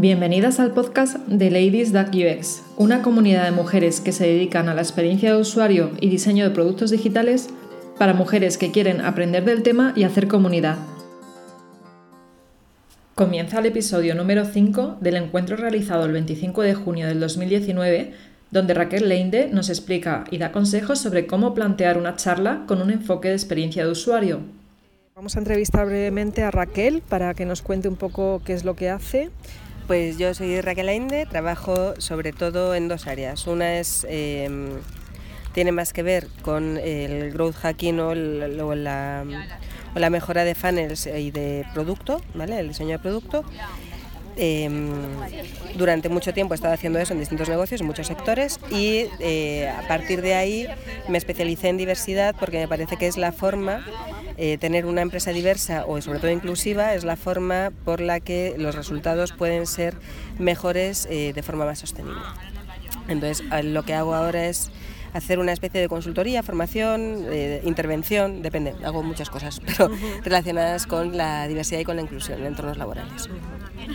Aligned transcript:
Bienvenidas 0.00 0.60
al 0.60 0.70
podcast 0.74 1.16
de 1.26 1.50
Ladies 1.50 1.92
UX, 1.92 2.62
una 2.76 3.02
comunidad 3.02 3.46
de 3.46 3.50
mujeres 3.50 4.00
que 4.00 4.12
se 4.12 4.28
dedican 4.28 4.68
a 4.68 4.74
la 4.74 4.80
experiencia 4.80 5.32
de 5.32 5.40
usuario 5.40 5.90
y 6.00 6.08
diseño 6.08 6.44
de 6.44 6.54
productos 6.54 6.92
digitales 6.92 7.48
para 7.98 8.14
mujeres 8.14 8.58
que 8.58 8.70
quieren 8.70 9.00
aprender 9.00 9.44
del 9.44 9.64
tema 9.64 9.94
y 9.96 10.04
hacer 10.04 10.28
comunidad. 10.28 10.76
Comienza 13.16 13.58
el 13.58 13.66
episodio 13.66 14.14
número 14.14 14.44
5 14.44 14.98
del 15.00 15.16
encuentro 15.16 15.56
realizado 15.56 16.04
el 16.04 16.12
25 16.12 16.62
de 16.62 16.74
junio 16.74 17.08
del 17.08 17.18
2019, 17.18 18.12
donde 18.52 18.74
Raquel 18.74 19.08
Leinde 19.08 19.48
nos 19.52 19.68
explica 19.68 20.22
y 20.30 20.38
da 20.38 20.52
consejos 20.52 21.00
sobre 21.00 21.26
cómo 21.26 21.54
plantear 21.54 21.98
una 21.98 22.14
charla 22.14 22.62
con 22.68 22.80
un 22.82 22.92
enfoque 22.92 23.30
de 23.30 23.34
experiencia 23.34 23.84
de 23.84 23.90
usuario. 23.90 24.42
Vamos 25.16 25.34
a 25.34 25.40
entrevistar 25.40 25.86
brevemente 25.86 26.44
a 26.44 26.52
Raquel 26.52 27.02
para 27.02 27.34
que 27.34 27.44
nos 27.44 27.62
cuente 27.62 27.88
un 27.88 27.96
poco 27.96 28.40
qué 28.44 28.52
es 28.52 28.64
lo 28.64 28.76
que 28.76 28.90
hace 28.90 29.30
pues 29.88 30.18
yo 30.18 30.34
soy 30.34 30.60
Raquel 30.60 30.90
Ainde, 30.90 31.24
trabajo 31.24 31.94
sobre 31.98 32.32
todo 32.34 32.74
en 32.74 32.88
dos 32.88 33.06
áreas. 33.06 33.46
Una 33.46 33.78
es 33.78 34.06
em, 34.08 34.68
tiene 35.54 35.72
más 35.72 35.94
que 35.94 36.02
ver 36.02 36.28
con 36.42 36.76
el 36.76 37.32
growth 37.32 37.56
hacking 37.56 37.98
o, 37.98 38.14
la, 38.14 39.24
mejora 40.10 40.44
de 40.44 40.54
funnels 40.54 41.06
y 41.06 41.30
de 41.30 41.64
producto, 41.72 42.20
¿vale? 42.34 42.60
el 42.60 42.68
diseño 42.68 42.90
de 42.90 42.98
producto. 42.98 43.44
Em, 44.40 44.92
durante 45.74 46.08
mucho 46.08 46.32
tiempo 46.32 46.54
he 46.54 46.56
estado 46.56 46.72
haciendo 46.72 47.00
eso 47.00 47.12
en 47.12 47.18
distintos 47.18 47.48
negocios, 47.48 47.80
en 47.80 47.88
muchos 47.88 48.06
sectores, 48.06 48.60
y 48.70 49.06
eh, 49.18 49.68
a 49.68 49.86
partir 49.88 50.22
de 50.22 50.34
ahí 50.34 50.68
me 51.08 51.18
especialicé 51.18 51.68
en 51.68 51.76
diversidad 51.76 52.36
porque 52.38 52.58
me 52.58 52.68
parece 52.68 52.96
que 52.96 53.08
es 53.08 53.16
la 53.16 53.32
forma 53.32 53.84
eh, 54.36 54.56
tener 54.56 54.86
una 54.86 55.02
empresa 55.02 55.32
diversa 55.32 55.84
o 55.86 56.00
sobre 56.00 56.20
todo 56.20 56.30
inclusiva 56.30 56.94
es 56.94 57.02
la 57.02 57.16
forma 57.16 57.72
por 57.84 58.00
la 58.00 58.20
que 58.20 58.54
los 58.56 58.76
resultados 58.76 59.32
pueden 59.32 59.66
ser 59.66 59.94
mejores 60.38 61.08
eh, 61.10 61.32
de 61.34 61.42
forma 61.42 61.64
más 61.64 61.80
sostenible. 61.80 62.22
Entonces, 63.08 63.44
lo 63.64 63.82
que 63.82 63.94
hago 63.94 64.14
ahora 64.14 64.46
es 64.46 64.70
hacer 65.12 65.38
una 65.38 65.52
especie 65.52 65.80
de 65.80 65.88
consultoría, 65.88 66.42
formación, 66.42 67.26
eh, 67.30 67.60
intervención, 67.64 68.42
depende, 68.42 68.74
hago 68.84 69.02
muchas 69.02 69.30
cosas, 69.30 69.60
pero 69.66 69.90
relacionadas 70.22 70.86
con 70.86 71.16
la 71.16 71.46
diversidad 71.48 71.80
y 71.80 71.84
con 71.84 71.96
la 71.96 72.02
inclusión 72.02 72.40
en 72.40 72.46
entornos 72.46 72.76
laborales. 72.76 73.28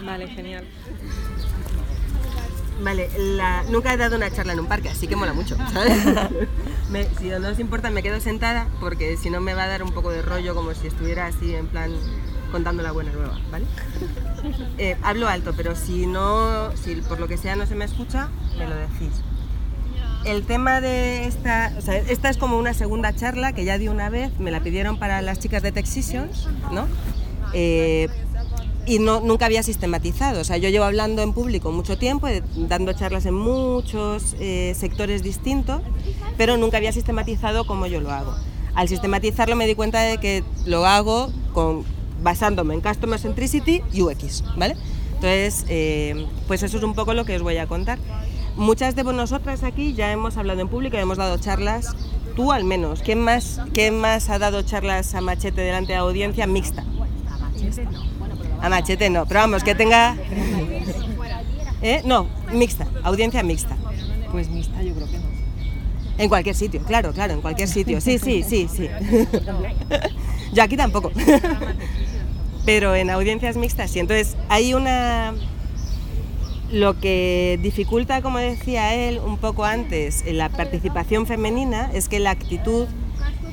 Vale, 0.03 0.27
genial. 0.27 0.65
Vale, 2.81 3.09
nunca 3.69 3.93
he 3.93 3.97
dado 3.97 4.17
una 4.17 4.29
charla 4.29 4.53
en 4.53 4.59
un 4.59 4.65
parque, 4.65 4.89
así 4.89 5.07
que 5.07 5.15
mola 5.15 5.33
mucho, 5.33 5.55
si 7.19 7.29
no 7.29 7.47
os 7.47 7.59
importa, 7.59 7.89
me 7.89 8.03
quedo 8.03 8.19
sentada 8.19 8.67
porque 8.79 9.15
si 9.15 9.29
no 9.29 9.39
me 9.39 9.53
va 9.53 9.63
a 9.63 9.67
dar 9.67 9.83
un 9.83 9.91
poco 9.91 10.11
de 10.11 10.21
rollo 10.21 10.53
como 10.53 10.73
si 10.73 10.87
estuviera 10.87 11.27
así 11.27 11.53
en 11.55 11.67
plan 11.67 11.91
contando 12.51 12.83
la 12.83 12.91
buena 12.91 13.11
nueva, 13.11 13.39
¿vale? 13.51 13.65
Eh, 14.77 14.97
hablo 15.03 15.29
alto, 15.29 15.53
pero 15.55 15.73
si 15.73 16.05
no, 16.05 16.75
si 16.75 16.95
por 16.95 17.17
lo 17.17 17.29
que 17.29 17.37
sea 17.37 17.55
no 17.55 17.65
se 17.65 17.75
me 17.75 17.85
escucha, 17.85 18.27
me 18.57 18.67
lo 18.67 18.75
decís. 18.75 19.21
El 20.25 20.45
tema 20.45 20.79
de 20.79 21.25
esta, 21.25 21.73
o 21.77 21.81
sea, 21.81 21.97
esta 21.97 22.29
es 22.29 22.37
como 22.37 22.57
una 22.57 22.73
segunda 22.73 23.13
charla 23.13 23.51
que 23.51 23.65
ya 23.65 23.77
di 23.77 23.89
una 23.89 24.09
vez, 24.09 24.31
me 24.39 24.51
la 24.51 24.61
pidieron 24.61 24.97
para 24.97 25.21
las 25.21 25.39
chicas 25.39 25.61
de 25.61 25.73
Texisions, 25.73 26.47
¿no? 26.71 26.87
Eh, 27.53 28.07
y 28.85 28.99
no, 28.99 29.19
nunca 29.19 29.45
había 29.45 29.63
sistematizado. 29.63 30.39
O 30.41 30.43
sea, 30.45 30.57
yo 30.57 30.69
llevo 30.69 30.85
hablando 30.85 31.21
en 31.21 31.33
público 31.33 31.71
mucho 31.71 31.97
tiempo, 31.97 32.27
eh, 32.27 32.41
dando 32.55 32.93
charlas 32.93 33.25
en 33.25 33.33
muchos 33.33 34.35
eh, 34.39 34.73
sectores 34.77 35.23
distintos, 35.23 35.81
pero 36.37 36.55
nunca 36.55 36.77
había 36.77 36.93
sistematizado 36.93 37.65
como 37.65 37.85
yo 37.87 37.99
lo 37.99 38.11
hago. 38.11 38.33
Al 38.75 38.87
sistematizarlo 38.87 39.55
me 39.57 39.67
di 39.67 39.75
cuenta 39.75 40.01
de 40.01 40.17
que 40.19 40.43
lo 40.65 40.85
hago 40.85 41.31
basándome 42.21 42.73
en 42.73 42.81
Customer 42.81 43.19
Centricity 43.19 43.81
y 43.91 44.01
UX, 44.01 44.43
¿vale? 44.57 44.75
Entonces, 45.15 45.65
pues 46.47 46.63
eso 46.63 46.77
es 46.77 46.83
un 46.83 46.95
poco 46.95 47.13
lo 47.13 47.23
que 47.23 47.35
os 47.35 47.41
voy 47.41 47.57
a 47.57 47.67
contar. 47.67 47.99
Muchas 48.55 48.95
de 48.95 49.03
nosotras 49.03 49.63
aquí 49.63 49.93
ya 49.93 50.11
hemos 50.11 50.37
hablado 50.37 50.61
en 50.61 50.67
público 50.67 50.97
hemos 50.97 51.17
dado 51.17 51.37
charlas, 51.37 51.95
tú 52.35 52.51
al 52.51 52.63
menos. 52.63 53.01
¿Quién 53.01 53.19
más, 53.19 53.61
quién 53.73 53.99
más 53.99 54.29
ha 54.29 54.39
dado 54.39 54.61
charlas 54.61 55.15
a 55.15 55.21
machete 55.21 55.61
delante 55.61 55.93
de 55.93 55.97
audiencia 55.97 56.45
mixta? 56.47 56.83
A 58.61 58.69
machete 58.69 59.09
no, 59.09 59.25
pero 59.25 59.41
vamos, 59.41 59.63
que 59.63 59.75
tenga... 59.75 60.15
¿Eh? 61.81 62.01
No, 62.05 62.27
mixta, 62.51 62.87
audiencia 63.03 63.43
mixta. 63.43 63.75
Pues 64.31 64.49
mixta 64.49 64.81
yo 64.81 64.93
creo 64.93 65.07
que 65.07 65.17
no. 65.17 65.33
En 66.17 66.29
cualquier 66.29 66.55
sitio, 66.55 66.81
claro, 66.83 67.11
claro, 67.11 67.33
en 67.33 67.41
cualquier 67.41 67.67
sitio. 67.67 67.99
Sí, 67.99 68.19
sí, 68.19 68.43
sí, 68.43 68.67
sí. 68.71 68.87
yo 70.53 70.63
aquí 70.63 70.77
tampoco. 70.77 71.11
pero 72.65 72.95
en 72.95 73.09
audiencias 73.09 73.57
mixtas 73.57 73.91
sí. 73.91 73.99
Entonces 73.99 74.37
hay 74.49 74.73
una... 74.73 75.33
Lo 76.73 76.99
que 76.99 77.59
dificulta, 77.61 78.23
como 78.23 78.39
decía 78.39 78.95
él 78.95 79.21
un 79.23 79.37
poco 79.37 79.63
antes, 79.63 80.23
la 80.25 80.49
participación 80.49 81.27
femenina 81.27 81.91
es 81.93 82.09
que 82.09 82.17
la 82.17 82.31
actitud 82.31 82.87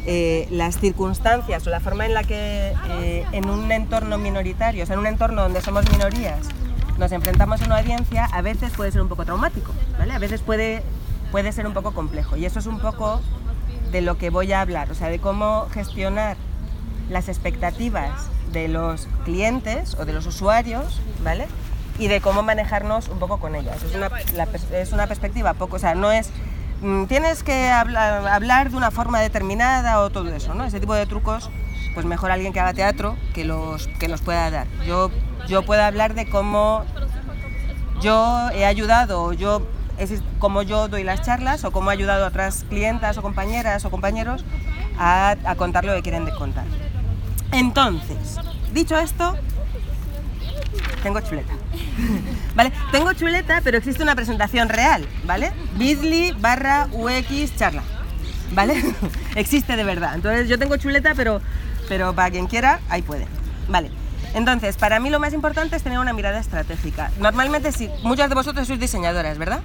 eh, 0.07 0.49
las 0.51 0.81
circunstancias 0.81 1.67
o 1.67 1.71
la 1.71 1.81
forma 1.81 2.07
en 2.07 2.15
la 2.15 2.25
que 2.25 2.73
eh, 2.93 3.27
en 3.33 3.51
un 3.51 3.71
entorno 3.71 4.17
minoritario, 4.17 4.85
o 4.85 4.87
sea, 4.87 4.95
en 4.95 5.01
un 5.01 5.07
entorno 5.07 5.43
donde 5.43 5.61
somos 5.61 5.85
minorías, 5.93 6.49
nos 6.97 7.13
enfrentamos 7.13 7.61
a 7.61 7.67
una 7.67 7.81
audiencia, 7.81 8.25
a 8.25 8.41
veces 8.41 8.73
puede 8.73 8.91
ser 8.91 9.03
un 9.03 9.09
poco 9.09 9.27
traumático, 9.27 9.75
¿vale? 9.99 10.15
A 10.15 10.19
veces 10.19 10.41
puede, 10.41 10.83
puede 11.31 11.53
ser 11.53 11.67
un 11.67 11.75
poco 11.75 11.93
complejo. 11.93 12.39
Y 12.39 12.47
eso 12.47 12.59
es 12.59 12.67
un 12.67 12.81
poco 12.81 13.21
de 13.93 14.01
lo 14.01 14.17
que 14.17 14.31
voy 14.31 14.51
a 14.55 14.63
hablar, 14.63 14.91
o 14.91 14.95
sea, 14.95 15.09
de 15.09 15.19
cómo 15.19 15.69
gestionar 15.75 16.39
las 17.11 17.29
expectativas 17.29 18.31
de 18.55 18.69
los 18.69 19.09
clientes 19.27 19.95
o 20.01 20.07
de 20.07 20.15
los 20.15 20.25
usuarios, 20.25 21.03
¿vale? 21.23 21.47
Y 22.01 22.09
de 22.09 22.21
cómo 22.21 22.43
manejarnos 22.43 23.09
un 23.09 23.21
poco 23.21 23.39
con 23.39 23.55
ellas. 23.55 23.81
Es 23.85 23.95
una, 23.95 24.11
es 24.73 24.93
una 24.93 25.07
perspectiva 25.07 25.55
poco, 25.55 25.77
o 25.77 25.79
sea, 25.79 25.95
no 25.95 26.11
es 26.11 26.31
Mm, 26.83 27.05
tienes 27.05 27.43
que 27.43 27.69
hablar, 27.71 28.71
de 28.71 28.77
una 28.77 28.91
forma 28.91 29.21
determinada 29.21 30.01
o 30.01 30.09
todo 30.09 30.35
eso, 30.35 30.55
¿no? 30.55 30.65
Ese 30.65 30.81
tipo 30.81 30.95
de 30.95 31.05
trucos, 31.05 31.51
pues 31.93 32.07
mejor 32.07 32.31
alguien 32.31 32.55
que 32.55 32.61
haga 32.61 32.73
teatro 32.73 33.17
que 33.35 33.45
los, 33.45 33.87
que 33.99 34.09
los 34.09 34.23
pueda 34.23 34.51
dar. 34.51 34.67
Yo, 34.87 35.11
yo 35.47 35.63
puedo 35.63 35.83
hablar 35.83 36.15
de 36.15 36.29
cómo 36.29 36.85
yo 38.01 38.49
he 38.55 38.65
ayudado, 38.65 39.35
yo, 39.35 39.67
es 39.99 40.23
cómo 40.39 40.63
yo 40.63 40.89
doy 40.89 41.05
las 41.05 41.21
charlas 41.21 41.65
o 41.65 41.71
cómo 41.71 41.91
he 41.91 41.95
ayudado 41.95 42.25
a 42.25 42.29
otras 42.29 42.65
clientas 42.71 43.19
o 43.19 43.23
compañeras 43.23 43.85
o 43.85 43.91
compañeros 43.91 44.47
a, 44.99 45.37
a 45.45 45.55
contar 45.57 45.85
lo 45.85 45.93
que 45.93 46.01
quieren 46.01 46.25
de 46.25 46.33
contar. 46.33 46.65
Entonces, 47.53 48.39
dicho 48.73 48.99
esto, 48.99 49.37
tengo 51.03 51.21
chuleta. 51.21 51.53
¿Vale? 52.55 52.73
Tengo 52.93 53.13
chuleta, 53.13 53.61
pero 53.63 53.79
existe 53.79 54.03
una 54.03 54.15
presentación 54.15 54.69
real, 54.69 55.07
¿vale? 55.25 55.53
Bitly 55.77 56.33
barra 56.33 56.89
UX 56.93 57.57
charla. 57.57 57.83
¿Vale? 58.53 58.83
existe 59.37 59.77
de 59.77 59.85
verdad. 59.85 60.15
Entonces 60.15 60.49
yo 60.49 60.59
tengo 60.59 60.77
chuleta, 60.77 61.15
pero, 61.15 61.41
pero 61.89 62.15
para 62.15 62.31
quien 62.31 62.47
quiera, 62.47 62.81
ahí 62.89 63.03
puede. 63.03 63.27
Vale. 63.69 63.91
Entonces, 64.35 64.77
para 64.77 65.01
mí 65.01 65.11
lo 65.11 65.19
más 65.19 65.33
importante 65.33 65.77
es 65.77 65.83
tener 65.83 65.99
una 65.99 66.13
mirada 66.13 66.39
estratégica. 66.39 67.11
Normalmente, 67.19 67.73
si 67.73 67.89
muchas 68.03 68.29
de 68.29 68.35
vosotros 68.35 68.67
sois 68.67 68.79
diseñadoras, 68.79 69.39
¿verdad? 69.39 69.61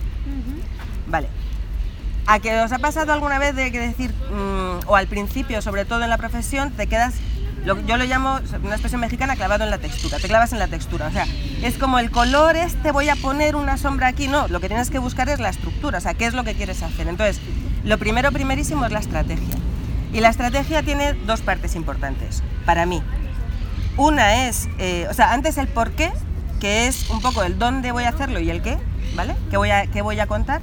Vale. 1.08 1.30
¿A 2.28 2.40
que 2.40 2.60
os 2.62 2.72
ha 2.72 2.80
pasado 2.80 3.14
alguna 3.14 3.38
vez 3.38 3.56
de 3.56 3.72
que 3.72 3.80
decir, 3.80 4.12
mm, 4.12 4.88
o 4.88 4.96
al 4.96 5.06
principio, 5.06 5.62
sobre 5.62 5.86
todo 5.86 6.04
en 6.04 6.10
la 6.10 6.18
profesión, 6.18 6.72
te 6.72 6.88
quedas 6.88 7.14
yo 7.66 7.98
lo 7.98 8.06
llamo, 8.06 8.40
una 8.64 8.74
expresión 8.74 9.02
mexicana, 9.02 9.36
clavado 9.36 9.64
en 9.64 9.72
la 9.72 9.80
textura, 9.80 10.20
te 10.20 10.28
clavas 10.28 10.54
en 10.54 10.60
la 10.60 10.68
textura, 10.68 11.08
o 11.08 11.12
sea, 11.12 11.26
es 11.64 11.78
como 11.78 11.98
el 11.98 12.12
color 12.12 12.56
este, 12.56 12.92
voy 12.92 13.10
a 13.10 13.16
poner 13.16 13.56
una 13.56 13.78
sombra 13.78 14.08
aquí, 14.08 14.28
no, 14.28 14.48
lo 14.48 14.60
que 14.60 14.68
tienes 14.68 14.92
que 14.92 15.00
buscar 15.00 15.30
es 15.30 15.40
la 15.40 15.50
estructura, 15.50 15.98
o 15.98 16.02
sea, 16.02 16.14
qué 16.14 16.28
es 16.28 16.36
lo 16.36 16.44
que 16.44 16.54
quieres 16.54 16.84
hacer. 16.84 17.08
Entonces, 17.08 17.42
lo 17.84 17.98
primero, 17.98 18.32
primerísimo 18.32 18.86
es 18.86 18.92
la 18.92 19.00
estrategia. 19.00 19.56
Y 20.14 20.20
la 20.20 20.30
estrategia 20.30 20.84
tiene 20.84 21.14
dos 21.14 21.42
partes 21.42 21.76
importantes, 21.76 22.44
para 22.66 22.86
mí. 22.86 23.02
Una 23.98 24.48
es, 24.48 24.70
eh, 24.78 25.08
o 25.10 25.14
sea, 25.14 25.34
antes 25.34 25.58
el 25.58 25.68
por 25.68 25.92
qué, 25.92 26.12
que 26.60 26.88
es 26.88 27.10
un 27.10 27.22
poco 27.22 27.44
el 27.44 27.58
dónde 27.58 27.92
voy 27.92 28.04
a 28.04 28.10
hacerlo 28.10 28.40
y 28.40 28.50
el 28.50 28.62
qué, 28.62 28.78
¿vale? 29.16 29.36
¿Qué 29.50 29.58
voy 29.58 29.72
a, 29.72 29.88
qué 29.88 30.02
voy 30.02 30.20
a 30.20 30.28
contar? 30.28 30.62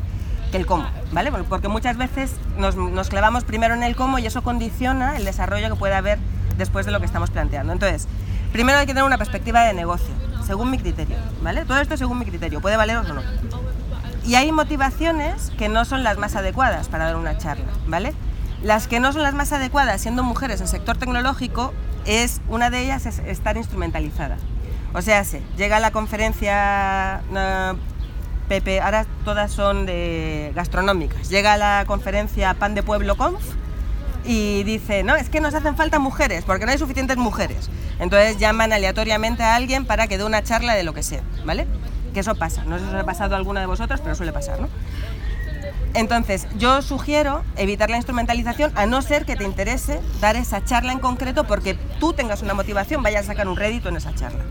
Que 0.53 0.57
el 0.59 0.67
cómo, 0.67 0.87
¿vale? 1.13 1.33
Porque 1.33 1.69
muchas 1.69 1.97
veces 1.97 2.33
nos, 2.59 2.77
nos 2.77 3.09
clavamos 3.09 3.45
primero 3.45 3.75
en 3.75 3.83
el 3.83 3.97
cómo 3.97 4.19
y 4.19 4.27
eso 4.27 4.43
condiciona 4.43 5.17
el 5.17 5.25
desarrollo 5.25 5.69
que 5.69 5.77
puede 5.77 5.95
haber 5.95 6.19
después 6.57 6.87
de 6.87 6.93
lo 6.93 7.01
que 7.01 7.07
estamos 7.07 7.31
planteando. 7.31 7.73
Entonces, 7.73 8.09
primero 8.53 8.79
hay 8.79 8.87
que 8.87 8.93
tener 8.93 9.05
una 9.05 9.19
perspectiva 9.19 9.65
de 9.65 9.75
negocio, 9.75 10.15
según 10.47 10.71
mi 10.71 10.79
criterio, 10.79 11.17
¿vale? 11.43 11.65
Todo 11.65 11.81
esto 11.81 11.97
según 11.97 12.19
mi 12.19 12.25
criterio, 12.25 12.61
puede 12.61 12.77
valeros 12.77 13.09
o 13.09 13.15
no. 13.15 13.23
Y 14.25 14.37
hay 14.37 14.53
motivaciones 14.53 15.51
que 15.59 15.69
no 15.69 15.85
son 15.85 16.05
las 16.05 16.17
más 16.19 16.37
adecuadas 16.37 16.89
para 16.89 17.07
dar 17.07 17.17
una 17.17 17.39
charla, 17.39 17.67
¿vale? 17.87 18.15
Las 18.63 18.87
que 18.87 19.01
no 19.01 19.13
son 19.13 19.23
las 19.23 19.35
más 19.35 19.53
adecuadas, 19.53 20.01
siendo 20.01 20.23
mujeres 20.23 20.61
en 20.61 20.69
sector 20.69 20.97
tecnológico, 20.97 21.73
es 22.05 22.41
una 22.49 22.71
de 22.71 22.81
ellas 22.81 23.07
es 23.07 23.19
estar 23.21 23.57
instrumentalizada. 23.57 24.37
O 24.95 25.03
sea, 25.03 25.25
se 25.25 25.43
llega 25.57 25.79
a 25.79 25.81
la 25.81 25.91
conferencia 25.91 27.23
Pepe, 28.49 28.81
ahora 28.81 29.07
todas 29.25 29.51
son 29.51 29.87
de 29.87 30.53
gastronómicas. 30.55 31.31
Llega 31.31 31.55
a 31.55 31.57
la 31.57 31.85
conferencia 31.87 32.55
Pan 32.55 32.75
de 32.75 32.83
Pueblo 32.83 33.17
Conf 33.17 33.43
y 34.25 34.63
dice, 34.65 35.03
no, 35.03 35.17
es 35.17 35.29
que 35.29 35.41
nos 35.41 35.55
hacen 35.55 35.77
falta 35.77 35.99
mujeres, 35.99 36.45
porque 36.45 36.65
no 36.65 36.73
hay 36.73 36.79
suficientes 36.79 37.17
mujeres. 37.17 37.71
Entonces 37.99 38.39
llaman 38.39 38.73
aleatoriamente 38.73 39.43
a 39.43 39.55
alguien 39.55 39.85
para 39.85 40.07
que 40.07 40.19
dé 40.19 40.25
una 40.25 40.43
charla 40.43 40.75
de 40.75 40.83
lo 40.83 40.95
que 40.95 41.03
sea, 41.03 41.23
¿vale? 41.45 41.67
Que 42.15 42.21
eso 42.21 42.35
pasa, 42.35 42.65
no 42.65 42.79
sé 42.79 42.85
si 42.85 42.91
os 42.91 42.97
ha 42.97 43.05
pasado 43.05 43.35
a 43.35 43.39
alguno 43.39 43.61
de 43.61 43.67
vosotros, 43.67 44.01
pero 44.01 44.15
suele 44.15 44.33
pasar, 44.33 44.61
¿no? 44.61 44.69
Entonces, 45.95 46.47
yo 46.57 46.81
sugiero 46.81 47.45
evitar 47.57 47.91
la 47.91 47.97
instrumentalización 47.97 48.73
a 48.77 48.87
no 48.87 49.03
ser 49.03 49.27
que 49.27 49.37
te 49.37 49.45
interese 49.45 50.01
dar 50.21 50.37
esa 50.37 50.65
charla 50.65 50.93
en 50.93 51.01
concreto 51.01 51.45
porque 51.45 51.75
tú 52.01 52.15
tengas 52.15 52.43
una 52.43 52.55
motivación, 52.55 53.03
vayas 53.03 53.25
a 53.25 53.27
sacar 53.27 53.47
un 53.47 53.57
rédito 53.57 53.91
en 53.91 53.97
esa 53.97 54.15
charla, 54.15 54.43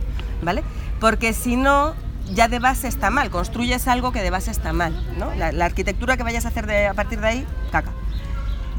¿vale? 0.44 0.63
Porque 1.00 1.33
si 1.33 1.56
no, 1.56 1.95
ya 2.33 2.47
de 2.47 2.59
base 2.59 2.88
está 2.88 3.09
mal, 3.09 3.31
construyes 3.31 3.88
algo 3.88 4.12
que 4.12 4.21
de 4.21 4.29
base 4.29 4.51
está 4.51 4.71
mal, 4.71 4.94
¿no? 5.18 5.33
La, 5.33 5.65
arquitectura 5.65 6.15
que 6.15 6.23
vayas 6.23 6.45
a 6.45 6.50
hacer 6.50 6.69
a 6.85 6.94
partir 6.94 7.19
de 7.19 7.27
ahí, 7.27 7.47
caca. 7.71 7.91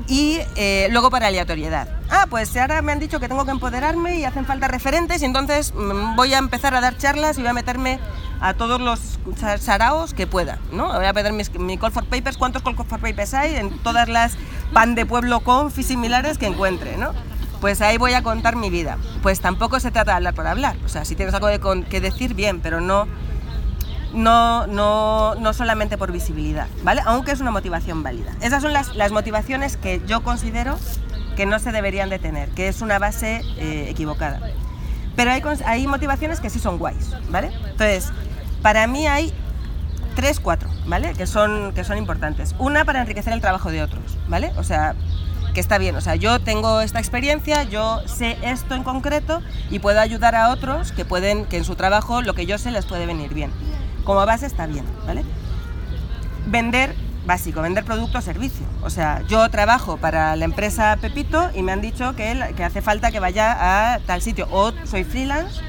Y 0.09 0.41
eh, 0.57 0.89
luego 0.91 1.11
para 1.11 1.29
aleatoriedad. 1.29 1.89
Ah, 2.11 2.27
pues 2.29 2.57
ahora 2.57 2.83
me 2.83 2.93
han 2.93 2.99
dicho 2.99 3.21
que 3.21 3.29
tengo 3.29 3.45
que 3.45 3.53
empoderarme 3.53 4.19
y 4.19 4.25
hacen 4.25 4.45
falta 4.45 4.69
referentes 4.69 5.23
y 5.23 5.25
entonces 5.25 5.73
mm, 5.75 6.17
voy 6.17 6.35
a 6.35 6.39
empezar 6.39 6.75
a 6.75 6.81
dar 6.81 6.97
charlas 6.99 7.39
y 7.39 7.41
voy 7.41 7.51
a 7.51 7.55
meterme 7.55 7.99
a 8.41 8.55
todos 8.55 8.81
los 8.81 9.19
saraos 9.61 10.15
que 10.15 10.27
pueda, 10.27 10.59
¿no? 10.73 10.93
Voy 10.93 11.07
a 11.07 11.13
pedir 11.13 11.33
mi 11.33 11.79
call 11.79 11.93
for 11.93 12.05
papers, 12.05 12.37
cuántos 12.37 12.63
call 12.63 12.75
for 12.75 12.99
papers 12.99 13.35
hay 13.35 13.55
en 13.55 13.71
todas 13.79 14.09
las 14.09 14.37
pan 14.73 14.95
de 14.95 15.07
pueblo 15.07 15.41
conf 15.41 15.79
y 15.79 15.85
similares 15.85 16.39
que 16.39 16.47
encuentre, 16.47 16.97
¿no? 16.97 17.13
Pues 17.61 17.81
ahí 17.81 17.97
voy 17.99 18.15
a 18.15 18.23
contar 18.23 18.57
mi 18.57 18.71
vida. 18.71 18.99
Pues 19.23 19.41
tampoco 19.41 19.79
se 19.79 19.93
trata 19.93 20.11
de 20.11 20.17
hablar 20.17 20.35
por 20.35 20.47
hablar, 20.47 20.77
o 20.85 20.89
sea, 20.89 21.05
si 21.05 21.15
tienes 21.15 21.35
algo 21.35 21.49
que 21.89 22.01
decir, 22.01 22.35
bien, 22.35 22.61
pero 22.61 22.81
no 22.81 23.07
no, 24.13 24.67
no, 24.67 25.35
no 25.37 25.53
solamente 25.53 25.99
por 25.99 26.13
visibilidad, 26.13 26.67
¿vale? 26.83 27.03
Aunque 27.05 27.33
es 27.33 27.41
una 27.41 27.51
motivación 27.51 28.03
válida. 28.03 28.33
Esas 28.41 28.63
son 28.63 28.73
las, 28.73 28.95
las 28.95 29.13
motivaciones 29.13 29.77
que 29.77 30.03
yo 30.07 30.23
considero 30.23 30.79
que 31.37 31.47
no 31.47 31.59
se 31.59 31.73
deberían 31.73 32.11
de 32.11 32.19
tener, 32.19 32.51
que 32.51 32.69
es 32.69 32.83
una 32.83 32.99
base 32.99 33.43
eh, 33.57 33.87
equivocada. 33.89 34.41
Pero 35.17 35.31
hay, 35.31 35.43
hay 35.65 35.87
motivaciones 35.87 36.41
que 36.41 36.51
sí 36.51 36.59
son 36.59 36.79
guays, 36.79 37.11
¿vale? 37.31 37.51
Entonces, 37.71 38.11
para 38.61 38.87
mí 38.87 39.07
hay 39.07 39.33
tres, 40.15 40.41
cuatro, 40.41 40.69
¿vale? 40.87 41.13
Que 41.15 41.27
son, 41.27 41.73
que 41.75 41.85
son 41.85 41.99
importantes. 41.99 42.55
Una 42.59 42.85
para 42.85 43.01
enriquecer 43.01 43.33
el 43.33 43.41
trabajo 43.41 43.71
de 43.71 43.83
otros, 43.83 44.19
¿vale? 44.29 44.53
O 44.57 44.63
sea, 44.63 44.95
que 45.55 45.61
está 45.61 45.79
bien. 45.79 45.97
O 45.97 46.01
sea, 46.01 46.17
yo 46.17 46.41
tengo 46.41 46.81
esta 46.81 46.99
experiencia, 46.99 47.63
yo 47.65 48.01
sé 48.07 48.39
esto 48.43 48.75
en 48.75 48.85
concreto 48.85 49.43
y 49.71 49.79
puedo 49.79 50.01
ayudar 50.01 50.35
a 50.35 50.51
otros 50.51 50.93
que 50.93 51.05
pueden, 51.05 51.45
que 51.47 51.59
en 51.59 51.65
su 51.65 51.77
trabajo 51.77 52.23
lo 52.23 52.35
que 52.35 52.47
yo 52.47 52.59
sé 52.59 52.71
les 52.71 52.87
puede 52.87 53.07
venir 53.07 53.35
bien 53.35 53.51
como 54.05 54.25
base 54.27 54.47
está 54.47 54.67
bien, 54.67 54.85
¿vale? 55.07 55.25
Vender, 56.47 56.95
básico, 57.25 57.63
vender 57.63 57.85
producto 57.85 58.19
o 58.19 58.21
servicio. 58.21 58.67
O 58.83 58.91
sea, 58.91 59.23
yo 59.29 59.49
trabajo 59.51 59.97
para 59.97 60.35
la 60.37 60.45
empresa 60.45 60.97
Pepito 61.01 61.51
y 61.55 61.63
me 61.63 61.73
han 61.73 61.81
dicho 61.81 62.15
que, 62.17 62.53
que 62.57 62.65
hace 62.65 62.83
falta 62.83 63.11
que 63.11 63.21
vaya 63.21 63.95
a 63.95 63.99
tal 64.01 64.23
sitio. 64.23 64.49
O 64.51 64.73
soy 64.85 65.05
freelance, 65.05 65.61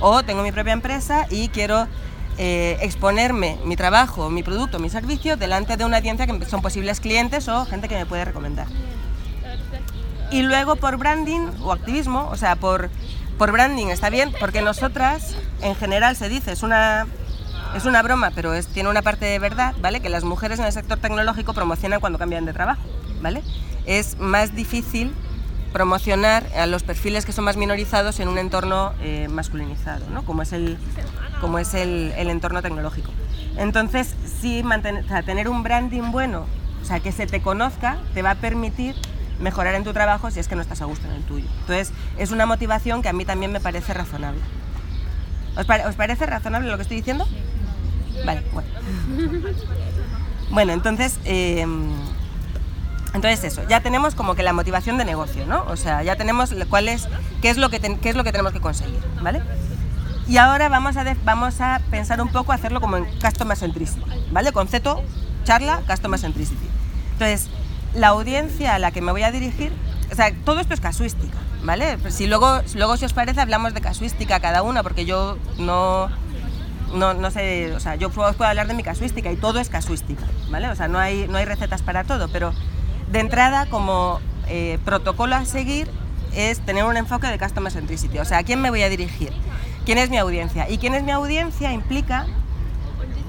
o 0.00 0.22
tengo 0.22 0.42
mi 0.42 0.52
propia 0.52 0.72
empresa 0.72 1.26
y 1.30 1.48
quiero 1.48 1.86
eh, 2.38 2.78
exponerme 2.80 3.58
mi 3.64 3.76
trabajo, 3.76 4.30
mi 4.30 4.42
producto, 4.42 4.78
mi 4.78 4.88
servicio 4.88 5.36
delante 5.36 5.76
de 5.76 5.84
una 5.84 5.98
audiencia 5.98 6.26
que 6.26 6.46
son 6.46 6.62
posibles 6.62 6.98
clientes 7.00 7.46
o 7.48 7.66
gente 7.66 7.88
que 7.88 7.96
me 7.96 8.06
puede 8.06 8.24
recomendar. 8.24 8.66
Y 10.30 10.42
luego 10.42 10.76
por 10.76 10.96
branding 10.96 11.50
o 11.62 11.72
activismo, 11.72 12.28
o 12.32 12.36
sea, 12.36 12.56
por, 12.56 12.88
por 13.36 13.52
branding 13.52 13.88
está 13.88 14.08
bien, 14.08 14.32
porque 14.40 14.62
nosotras, 14.62 15.36
en 15.60 15.76
general 15.76 16.16
se 16.16 16.30
dice, 16.30 16.52
es 16.52 16.62
una 16.62 17.06
es 17.74 17.86
una 17.86 18.02
broma, 18.02 18.30
pero 18.34 18.54
es, 18.54 18.66
tiene 18.66 18.88
una 18.88 19.02
parte 19.02 19.24
de 19.24 19.38
verdad, 19.38 19.74
¿vale? 19.80 20.00
Que 20.00 20.08
las 20.08 20.24
mujeres 20.24 20.58
en 20.58 20.66
el 20.66 20.72
sector 20.72 20.98
tecnológico 20.98 21.54
promocionan 21.54 22.00
cuando 22.00 22.18
cambian 22.18 22.44
de 22.44 22.52
trabajo, 22.52 22.82
¿vale? 23.20 23.42
Es 23.86 24.18
más 24.18 24.54
difícil 24.54 25.12
promocionar 25.72 26.46
a 26.56 26.66
los 26.66 26.82
perfiles 26.82 27.24
que 27.24 27.32
son 27.32 27.44
más 27.44 27.56
minorizados 27.56 28.20
en 28.20 28.28
un 28.28 28.38
entorno 28.38 28.92
eh, 29.00 29.28
masculinizado, 29.30 30.08
¿no? 30.10 30.24
Como 30.24 30.42
es 30.42 30.52
el, 30.52 30.76
como 31.40 31.58
es 31.58 31.72
el, 31.74 32.12
entorno 32.16 32.60
tecnológico. 32.60 33.10
Entonces, 33.56 34.14
sí, 34.40 34.62
mantener, 34.62 35.04
tener 35.24 35.48
un 35.48 35.62
branding 35.62 36.12
bueno, 36.12 36.46
o 36.82 36.84
sea, 36.84 37.00
que 37.00 37.10
se 37.10 37.26
te 37.26 37.40
conozca, 37.40 37.96
te 38.12 38.22
va 38.22 38.32
a 38.32 38.34
permitir 38.34 38.94
mejorar 39.40 39.74
en 39.74 39.84
tu 39.84 39.92
trabajo 39.92 40.30
si 40.30 40.40
es 40.40 40.48
que 40.48 40.56
no 40.56 40.62
estás 40.62 40.82
a 40.82 40.84
gusto 40.84 41.06
en 41.08 41.14
el 41.14 41.22
tuyo. 41.22 41.46
Entonces, 41.60 41.92
es 42.18 42.30
una 42.32 42.44
motivación 42.44 43.00
que 43.00 43.08
a 43.08 43.12
mí 43.12 43.24
también 43.24 43.50
me 43.50 43.60
parece 43.60 43.94
razonable. 43.94 44.40
¿Os, 45.56 45.66
¿os 45.86 45.94
parece 45.94 46.26
razonable 46.26 46.70
lo 46.70 46.76
que 46.76 46.82
estoy 46.82 46.98
diciendo? 46.98 47.26
Vale, 48.24 48.42
bueno. 48.52 48.68
Bueno, 50.50 50.72
entonces, 50.72 51.18
eh, 51.24 51.66
entonces 53.14 53.44
eso, 53.44 53.62
ya 53.68 53.80
tenemos 53.80 54.14
como 54.14 54.34
que 54.34 54.42
la 54.42 54.52
motivación 54.52 54.98
de 54.98 55.04
negocio, 55.04 55.46
¿no? 55.46 55.64
O 55.68 55.76
sea, 55.76 56.02
ya 56.02 56.16
tenemos 56.16 56.54
cuál 56.68 56.88
es, 56.88 57.08
qué 57.40 57.50
es 57.50 57.58
lo 57.58 57.70
que, 57.70 57.80
qué 57.80 58.10
es 58.10 58.16
lo 58.16 58.24
que 58.24 58.32
tenemos 58.32 58.52
que 58.52 58.60
conseguir, 58.60 59.00
¿vale? 59.22 59.42
Y 60.28 60.36
ahora 60.36 60.68
vamos 60.68 60.96
a, 60.96 61.16
vamos 61.24 61.60
a 61.60 61.80
pensar 61.90 62.22
un 62.22 62.28
poco, 62.28 62.52
hacerlo 62.52 62.80
como 62.80 62.96
en 62.96 63.04
Customer 63.20 63.56
Centricity, 63.56 64.02
¿vale? 64.30 64.52
Concepto, 64.52 65.02
charla, 65.44 65.82
Customer 65.86 66.18
Centricity. 66.18 66.68
Entonces, 67.14 67.48
la 67.94 68.08
audiencia 68.08 68.74
a 68.74 68.78
la 68.78 68.92
que 68.92 69.02
me 69.02 69.12
voy 69.12 69.22
a 69.22 69.32
dirigir, 69.32 69.72
o 70.10 70.14
sea, 70.14 70.32
todo 70.44 70.60
esto 70.60 70.72
es 70.74 70.80
casuística, 70.80 71.36
¿vale? 71.64 71.98
Si 72.10 72.26
luego, 72.26 72.60
luego 72.74 72.96
si 72.96 73.04
os 73.04 73.12
parece, 73.12 73.40
hablamos 73.40 73.74
de 73.74 73.80
casuística 73.80 74.40
cada 74.40 74.62
una, 74.62 74.82
porque 74.82 75.04
yo 75.04 75.36
no, 75.58 76.08
no, 76.92 77.14
no 77.14 77.30
sé, 77.30 77.72
o 77.74 77.80
sea, 77.80 77.96
yo 77.96 78.10
puedo, 78.10 78.28
hablar 78.44 78.66
de 78.66 78.74
mi 78.74 78.82
casuística 78.82 79.30
y 79.30 79.36
todo 79.36 79.60
es 79.60 79.68
casuística, 79.68 80.24
¿vale? 80.50 80.68
O 80.68 80.76
sea, 80.76 80.88
no 80.88 80.98
hay, 80.98 81.26
no 81.28 81.38
hay 81.38 81.44
recetas 81.44 81.82
para 81.82 82.04
todo, 82.04 82.28
pero 82.28 82.52
de 83.10 83.20
entrada 83.20 83.66
como 83.66 84.20
eh, 84.48 84.78
protocolo 84.84 85.34
a 85.34 85.44
seguir 85.44 85.88
es 86.34 86.60
tener 86.60 86.84
un 86.84 86.96
enfoque 86.96 87.26
de 87.26 87.38
customer 87.38 87.72
centricity, 87.72 88.18
o 88.18 88.24
sea, 88.24 88.38
¿a 88.38 88.42
quién 88.42 88.60
me 88.60 88.70
voy 88.70 88.82
a 88.82 88.88
dirigir? 88.88 89.32
¿Quién 89.84 89.98
es 89.98 90.10
mi 90.10 90.18
audiencia? 90.18 90.70
Y 90.70 90.78
quién 90.78 90.94
es 90.94 91.02
mi 91.02 91.10
audiencia 91.10 91.72
implica 91.72 92.26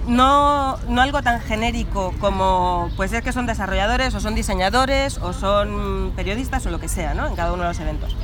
no, 0.08 0.78
no 0.90 1.02
algo 1.02 1.22
tan 1.22 1.40
genérico 1.42 2.14
como 2.20 2.90
puede 2.96 3.10
ser 3.10 3.24
que 3.24 3.32
son 3.32 3.46
desarrolladores 3.46 4.14
o 4.14 4.20
son 4.20 4.36
diseñadores 4.36 5.18
o 5.18 5.34
son 5.34 6.12
periodistas 6.16 6.66
o 6.66 6.72
lo 6.72 6.80
que 6.80 6.90
sea, 6.90 7.14
¿no? 7.14 7.26
En 7.26 7.36
cada 7.36 7.54
uno 7.54 7.64
de 7.64 7.70
los 7.70 7.80
eventos 7.80 8.16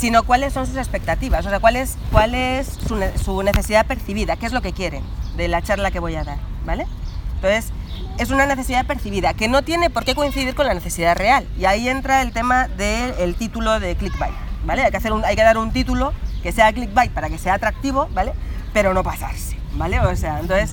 sino 0.00 0.22
cuáles 0.22 0.54
son 0.54 0.66
sus 0.66 0.78
expectativas, 0.78 1.44
o 1.44 1.50
sea, 1.50 1.60
cuál 1.60 1.76
es, 1.76 1.98
cuál 2.10 2.34
es 2.34 2.78
su, 3.22 3.42
necesidad 3.42 3.84
percibida, 3.84 4.36
qué 4.36 4.46
es 4.46 4.52
lo 4.52 4.62
que 4.62 4.72
quieren 4.72 5.02
de 5.36 5.46
la 5.46 5.60
charla 5.60 5.90
que 5.90 5.98
voy 5.98 6.14
a 6.14 6.24
dar, 6.24 6.38
¿vale? 6.64 6.86
Entonces, 7.34 7.70
es 8.18 8.30
una 8.30 8.46
necesidad 8.46 8.86
percibida 8.86 9.34
que 9.34 9.46
no 9.46 9.60
tiene 9.60 9.90
por 9.90 10.04
qué 10.04 10.14
coincidir 10.14 10.54
con 10.54 10.66
la 10.66 10.72
necesidad 10.72 11.16
real. 11.16 11.46
Y 11.58 11.66
ahí 11.66 11.86
entra 11.88 12.22
el 12.22 12.32
tema 12.32 12.68
del 12.68 13.34
título 13.34 13.78
de 13.78 13.94
clickbait, 13.94 14.32
¿vale? 14.64 14.84
Hay 14.84 14.90
que, 14.90 14.96
hacer 14.96 15.12
hay 15.22 15.36
que 15.36 15.42
dar 15.42 15.58
un 15.58 15.70
título 15.70 16.14
que 16.42 16.50
sea 16.52 16.72
clickbait 16.72 17.12
para 17.12 17.28
que 17.28 17.36
sea 17.36 17.54
atractivo, 17.54 18.08
¿vale? 18.14 18.32
Pero 18.72 18.94
no 18.94 19.02
pasarse, 19.02 19.58
¿vale? 19.74 20.00
O 20.00 20.16
sea, 20.16 20.40
entonces 20.40 20.72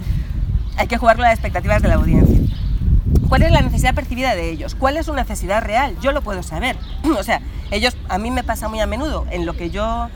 hay 0.78 0.88
que 0.88 0.98
jugar 0.98 1.18
con 1.18 1.24
las 1.24 1.34
expectativas 1.34 1.82
de 1.82 1.90
la 1.90 1.96
audiencia. 1.96 2.40
¿Cuál 3.30 3.44
es 3.44 3.52
la 3.52 3.62
necesidad 3.62 3.94
percibida 3.94 4.36
de 4.36 4.50
ellos? 4.50 4.76
¿Cuál 4.76 4.98
es 4.98 5.06
su 5.06 5.14
necesidad 5.14 5.62
real? 5.62 5.98
Yo 6.02 6.12
lo 6.12 6.22
puedo 6.22 6.44
saber. 6.44 6.78
o 7.18 7.24
sea, 7.24 7.42
ellos, 7.72 7.98
a 8.10 8.18
mí 8.18 8.32
me 8.32 8.44
pasa 8.44 8.68
muy 8.68 8.80
a 8.80 8.88
menudo 8.88 9.26
en 9.32 9.46
lo 9.46 9.56
que 9.56 9.70
yo 9.70 10.10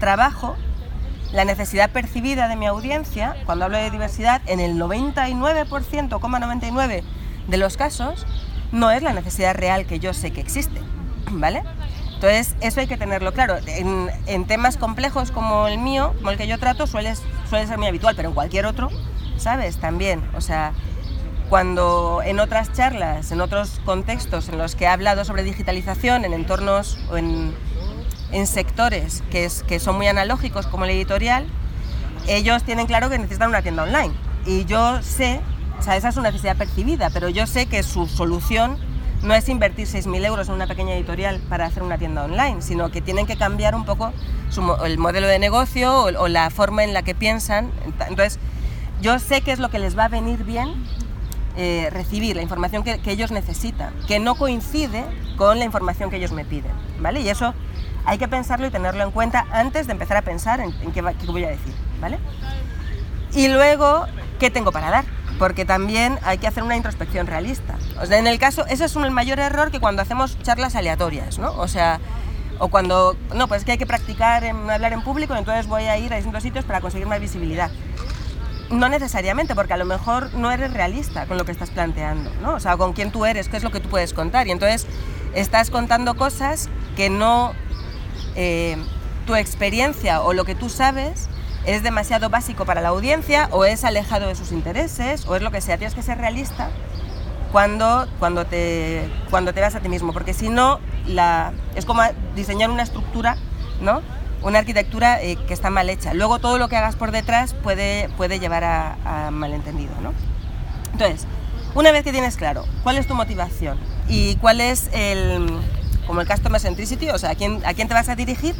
trabajo, 0.00 0.56
la 1.32 1.44
necesidad 1.44 1.90
percibida 1.90 2.48
de 2.48 2.56
mi 2.56 2.66
audiencia, 2.66 3.36
cuando 3.46 3.64
hablo 3.64 3.78
de 3.78 3.90
diversidad, 3.90 4.42
en 4.46 4.60
el 4.60 4.76
99%, 4.76 6.40
99 6.40 7.04
de 7.48 7.56
los 7.56 7.76
casos, 7.76 8.26
no 8.70 8.90
es 8.90 9.02
la 9.02 9.12
necesidad 9.12 9.54
real 9.54 9.86
que 9.86 9.98
yo 9.98 10.12
sé 10.14 10.32
que 10.32 10.40
existe, 10.40 10.80
¿vale? 11.30 11.62
Entonces, 12.14 12.54
eso 12.60 12.80
hay 12.80 12.86
que 12.86 12.96
tenerlo 12.96 13.32
claro. 13.32 13.56
En, 13.66 14.08
en, 14.26 14.44
temas 14.46 14.76
complejos 14.76 15.32
como 15.32 15.66
el 15.66 15.78
mío, 15.78 16.14
como 16.18 16.30
el 16.30 16.36
que 16.36 16.46
yo 16.46 16.58
trato, 16.58 16.86
suele, 16.86 17.14
suele 17.50 17.66
ser 17.66 17.78
muy 17.78 17.88
habitual, 17.88 18.14
pero 18.14 18.28
en 18.28 18.34
cualquier 18.34 18.66
otro, 18.66 18.90
¿sabes? 19.38 19.78
También, 19.78 20.22
o 20.36 20.40
sea, 20.40 20.72
cuando 21.48 22.22
en 22.24 22.40
otras 22.40 22.72
charlas, 22.72 23.32
en 23.32 23.40
otros 23.40 23.80
contextos 23.84 24.48
en 24.48 24.58
los 24.58 24.74
que 24.74 24.84
he 24.84 24.88
hablado 24.88 25.24
sobre 25.24 25.42
digitalización 25.42 26.24
en 26.24 26.32
entornos 26.32 26.98
o 27.10 27.16
en, 27.16 27.54
sectores 28.46 29.22
que, 29.30 29.44
es, 29.44 29.62
que 29.62 29.78
son 29.78 29.96
muy 29.96 30.06
analógicos 30.06 30.66
como 30.66 30.84
el 30.84 30.90
editorial, 30.92 31.46
ellos 32.26 32.62
tienen 32.62 32.86
claro 32.86 33.10
que 33.10 33.18
necesitan 33.18 33.50
una 33.50 33.60
tienda 33.60 33.82
online. 33.82 34.14
Y 34.46 34.64
yo 34.64 35.02
sé, 35.02 35.40
o 35.78 35.82
sea, 35.82 35.96
esa 35.96 36.08
es 36.08 36.16
una 36.16 36.30
necesidad 36.30 36.56
percibida, 36.56 37.10
pero 37.10 37.28
yo 37.28 37.46
sé 37.46 37.66
que 37.66 37.82
su 37.82 38.06
solución 38.06 38.78
no 39.22 39.34
es 39.34 39.48
invertir 39.48 39.86
6.000 39.86 40.24
euros 40.24 40.48
en 40.48 40.54
una 40.54 40.66
pequeña 40.66 40.94
editorial 40.94 41.40
para 41.48 41.66
hacer 41.66 41.82
una 41.82 41.98
tienda 41.98 42.24
online, 42.24 42.62
sino 42.62 42.90
que 42.90 43.00
tienen 43.00 43.26
que 43.26 43.36
cambiar 43.36 43.74
un 43.74 43.84
poco 43.84 44.12
el 44.84 44.98
modelo 44.98 45.26
de 45.26 45.38
negocio 45.38 45.92
o, 45.94 46.06
o, 46.06 46.28
la 46.28 46.50
forma 46.50 46.82
en 46.82 46.92
la 46.92 47.02
que 47.02 47.14
piensan. 47.14 47.70
Entonces, 48.08 48.38
yo 49.00 49.18
sé 49.18 49.42
qué 49.42 49.52
es 49.52 49.58
lo 49.58 49.70
que 49.70 49.78
les 49.78 49.96
va 49.96 50.04
a 50.04 50.08
venir 50.08 50.44
bien 50.44 50.74
eh, 51.56 51.88
recibir 51.90 52.34
la 52.34 52.42
información 52.42 52.82
que, 52.82 52.98
ellos 53.04 53.30
necesitan, 53.30 53.92
que 54.08 54.18
no 54.18 54.36
coincide 54.36 55.04
con 55.36 55.58
la 55.58 55.66
información 55.66 56.08
que 56.08 56.16
ellos 56.16 56.32
me 56.32 56.46
piden, 56.46 56.72
¿vale? 56.98 57.20
Y 57.20 57.28
eso 57.28 57.52
hay 58.06 58.16
que 58.16 58.26
pensarlo 58.26 58.66
y 58.66 58.70
tenerlo 58.70 59.04
en 59.04 59.10
cuenta 59.10 59.46
antes 59.52 59.86
de 59.86 59.92
empezar 59.92 60.16
a 60.16 60.22
pensar 60.22 60.60
en, 60.60 60.72
qué, 60.92 61.02
voy 61.02 61.44
a 61.44 61.50
decir, 61.50 61.74
¿vale? 62.00 62.18
Y 63.34 63.48
luego, 63.48 64.06
¿qué 64.38 64.50
tengo 64.50 64.72
para 64.72 64.90
dar? 64.90 65.04
Porque 65.38 65.66
también 65.66 66.18
hay 66.22 66.38
que 66.38 66.46
hacer 66.46 66.62
una 66.62 66.76
introspección 66.76 67.26
realista. 67.26 67.74
O 68.00 68.06
sea, 68.06 68.18
en 68.18 68.26
el 68.26 68.38
caso, 68.38 68.64
ese 68.66 68.86
es 68.86 68.96
un, 68.96 69.04
el 69.04 69.10
mayor 69.10 69.38
error 69.38 69.70
que 69.70 69.78
cuando 69.78 70.00
hacemos 70.00 70.38
charlas 70.42 70.74
aleatorias, 70.74 71.38
¿no? 71.38 71.52
O 71.52 71.68
sea, 71.68 72.00
o 72.60 72.68
cuando, 72.68 73.16
no, 73.34 73.46
pues 73.46 73.60
es 73.60 73.64
que 73.66 73.72
hay 73.72 73.78
que 73.78 73.86
practicar 73.86 74.44
en 74.44 74.70
hablar 74.70 74.94
en 74.94 75.02
público, 75.02 75.34
entonces 75.34 75.66
voy 75.66 75.84
a 75.84 75.98
ir 75.98 76.14
a 76.14 76.16
distintos 76.16 76.42
sitios 76.42 76.64
para 76.64 76.80
conseguir 76.80 77.06
más 77.06 77.20
visibilidad 77.20 77.70
No 78.72 78.88
necesariamente, 78.88 79.54
porque 79.54 79.74
a 79.74 79.76
lo 79.76 79.84
mejor 79.84 80.34
no 80.34 80.50
eres 80.50 80.72
realista 80.72 81.26
con 81.26 81.38
lo 81.38 81.44
que 81.44 81.52
estás 81.52 81.70
planteando, 81.70 82.32
¿no? 82.42 82.54
O 82.54 82.60
sea, 82.60 82.76
con 82.76 82.92
quién 82.92 83.12
tú 83.12 83.24
eres, 83.26 83.48
qué 83.48 83.56
es 83.56 83.62
lo 83.62 83.70
que 83.70 83.78
tú 83.80 83.88
puedes 83.88 84.12
contar. 84.12 84.48
Y 84.48 84.50
entonces 84.50 84.86
estás 85.34 85.70
contando 85.70 86.16
cosas 86.16 86.68
que 86.96 87.10
no... 87.10 87.52
Eh, 88.34 88.76
tu 89.26 89.34
experiencia 89.34 90.20
o 90.22 90.32
lo 90.32 90.44
que 90.44 90.54
tú 90.54 90.68
sabes 90.68 91.28
es 91.64 91.82
demasiado 91.82 92.28
básico 92.28 92.64
para 92.64 92.80
la 92.80 92.88
audiencia 92.88 93.48
o 93.52 93.64
es 93.64 93.84
alejado 93.84 94.26
de 94.26 94.34
sus 94.34 94.52
intereses 94.52 95.26
o 95.26 95.36
es 95.36 95.42
lo 95.42 95.50
que 95.50 95.60
sea. 95.60 95.78
Tienes 95.78 95.94
que 95.94 96.02
ser 96.02 96.18
realista 96.18 96.70
cuando, 97.52 98.08
cuando, 98.18 98.46
te, 98.46 99.08
cuando 99.30 99.52
te 99.54 99.60
vas 99.60 99.74
a 99.74 99.80
ti 99.80 99.88
mismo, 99.88 100.12
porque 100.12 100.34
si 100.34 100.48
no, 100.48 100.80
la, 101.06 101.52
es 101.74 101.84
como 101.84 102.02
diseñar 102.34 102.70
una 102.70 102.82
estructura, 102.82 103.36
¿no? 103.80 104.02
Una 104.42 104.58
arquitectura 104.58 105.22
eh, 105.22 105.36
que 105.46 105.54
está 105.54 105.70
mal 105.70 105.88
hecha. 105.88 106.14
Luego 106.14 106.38
todo 106.38 106.58
lo 106.58 106.68
que 106.68 106.76
hagas 106.76 106.96
por 106.96 107.10
detrás 107.10 107.54
puede, 107.54 108.08
puede 108.16 108.38
llevar 108.38 108.64
a, 108.64 109.30
malentendido. 109.30 109.92
¿no? 110.02 110.12
Entonces, 110.92 111.26
una 111.74 111.92
vez 111.92 112.04
que 112.04 112.12
tienes 112.12 112.36
claro 112.36 112.64
cuál 112.82 112.98
es 112.98 113.06
tu 113.06 113.14
motivación 113.14 113.78
y 114.08 114.36
cuál 114.36 114.60
es 114.60 114.90
el, 114.92 115.46
como 116.06 116.20
el 116.20 116.28
customer 116.28 116.60
centricity, 116.60 117.10
o 117.10 117.18
sea, 117.18 117.30
a 117.30 117.34
quién, 117.34 117.64
a 117.64 117.74
quién 117.74 117.88
te 117.88 117.94
vas 117.94 118.08
a 118.08 118.16
dirigir, 118.16 118.54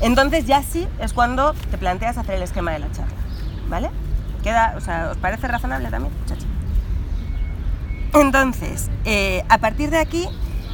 entonces 0.00 0.46
ya 0.46 0.62
sí 0.62 0.86
es 1.00 1.12
cuando 1.12 1.54
te 1.70 1.78
planteas 1.78 2.18
hacer 2.18 2.36
el 2.36 2.42
esquema 2.42 2.72
de 2.72 2.80
la 2.80 2.92
charla, 2.92 3.14
¿vale? 3.68 3.90
Queda, 4.42 4.74
o 4.76 4.80
sea, 4.80 5.10
¿os 5.10 5.16
parece 5.16 5.48
razonable 5.48 5.90
también, 5.90 6.12
muchachos? 6.20 6.46
Entonces, 8.14 8.90
eh, 9.04 9.42
a 9.48 9.58
partir 9.58 9.90
de 9.90 9.98
aquí 9.98 10.28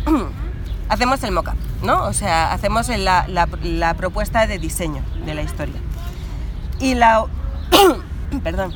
hacemos 0.89 1.23
el 1.23 1.33
mock-up, 1.33 1.57
¿no? 1.83 2.05
O 2.05 2.13
sea, 2.13 2.53
hacemos 2.53 2.89
la, 2.89 3.27
la, 3.29 3.95
propuesta 3.95 4.47
de 4.47 4.59
diseño 4.59 5.03
de 5.25 5.35
la 5.35 5.43
historia. 5.43 5.81
Y 6.81 6.95
la, 6.95 7.27
perdón, 8.43 8.75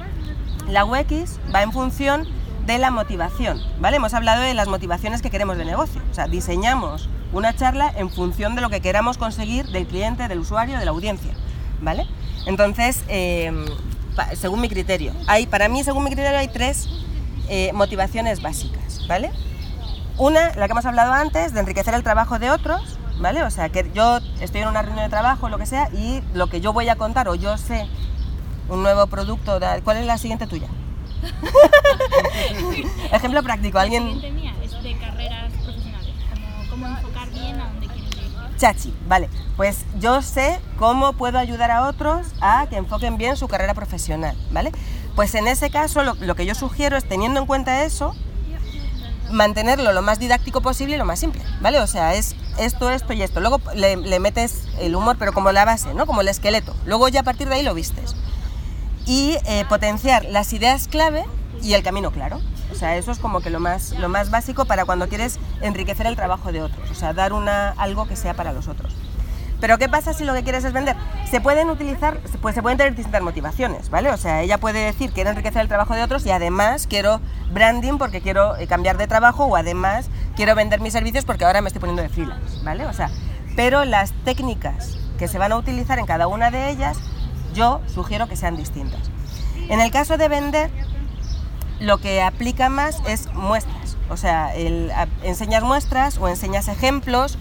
la 0.68 0.84
UX 0.84 1.38
va 1.54 1.62
en 1.62 1.72
función 1.72 2.26
de 2.66 2.78
la 2.78 2.90
motivación, 2.90 3.60
¿vale? 3.80 3.96
Hemos 3.96 4.14
hablado 4.14 4.42
de 4.42 4.54
las 4.54 4.68
motivaciones 4.68 5.20
que 5.20 5.30
queremos 5.30 5.56
de 5.56 5.64
negocio, 5.64 6.00
o 6.10 6.14
sea, 6.14 6.28
diseñamos 6.28 7.08
una 7.32 7.56
charla 7.56 7.92
en 7.96 8.10
función 8.10 8.54
de 8.54 8.60
lo 8.60 8.70
que 8.70 8.80
queramos 8.80 9.18
conseguir 9.18 9.66
del 9.66 9.86
cliente, 9.86 10.28
del 10.28 10.38
usuario, 10.38 10.78
de 10.78 10.84
la 10.84 10.92
audiencia, 10.92 11.32
¿vale? 11.80 12.06
Entonces, 12.46 13.02
em, 13.08 13.64
según 14.34 14.60
mi 14.60 14.68
criterio, 14.68 15.12
hay, 15.26 15.46
para 15.46 15.68
mí, 15.68 15.82
según 15.82 16.04
mi 16.04 16.10
criterio, 16.10 16.38
hay 16.38 16.48
tres 16.48 16.88
eh, 17.48 17.72
motivaciones 17.72 18.42
básicas, 18.42 19.06
¿vale? 19.08 19.30
Una, 20.18 20.54
la 20.54 20.66
que 20.66 20.72
hemos 20.72 20.86
hablado 20.86 21.12
antes, 21.12 21.52
de 21.52 21.60
enriquecer 21.60 21.94
el 21.94 22.02
trabajo 22.02 22.38
de 22.38 22.50
otros, 22.50 22.98
¿vale? 23.20 23.42
O 23.42 23.50
sea, 23.50 23.68
que 23.70 23.90
yo 23.94 24.18
estoy 24.40 24.60
en 24.60 24.68
una 24.68 24.82
reunión 24.82 25.04
de 25.04 25.10
trabajo, 25.10 25.48
lo 25.48 25.58
que 25.58 25.66
sea, 25.66 25.88
y 25.92 26.22
lo 26.34 26.48
que 26.48 26.60
yo 26.60 26.72
voy 26.72 26.88
a 26.88 26.96
contar, 26.96 27.28
o 27.28 27.34
yo 27.34 27.56
sé 27.58 27.86
un 28.68 28.82
nuevo 28.82 29.06
producto, 29.06 29.58
¿cuál 29.84 29.96
es 29.96 30.06
la 30.06 30.18
siguiente 30.18 30.46
tuya? 30.46 30.68
Ejemplo 33.12 33.42
práctico, 33.42 33.78
alguien... 33.78 34.20
Chachi, 38.62 38.94
vale. 39.08 39.28
Pues 39.56 39.84
yo 39.98 40.22
sé 40.22 40.60
cómo 40.78 41.14
puedo 41.14 41.38
ayudar 41.38 41.72
a 41.72 41.88
otros 41.88 42.28
a 42.40 42.66
que 42.68 42.76
enfoquen 42.76 43.18
bien 43.18 43.36
su 43.36 43.48
carrera 43.48 43.74
profesional, 43.74 44.36
¿vale? 44.52 44.70
Pues 45.16 45.34
en 45.34 45.48
ese 45.48 45.68
caso 45.68 46.02
lo, 46.04 46.34
que 46.36 46.46
yo 46.46 46.54
sugiero 46.54 46.96
es, 46.96 47.04
teniendo 47.04 47.40
en 47.40 47.46
cuenta 47.46 47.82
eso, 47.84 48.14
mantenerlo 49.32 49.92
lo 49.92 50.02
más 50.02 50.18
didáctico 50.18 50.60
posible 50.60 50.96
y 50.96 50.98
lo 50.98 51.04
más 51.04 51.18
simple, 51.18 51.42
¿vale? 51.60 51.80
O 51.80 51.86
sea, 51.86 52.14
es 52.14 52.36
esto, 52.58 52.90
esto 52.90 53.12
y 53.12 53.22
esto. 53.22 53.40
Luego 53.40 53.60
le, 53.74 53.96
metes 54.20 54.64
el 54.78 54.94
humor, 54.94 55.16
pero 55.18 55.32
como 55.32 55.52
la 55.52 55.64
base, 55.64 55.94
¿no? 55.94 56.06
Como 56.06 56.20
el 56.20 56.28
esqueleto. 56.28 56.74
Luego 56.86 57.08
ya 57.08 57.20
a 57.20 57.24
partir 57.24 57.48
de 57.48 57.56
ahí 57.56 57.62
lo 57.62 57.74
vistes. 57.74 58.14
Y 59.06 59.36
eh, 59.46 59.64
potenciar 59.68 60.24
las 60.26 60.52
ideas 60.52 60.86
clave 60.88 61.24
y 61.62 61.74
el 61.74 61.82
camino 61.82 62.10
claro. 62.10 62.40
O 62.70 62.74
sea, 62.74 62.96
eso 62.96 63.10
es 63.10 63.18
como 63.18 63.40
que 63.40 63.50
lo 63.50 63.60
más, 63.60 63.90
lo 63.98 64.08
más 64.08 64.30
básico 64.30 64.64
para 64.64 64.84
cuando 64.84 65.08
quieres 65.08 65.38
enriquecer 65.60 66.06
el 66.06 66.16
trabajo 66.16 66.52
de 66.52 66.62
otros, 66.62 66.90
o 66.90 66.94
sea, 66.94 67.12
dar 67.12 67.34
una, 67.34 67.70
algo 67.70 68.08
que 68.08 68.16
sea 68.16 68.34
para 68.34 68.52
los 68.52 68.66
otros. 68.66 68.94
Pero 69.62 69.78
¿qué 69.78 69.88
pasa 69.88 70.12
si 70.12 70.24
lo 70.24 70.34
que 70.34 70.42
quieres 70.42 70.64
es 70.64 70.72
vender? 70.72 70.96
Se 71.30 71.40
pueden 71.40 71.70
utilizar, 71.70 72.18
pues 72.40 72.56
se 72.56 72.62
pueden 72.62 72.78
tener 72.78 72.96
distintas 72.96 73.22
motivaciones, 73.22 73.90
¿vale? 73.90 74.10
O 74.10 74.16
sea, 74.16 74.42
ella 74.42 74.58
puede 74.58 74.80
decir 74.80 75.12
quiero 75.12 75.30
enriquecer 75.30 75.62
el 75.62 75.68
trabajo 75.68 75.94
de 75.94 76.02
otros 76.02 76.26
y 76.26 76.32
además 76.32 76.88
quiero 76.88 77.20
branding 77.52 77.96
porque 77.96 78.20
quiero 78.20 78.56
eh, 78.56 78.66
cambiar 78.66 78.98
de 78.98 79.06
trabajo 79.06 79.44
o 79.44 79.54
además 79.54 80.10
quiero 80.34 80.56
vender 80.56 80.80
mis 80.80 80.92
servicios 80.92 81.24
porque 81.24 81.44
ahora 81.44 81.60
me 81.60 81.68
estoy 81.68 81.78
poniendo 81.78 82.02
de 82.02 82.08
freelance, 82.08 82.58
¿vale? 82.64 82.86
O 82.86 82.92
sea, 82.92 83.08
pero 83.54 83.84
las 83.84 84.10
técnicas 84.24 84.98
que 85.16 85.28
se 85.28 85.38
van 85.38 85.52
a 85.52 85.56
utilizar 85.58 86.00
en 86.00 86.06
cada 86.06 86.26
una 86.26 86.50
de 86.50 86.68
ellas, 86.68 86.98
yo 87.54 87.80
sugiero 87.86 88.26
que 88.26 88.34
sean 88.34 88.56
distintas. 88.56 89.12
En 89.68 89.80
el 89.80 89.92
caso 89.92 90.18
de 90.18 90.26
vender, 90.26 90.72
lo 91.78 91.98
que 91.98 92.20
aplica 92.20 92.68
más 92.68 93.00
es 93.06 93.32
muestras, 93.32 93.96
o 94.10 94.16
sea, 94.16 94.52
el, 94.56 94.90
enseñas 95.22 95.62
muestras 95.62 96.18
o 96.18 96.26
enseñas 96.26 96.66
ejemplos. 96.66 97.38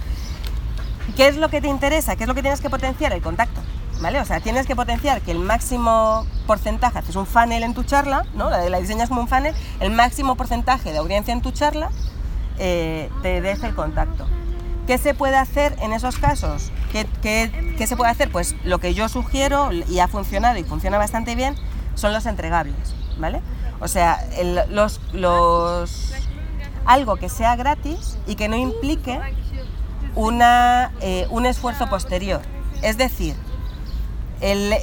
¿Qué 1.16 1.28
es 1.28 1.38
lo 1.38 1.50
que 1.50 1.62
te 1.62 1.68
interesa? 1.68 2.16
¿Qué 2.16 2.24
es 2.24 2.28
lo 2.28 2.36
que 2.36 2.42
tienes 2.42 2.62
que 2.62 2.70
potenciar? 2.70 3.14
El 3.14 3.22
contacto. 3.22 3.62
¿Vale? 4.02 4.20
O 4.20 4.26
sea, 4.26 4.40
tienes 4.40 4.66
que 4.66 4.76
potenciar 4.76 5.22
que 5.22 5.32
el 5.32 5.40
máximo 5.40 6.26
porcentaje, 6.48 6.98
haces 6.98 7.16
un 7.16 7.28
funnel 7.28 7.62
en 7.62 7.76
tu 7.76 7.84
charla, 7.84 8.26
¿no? 8.34 8.50
la, 8.50 8.68
la 8.68 8.80
diseñas 8.80 9.10
como 9.10 9.22
un 9.22 9.28
funnel, 9.28 9.54
el 9.80 9.92
máximo 9.92 10.36
porcentaje 10.36 10.92
de 10.92 10.98
audiencia 10.98 11.34
en 11.34 11.42
tu 11.42 11.52
charla 11.52 11.92
eh, 12.64 13.10
te 13.22 13.42
deje 13.42 13.66
el 13.66 13.76
contacto. 13.76 14.28
¿Qué 14.86 14.98
se 14.98 15.14
puede 15.14 15.36
hacer 15.36 15.76
en 15.82 15.94
esos 15.94 16.18
casos? 16.18 16.72
¿Qué, 16.92 17.86
se 17.88 17.98
puede 17.98 18.12
hacer? 18.12 18.32
Pues 18.32 18.56
lo 18.64 18.80
que 18.80 18.94
yo 18.94 19.10
sugiero 19.10 19.72
y 19.72 20.00
ha 20.00 20.08
funcionado 20.08 20.60
y 20.60 20.64
funciona 20.64 20.98
bastante 20.98 21.36
bien 21.36 21.56
son 21.96 22.14
los 22.14 22.26
entregables, 22.26 22.94
¿vale? 23.18 23.42
O 23.80 23.88
sea, 23.88 24.20
los, 24.70 25.02
los, 25.14 26.14
algo 26.86 27.16
que 27.16 27.30
sea 27.30 27.56
gratis 27.56 28.18
y 28.28 28.36
que 28.36 28.48
no 28.48 28.58
implique 28.58 29.20
una, 30.16 30.92
eh, 31.02 31.28
un 31.30 31.46
esfuerzo 31.46 31.88
posterior. 31.88 32.42
Es 32.82 32.98
decir, 32.98 33.36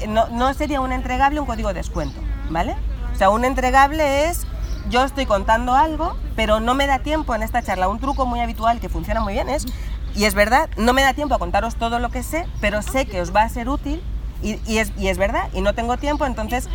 no, 0.09 0.29
no, 0.29 0.55
sería 0.55 0.81
un 0.81 0.93
entregable 0.93 1.41
un 1.41 1.47
código 1.47 1.69
de 1.69 1.75
descuento, 1.75 2.21
¿vale? 2.51 2.77
O 3.13 3.17
sea, 3.17 3.31
un 3.31 3.45
entregable 3.45 4.29
es 4.29 4.47
yo 4.89 5.05
estoy 5.05 5.27
contando 5.27 5.75
algo, 5.75 6.17
pero 6.37 6.61
no 6.61 6.75
me 6.75 6.87
da 6.87 7.01
tiempo 7.01 7.35
en 7.35 7.43
esta 7.43 7.63
charla. 7.63 7.89
Un 7.89 7.99
truco 7.99 8.27
muy 8.27 8.41
habitual 8.41 8.81
que 8.81 8.89
funciona 8.89 9.21
muy 9.21 9.35
bien 9.35 9.49
es, 9.49 9.67
y 10.15 10.25
es 10.25 10.35
verdad, 10.35 10.71
no 10.77 10.93
me 10.93 11.03
da 11.03 11.13
tiempo 11.15 11.35
a 11.35 11.39
contaros 11.39 11.77
todo 11.77 11.99
lo 11.99 12.11
que 12.11 12.23
sé, 12.23 12.47
pero 12.61 12.83
sé 12.83 13.07
que 13.07 13.21
os 13.21 13.35
va 13.35 13.43
a 13.43 13.49
ser 13.49 13.69
útil 13.69 14.03
y, 14.43 14.61
y, 14.71 14.79
es, 14.79 14.93
y 14.97 15.09
es 15.09 15.19
verdad, 15.19 15.49
y 15.53 15.61
no 15.61 15.75
tengo 15.75 15.97
tiempo, 15.97 16.25
entonces 16.25 16.69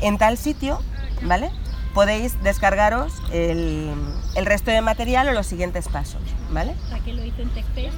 en 0.00 0.18
tal 0.18 0.36
sitio, 0.36 0.78
¿vale? 1.22 1.50
Podéis 1.96 2.42
descargaros 2.42 3.22
el, 3.32 3.90
el, 4.34 4.44
resto 4.44 4.70
de 4.70 4.82
material 4.82 5.28
o 5.28 5.32
los 5.32 5.46
siguientes 5.46 5.88
pasos, 5.88 6.20
¿vale? 6.50 6.74
lo 7.06 7.24
hizo 7.24 7.40
en 7.40 7.48
TechFest, 7.48 7.96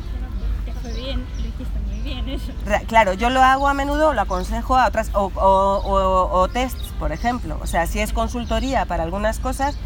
te 0.64 0.72
fue 0.80 0.92
bien, 0.92 1.26
lo 1.42 1.48
hiciste 1.48 1.80
muy 1.80 2.00
bien 2.02 2.28
eso. 2.28 2.52
Claro, 2.86 3.14
yo 3.14 3.28
lo 3.28 3.42
hago 3.42 3.66
a 3.66 3.74
menudo, 3.74 4.14
lo 4.14 4.20
aconsejo 4.20 4.76
a 4.76 4.86
otras, 4.86 5.10
o, 5.14 5.32
o, 5.34 6.28
o, 6.30 6.48
tests, 6.48 6.94
por 7.00 7.10
ejemplo. 7.10 7.58
O 7.60 7.66
sea, 7.66 7.88
si 7.88 7.98
es 7.98 8.12
consultoría 8.12 8.84
para 8.84 9.02
algunas 9.02 9.40
cosas, 9.40 9.76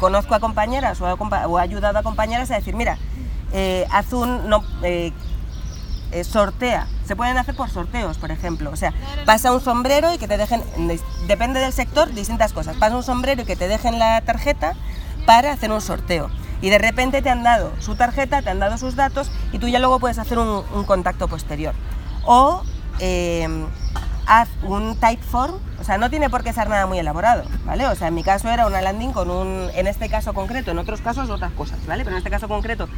conozco 0.00 0.34
a 0.34 0.40
compañeras 0.40 0.98
o, 1.02 1.58
he 1.58 1.60
ayudado 1.60 1.98
a 1.98 2.02
compañeras 2.02 2.50
a 2.50 2.54
decir, 2.54 2.74
mira, 2.74 2.96
eh, 3.52 3.86
haz 3.90 4.14
un, 4.14 4.48
no, 4.48 4.64
eh, 4.82 5.12
eh, 6.12 6.24
sortea. 6.24 6.86
Se 7.06 7.16
pueden 7.16 7.36
hacer 7.38 7.54
por 7.54 7.70
sorteos, 7.70 8.18
por 8.18 8.30
ejemplo. 8.30 8.70
O 8.70 8.76
sea, 8.76 8.92
pasa 9.26 9.52
un 9.52 9.60
sombrero 9.60 10.12
y 10.12 10.18
que 10.18 10.28
te 10.28 10.36
dejen, 10.36 10.62
depende 11.26 11.60
del 11.60 11.72
sector, 11.72 12.12
distintas 12.12 12.52
cosas. 12.52 12.76
Pasa 12.76 12.96
un 12.96 13.02
sombrero 13.02 13.42
y 13.42 13.44
que 13.44 13.56
te 13.56 13.68
dejen 13.68 13.98
la 13.98 14.20
tarjeta 14.22 14.74
para 15.26 15.52
hacer 15.52 15.70
un 15.70 15.80
sorteo. 15.80 16.30
Y 16.60 16.70
de 16.70 16.78
repente 16.78 17.22
te 17.22 17.30
han 17.30 17.42
dado 17.42 17.72
su 17.80 17.94
tarjeta, 17.94 18.42
te 18.42 18.50
han 18.50 18.58
dado 18.58 18.78
sus 18.78 18.96
datos 18.96 19.30
y 19.52 19.58
tú 19.58 19.68
ya 19.68 19.78
luego 19.78 20.00
puedes 20.00 20.18
hacer 20.18 20.38
un, 20.38 20.62
contacto 20.84 21.28
posterior. 21.28 21.74
O 22.24 22.62
em, 22.98 23.66
haz 24.26 24.48
un 24.62 24.96
type 24.96 25.22
form, 25.22 25.54
o 25.80 25.84
sea, 25.84 25.98
no 25.98 26.10
tiene 26.10 26.28
por 26.28 26.42
qué 26.42 26.52
ser 26.52 26.68
nada 26.68 26.86
muy 26.86 26.98
elaborado, 26.98 27.44
¿vale? 27.64 27.86
O 27.86 27.94
sea, 27.94 28.08
en 28.08 28.14
mi 28.14 28.24
caso 28.24 28.48
era 28.48 28.66
una 28.66 28.82
landing 28.82 29.12
con 29.12 29.30
un, 29.30 29.70
en 29.74 29.86
este 29.86 30.08
caso 30.08 30.34
concreto, 30.34 30.70
en 30.72 30.78
otros 30.78 31.00
casos 31.00 31.30
otras 31.30 31.52
cosas, 31.52 31.78
¿vale? 31.86 32.04
Pero 32.04 32.16
en 32.16 32.18
este 32.18 32.30
caso 32.30 32.48
concreto 32.48 32.88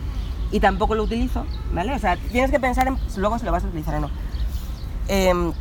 y 0.52 0.61
tampoco 0.61 0.95
lo 0.95 1.04
utilizo, 1.04 1.47
¿vale? 1.73 1.95
O 1.95 1.99
sea, 1.99 2.16
tienes 2.16 2.50
que 2.50 2.61
pensar 2.61 2.88
en 2.88 2.99
luego 3.16 3.38
si 3.38 3.45
lo 3.45 3.52
vas 3.52 3.64
a 3.64 3.69
utilizar 3.69 3.95
o 3.97 4.00
no. 4.00 4.11
Em, 5.09 5.52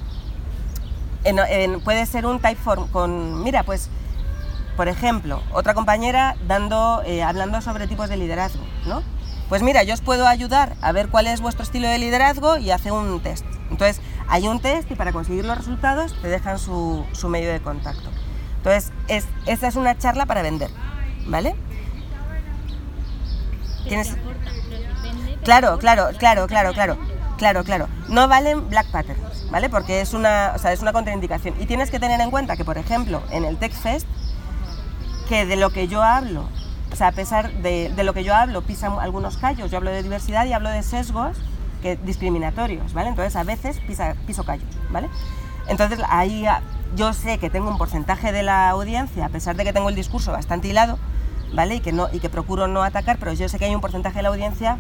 puede 1.84 2.06
ser 2.06 2.26
un 2.26 2.40
typeform 2.40 2.88
con, 2.88 3.44
mira, 3.44 3.64
pues, 3.64 3.90
por 4.78 4.88
ejemplo, 4.88 5.42
otra 5.52 5.74
compañera 5.74 6.36
dando, 6.48 7.02
eh, 7.06 7.24
hablando 7.24 7.62
sobre 7.62 7.88
tipos 7.88 8.10
de 8.10 8.18
liderazgo, 8.18 8.64
¿no? 8.86 9.04
Pues 9.50 9.64
mira, 9.64 9.84
yo 9.84 9.96
os 9.96 10.02
puedo 10.02 10.28
ayudar 10.28 10.76
a 10.82 10.92
ver 10.92 11.10
cuál 11.10 11.28
es 11.28 11.42
vuestro 11.42 11.64
estilo 11.64 11.88
de 11.88 11.98
liderazgo 11.98 12.58
y 12.58 12.72
hace 12.72 12.92
un 12.92 13.20
test. 13.20 13.46
Entonces, 13.72 14.00
hay 14.28 14.48
un 14.48 14.60
test 14.62 14.90
y 14.92 14.96
para 14.96 15.12
conseguir 15.12 15.44
los 15.44 15.58
resultados 15.58 16.16
te 16.22 16.28
dejan 16.28 16.60
su, 16.60 17.04
su 17.14 17.30
medio 17.30 17.52
de 17.52 17.60
contacto. 17.60 18.10
Entonces, 18.58 18.92
es, 19.08 19.26
esta 19.48 19.68
es 19.68 19.76
una 19.76 19.98
charla 19.98 20.28
para 20.28 20.44
vender, 20.44 20.70
¿vale? 21.26 21.56
¿Tienes... 23.88 24.16
Claro, 25.44 25.80
claro, 25.80 26.10
claro, 26.18 26.48
claro, 26.48 26.74
claro, 26.74 26.98
claro, 27.38 27.64
claro. 27.64 27.88
No 28.08 28.28
valen 28.28 28.70
black 28.70 28.88
patterns, 28.92 29.50
¿vale? 29.50 29.70
Porque 29.70 30.02
es 30.02 30.14
una, 30.14 30.54
o 30.56 30.60
sea, 30.60 30.74
es 30.74 30.82
una 30.82 30.94
contraindicación. 30.94 31.56
Y 31.60 31.66
tienes 31.66 31.92
que 31.92 32.00
tener 32.00 32.20
en 32.22 32.30
cuenta 32.30 32.58
que, 32.58 32.66
por 32.66 32.78
ejemplo, 32.78 33.22
en 33.32 33.46
el 33.46 33.58
TechFest, 33.58 34.08
que 35.28 35.46
de 35.46 35.56
lo 35.56 35.70
que 35.70 35.88
yo 35.88 36.04
hablo, 36.04 36.50
o 36.92 36.96
sea, 36.96 37.08
a 37.08 37.12
pesar 37.12 37.52
de, 37.54 37.92
lo 38.04 38.14
que 38.14 38.24
yo 38.24 38.36
hablo, 38.36 38.62
pisan 38.64 39.00
algunos 39.00 39.38
callos. 39.38 39.72
Yo 39.72 39.78
hablo 39.78 39.92
de 39.92 40.04
diversidad 40.04 40.46
y 40.46 40.54
hablo 40.54 40.70
de 40.70 40.84
sesgos 40.84 41.38
que, 41.82 41.96
discriminatorios, 41.98 42.94
¿vale? 42.94 43.10
Entonces, 43.10 43.36
a 43.36 43.44
veces 43.44 43.80
piso 44.26 44.44
callos, 44.44 44.68
¿vale? 44.92 45.10
Entonces, 45.68 46.00
ahí 46.10 46.46
ah, 46.48 46.62
yo 46.96 47.14
sé 47.14 47.38
que 47.38 47.50
tengo 47.50 47.70
un 47.70 47.78
porcentaje 47.78 48.32
de 48.32 48.44
la 48.44 48.70
audiencia, 48.70 49.26
a 49.26 49.30
pesar 49.30 49.56
de 49.56 49.64
que 49.64 49.72
tengo 49.72 49.90
el 49.90 49.96
discurso 49.96 50.32
bastante 50.32 50.68
hilado, 50.68 50.98
¿vale? 51.54 51.76
Y 51.76 51.80
que, 51.80 51.94
no, 51.94 52.08
y 52.12 52.20
que 52.20 52.30
procuro 52.30 52.68
no 52.68 52.82
atacar, 52.82 53.18
pero 53.20 53.32
yo 53.34 53.48
sé 53.48 53.60
que 53.60 53.66
hay 53.66 53.76
un 53.76 53.82
porcentaje 53.82 54.18
de 54.18 54.24
la 54.24 54.30
audiencia 54.30 54.78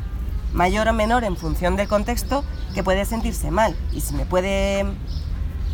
mayor 0.53 0.87
o 0.87 0.93
menor 0.93 1.23
en 1.23 1.37
función 1.37 1.75
del 1.75 1.87
contexto 1.87 2.43
que 2.73 2.83
puede 2.83 3.05
sentirse 3.05 3.51
mal. 3.51 3.75
Y 3.91 4.01
si 4.01 4.13
me 4.13 4.25
puede 4.25 4.85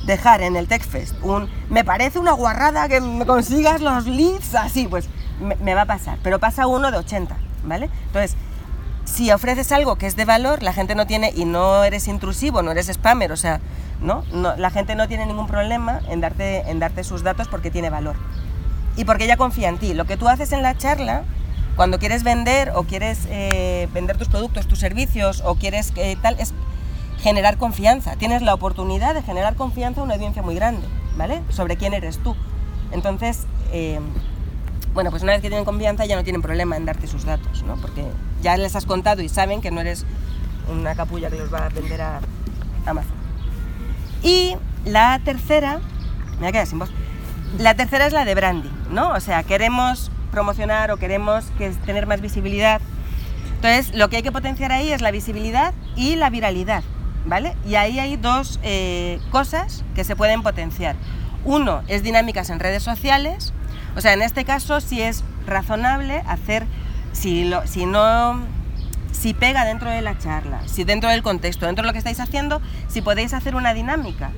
dejar 0.05 0.41
en 0.41 0.55
el 0.55 0.67
TechFest 0.67 1.15
un 1.23 1.49
me 1.69 1.83
parece 1.83 2.19
una 2.19 2.31
guarrada 2.31 2.87
que 2.87 3.01
me 3.01 3.25
consigas 3.25 3.81
los 3.81 4.05
leads 4.05 4.53
así, 4.55 4.87
pues 4.87 5.09
me, 5.39 5.73
va 5.73 5.81
a 5.81 5.85
pasar. 5.85 6.17
Pero 6.23 6.39
pasa 6.39 6.67
uno 6.67 6.91
de 6.91 6.97
80, 6.97 7.35
¿vale? 7.63 7.89
Entonces, 8.07 8.35
si 9.05 9.31
ofreces 9.31 9.71
algo 9.71 9.97
que 9.97 10.07
es 10.07 10.15
de 10.15 10.25
valor, 10.25 10.63
la 10.63 10.73
gente 10.73 10.95
no 10.95 11.05
tiene, 11.07 11.31
y 11.35 11.45
no 11.45 11.83
eres 11.83 12.07
intrusivo, 12.07 12.61
no 12.61 12.71
eres 12.71 12.87
spammer, 12.87 13.31
o 13.31 13.37
sea, 13.37 13.59
¿no? 14.01 14.23
no 14.31 14.55
la 14.55 14.69
gente 14.69 14.95
no 14.95 15.07
tiene 15.07 15.25
ningún 15.25 15.47
problema 15.47 15.99
en 16.09 16.21
darte, 16.21 16.69
en 16.69 16.79
darte 16.79 17.03
sus 17.03 17.23
datos 17.23 17.47
porque 17.47 17.71
tiene 17.71 17.89
valor. 17.89 18.15
Y 18.97 19.03
porque 19.03 19.25
ella 19.25 19.37
confía 19.37 19.69
en 19.69 19.77
ti. 19.77 19.93
Lo 19.93 20.05
que 20.05 20.15
tú 20.15 20.29
haces 20.29 20.53
en 20.53 20.61
la 20.61 20.77
charla, 20.77 21.23
cuando 21.75 21.99
quieres 21.99 22.23
vender 22.23 22.71
o 22.75 22.83
quieres 22.83 23.27
eh, 23.29 23.87
vender 23.93 24.17
tus 24.17 24.29
productos, 24.29 24.67
tus 24.67 24.79
servicios 24.79 25.41
o 25.45 25.55
quieres 25.55 25.91
eh, 25.95 26.15
tal, 26.21 26.39
es 26.39 26.53
generar 27.19 27.57
confianza. 27.57 28.15
Tienes 28.15 28.41
la 28.41 28.53
oportunidad 28.53 29.13
de 29.13 29.21
generar 29.21 29.55
confianza 29.55 30.01
a 30.01 30.03
una 30.03 30.13
audiencia 30.13 30.41
muy 30.41 30.55
grande, 30.55 30.87
¿vale? 31.17 31.41
Sobre 31.49 31.75
quién 31.75 31.93
eres 31.93 32.19
tú. 32.19 32.35
Entonces, 32.91 33.45
eh, 33.71 33.99
bueno, 34.93 35.09
pues 35.09 35.23
una 35.23 35.33
vez 35.33 35.41
que 35.41 35.49
tienen 35.49 35.65
confianza 35.65 36.05
ya 36.05 36.15
no 36.15 36.23
tienen 36.23 36.41
problema 36.41 36.77
en 36.77 36.85
darte 36.85 37.07
sus 37.07 37.25
datos, 37.25 37.63
¿no? 37.63 37.75
Porque 37.75 38.05
ya 38.41 38.55
les 38.55 38.75
has 38.75 38.85
contado 38.85 39.21
y 39.21 39.29
saben 39.29 39.61
que 39.61 39.71
no 39.71 39.81
eres 39.81 40.05
una 40.71 40.95
capulla 40.95 41.29
que 41.29 41.37
los 41.37 41.53
va 41.53 41.65
a 41.65 41.69
vender 41.69 42.01
a 42.01 42.21
Amazon. 42.85 43.11
Y 44.23 44.55
la 44.85 45.19
tercera, 45.23 45.81
me 46.39 46.51
voy 46.51 46.59
a 46.59 46.65
sin 46.65 46.79
voz. 46.79 46.89
La 47.57 47.75
tercera 47.75 48.07
es 48.07 48.13
la 48.13 48.23
de 48.23 48.35
branding, 48.35 48.71
¿no? 48.91 49.09
O 49.09 49.19
sea, 49.19 49.43
queremos 49.43 50.11
promocionar 50.35 50.91
o 50.91 50.97
queremos 50.97 51.45
que 51.57 51.69
tener 51.85 52.07
más 52.07 52.19
visibilidad. 52.19 52.81
Entonces, 53.55 53.95
lo 53.95 54.09
que 54.09 54.17
hay 54.17 54.21
que 54.21 54.33
potenciar 54.33 54.73
ahí 54.73 54.91
es 54.91 55.01
la 55.01 55.11
visibilidad 55.11 55.73
y 55.95 56.17
la 56.17 56.29
viralidad, 56.29 56.83
¿vale? 57.25 57.55
Y 57.65 57.75
ahí 57.75 57.99
hay 57.99 58.17
dos 58.17 58.59
eh, 58.61 59.19
cosas 59.31 59.85
que 59.95 60.03
se 60.03 60.17
pueden 60.17 60.43
potenciar. 60.43 60.97
Uno 61.45 61.83
es 61.87 62.03
dinámicas 62.03 62.49
en 62.49 62.59
redes 62.59 62.83
sociales, 62.83 63.53
o 63.95 64.01
sea, 64.01 64.11
en 64.11 64.21
este 64.21 64.43
caso 64.43 64.81
sí 64.81 65.01
es 65.01 65.23
razonable 65.47 66.21
hacer, 66.27 66.65
si, 67.13 67.45
lo, 67.45 67.65
si 67.65 67.85
no 67.85 68.41
si 69.13 69.33
pega 69.33 69.63
dentro 69.63 69.89
de 69.89 70.01
la 70.01 70.17
charla, 70.17 70.67
si 70.67 70.83
dentro 70.83 71.09
del 71.09 71.23
contexto, 71.23 71.65
dentro 71.65 71.83
de 71.83 71.87
lo 71.87 71.93
que 71.93 71.99
estáis 71.99 72.19
haciendo, 72.19 72.61
si 72.89 73.01
podéis 73.01 73.33
hacer 73.33 73.55
una 73.55 73.73
dinámica 73.73 74.31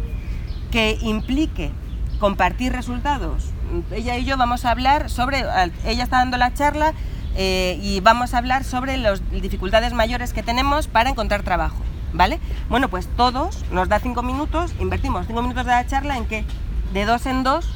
que 0.70 1.00
implique 1.02 1.72
compartir 2.20 2.72
resultados. 2.72 3.52
Ella 3.92 4.18
y 4.18 4.26
yo 4.26 4.38
vamos 4.38 4.66
a 4.66 4.72
hablar 4.72 5.10
sobre, 5.10 5.44
ella 5.86 6.04
está 6.04 6.18
dando 6.18 6.38
la 6.38 6.54
charla 6.54 6.94
eh, 7.36 7.80
y 7.82 8.00
vamos 8.00 8.34
a 8.34 8.40
hablar 8.40 8.64
sobre 8.64 8.98
las 8.98 9.22
dificultades 9.30 9.94
mayores 9.94 10.34
que 10.34 10.44
tenemos 10.44 10.88
para 10.88 11.10
encontrar 11.10 11.44
trabajo, 11.44 11.78
¿vale? 12.14 12.40
Bueno, 12.70 12.90
pues 12.90 13.08
todos 13.16 13.66
nos 13.72 13.90
da 13.90 14.00
cinco 14.00 14.24
minutos, 14.24 14.74
invertimos 14.80 15.28
cinco 15.28 15.42
minutos 15.42 15.66
de 15.66 15.72
la 15.72 15.86
charla 15.86 16.18
en 16.18 16.26
que 16.26 16.46
de 16.94 17.06
dos 17.06 17.26
en 17.26 17.44
dos 17.44 17.70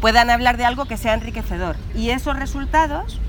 puedan 0.00 0.30
hablar 0.30 0.56
de 0.56 0.64
algo 0.64 0.84
que 0.84 0.96
sea 0.96 1.14
enriquecedor 1.14 1.76
y 1.94 2.10
esos 2.10 2.36
resultados 2.36 3.20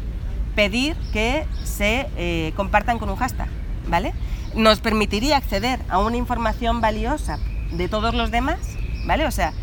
pedir 0.56 0.96
que 1.14 1.46
se 1.64 2.10
eh, 2.18 2.54
compartan 2.56 3.00
con 3.00 3.10
un 3.10 3.16
hashtag, 3.16 3.48
¿vale? 3.88 4.14
Nos 4.56 4.80
permitiría 4.82 5.38
acceder 5.38 5.80
a 5.90 6.00
una 6.00 6.18
información 6.18 6.82
valiosa 6.82 7.38
de 7.72 7.88
todos 7.88 8.14
los 8.14 8.32
demás, 8.32 8.60
¿vale? 9.06 9.26
O 9.26 9.32
sea, 9.32 9.54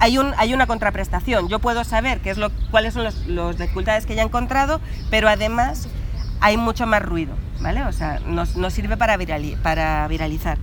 hay, 0.00 0.18
un, 0.18 0.32
hay 0.36 0.54
una 0.54 0.66
contraprestación. 0.66 1.48
Yo 1.48 1.58
puedo 1.58 1.84
saber 1.84 2.20
qué 2.20 2.30
es 2.30 2.38
lo, 2.38 2.50
cuáles 2.70 2.94
son 2.94 3.04
las 3.04 3.58
dificultades 3.58 4.06
que 4.06 4.14
ya 4.14 4.22
he 4.22 4.26
encontrado, 4.26 4.80
pero 5.10 5.28
además 5.28 5.88
hay 6.40 6.56
mucho 6.56 6.86
más 6.86 7.02
ruido, 7.02 7.34
¿vale? 7.60 7.82
O 7.84 7.92
sea, 7.92 8.20
nos, 8.26 8.56
nos 8.56 8.72
sirve 8.72 8.96
para, 8.96 9.18
para 9.62 10.06
viralizar. 10.08 10.58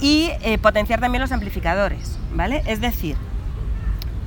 Y 0.00 0.30
eh, 0.42 0.58
potenciar 0.58 1.00
también 1.00 1.22
los 1.22 1.32
amplificadores, 1.32 2.18
¿vale? 2.34 2.62
Es 2.66 2.80
decir, 2.80 3.16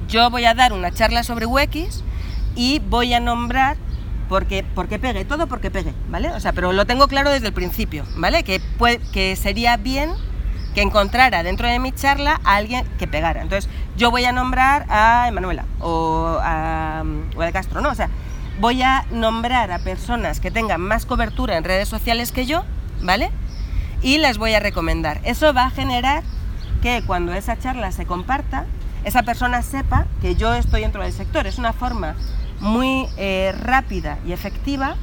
yo 0.07 0.29
voy 0.29 0.45
a 0.45 0.53
dar 0.53 0.73
una 0.73 0.91
charla 0.91 1.23
sobre 1.23 1.45
UX 1.45 2.03
y 2.55 2.79
voy 2.79 3.13
a 3.13 3.19
nombrar 3.19 3.75
porque, 4.29 4.65
porque 4.73 4.97
pegue, 4.97 5.25
todo 5.25 5.47
porque 5.47 5.69
pegue, 5.69 5.93
¿vale? 6.09 6.29
O 6.29 6.39
sea, 6.39 6.53
pero 6.53 6.73
lo 6.73 6.85
tengo 6.85 7.07
claro 7.07 7.29
desde 7.29 7.47
el 7.47 7.53
principio, 7.53 8.05
¿vale? 8.15 8.43
Que, 8.43 8.61
que 9.11 9.35
sería 9.35 9.77
bien 9.77 10.11
que 10.75 10.81
encontrara 10.81 11.41
dentro 11.41 11.67
de 11.67 11.79
mi 11.79 11.91
charla 11.91 12.39
a 12.43 12.55
alguien 12.55 12.85
que 12.99 13.07
pegara. 13.07 13.41
Entonces, 13.41 13.69
yo 13.95 14.11
voy 14.11 14.25
a 14.25 14.31
nombrar 14.31 14.85
a 14.89 15.27
Emanuela 15.27 15.65
o 15.79 16.37
a, 16.41 17.03
o 17.35 17.41
a 17.41 17.51
Castro, 17.51 17.81
¿no? 17.81 17.89
O 17.89 17.95
sea, 17.95 18.09
voy 18.59 18.81
a 18.81 19.05
nombrar 19.09 19.71
a 19.71 19.79
personas 19.79 20.39
que 20.39 20.51
tengan 20.51 20.81
más 20.81 21.05
cobertura 21.05 21.57
en 21.57 21.63
redes 21.63 21.87
sociales 21.87 22.31
que 22.31 22.45
yo, 22.45 22.63
¿vale? 23.01 23.31
Y 24.01 24.17
les 24.17 24.37
voy 24.37 24.53
a 24.53 24.59
recomendar. 24.59 25.21
Eso 25.23 25.53
va 25.53 25.65
a 25.65 25.69
generar 25.71 26.23
que 26.81 27.03
cuando 27.07 27.33
esa 27.33 27.57
charla 27.57 27.91
se 27.91 28.05
comparta, 28.05 28.65
esa 29.05 29.23
persona 29.23 29.61
sepa 29.61 30.05
que 30.21 30.35
yo 30.35 30.53
estoy 30.53 30.81
dentro 30.81 31.01
del 31.01 31.13
sector. 31.13 31.47
Es 31.47 31.57
una 31.57 31.73
forma 31.73 32.15
muy 32.59 33.07
eh, 33.17 33.53
rápida 33.57 34.17
y 34.27 34.33
efectiva 34.33 34.95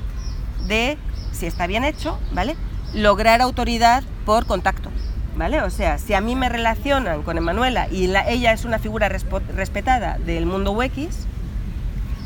de, 0.67 0.99
si 1.33 1.47
está 1.47 1.67
bien 1.67 1.85
hecho, 1.85 2.19
¿vale? 2.33 2.57
Lograr 2.95 3.41
autoridad 3.41 4.03
por 4.27 4.47
contacto, 4.47 4.91
¿vale? 5.37 5.63
O 5.63 5.71
sea, 5.71 5.99
si 5.99 6.15
a 6.15 6.21
mí 6.21 6.37
me 6.37 6.49
relacionan 6.49 7.23
con 7.23 7.39
Emanuela 7.39 7.89
y 7.91 8.05
ella 8.05 8.53
es 8.53 8.65
una 8.65 8.79
figura 8.79 9.09
respetada 9.09 10.19
del 10.19 10.47
mundo 10.47 10.73
UX, 10.73 11.27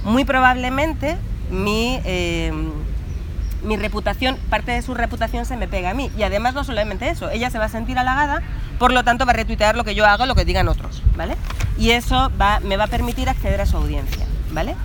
muy 0.05 0.25
probablemente 0.25 1.17
mi, 1.51 2.01
eh, 2.05 2.53
mi 3.63 3.77
reputación, 3.77 4.37
parte 4.51 4.73
de 4.73 4.83
su 4.83 4.95
reputación 4.95 5.45
se 5.45 5.57
me 5.57 5.69
pega 5.69 5.91
a 5.91 5.95
mí. 5.95 6.11
Y 6.17 6.23
además 6.23 6.55
no 6.55 6.65
solamente 6.65 7.09
eso, 7.09 7.31
ella 7.31 7.51
se 7.51 7.59
va 7.59 7.67
a 7.67 7.69
sentir 7.69 7.99
halagada, 7.99 8.43
por 8.79 8.93
lo 8.93 9.05
tanto 9.05 9.27
va 9.27 9.33
a 9.33 9.37
retuitear 9.37 9.77
lo 9.77 9.85
que 9.85 9.95
yo 9.95 10.07
hago, 10.07 10.27
lo 10.27 10.35
que 10.35 10.45
digan 10.45 10.69
otros, 10.69 11.03
¿vale? 11.17 11.37
Y 11.79 11.91
eso 11.91 12.31
va, 12.41 12.61
me 12.61 12.77
va 12.77 12.85
a 12.85 12.89
permitir 12.89 13.29
acceder 13.29 13.61
a 13.61 13.67
su 13.67 13.77
audiencia, 13.77 14.27
¿vale? 14.53 14.77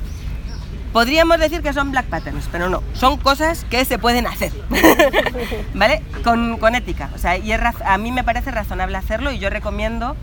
Podríamos 0.94 1.40
decir 1.40 1.62
que 1.62 1.72
son 1.72 1.92
black 1.92 2.08
patterns, 2.08 2.50
pero 2.52 2.70
no, 2.70 2.84
son 2.94 3.18
cosas 3.18 3.66
que 3.70 3.86
se 3.86 3.98
pueden 3.98 4.28
hacer, 4.28 4.52
¿vale? 5.74 6.04
Con, 6.24 6.58
con, 6.58 6.76
ética, 6.76 7.10
o 7.16 7.18
sea, 7.18 7.38
y 7.38 7.52
a 7.54 7.98
mí 7.98 8.12
me 8.12 8.26
parece 8.26 8.52
razonable 8.52 8.98
hacerlo 8.98 9.32
y 9.32 9.40
yo 9.40 9.50
recomiendo 9.50 10.18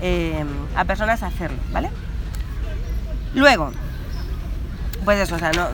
eh, 0.00 0.44
a 0.76 0.84
personas 0.84 1.24
hacerlo, 1.24 1.58
¿vale? 1.72 1.90
Luego, 3.34 3.72
pues 5.04 5.18
eso, 5.18 5.34
o 5.34 5.38
sea, 5.38 5.50
no, 5.50 5.66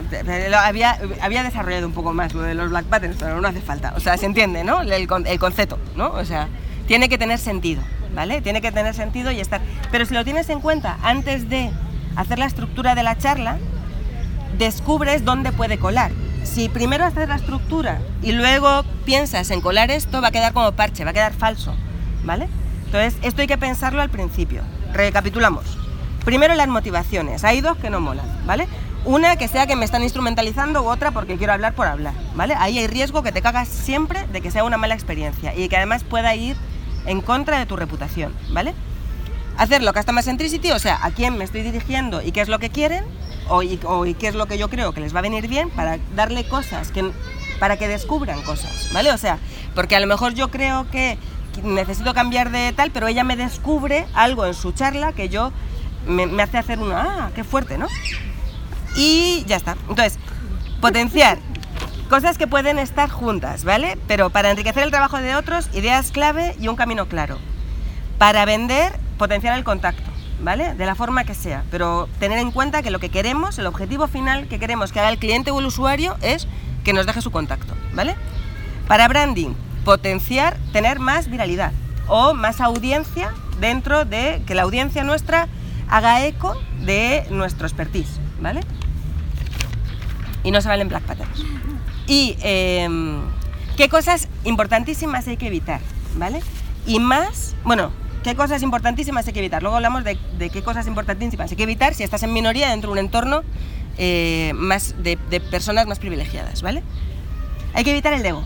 había, 0.57 0.97
había 1.21 1.43
desarrollado 1.43 1.85
un 1.85 1.93
poco 1.93 2.11
más 2.11 2.33
lo 2.33 2.41
de 2.41 2.55
los 2.55 2.71
black 2.71 2.85
patterns, 2.85 3.17
pero 3.19 3.39
no 3.41 3.47
hace 3.47 3.61
falta, 3.61 3.93
o 3.95 3.99
sea, 3.99 4.17
se 4.17 4.25
entiende, 4.25 4.63
¿no? 4.63 4.81
El, 4.81 4.91
el 4.91 5.39
concepto, 5.39 5.77
¿no? 5.95 6.09
O 6.13 6.25
sea, 6.25 6.47
tiene 6.87 7.09
que 7.09 7.19
tener 7.19 7.37
sentido, 7.37 7.83
¿vale? 8.15 8.41
Tiene 8.41 8.59
que 8.61 8.71
tener 8.71 8.95
sentido 8.95 9.31
y 9.31 9.39
estar... 9.39 9.61
Pero 9.91 10.05
si 10.05 10.15
lo 10.15 10.23
tienes 10.23 10.49
en 10.49 10.61
cuenta 10.61 10.97
antes 11.03 11.47
de 11.47 11.69
hacer 12.15 12.39
la 12.39 12.45
estructura 12.45 12.95
de 12.95 13.03
la 13.03 13.17
charla, 13.17 13.57
descubres 14.57 15.25
dónde 15.25 15.51
puede 15.51 15.77
colar. 15.77 16.11
Si 16.43 16.69
primero 16.69 17.05
haces 17.05 17.29
la 17.29 17.35
estructura 17.35 17.99
y 18.21 18.31
luego 18.31 18.83
piensas 19.05 19.51
en 19.51 19.61
colar 19.61 19.91
esto, 19.91 20.21
va 20.21 20.29
a 20.29 20.31
quedar 20.31 20.53
como 20.53 20.71
parche, 20.71 21.03
va 21.03 21.11
a 21.11 21.13
quedar 21.13 21.33
falso, 21.33 21.73
¿vale? 22.23 22.47
Entonces, 22.85 23.15
esto 23.21 23.41
hay 23.41 23.47
que 23.47 23.57
pensarlo 23.57 24.01
al 24.01 24.09
principio. 24.09 24.63
Recapitulamos. 24.93 25.77
Primero 26.25 26.53
las 26.55 26.67
motivaciones. 26.67 27.43
Hay 27.43 27.61
dos 27.61 27.77
que 27.77 27.89
no 27.89 28.01
molan, 28.01 28.25
¿vale? 28.45 28.67
Una 29.05 29.35
que 29.35 29.47
sea 29.47 29.65
que 29.65 29.75
me 29.75 29.85
están 29.85 30.03
instrumentalizando 30.03 30.83
u 30.83 30.89
otra 30.89 31.11
porque 31.11 31.37
quiero 31.37 31.53
hablar 31.53 31.73
por 31.73 31.87
hablar, 31.87 32.13
¿vale? 32.35 32.53
Ahí 32.57 32.77
hay 32.77 32.87
riesgo 32.87 33.23
que 33.23 33.31
te 33.31 33.41
cagas 33.41 33.67
siempre 33.67 34.27
de 34.27 34.41
que 34.41 34.51
sea 34.51 34.63
una 34.63 34.77
mala 34.77 34.93
experiencia 34.93 35.55
y 35.55 35.69
que 35.69 35.77
además 35.77 36.03
pueda 36.03 36.35
ir 36.35 36.55
en 37.05 37.21
contra 37.21 37.57
de 37.57 37.65
tu 37.65 37.75
reputación, 37.75 38.33
¿vale? 38.51 38.75
Hacer 39.57 39.83
lo 39.83 39.93
Customer 39.93 40.23
Centricity, 40.23 40.71
o 40.71 40.79
sea, 40.79 40.99
a 41.03 41.11
quién 41.11 41.37
me 41.37 41.43
estoy 41.43 41.61
dirigiendo 41.61 42.21
y 42.21 42.31
qué 42.31 42.41
es 42.41 42.49
lo 42.49 42.59
que 42.59 42.69
quieren, 42.69 43.05
o, 43.47 43.63
y, 43.63 43.77
qué 44.13 44.27
es 44.27 44.35
lo 44.35 44.45
que 44.45 44.57
yo 44.57 44.69
creo 44.69 44.93
que 44.93 45.01
les 45.01 45.13
va 45.13 45.19
a 45.19 45.21
venir 45.21 45.47
bien 45.47 45.69
para 45.69 45.99
darle 46.15 46.47
cosas, 46.47 46.91
que, 46.91 47.11
para 47.59 47.77
que 47.77 47.87
descubran 47.87 48.41
cosas, 48.43 48.89
¿vale? 48.93 49.11
O 49.11 49.17
sea, 49.17 49.39
porque 49.75 49.95
a 49.95 49.99
lo 49.99 50.07
mejor 50.07 50.33
yo 50.33 50.49
creo 50.49 50.89
que 50.89 51.17
necesito 51.63 52.13
cambiar 52.13 52.49
de 52.49 52.71
tal, 52.73 52.91
pero 52.91 53.07
ella 53.07 53.23
me 53.23 53.35
descubre 53.35 54.05
algo 54.13 54.45
en 54.45 54.53
su 54.53 54.71
charla 54.71 55.11
que 55.11 55.29
yo 55.29 55.51
me, 56.07 56.41
hace 56.41 56.57
hacer 56.57 56.79
una, 56.79 57.01
ah, 57.01 57.31
qué 57.35 57.43
fuerte, 57.43 57.77
¿no? 57.77 57.87
Y 58.95 59.43
ya 59.47 59.57
está. 59.57 59.75
Entonces, 59.89 60.17
potenciar 60.79 61.37
cosas 62.09 62.37
que 62.37 62.47
pueden 62.47 62.79
estar 62.79 63.09
juntas, 63.09 63.63
¿vale? 63.63 63.97
Pero 64.07 64.29
para 64.29 64.51
enriquecer 64.51 64.83
el 64.83 64.91
trabajo 64.91 65.17
de 65.17 65.35
otros, 65.35 65.69
ideas 65.73 66.11
clave 66.11 66.55
y 66.59 66.67
un 66.67 66.75
camino 66.75 67.07
claro. 67.07 67.37
Para 68.21 68.45
vender, 68.45 68.93
potenciar 69.17 69.57
el 69.57 69.63
contacto, 69.63 70.03
¿vale? 70.43 70.75
De 70.75 70.85
la 70.85 70.93
forma 70.93 71.23
que 71.23 71.33
sea, 71.33 71.63
pero 71.71 72.07
tener 72.19 72.37
en 72.37 72.51
cuenta 72.51 72.83
que 72.83 72.91
lo 72.91 72.99
que 72.99 73.09
queremos, 73.09 73.57
el 73.57 73.65
objetivo 73.65 74.05
final 74.05 74.47
que 74.47 74.59
queremos 74.59 74.91
que 74.91 74.99
haga 74.99 75.09
el 75.09 75.17
cliente 75.17 75.49
o 75.49 75.59
el 75.59 75.65
usuario 75.65 76.15
es 76.21 76.47
que 76.83 76.93
nos 76.93 77.07
deje 77.07 77.19
su 77.23 77.31
contacto, 77.31 77.73
¿vale? 77.95 78.15
Para 78.87 79.07
branding, 79.07 79.55
potenciar, 79.83 80.55
tener 80.71 80.99
más 80.99 81.31
viralidad 81.31 81.71
o 82.07 82.35
más 82.35 82.61
audiencia 82.61 83.33
dentro 83.59 84.05
de 84.05 84.43
que 84.45 84.53
la 84.53 84.61
audiencia 84.61 85.03
nuestra 85.03 85.47
haga 85.89 86.23
eco 86.23 86.55
de 86.85 87.25
nuestro 87.31 87.65
expertise, 87.65 88.19
¿vale? 88.39 88.61
Y 90.43 90.51
no 90.51 90.61
se 90.61 90.67
valen 90.67 90.89
black 90.89 91.05
patterns. 91.05 91.43
Y 92.05 92.37
em, 92.43 93.19
qué 93.77 93.89
cosas 93.89 94.27
importantísimas 94.43 95.27
hay 95.27 95.37
que 95.37 95.47
evitar, 95.47 95.81
¿vale? 96.17 96.43
Y 96.85 96.99
más, 96.99 97.55
bueno, 97.63 97.91
qué 98.23 98.35
cosas 98.35 98.63
importantísimas 98.63 99.27
hay 99.27 99.33
que 99.33 99.39
evitar. 99.39 99.61
Luego 99.61 99.77
hablamos 99.77 100.03
de, 100.03 100.17
qué 100.49 100.63
cosas 100.63 100.87
importantísimas 100.87 101.51
hay 101.51 101.57
que 101.57 101.63
evitar 101.63 101.93
si 101.93 102.03
estás 102.03 102.23
en 102.23 102.33
minoría 102.33 102.69
dentro 102.69 102.89
de 102.89 102.93
un 102.93 103.05
entorno 103.05 103.43
eh, 103.97 104.51
más 104.55 104.95
de, 105.03 105.17
de 105.29 105.39
personas 105.39 105.87
más 105.87 105.99
privilegiadas, 105.99 106.61
¿vale? 106.61 106.83
Hay 107.73 107.83
que 107.83 107.91
evitar 107.91 108.13
el 108.13 108.25
ego. 108.25 108.43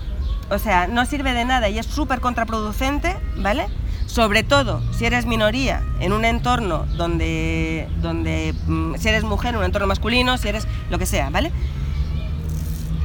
O 0.50 0.60
sea, 0.60 0.88
no 0.88 1.06
sirve 1.06 1.34
de 1.34 1.46
nada 1.46 1.70
y 1.70 1.80
es 1.80 1.86
súper 1.86 2.20
contraproducente, 2.20 3.16
¿vale? 3.38 3.68
Sobre 4.06 4.44
todo 4.44 4.82
si 4.94 5.06
eres 5.06 5.26
minoría 5.26 5.84
en 6.00 6.14
un 6.14 6.24
entorno 6.24 6.86
donde, 6.96 7.90
donde 8.02 8.54
mm, 8.68 8.96
si 8.96 9.10
eres 9.10 9.24
mujer, 9.24 9.56
en 9.56 9.60
un 9.60 9.66
entorno 9.66 9.88
masculino, 9.88 10.38
si 10.38 10.48
eres 10.48 10.68
lo 10.90 11.00
que 11.00 11.08
sea, 11.08 11.32
¿vale? 11.32 11.52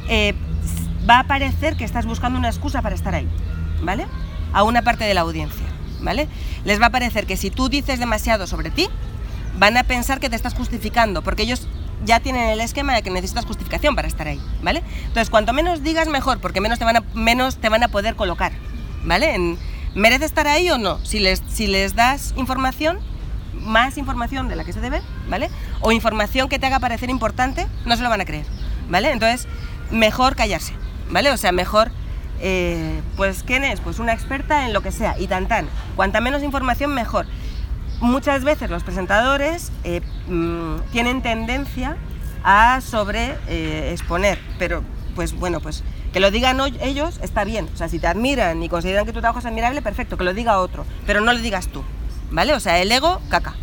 Eh, 0.07 0.35
va 1.09 1.19
a 1.19 1.23
parecer 1.23 1.75
que 1.75 1.83
estás 1.83 2.05
buscando 2.05 2.37
una 2.37 2.49
excusa 2.49 2.81
para 2.81 2.93
estar 2.93 3.15
ahí, 3.15 3.27
¿vale? 3.81 4.05
A 4.53 4.63
una 4.63 4.83
parte 4.83 5.03
de 5.05 5.13
la 5.13 5.21
audiencia, 5.21 5.65
¿vale? 6.01 6.27
Les 6.65 6.81
va 6.81 6.87
a 6.87 6.89
parecer 6.89 7.25
que 7.25 7.37
si 7.37 7.49
tú 7.49 7.69
dices 7.69 7.99
demasiado 7.99 8.47
sobre 8.47 8.71
ti, 8.71 8.87
van 9.57 9.77
a 9.77 9.83
pensar 9.83 10.19
que 10.19 10.29
te 10.29 10.35
estás 10.35 10.53
justificando, 10.53 11.21
porque 11.21 11.43
ellos 11.43 11.67
ya 12.03 12.19
tienen 12.19 12.49
el 12.49 12.61
esquema 12.61 12.93
de 12.93 13.03
que 13.03 13.09
necesitas 13.09 13.45
justificación 13.45 13.95
para 13.95 14.07
estar 14.07 14.27
ahí, 14.27 14.41
¿vale? 14.61 14.83
Entonces, 15.01 15.29
cuanto 15.29 15.53
menos 15.53 15.83
digas, 15.83 16.07
mejor, 16.07 16.39
porque 16.39 16.61
menos 16.61 16.79
te 16.79 16.85
van 16.85 16.97
a, 16.97 17.03
menos 17.13 17.57
te 17.57 17.69
van 17.69 17.83
a 17.83 17.89
poder 17.89 18.15
colocar, 18.15 18.51
¿vale? 19.03 19.57
¿Merece 19.93 20.25
estar 20.25 20.47
ahí 20.47 20.69
o 20.71 20.77
no? 20.77 21.03
Si 21.05 21.19
les, 21.19 21.43
si 21.47 21.67
les 21.67 21.95
das 21.95 22.33
información, 22.37 22.99
más 23.53 23.97
información 23.97 24.47
de 24.47 24.55
la 24.55 24.63
que 24.63 24.73
se 24.73 24.81
debe, 24.81 25.01
¿vale? 25.29 25.49
O 25.81 25.91
información 25.91 26.49
que 26.49 26.59
te 26.59 26.65
haga 26.65 26.79
parecer 26.79 27.09
importante, 27.09 27.67
no 27.85 27.95
se 27.95 28.03
lo 28.03 28.09
van 28.09 28.21
a 28.21 28.25
creer, 28.25 28.45
¿vale? 28.89 29.11
Entonces, 29.11 29.47
mejor 29.91 30.35
callarse, 30.35 30.73
¿vale? 31.09 31.31
O 31.31 31.37
sea, 31.37 31.51
mejor, 31.51 31.91
eh, 32.41 33.01
pues, 33.15 33.43
¿quién 33.43 33.63
es? 33.63 33.79
Pues 33.79 33.99
una 33.99 34.13
experta 34.13 34.65
en 34.65 34.73
lo 34.73 34.81
que 34.81 34.91
sea, 34.91 35.17
y 35.19 35.27
tan 35.27 35.47
tan. 35.47 35.67
Cuanta 35.95 36.21
menos 36.21 36.43
información, 36.43 36.93
mejor. 36.93 37.25
Muchas 37.99 38.43
veces 38.43 38.69
los 38.69 38.83
presentadores 38.83 39.71
eh, 39.83 40.01
mm, 40.27 40.77
tienen 40.91 41.21
tendencia 41.21 41.97
a 42.43 42.81
sobre 42.81 43.35
eh, 43.47 43.91
exponer, 43.91 44.39
pero 44.57 44.83
pues 45.15 45.33
bueno, 45.33 45.59
pues 45.59 45.83
que 46.11 46.19
lo 46.19 46.31
digan 46.31 46.59
ellos 46.81 47.19
está 47.21 47.43
bien. 47.43 47.69
O 47.73 47.77
sea, 47.77 47.87
si 47.89 47.99
te 47.99 48.07
admiran 48.07 48.61
y 48.63 48.69
consideran 48.69 49.05
que 49.05 49.13
tu 49.13 49.19
trabajo 49.19 49.39
es 49.39 49.45
admirable, 49.45 49.81
perfecto, 49.81 50.17
que 50.17 50.23
lo 50.23 50.33
diga 50.33 50.59
otro, 50.59 50.85
pero 51.05 51.21
no 51.21 51.31
lo 51.31 51.39
digas 51.39 51.67
tú, 51.67 51.83
¿vale? 52.31 52.53
O 52.53 52.59
sea, 52.59 52.79
el 52.79 52.91
ego, 52.91 53.21
caca. 53.29 53.55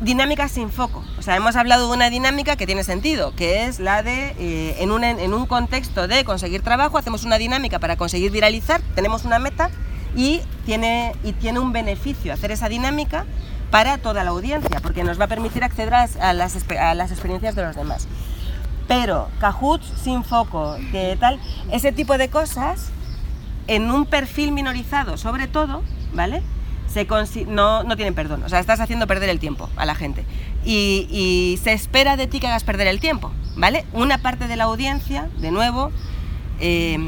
Dinámica 0.00 0.48
sin 0.48 0.70
foco. 0.70 1.02
O 1.18 1.22
sea, 1.22 1.36
hemos 1.36 1.56
hablado 1.56 1.88
de 1.88 1.94
una 1.94 2.10
dinámica 2.10 2.56
que 2.56 2.66
tiene 2.66 2.84
sentido, 2.84 3.34
que 3.34 3.66
es 3.66 3.80
la 3.80 4.02
de, 4.02 4.34
eh, 4.38 4.76
en, 4.80 4.90
un, 4.90 5.04
en 5.04 5.32
un 5.32 5.46
contexto 5.46 6.06
de 6.06 6.24
conseguir 6.24 6.62
trabajo, 6.62 6.98
hacemos 6.98 7.24
una 7.24 7.38
dinámica 7.38 7.78
para 7.78 7.96
conseguir 7.96 8.30
viralizar, 8.30 8.82
tenemos 8.94 9.24
una 9.24 9.38
meta 9.38 9.70
y 10.14 10.40
tiene, 10.66 11.14
y 11.24 11.32
tiene 11.32 11.60
un 11.60 11.72
beneficio 11.72 12.32
hacer 12.32 12.50
esa 12.50 12.68
dinámica 12.68 13.24
para 13.70 13.98
toda 13.98 14.22
la 14.22 14.30
audiencia, 14.30 14.80
porque 14.80 15.02
nos 15.02 15.18
va 15.18 15.24
a 15.24 15.28
permitir 15.28 15.64
acceder 15.64 15.94
a 15.94 16.06
las, 16.06 16.16
a 16.70 16.94
las, 16.94 17.10
experiencias 17.10 17.54
de 17.54 17.62
los 17.62 17.74
demás. 17.74 18.06
Pero 18.88 19.28
Kahoot 19.40 19.82
sin 19.82 20.24
foco, 20.24 20.76
que 20.92 21.16
tal, 21.18 21.40
ese 21.72 21.90
tipo 21.90 22.18
de 22.18 22.28
cosas, 22.28 22.90
en 23.66 23.90
un 23.90 24.06
perfil 24.06 24.52
minorizado 24.52 25.16
sobre 25.16 25.48
todo, 25.48 25.82
¿vale? 26.12 26.42
Se 26.86 27.06
no, 27.46 27.82
no 27.82 27.96
tienen 27.96 28.14
perdón, 28.14 28.42
o 28.44 28.48
sea, 28.48 28.58
estás 28.58 28.80
haciendo 28.80 29.06
perder 29.06 29.28
el 29.28 29.38
tiempo 29.38 29.68
a 29.76 29.84
la 29.84 29.94
gente. 29.94 30.24
Y, 30.64 31.06
y, 31.10 31.58
se 31.62 31.72
espera 31.72 32.16
de 32.16 32.26
ti 32.26 32.40
que 32.40 32.46
hagas 32.46 32.64
perder 32.64 32.86
el 32.88 33.00
tiempo, 33.00 33.32
¿vale? 33.54 33.84
Una 33.92 34.18
parte 34.18 34.48
de 34.48 34.56
la 34.56 34.64
audiencia, 34.64 35.28
de 35.38 35.50
nuevo, 35.50 35.92
eh, 36.58 36.98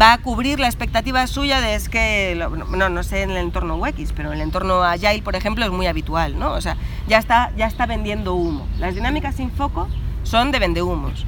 va 0.00 0.12
a 0.12 0.18
cubrir 0.18 0.60
la 0.60 0.66
expectativa 0.66 1.26
suya 1.26 1.60
de 1.60 1.74
es 1.74 1.88
que, 1.88 2.34
no, 2.36 2.88
no 2.88 3.02
sé 3.02 3.22
en 3.22 3.30
el 3.30 3.38
entorno 3.38 3.76
UX, 3.76 4.12
pero 4.14 4.30
en 4.30 4.36
el 4.36 4.42
entorno 4.42 4.82
Agile, 4.82 5.22
por 5.22 5.36
ejemplo, 5.36 5.64
es 5.64 5.70
muy 5.70 5.86
habitual, 5.86 6.38
¿no? 6.38 6.52
O 6.52 6.60
sea, 6.60 6.76
ya 7.08 7.18
está, 7.18 7.52
ya 7.56 7.66
está 7.66 7.86
vendiendo 7.86 8.34
humo. 8.34 8.66
Las 8.78 8.94
dinámicas 8.94 9.36
sin 9.36 9.50
foco 9.50 9.88
son 10.22 10.52
de 10.52 10.58
vendehumos. 10.58 11.24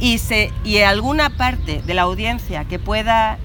Y, 0.00 0.18
se, 0.18 0.52
y 0.64 0.78
alguna 0.78 1.30
parte 1.30 1.82
de 1.82 1.94
la 1.94 2.02
audiencia 2.02 2.64
que 2.64 2.78
pueda 2.78 3.38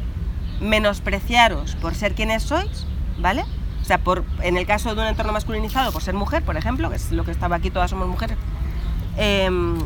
menospreciaros 0.61 1.75
por 1.75 1.95
ser 1.95 2.13
quienes 2.13 2.43
sois, 2.43 2.85
¿vale? 3.19 3.43
O 3.81 3.85
sea, 3.85 3.99
por, 3.99 4.23
en 4.41 4.57
el 4.57 4.65
caso 4.65 4.95
de 4.95 5.01
un 5.01 5.07
entorno 5.07 5.33
masculinizado, 5.33 5.91
por 5.91 6.01
ser 6.01 6.15
mujer, 6.15 6.43
por 6.43 6.57
ejemplo, 6.57 6.89
que 6.89 6.95
es 6.95 7.11
lo 7.11 7.23
que 7.23 7.31
estaba 7.31 7.55
aquí, 7.55 7.69
todas 7.69 7.89
somos 7.89 8.07
mujeres, 8.07 8.37
em, 9.17 9.77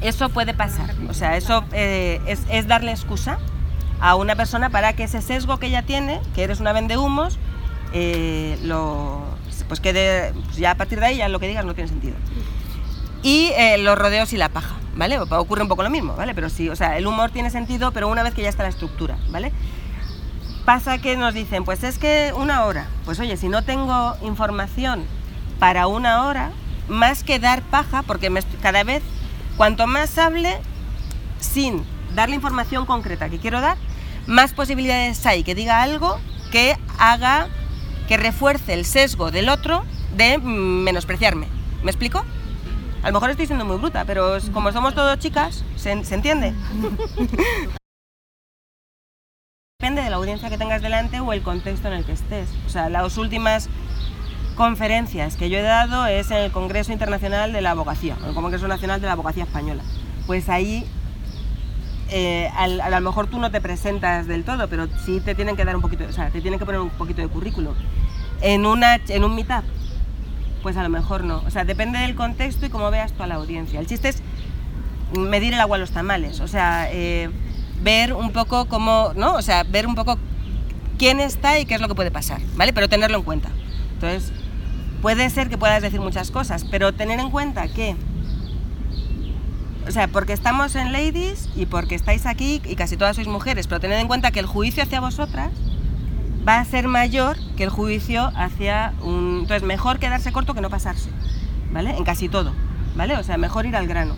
eso 0.00 0.28
puede 0.28 0.54
pasar. 0.54 0.94
O 1.08 1.14
sea, 1.14 1.36
eso 1.36 1.64
eh, 1.72 2.20
es, 2.26 2.68
darle 2.68 2.92
excusa 2.92 3.38
a 4.00 4.14
una 4.14 4.36
persona 4.36 4.70
para 4.70 4.92
que 4.92 5.04
ese 5.04 5.20
sesgo 5.20 5.58
que 5.58 5.66
ella 5.66 5.82
tiene, 5.82 6.20
que 6.34 6.44
eres 6.44 6.60
una 6.60 6.72
vendehumos, 6.72 7.38
eh, 7.92 8.58
lo, 8.62 9.24
pues 9.66 9.80
quede, 9.80 10.32
pues 10.44 10.56
ya 10.56 10.72
a 10.72 10.74
partir 10.76 11.00
de 11.00 11.06
ahí 11.06 11.16
ya 11.16 11.28
lo 11.28 11.40
que 11.40 11.48
digas 11.48 11.64
no 11.64 11.74
tiene 11.74 11.88
sentido 11.88 12.14
y 13.22 13.50
eh, 13.56 13.78
los 13.78 13.98
rodeos 13.98 14.32
y 14.32 14.36
la 14.36 14.48
paja, 14.48 14.76
¿vale? 14.94 15.18
Ocurre 15.18 15.62
un 15.62 15.68
poco 15.68 15.82
lo 15.82 15.90
mismo, 15.90 16.14
¿vale? 16.14 16.34
Pero 16.34 16.48
sí, 16.48 16.68
o 16.68 16.76
sea, 16.76 16.96
el 16.96 17.06
humor 17.06 17.30
tiene 17.30 17.50
sentido, 17.50 17.92
pero 17.92 18.08
una 18.08 18.22
vez 18.22 18.34
que 18.34 18.42
ya 18.42 18.48
está 18.48 18.62
la 18.62 18.68
estructura, 18.68 19.18
¿vale? 19.30 19.52
Pasa 20.68 20.98
que 20.98 21.16
nos 21.16 21.32
dicen, 21.32 21.64
pues 21.64 21.82
es 21.82 21.96
que 21.96 22.34
una 22.36 22.66
hora, 22.66 22.88
pues 23.06 23.18
oye, 23.20 23.38
si 23.38 23.48
no 23.48 23.64
tengo 23.64 24.14
información 24.20 25.06
para 25.58 25.86
una 25.86 26.26
hora, 26.26 26.50
más 26.88 27.24
que 27.24 27.38
dar 27.38 27.62
paja, 27.62 28.02
porque 28.02 28.30
cada 28.60 28.84
vez, 28.84 29.02
cuanto 29.56 29.86
más 29.86 30.18
hable 30.18 30.58
sin 31.40 31.86
darle 32.14 32.34
información 32.34 32.84
concreta 32.84 33.30
que 33.30 33.38
quiero 33.38 33.62
dar, 33.62 33.78
más 34.26 34.52
posibilidades 34.52 35.24
hay 35.24 35.42
que 35.42 35.54
diga 35.54 35.80
algo 35.80 36.20
que 36.52 36.76
haga, 36.98 37.48
que 38.06 38.18
refuerce 38.18 38.74
el 38.74 38.84
sesgo 38.84 39.30
del 39.30 39.48
otro 39.48 39.86
de 40.18 40.36
menospreciarme. 40.36 41.48
¿Me 41.82 41.90
explico? 41.90 42.26
A 43.02 43.06
lo 43.06 43.14
mejor 43.14 43.30
estoy 43.30 43.46
siendo 43.46 43.64
muy 43.64 43.78
bruta, 43.78 44.04
pero 44.04 44.36
como 44.52 44.70
somos 44.72 44.94
todos 44.94 45.18
chicas, 45.18 45.64
¿se, 45.76 45.92
entiende? 45.92 46.52
Depende 49.80 50.02
de 50.02 50.10
la 50.10 50.16
audiencia 50.16 50.50
que 50.50 50.58
tengas 50.58 50.82
delante 50.82 51.20
o 51.20 51.32
el 51.32 51.40
contexto 51.40 51.86
en 51.86 51.94
el 51.94 52.04
que 52.04 52.10
estés. 52.10 52.48
O 52.66 52.68
sea, 52.68 52.88
las 52.88 53.16
últimas 53.16 53.68
conferencias 54.56 55.36
que 55.36 55.50
yo 55.50 55.58
he 55.58 55.62
dado 55.62 56.04
es 56.06 56.32
en 56.32 56.38
el 56.38 56.50
Congreso 56.50 56.92
Internacional 56.92 57.52
de 57.52 57.60
la 57.60 57.70
Abogacía, 57.70 58.16
el 58.26 58.34
Congreso 58.34 58.66
Nacional 58.66 59.00
de 59.00 59.06
la 59.06 59.12
Abogacía 59.12 59.44
Española. 59.44 59.84
Pues 60.26 60.48
ahí 60.48 60.84
eh, 62.10 62.50
a, 62.56 62.66
lo 62.66 63.00
mejor 63.02 63.28
tú 63.28 63.38
no 63.38 63.52
te 63.52 63.60
presentas 63.60 64.26
del 64.26 64.42
todo, 64.42 64.66
pero 64.66 64.88
sí 65.06 65.20
te 65.20 65.36
tienen 65.36 65.54
que 65.54 65.64
dar 65.64 65.76
un 65.76 65.82
poquito, 65.82 66.06
o 66.06 66.12
sea, 66.12 66.28
te 66.30 66.40
tienen 66.40 66.58
que 66.58 66.66
poner 66.66 66.80
un 66.80 66.90
poquito 66.90 67.22
de 67.22 67.28
currículum. 67.28 67.76
En, 68.40 68.66
una, 68.66 68.96
en 68.96 69.22
un 69.22 69.36
meetup 69.36 69.62
pues 70.60 70.76
a 70.76 70.82
lo 70.82 70.88
mejor 70.88 71.22
no. 71.22 71.40
O 71.46 71.52
sea, 71.52 71.64
depende 71.64 72.00
del 72.00 72.16
contexto 72.16 72.66
y 72.66 72.68
cómo 72.68 72.90
veas 72.90 73.12
tú 73.12 73.22
a 73.22 73.28
la 73.28 73.36
audiencia. 73.36 73.78
El 73.78 73.86
chiste 73.86 74.08
es 74.08 74.24
medir 75.16 75.54
el 75.54 75.60
agua 75.60 75.76
a 75.76 75.78
los 75.78 75.92
tamales, 75.92 76.40
o 76.40 76.48
sea, 76.48 76.88
eh, 76.90 77.30
ver 77.82 78.12
un 78.12 78.32
poco 78.32 78.66
cómo, 78.66 79.12
¿no? 79.14 79.34
O 79.34 79.42
sea, 79.42 79.62
ver 79.64 79.86
un 79.86 79.94
poco 79.94 80.18
quién 80.98 81.20
está 81.20 81.58
y 81.58 81.64
qué 81.64 81.74
es 81.74 81.80
lo 81.80 81.88
que 81.88 81.94
puede 81.94 82.10
pasar, 82.10 82.40
¿vale? 82.56 82.72
Pero 82.72 82.88
tenerlo 82.88 83.18
en 83.18 83.24
cuenta. 83.24 83.48
Entonces, 83.94 84.32
puede 85.00 85.30
ser 85.30 85.48
que 85.48 85.58
puedas 85.58 85.82
decir 85.82 86.00
muchas 86.00 86.30
cosas, 86.30 86.64
pero 86.64 86.92
tener 86.92 87.20
en 87.20 87.30
cuenta 87.30 87.68
que, 87.68 87.96
o 89.86 89.90
sea, 89.90 90.08
porque 90.08 90.32
estamos 90.32 90.74
en 90.74 90.92
Ladies 90.92 91.48
y 91.56 91.66
porque 91.66 91.94
estáis 91.94 92.26
aquí 92.26 92.60
y 92.64 92.74
casi 92.74 92.96
todas 92.96 93.16
sois 93.16 93.28
mujeres, 93.28 93.66
pero 93.66 93.80
tened 93.80 93.98
en 93.98 94.08
cuenta 94.08 94.30
que 94.30 94.40
el 94.40 94.46
juicio 94.46 94.82
hacia 94.82 95.00
vosotras 95.00 95.50
va 96.46 96.58
a 96.58 96.64
ser 96.64 96.88
mayor 96.88 97.36
que 97.56 97.64
el 97.64 97.70
juicio 97.70 98.32
hacia 98.34 98.94
un... 99.02 99.40
Entonces, 99.42 99.62
mejor 99.62 99.98
quedarse 99.98 100.32
corto 100.32 100.54
que 100.54 100.60
no 100.60 100.70
pasarse, 100.70 101.10
¿vale? 101.72 101.90
En 101.90 102.04
casi 102.04 102.28
todo, 102.28 102.52
¿vale? 102.96 103.16
O 103.16 103.22
sea, 103.22 103.36
mejor 103.36 103.66
ir 103.66 103.76
al 103.76 103.86
grano. 103.86 104.14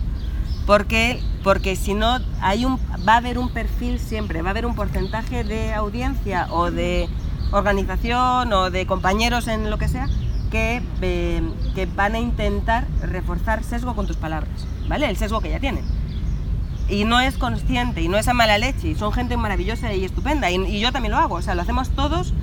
Porque, 0.67 1.21
porque 1.43 1.77
si 1.77 1.95
no, 1.95 2.19
hay 2.41 2.65
un, 2.65 2.79
va 3.09 3.15
a 3.15 3.17
haber 3.17 3.39
un 3.39 3.49
perfil 3.51 3.99
siempre, 3.99 4.43
va 4.43 4.49
a 4.49 4.51
haber 4.51 4.67
un 4.67 4.75
porcentaje 4.75 5.43
de 5.43 5.73
audiencia 5.75 6.47
o 6.51 6.71
de 6.71 7.09
organización 7.51 8.53
o 8.53 8.71
de 8.71 8.87
compañeros 8.87 9.49
en 9.49 9.71
lo 9.71 9.79
que 9.79 9.89
sea 9.89 10.09
que, 10.51 10.83
eh, 11.01 11.43
que 11.75 11.87
van 11.87 12.15
a 12.15 12.19
intentar 12.19 12.87
reforzar 13.03 13.65
sesgo 13.65 13.95
con 13.95 14.07
tus 14.07 14.17
palabras, 14.17 14.67
¿vale? 14.89 15.09
El 15.09 15.17
sesgo 15.17 15.41
que 15.41 15.51
ya 15.51 15.61
tienen 15.61 15.85
y 16.91 17.05
no 17.05 17.21
es 17.21 17.39
consciente 17.39 18.03
y 18.03 18.09
no 18.09 18.19
es 18.19 18.27
a 18.29 18.35
mala 18.35 18.59
leche 18.59 18.89
y 18.89 18.95
son 18.97 19.13
gente 19.13 19.37
maravillosa 19.37 19.95
y 19.95 20.05
estupenda 20.05 20.51
y, 20.51 20.81
yo 20.81 20.93
también 20.93 21.13
lo 21.13 21.19
hago, 21.19 21.37
o 21.37 21.43
sea, 21.43 21.55
lo 21.55 21.63
hacemos 21.63 21.91
todos 21.91 22.35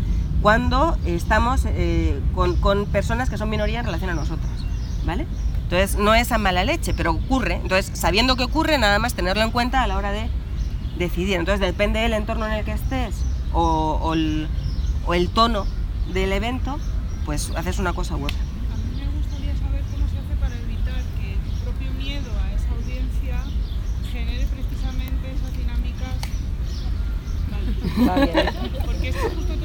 cuando 0.42 0.98
estamos 1.06 1.64
eh, 1.66 2.20
con, 2.34 2.56
con 2.56 2.86
personas 2.86 3.30
que 3.30 3.38
son 3.38 3.50
minoría 3.50 3.80
en 3.80 3.86
relación 3.86 4.10
a 4.10 4.14
nosotros, 4.14 4.50
¿vale? 5.06 5.28
Entonces 5.70 5.98
no 5.98 6.16
es 6.16 6.32
a 6.32 6.38
mala 6.38 6.64
leche, 6.64 6.94
pero 6.94 7.12
ocurre. 7.12 7.56
Entonces, 7.56 7.92
sabiendo 7.94 8.38
que 8.38 8.46
ocurre, 8.46 8.78
nada 8.78 9.00
más 9.00 9.16
tenerlo 9.16 9.44
en 9.44 9.52
cuenta 9.52 9.84
a 9.84 9.88
la 9.88 9.98
hora 9.98 10.14
de 10.14 10.30
decidir. 10.98 11.36
Entonces, 11.36 11.60
depende 11.60 12.00
del 12.00 12.14
entorno 12.14 12.46
en 12.46 12.54
el 12.54 12.64
que 12.64 12.72
estés 12.72 13.16
o, 13.52 14.00
o 14.02 14.14
el, 14.14 14.48
o 15.06 15.14
el 15.14 15.28
tono 15.30 15.66
del 16.14 16.32
evento, 16.32 16.80
pues 17.26 17.52
haces 17.58 17.80
una 17.80 17.92
cosa 17.92 18.16
u 18.16 18.24
otra. 18.24 18.38
A 18.38 18.78
mí 18.78 18.96
me 18.96 19.08
gustaría 19.18 19.54
saber 19.58 19.82
cómo 19.92 20.08
se 20.08 20.18
hace 20.20 20.36
para 20.40 20.56
evitar 20.56 21.02
que 21.20 21.36
tu 21.44 21.52
propio 21.66 21.92
miedo 22.00 22.32
a 22.32 22.54
esa 22.54 22.70
audiencia 22.72 23.44
genere 24.10 24.48
precisamente 24.48 25.34
esas 25.36 25.52
dinámicas. 25.52 26.16
Porque 28.86 29.10
es 29.10 29.16
que 29.18 29.30
justo 29.36 29.57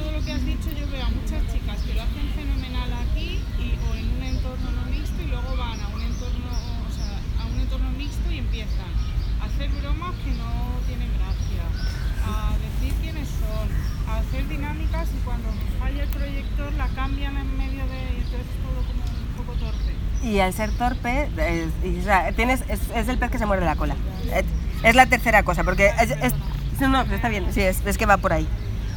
dinámicas 14.57 15.07
y 15.15 15.23
cuando 15.25 15.49
falla 15.79 16.03
el 16.03 16.09
proyector 16.09 16.73
la 16.73 16.87
cambian 16.89 17.37
en 17.37 17.57
medio 17.57 17.85
de 17.87 17.99
entonces 18.17 18.41
es 18.41 18.63
todo 18.63 18.81
como 18.87 19.03
un 19.03 19.45
poco 19.45 19.53
torpe. 19.59 19.93
Y 20.27 20.39
al 20.39 20.53
ser 20.53 20.71
torpe, 20.71 21.29
y, 21.83 21.99
o 21.99 22.03
sea, 22.03 22.31
tienes, 22.31 22.61
es, 22.69 22.79
es 22.95 23.07
el 23.09 23.17
pez 23.17 23.29
que 23.31 23.37
se 23.39 23.45
muerde 23.45 23.65
la 23.65 23.75
cola. 23.75 23.95
Eh, 24.31 24.43
Es 24.83 24.95
la 24.95 25.05
tercera 25.05 25.43
cosa, 25.43 25.63
porque 25.63 25.91
es, 25.99 26.11
es- 26.11 26.33
no, 26.79 26.87
no, 26.89 27.01
está 27.01 27.29
bien, 27.29 27.45
sí, 27.53 27.61
es, 27.61 27.81
es 27.85 27.97
que 27.97 28.05
va 28.05 28.17
por 28.17 28.33
ahí. 28.33 28.47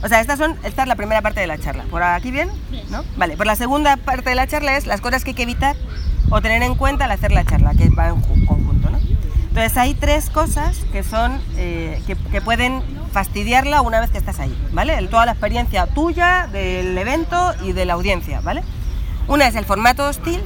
O 0.03 0.09
sea, 0.09 0.21
estas 0.21 0.39
son, 0.39 0.57
esta 0.65 0.83
es 0.83 0.89
la 0.89 0.97
primera 0.97 1.23
parte 1.23 1.41
de 1.41 1.47
la 1.47 1.59
charla. 1.59 1.85
¿Por 1.91 2.03
aquí 2.03 2.31
bien? 2.31 2.49
¿No? 2.91 3.03
Vale, 3.17 3.37
pues 3.37 3.47
la 3.47 3.55
segunda 3.57 3.97
parte 3.97 4.29
de 4.31 4.35
la 4.37 4.47
charla 4.47 4.77
es 4.77 4.87
las 4.87 5.01
cosas 5.01 5.25
que 5.25 5.31
hay 5.31 5.35
que 5.35 5.43
evitar 5.45 5.75
o 6.31 6.41
tener 6.43 6.63
en 6.63 6.75
cuenta 6.75 7.05
al 7.07 7.13
hacer 7.13 7.33
la 7.33 7.45
charla, 7.45 7.73
que 7.75 7.89
va 7.91 8.09
en 8.09 8.17
ju- 8.23 8.47
conjunto, 8.47 8.91
¿no? 8.91 8.99
Entonces 8.99 9.77
hay 9.79 9.95
tres 9.95 10.29
cosas 10.31 10.77
que 10.93 11.03
son, 11.03 11.41
eh, 11.57 12.03
que, 12.07 12.15
que 12.17 12.41
pueden 12.43 12.83
fastidiarla 13.13 13.83
una 13.83 14.01
vez 14.01 14.11
que 14.11 14.19
estás 14.19 14.41
ahí, 14.41 14.57
¿vale? 14.73 15.07
Toda 15.09 15.27
la 15.27 15.33
experiencia 15.33 15.87
tuya, 15.87 16.49
del 16.53 16.97
evento 16.97 17.55
y 17.63 17.73
de 17.73 17.85
la 17.85 17.95
audiencia, 17.95 18.41
¿vale? 18.41 18.63
Una 19.29 19.47
es 19.47 19.55
el 19.57 19.65
formato 19.65 20.07
hostil, 20.07 20.41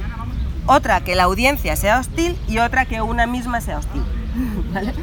otra 0.65 1.01
que 1.01 1.15
la 1.15 1.23
audiencia 1.23 1.75
sea 1.75 1.99
hostil 1.99 2.37
y 2.47 2.59
otra 2.59 2.85
que 2.85 3.01
una 3.01 3.27
misma 3.27 3.61
sea 3.61 3.79
hostil. 3.79 4.03
¿Vale? 4.73 4.93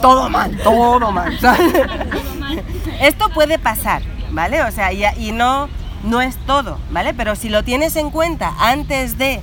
todo 0.00 0.28
mal, 0.28 0.56
todo 0.62 1.12
mal. 1.12 1.38
Esto 3.00 3.28
puede 3.30 3.58
pasar, 3.58 4.02
¿vale? 4.30 4.62
O 4.62 4.70
sea, 4.70 4.92
y, 4.92 5.04
y 5.18 5.32
no, 5.32 5.68
no 6.04 6.20
es 6.20 6.36
todo, 6.46 6.78
¿vale? 6.90 7.14
Pero 7.14 7.36
si 7.36 7.48
lo 7.48 7.64
tienes 7.64 7.96
en 7.96 8.10
cuenta 8.10 8.52
antes 8.58 9.18
de 9.18 9.40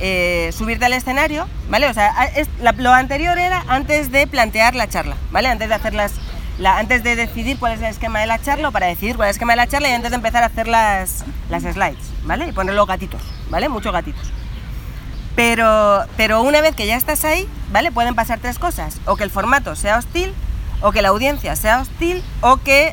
eh, 0.00 0.50
subirte 0.56 0.84
al 0.84 0.92
escenario, 0.92 1.48
¿vale? 1.70 1.88
O 1.88 1.94
sea, 1.94 2.24
es- 2.36 2.48
lo 2.78 2.92
anterior 2.92 3.38
era 3.38 3.64
antes 3.68 4.10
de 4.12 4.26
plantear 4.26 4.74
la 4.74 4.88
charla, 4.88 5.16
¿vale? 5.30 5.48
Antes 5.48 5.68
de 5.68 5.74
hacer 5.74 5.94
las, 5.94 6.12
la- 6.58 6.78
antes 6.78 7.02
de 7.02 7.16
decidir 7.16 7.58
cuál 7.58 7.72
es 7.72 7.78
el 7.80 7.86
esquema 7.86 8.20
de 8.20 8.26
la 8.26 8.40
charla 8.40 8.68
o 8.68 8.72
para 8.72 8.86
decidir 8.86 9.16
cuál 9.16 9.28
es 9.28 9.32
el 9.32 9.36
esquema 9.36 9.52
de 9.52 9.56
la 9.56 9.66
charla 9.66 9.88
y 9.88 9.92
antes 9.92 10.10
de 10.10 10.16
empezar 10.16 10.42
a 10.42 10.46
hacer 10.46 10.68
las, 10.68 11.24
las 11.48 11.62
slides, 11.62 12.10
¿vale? 12.24 12.46
Y 12.48 12.52
poner 12.52 12.74
los 12.74 12.86
gatitos, 12.86 13.22
¿vale? 13.50 13.68
Muchos 13.68 13.92
gatitos. 13.92 14.30
Pero, 15.34 16.04
pero 16.16 16.40
una 16.42 16.60
vez 16.62 16.74
que 16.74 16.86
ya 16.86 16.96
estás 16.96 17.24
ahí, 17.24 17.46
¿vale? 17.70 17.92
Pueden 17.92 18.14
pasar 18.14 18.38
tres 18.40 18.58
cosas. 18.58 18.98
O 19.04 19.16
que 19.16 19.24
el 19.24 19.30
formato 19.30 19.76
sea 19.76 19.98
hostil, 19.98 20.32
o 20.80 20.92
que 20.92 21.02
la 21.02 21.08
audiencia 21.08 21.56
sea 21.56 21.80
hostil, 21.80 22.22
o 22.40 22.56
que 22.58 22.92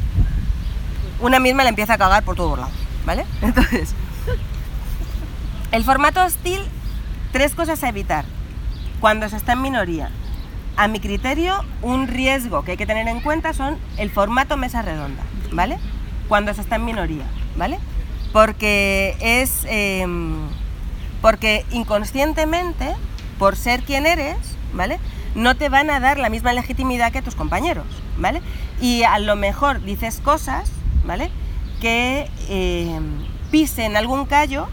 una 1.22 1.40
misma 1.40 1.64
le 1.64 1.70
empieza 1.70 1.94
a 1.94 1.98
cagar 1.98 2.24
por 2.24 2.36
todos 2.36 2.60
lados, 2.60 2.74
¿vale? 3.06 3.26
Entonces, 3.42 3.94
el 5.72 5.84
formato 5.86 6.22
hostil, 6.24 6.62
tres 7.34 7.56
cosas 7.56 7.84
a 7.84 7.90
evitar. 7.90 8.24
Cuando 9.02 9.28
se 9.28 9.36
está 9.36 9.54
en 9.54 9.62
minoría. 9.62 10.10
A 10.78 10.88
mi 10.88 11.02
criterio, 11.02 11.66
un 11.82 12.08
riesgo 12.08 12.64
que 12.64 12.72
hay 12.72 12.78
que 12.78 12.86
tener 12.86 13.08
en 13.08 13.20
cuenta 13.20 13.54
son 13.54 13.78
el 13.98 14.10
formato 14.10 14.56
mesa 14.56 14.82
redonda, 14.82 15.22
¿vale? 15.52 15.78
Cuando 16.30 16.54
se 16.54 16.62
está 16.62 16.78
en 16.78 16.86
minoría, 16.86 17.26
¿vale? 17.58 17.80
Porque 18.32 19.18
es... 19.20 19.66
em, 19.68 20.48
porque 21.22 21.66
inconscientemente, 21.72 22.94
por 23.40 23.56
ser 23.56 23.84
quien 23.84 24.06
eres, 24.06 24.38
¿vale? 24.74 25.00
No 25.36 25.56
te 25.56 25.70
van 25.70 25.90
a 25.90 26.00
dar 26.00 26.18
la 26.18 26.30
misma 26.30 26.54
legitimidad 26.54 27.12
que 27.12 27.22
tus 27.22 27.36
compañeros, 27.36 27.86
¿vale? 28.18 28.42
Y 28.82 29.04
a 29.04 29.20
lo 29.20 29.36
mejor 29.36 29.82
dices 29.84 30.20
cosas, 30.24 30.72
¿vale? 31.06 31.32
Que 31.82 32.30
eh, 32.50 33.00
pisen 33.52 33.96
algún 33.96 34.26
callo 34.26 34.68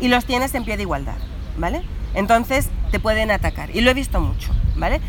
y 0.00 0.08
los 0.08 0.24
tienes 0.24 0.54
en 0.54 0.64
pie 0.64 0.76
de 0.76 0.82
igualdad, 0.82 1.16
¿vale? 1.56 1.82
Entonces 2.14 2.70
te 2.90 3.00
pueden 3.00 3.30
atacar. 3.30 3.70
Y 3.74 3.80
lo 3.80 3.90
he 3.90 3.94
visto 3.94 4.20
mucho, 4.20 4.50
¿vale? 4.76 5.00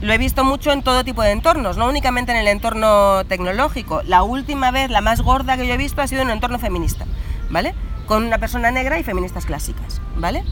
Lo 0.00 0.12
he 0.12 0.18
visto 0.18 0.44
mucho 0.44 0.72
en 0.72 0.82
todo 0.82 1.04
tipo 1.04 1.22
de 1.22 1.32
entornos, 1.32 1.76
no 1.76 1.88
únicamente 1.88 2.30
en 2.32 2.38
el 2.38 2.48
entorno 2.48 3.24
tecnológico. 3.26 4.02
La 4.04 4.22
última 4.22 4.70
vez, 4.70 4.90
la 4.90 5.00
más 5.00 5.22
gorda 5.22 5.56
que 5.56 5.66
yo 5.66 5.74
he 5.74 5.76
visto 5.76 6.00
ha 6.00 6.06
sido 6.06 6.22
en 6.22 6.28
un 6.28 6.34
entorno 6.34 6.58
feminista, 6.58 7.04
¿vale? 7.50 7.74
Con 8.06 8.24
una 8.24 8.38
persona 8.38 8.70
negra 8.70 8.98
y 8.98 9.02
feministas 9.02 9.44
clásicas, 9.44 10.00
¿vale? 10.16 10.44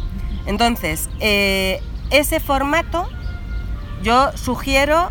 Entonces, 0.46 1.08
eh, 1.20 1.80
ese 2.10 2.40
formato 2.40 3.08
yo 4.02 4.36
sugiero, 4.36 5.10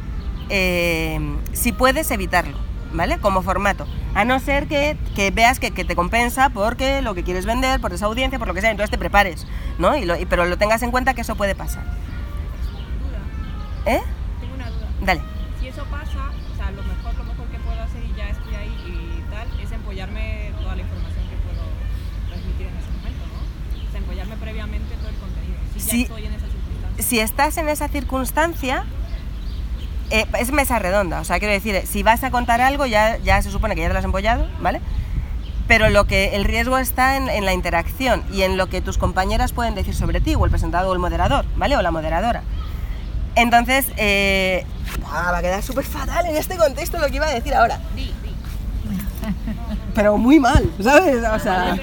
eh, 0.50 1.20
si 1.54 1.72
puedes, 1.72 2.12
evitarlo, 2.12 2.58
¿vale? 2.96 3.18
Como 3.20 3.42
formato. 3.42 3.86
A 4.14 4.24
no 4.26 4.40
ser 4.40 4.68
que, 4.68 4.98
que 5.16 5.32
veas 5.32 5.60
que, 5.60 5.72
que 5.72 5.84
te 5.86 5.96
compensa 5.96 6.50
porque 6.50 7.02
lo 7.02 7.14
que 7.16 7.24
quieres 7.24 7.46
vender, 7.46 7.80
por 7.82 7.94
esa 7.94 8.06
audiencia, 8.06 8.40
por 8.40 8.48
lo 8.48 8.54
que 8.54 8.62
sea, 8.62 8.72
entonces 8.72 8.92
te 8.92 8.98
prepares, 8.98 9.46
¿no? 9.78 9.96
Y 9.98 10.06
lo- 10.06 10.18
y- 10.18 10.26
pero 10.26 10.46
lo 10.46 10.58
tengas 10.58 10.82
en 10.84 10.92
cuenta 10.92 11.14
que 11.14 11.22
eso 11.22 11.36
puede 11.36 11.56
pasar. 11.56 11.84
¿Eh? 13.86 14.02
Tengo 14.40 14.56
una 14.56 14.70
duda. 14.70 14.88
Dale. 15.02 15.22
Si 15.60 15.68
eso 15.68 15.84
pasa, 15.86 16.32
o 16.52 16.56
sea, 16.56 16.72
lo 16.72 16.82
mejor, 16.84 17.14
lo 17.16 17.24
mejor 17.24 17.48
que 17.48 17.58
puedo 17.60 17.82
hacer 17.82 18.04
y 18.04 18.14
ya 18.18 18.30
estoy 18.30 18.56
ahí 18.56 18.74
y 18.88 19.32
tal, 19.32 19.48
es 19.62 19.72
empollarme 19.72 20.52
toda 20.60 20.76
la 20.76 20.82
información 20.82 21.24
que 21.30 21.36
puedo 21.38 21.62
transmitir 22.30 22.68
en 22.68 22.78
ese 22.78 22.90
momento, 22.98 23.26
¿no? 23.30 23.88
O 23.88 23.92
sea, 23.92 24.00
empollarme 24.00 24.36
previamente 24.38 24.96
todo 24.96 25.10
el 25.10 25.16
contenido. 25.16 25.58
Si 25.74 25.80
Sí. 25.82 25.98
ya 25.98 26.04
estoy 26.04 26.26
en 26.26 26.34
esa 26.34 26.46
circunstancia. 26.48 27.04
si 27.06 27.20
estás 27.20 27.58
en 27.58 27.70
esa 27.70 27.88
circunstancia, 27.90 28.86
eh, 30.10 30.26
es 30.40 30.52
mesa 30.52 30.80
redonda. 30.80 31.20
O 31.20 31.24
sea, 31.24 31.40
quiero 31.40 31.54
decir, 31.54 31.82
si 31.86 32.04
vas 32.04 32.24
a 32.24 32.32
contar 32.32 32.62
algo, 32.62 32.86
ya, 32.86 33.18
ya 33.18 33.42
se 33.42 33.52
supone 33.52 33.76
que 33.76 33.82
ya 33.82 33.88
te 33.88 33.94
lo 33.94 34.00
has 34.00 34.06
empollado, 34.06 34.48
¿vale? 34.62 34.82
Pero 35.68 35.90
lo 35.90 36.06
que 36.06 36.36
el 36.36 36.46
riesgo 36.46 36.78
está 36.78 37.18
en, 37.18 37.28
en 37.28 37.46
la 37.46 37.54
interacción 37.54 38.24
y 38.32 38.44
en 38.44 38.58
lo 38.58 38.68
que 38.68 38.82
tus 38.82 38.98
compañeras 38.98 39.52
pueden 39.52 39.74
decir 39.74 39.96
sobre 39.96 40.22
ti, 40.22 40.36
o 40.36 40.46
el 40.46 40.52
presentador 40.52 40.90
o 40.90 40.94
el 40.94 41.00
moderador, 41.00 41.46
¿vale? 41.56 41.76
O 41.76 41.82
la 41.82 41.92
moderadora. 41.92 42.44
Entonces, 43.36 43.88
eh, 43.98 44.66
ah, 45.06 45.32
va 45.32 45.40
a 45.40 45.42
quedar 45.42 45.62
súper 45.62 45.84
fatal 45.86 46.26
en 46.26 46.38
este 46.38 46.56
contexto 46.56 46.98
lo 47.00 47.08
que 47.08 47.18
iba 47.18 47.28
a 47.28 47.34
decir 47.34 47.54
ahora. 47.54 47.80
Pero 49.94 50.18
muy 50.18 50.40
mal, 50.40 50.70
¿sabes? 50.82 51.24
O 51.24 51.40
sea, 51.40 51.78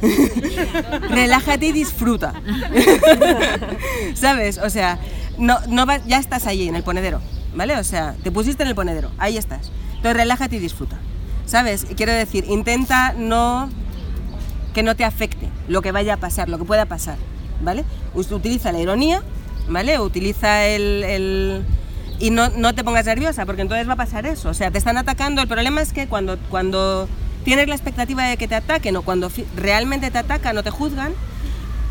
relájate 1.10 1.66
y 1.66 1.72
disfruta. 1.72 2.34
¿Sabes? 4.14 4.58
O 4.58 4.70
sea, 4.70 4.98
no, 5.38 5.58
no 5.68 5.86
vas- 5.86 6.04
ya 6.06 6.18
estás 6.18 6.46
ahí 6.46 6.68
en 6.68 6.76
el 6.76 6.82
ponedero, 6.82 7.20
¿vale? 7.54 7.76
O 7.76 7.84
sea, 7.84 8.14
te 8.22 8.30
pusiste 8.30 8.62
en 8.62 8.68
el 8.68 8.74
ponedero, 8.74 9.10
ahí 9.18 9.36
estás. 9.36 9.70
Entonces 9.96 10.16
relájate 10.16 10.56
y 10.56 10.58
disfruta. 10.58 10.98
¿Sabes? 11.46 11.86
Quiero 11.96 12.12
decir, 12.12 12.44
intenta 12.48 13.14
no 13.16 13.70
que 14.74 14.82
no 14.82 14.94
te 14.94 15.04
afecte 15.04 15.48
lo 15.66 15.80
que 15.80 15.92
vaya 15.92 16.14
a 16.14 16.16
pasar, 16.18 16.48
lo 16.48 16.58
que 16.58 16.64
pueda 16.64 16.84
pasar, 16.86 17.16
¿vale? 17.62 17.84
Utiliza 18.14 18.70
la 18.70 18.80
ironía, 18.80 19.22
¿vale? 19.68 19.98
Utiliza 19.98 20.66
el... 20.66 21.04
el- 21.04 21.64
y 22.20 22.30
no, 22.30 22.48
no 22.50 22.74
te 22.74 22.82
pongas 22.82 23.06
nerviosa, 23.06 23.46
porque 23.46 23.62
entonces 23.62 23.88
va 23.88 23.92
a 23.92 23.96
pasar 23.96 24.26
eso. 24.26 24.48
O 24.48 24.54
sea, 24.54 24.72
te 24.72 24.78
están 24.78 24.98
atacando. 24.98 25.40
El 25.40 25.46
problema 25.46 25.80
es 25.80 25.92
que 25.92 26.08
cuando, 26.08 26.36
cuando 26.50 27.08
tienes 27.44 27.68
la 27.68 27.74
expectativa 27.74 28.24
de 28.24 28.36
que 28.36 28.48
te 28.48 28.54
ataquen 28.54 28.96
o 28.96 29.02
cuando 29.02 29.30
realmente 29.56 30.10
te 30.10 30.18
atacan 30.18 30.56
o 30.58 30.62
te 30.62 30.70
juzgan, 30.70 31.12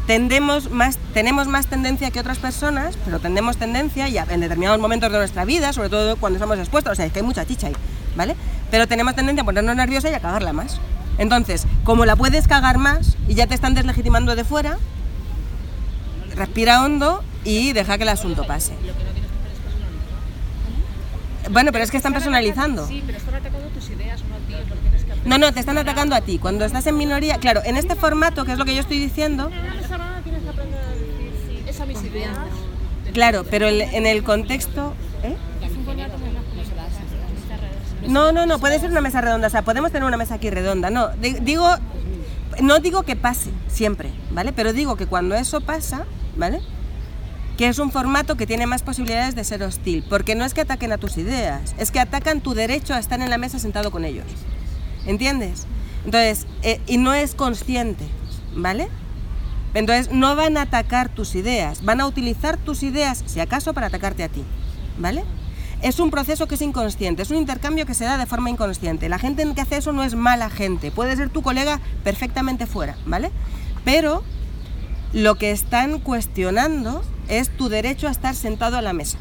tendemos 0.07 0.71
más, 0.71 0.97
tenemos 1.13 1.47
más 1.47 1.67
tendencia 1.67 2.11
que 2.11 2.19
otras 2.19 2.39
personas, 2.39 2.97
pero 3.03 3.19
tendemos 3.19 3.57
tendencia 3.57 4.07
y 4.07 4.17
en 4.17 4.39
determinados 4.39 4.79
momentos 4.79 5.11
de 5.11 5.17
nuestra 5.17 5.45
vida, 5.45 5.73
sobre 5.73 5.89
todo 5.89 6.15
cuando 6.15 6.37
estamos 6.37 6.57
expuestos, 6.59 6.93
o 6.93 6.95
sea, 6.95 7.05
es 7.05 7.11
que 7.11 7.19
hay 7.19 7.25
mucha 7.25 7.45
chicha 7.45 7.67
ahí, 7.67 7.75
¿vale? 8.15 8.35
Pero 8.71 8.87
tenemos 8.87 9.15
tendencia 9.15 9.41
a 9.41 9.45
ponernos 9.45 9.75
nerviosa 9.75 10.09
y 10.09 10.13
a 10.13 10.19
cagarla 10.19 10.53
más. 10.53 10.79
Entonces, 11.17 11.65
como 11.83 12.05
la 12.05 12.15
puedes 12.15 12.47
cagar 12.47 12.77
más 12.77 13.17
y 13.27 13.33
ya 13.33 13.47
te 13.47 13.55
están 13.55 13.73
deslegitimando 13.73 14.35
de 14.35 14.43
fuera, 14.43 14.77
respira 16.35 16.83
hondo 16.83 17.23
y 17.43 17.73
deja 17.73 17.97
que 17.97 18.03
el 18.03 18.09
asunto 18.09 18.45
pase. 18.45 18.73
Bueno, 21.49 21.71
pero 21.71 21.83
es 21.83 21.91
que 21.91 21.97
están 21.97 22.13
personalizando. 22.13 22.87
Sí, 22.87 23.01
pero 23.05 23.17
están 23.17 23.35
atacando 23.35 23.67
tus 23.69 23.89
ideas, 23.89 24.21
no 24.29 24.35
a 24.35 24.39
ti, 24.39 24.69
lo 24.69 24.75
tienes 24.75 25.03
que 25.05 25.06
No, 25.25 25.37
no, 25.37 25.51
te 25.53 25.59
están 25.59 25.77
atacando 25.77 26.15
a 26.15 26.21
ti. 26.21 26.39
Cuando 26.39 26.63
estás 26.65 26.87
en 26.87 26.97
minoría, 26.97 27.37
claro, 27.37 27.61
en 27.65 27.75
este 27.77 27.95
formato, 27.95 28.45
que 28.45 28.53
es 28.53 28.57
lo 28.57 28.65
que 28.65 28.73
yo 28.75 28.81
estoy 28.81 28.99
diciendo, 28.99 29.49
esa 31.67 31.85
mis 31.85 32.01
ideas. 32.03 32.37
claro, 33.13 33.43
pero 33.49 33.67
el- 33.67 33.81
en 33.81 34.05
el 34.05 34.23
contexto... 34.23 34.93
¿eh? 35.23 35.35
No, 38.07 38.31
no, 38.31 38.45
no, 38.45 38.59
puede 38.59 38.79
ser 38.79 38.89
una 38.91 39.01
mesa 39.01 39.19
redonda, 39.21 39.47
o 39.47 39.49
sea, 39.49 39.63
podemos 39.63 39.91
tener 39.91 40.07
una 40.07 40.17
mesa 40.17 40.35
aquí 40.35 40.49
redonda, 40.49 40.89
no, 40.89 41.09
di- 41.09 41.33
digo, 41.41 41.67
no 42.61 42.79
digo 42.79 43.03
que 43.03 43.15
pase 43.17 43.49
siempre, 43.67 44.11
¿vale? 44.31 44.53
Pero 44.53 44.71
digo 44.71 44.95
que 44.95 45.07
cuando 45.07 45.35
eso 45.35 45.59
pasa, 45.61 46.05
¿vale? 46.37 46.61
Que 47.57 47.67
es 47.67 47.79
un 47.79 47.91
formato 47.91 48.37
que 48.37 48.47
tiene 48.47 48.65
más 48.65 48.81
posibilidades 48.83 49.35
de 49.35 49.43
ser 49.43 49.61
hostil, 49.63 50.05
porque 50.09 50.35
no 50.35 50.45
es 50.45 50.53
que 50.53 50.61
ataquen 50.61 50.91
a 50.93 50.97
tus 50.97 51.17
ideas, 51.17 51.75
es 51.77 51.91
que 51.91 51.99
atacan 51.99 52.39
tu 52.39 52.53
derecho 52.53 52.93
a 52.93 52.99
estar 52.99 53.19
en 53.19 53.29
la 53.29 53.37
mesa 53.37 53.59
sentado 53.59 53.91
con 53.91 54.05
ellos, 54.05 54.25
¿entiendes? 55.07 55.65
Entonces, 56.05 56.45
eh, 56.61 56.79
y 56.87 56.97
no 56.97 57.13
es 57.13 57.33
consciente, 57.33 58.05
¿vale? 58.55 58.87
Entonces, 59.73 60.11
no 60.11 60.35
van 60.35 60.57
a 60.57 60.63
atacar 60.63 61.09
tus 61.09 61.35
ideas, 61.35 61.83
van 61.83 61.99
a 62.01 62.05
utilizar 62.07 62.57
tus 62.57 62.83
ideas, 62.83 63.23
si 63.25 63.39
acaso, 63.39 63.73
para 63.73 63.87
atacarte 63.87 64.23
a 64.23 64.29
ti, 64.29 64.43
¿vale? 64.97 65.23
Es 65.81 65.99
un 65.99 66.09
proceso 66.09 66.47
que 66.47 66.55
es 66.55 66.61
inconsciente, 66.61 67.21
es 67.21 67.29
un 67.29 67.37
intercambio 67.37 67.85
que 67.85 67.93
se 67.93 68.05
da 68.05 68.17
de 68.17 68.25
forma 68.25 68.49
inconsciente. 68.49 69.09
La 69.09 69.19
gente 69.19 69.45
que 69.53 69.61
hace 69.61 69.77
eso 69.77 69.91
no 69.91 70.03
es 70.03 70.15
mala 70.15 70.49
gente, 70.49 70.89
puede 70.91 71.15
ser 71.15 71.29
tu 71.29 71.41
colega 71.43 71.79
perfectamente 72.03 72.65
fuera, 72.65 72.95
¿vale? 73.05 73.29
Pero 73.85 74.23
lo 75.13 75.35
que 75.35 75.51
están 75.51 75.99
cuestionando 75.99 77.03
es 77.27 77.49
tu 77.49 77.69
derecho 77.69 78.07
a 78.07 78.11
estar 78.11 78.33
sentado 78.35 78.77
a 78.77 78.81
la 78.81 78.93
mesa, 78.93 79.19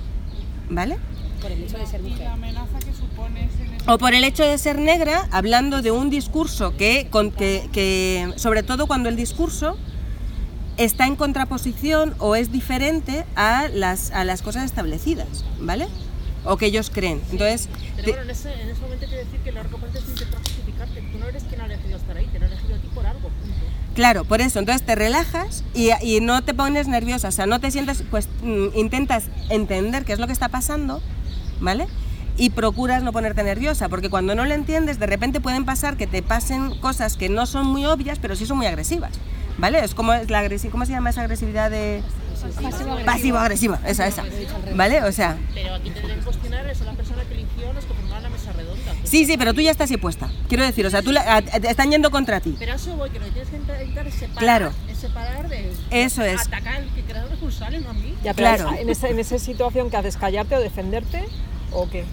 ¿vale? 0.70 0.96
Por 1.42 1.50
el 1.52 1.62
hecho 1.64 1.76
de 1.76 1.86
ser 1.86 2.00
Y 2.00 2.04
mujer. 2.10 2.24
la 2.24 2.32
amenaza 2.32 2.78
que 2.78 2.92
supones 2.94 3.50
O 3.88 3.98
por 3.98 4.14
el 4.14 4.24
hecho 4.24 4.42
de 4.42 4.58
ser 4.58 4.78
negra, 4.78 5.28
hablando 5.30 5.80
de 5.80 5.92
un 5.92 6.10
discurso 6.10 6.76
que, 6.76 7.06
con- 7.10 7.30
que, 7.30 7.68
que, 7.72 8.32
sobre 8.36 8.62
todo 8.64 8.86
cuando 8.88 9.08
el 9.08 9.14
discurso 9.16 9.76
está 10.76 11.06
en 11.06 11.14
contraposición 11.14 12.14
o 12.18 12.34
es 12.34 12.50
diferente 12.50 13.24
a 13.36 13.68
las, 13.72 14.10
a 14.10 14.24
las 14.24 14.42
cosas 14.42 14.64
establecidas, 14.64 15.44
¿vale? 15.60 15.86
O 16.44 16.56
que 16.56 16.66
ellos 16.66 16.90
creen. 16.92 17.20
Entonces, 17.30 17.68
Pero 17.96 18.08
bueno, 18.08 18.22
en 18.24 18.30
ese, 18.30 18.52
en 18.60 18.68
ese 18.70 18.80
momento 18.80 19.06
quiero 19.06 19.24
decir 19.24 19.40
que 19.40 19.52
la 19.52 19.60
es 19.60 19.68
intentar 20.08 20.40
justificarte. 20.40 21.00
Tú 21.12 21.18
no 21.18 21.28
eres 21.28 21.44
quien 21.44 21.60
ha 21.60 21.66
elegido 21.66 21.96
estar 21.96 22.16
ahí, 22.16 22.26
te 22.26 22.38
lo 22.40 22.44
ha 22.44 22.48
elegido 22.48 22.74
a 22.74 22.78
ti 22.78 22.88
por 22.92 23.06
algo. 23.06 23.20
punto. 23.28 23.56
Claro, 23.94 24.24
por 24.24 24.40
eso, 24.40 24.58
entonces 24.58 24.84
te 24.84 24.94
relajas 24.96 25.62
y, 25.74 25.90
y 26.02 26.20
no 26.20 26.42
te 26.42 26.54
pones 26.54 26.88
nerviosa, 26.88 27.28
o 27.28 27.32
sea, 27.32 27.46
no 27.46 27.60
te 27.60 27.70
sientes, 27.70 28.02
pues 28.10 28.28
mm, 28.42 28.76
intentas 28.76 29.24
entender 29.48 30.04
qué 30.04 30.12
es 30.12 30.18
lo 30.18 30.26
que 30.26 30.32
está 30.34 30.48
pasando, 30.48 31.00
¿vale? 31.60 31.86
Y 32.38 32.50
procuras 32.50 33.02
no 33.02 33.12
ponerte 33.12 33.42
nerviosa, 33.42 33.88
porque 33.88 34.10
cuando 34.10 34.34
no 34.34 34.44
lo 34.44 34.52
entiendes, 34.54 34.98
de 34.98 35.06
repente 35.06 35.40
pueden 35.40 35.64
pasar 35.64 35.96
que 35.96 36.06
te 36.06 36.22
pasen 36.22 36.78
cosas 36.80 37.16
que 37.16 37.28
no 37.30 37.46
son 37.46 37.66
muy 37.66 37.86
obvias, 37.86 38.18
pero 38.18 38.36
sí 38.36 38.44
son 38.44 38.58
muy 38.58 38.66
agresivas, 38.66 39.12
¿vale? 39.56 39.82
Es 39.82 39.94
como 39.94 40.12
es 40.12 40.28
la 40.28 40.42
agresi- 40.44 40.68
¿cómo 40.70 40.84
se 40.84 40.92
llama 40.92 41.10
esa 41.10 41.22
agresividad 41.22 41.70
de 41.70 42.02
pasivo-agresiva? 43.04 43.80
esa, 43.86 44.06
esa, 44.06 44.22
¿vale? 44.74 45.02
O 45.04 45.12
sea, 45.12 45.38
Pero 45.54 45.74
aquí 45.74 45.90
tendrían 45.90 46.18
que 46.18 46.24
cuestionar 46.24 46.66
eso, 46.68 46.84
la 46.84 46.92
persona 46.92 47.22
que 47.24 47.34
eligió 47.34 47.72
los 47.72 47.84
que 47.86 47.94
formaban 47.94 48.22
la 48.22 48.28
mesa 48.28 48.52
redonda. 48.52 48.92
sí, 49.04 49.24
sí, 49.24 49.36
pero 49.38 49.54
tú 49.54 49.60
ya 49.62 49.70
estás 49.70 49.90
ahí 49.90 49.96
puesta, 49.96 50.28
quiero 50.48 50.62
decir, 50.64 50.84
o 50.86 50.90
sea, 50.90 51.00
tú 51.02 51.12
la- 51.12 51.36
a- 51.36 51.42
te 51.42 51.70
están 51.70 51.90
yendo 51.90 52.10
contra 52.10 52.40
ti. 52.40 52.54
Pero 52.58 52.74
eso 52.74 52.94
voy, 52.96 53.08
que 53.10 53.18
lo 53.18 53.24
que 53.26 53.30
tienes 53.32 53.50
que 53.50 53.56
intentar 53.56 54.06
es 54.06 54.14
separar, 54.14 54.38
Claro. 54.42 54.72
es 54.90 54.98
separar 54.98 55.48
de 55.48 55.72
Eso 55.90 56.22
es. 56.22 56.40
atacar 56.42 56.76
al 56.76 56.94
que 56.94 57.00
crea 57.02 57.24
responsable, 57.24 57.80
no 57.80 57.90
a 57.90 57.94
mí. 57.94 58.14
Ya, 58.22 58.34
pero 58.34 58.56
Claro. 58.62 58.76
en, 58.78 58.90
esa, 58.90 59.08
en 59.08 59.18
esa 59.18 59.38
situación, 59.38 59.88
¿qué 59.90 59.96
haces? 59.96 60.18
¿Callarte 60.18 60.54
o 60.54 60.60
defenderte? 60.60 61.24
¿O 61.72 61.88
qué? 61.88 62.04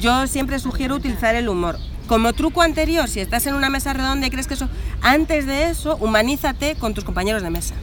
Yo 0.00 0.26
siempre 0.26 0.58
sugiero 0.58 0.96
utilizar 0.96 1.34
el 1.34 1.48
humor. 1.48 1.78
Como 2.06 2.32
truco 2.32 2.62
anterior, 2.62 3.08
si 3.08 3.20
estás 3.20 3.46
en 3.46 3.54
una 3.54 3.70
mesa 3.70 3.92
redonda 3.92 4.26
y 4.26 4.30
crees 4.30 4.46
que 4.46 4.54
eso, 4.54 4.68
antes 5.00 5.46
de 5.46 5.70
eso, 5.70 5.96
humanízate 5.96 6.74
con 6.76 6.94
tus 6.94 7.04
compañeros 7.04 7.42
de 7.42 7.50
mesa. 7.50 7.74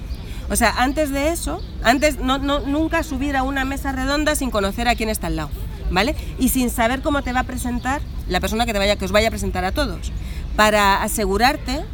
O 0.50 0.56
sea, 0.56 0.74
antes 0.78 1.12
de 1.12 1.30
eso, 1.30 1.62
antes 1.84 2.20
no, 2.20 2.38
no, 2.38 2.60
nunca 2.60 3.04
subir 3.04 3.38
a 3.38 3.44
una 3.44 3.66
mesa 3.66 3.92
redonda 3.94 4.36
sin 4.36 4.52
conocer 4.52 4.88
a 4.88 4.96
quién 4.96 5.10
está 5.10 5.28
al 5.28 5.38
lado, 5.38 5.50
¿vale? 5.90 6.16
Y 6.40 6.50
sin 6.50 6.70
saber 6.70 7.02
cómo 7.02 7.22
te 7.24 7.32
va 7.34 7.42
a 7.42 7.44
presentar 7.44 8.02
la 8.28 8.40
persona 8.42 8.66
que, 8.66 8.74
te 8.74 8.80
vaya, 8.80 8.98
que 8.98 9.06
os 9.06 9.12
vaya 9.12 9.30
a 9.30 9.32
presentar 9.32 9.64
a 9.64 9.72
todos, 9.72 10.12
para 10.56 11.02
asegurarte 11.04 11.86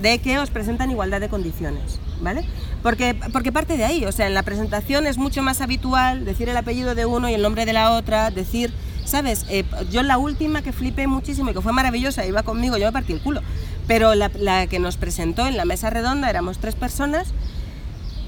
de 0.00 0.18
que 0.18 0.38
os 0.38 0.50
presentan 0.50 0.90
igualdad 0.90 1.20
de 1.20 1.28
condiciones, 1.28 2.00
¿vale? 2.20 2.48
Porque, 2.82 3.14
porque 3.32 3.52
parte 3.52 3.76
de 3.76 3.84
ahí, 3.84 4.04
o 4.04 4.12
sea, 4.12 4.26
en 4.26 4.34
la 4.34 4.42
presentación 4.42 5.06
es 5.06 5.18
mucho 5.18 5.42
más 5.42 5.60
habitual 5.60 6.24
decir 6.24 6.48
el 6.48 6.56
apellido 6.56 6.94
de 6.94 7.04
uno 7.04 7.28
y 7.28 7.34
el 7.34 7.42
nombre 7.42 7.66
de 7.66 7.74
la 7.74 7.92
otra, 7.92 8.30
decir, 8.30 8.72
¿sabes? 9.06 9.46
Eh, 9.48 9.64
yo 9.90 10.02
la 10.02 10.18
última 10.18 10.62
que 10.62 10.72
flipé 10.72 11.06
muchísimo 11.06 11.50
y 11.50 11.54
que 11.54 11.60
fue 11.60 11.72
maravillosa, 11.72 12.26
iba 12.26 12.42
conmigo, 12.42 12.76
yo 12.76 12.86
me 12.86 12.92
partí 12.92 13.12
el 13.14 13.20
culo, 13.20 13.40
pero 13.86 14.14
la, 14.14 14.30
la 14.38 14.66
que 14.66 14.78
nos 14.78 14.96
presentó 14.96 15.46
en 15.46 15.56
la 15.56 15.64
mesa 15.64 15.88
redonda, 15.90 16.28
éramos 16.28 16.58
tres 16.58 16.74
personas, 16.74 17.28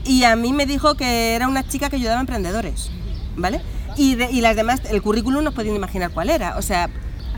y 0.04 0.24
a 0.24 0.36
mí 0.36 0.52
me 0.52 0.64
dijo 0.66 0.94
que 0.94 1.34
era 1.34 1.48
una 1.48 1.66
chica 1.68 1.90
que 1.90 1.96
ayudaba 1.96 2.18
a 2.18 2.20
emprendedores, 2.20 2.90
¿vale? 3.36 3.60
Y, 3.96 4.14
de- 4.14 4.30
y 4.30 4.40
las 4.40 4.56
demás, 4.56 4.80
el 4.90 5.02
currículum 5.02 5.42
no 5.44 5.52
podían 5.52 5.74
imaginar 5.76 6.10
cuál 6.12 6.30
era, 6.30 6.56
o 6.56 6.62
sea, 6.62 6.88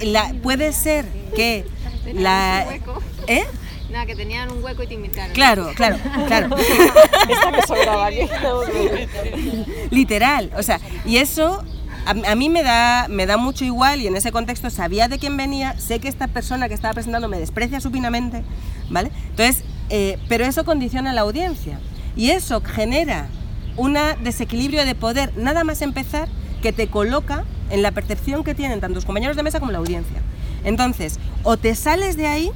la, 0.01 0.33
puede 0.43 0.73
ser 0.73 1.07
que 1.35 1.67
la... 2.15 2.63
un 2.67 2.73
hueco. 2.73 3.03
¿Eh? 3.27 3.45
Nada, 3.91 4.07
que 4.07 4.15
tenían 4.15 4.53
un 4.53 4.63
hueco 4.63 4.85
y 4.85 4.87
te 4.87 4.95
invitaron. 4.95 5.33
Claro, 5.35 5.73
claro, 5.75 5.97
claro. 6.29 6.55
Esta 7.29 7.53
que 7.53 7.63
sobraba 7.67 8.07
aquí. 8.07 8.21
Literal, 9.91 10.51
o 10.57 10.63
sea, 10.63 10.79
y 11.05 11.17
eso 11.17 11.65
a, 12.11 12.35
mí 12.35 12.49
me 12.49 12.63
da, 12.63 13.07
me 13.09 13.27
da 13.27 13.37
mucho 13.37 13.65
igual 13.65 14.01
y 14.01 14.09
en 14.09 14.17
ese 14.17 14.33
contexto 14.33 14.69
sabía 14.71 15.07
de 15.07 15.19
quién 15.19 15.37
venía, 15.37 15.79
sé 15.79 16.01
que 16.01 16.09
esta 16.09 16.27
persona 16.27 16.69
que 16.69 16.75
estaba 16.75 16.95
presentando 16.95 17.29
me 17.29 17.39
desprecia 17.39 17.81
supinamente, 17.81 18.43
¿vale? 18.89 19.13
Entonces, 19.31 19.63
eh, 19.91 20.19
pero 20.29 20.45
eso 20.45 20.65
condiciona 20.65 21.13
la 21.13 21.21
audiencia 21.21 21.79
y 22.17 22.31
eso 22.31 22.61
genera 22.63 23.29
un 23.77 23.97
desequilibrio 24.23 24.85
de 24.85 24.95
poder, 24.95 25.33
nada 25.37 25.63
más 25.63 25.83
empezar, 25.83 26.29
que 26.63 26.73
te 26.73 26.89
coloca 26.89 27.45
en 27.71 27.83
la 27.83 27.93
percepción 27.93 28.43
que 28.43 28.55
tienen 28.55 28.81
tanto 28.81 28.97
tus 28.97 29.05
compañeros 29.05 29.37
de 29.37 29.45
mesa 29.45 29.61
como 29.61 29.73
la 29.73 29.79
audiencia. 29.79 30.21
Entonces, 30.65 31.19
o 31.45 31.57
te 31.57 31.75
sales 31.75 32.17
de 32.17 32.27
ahí, 32.27 32.51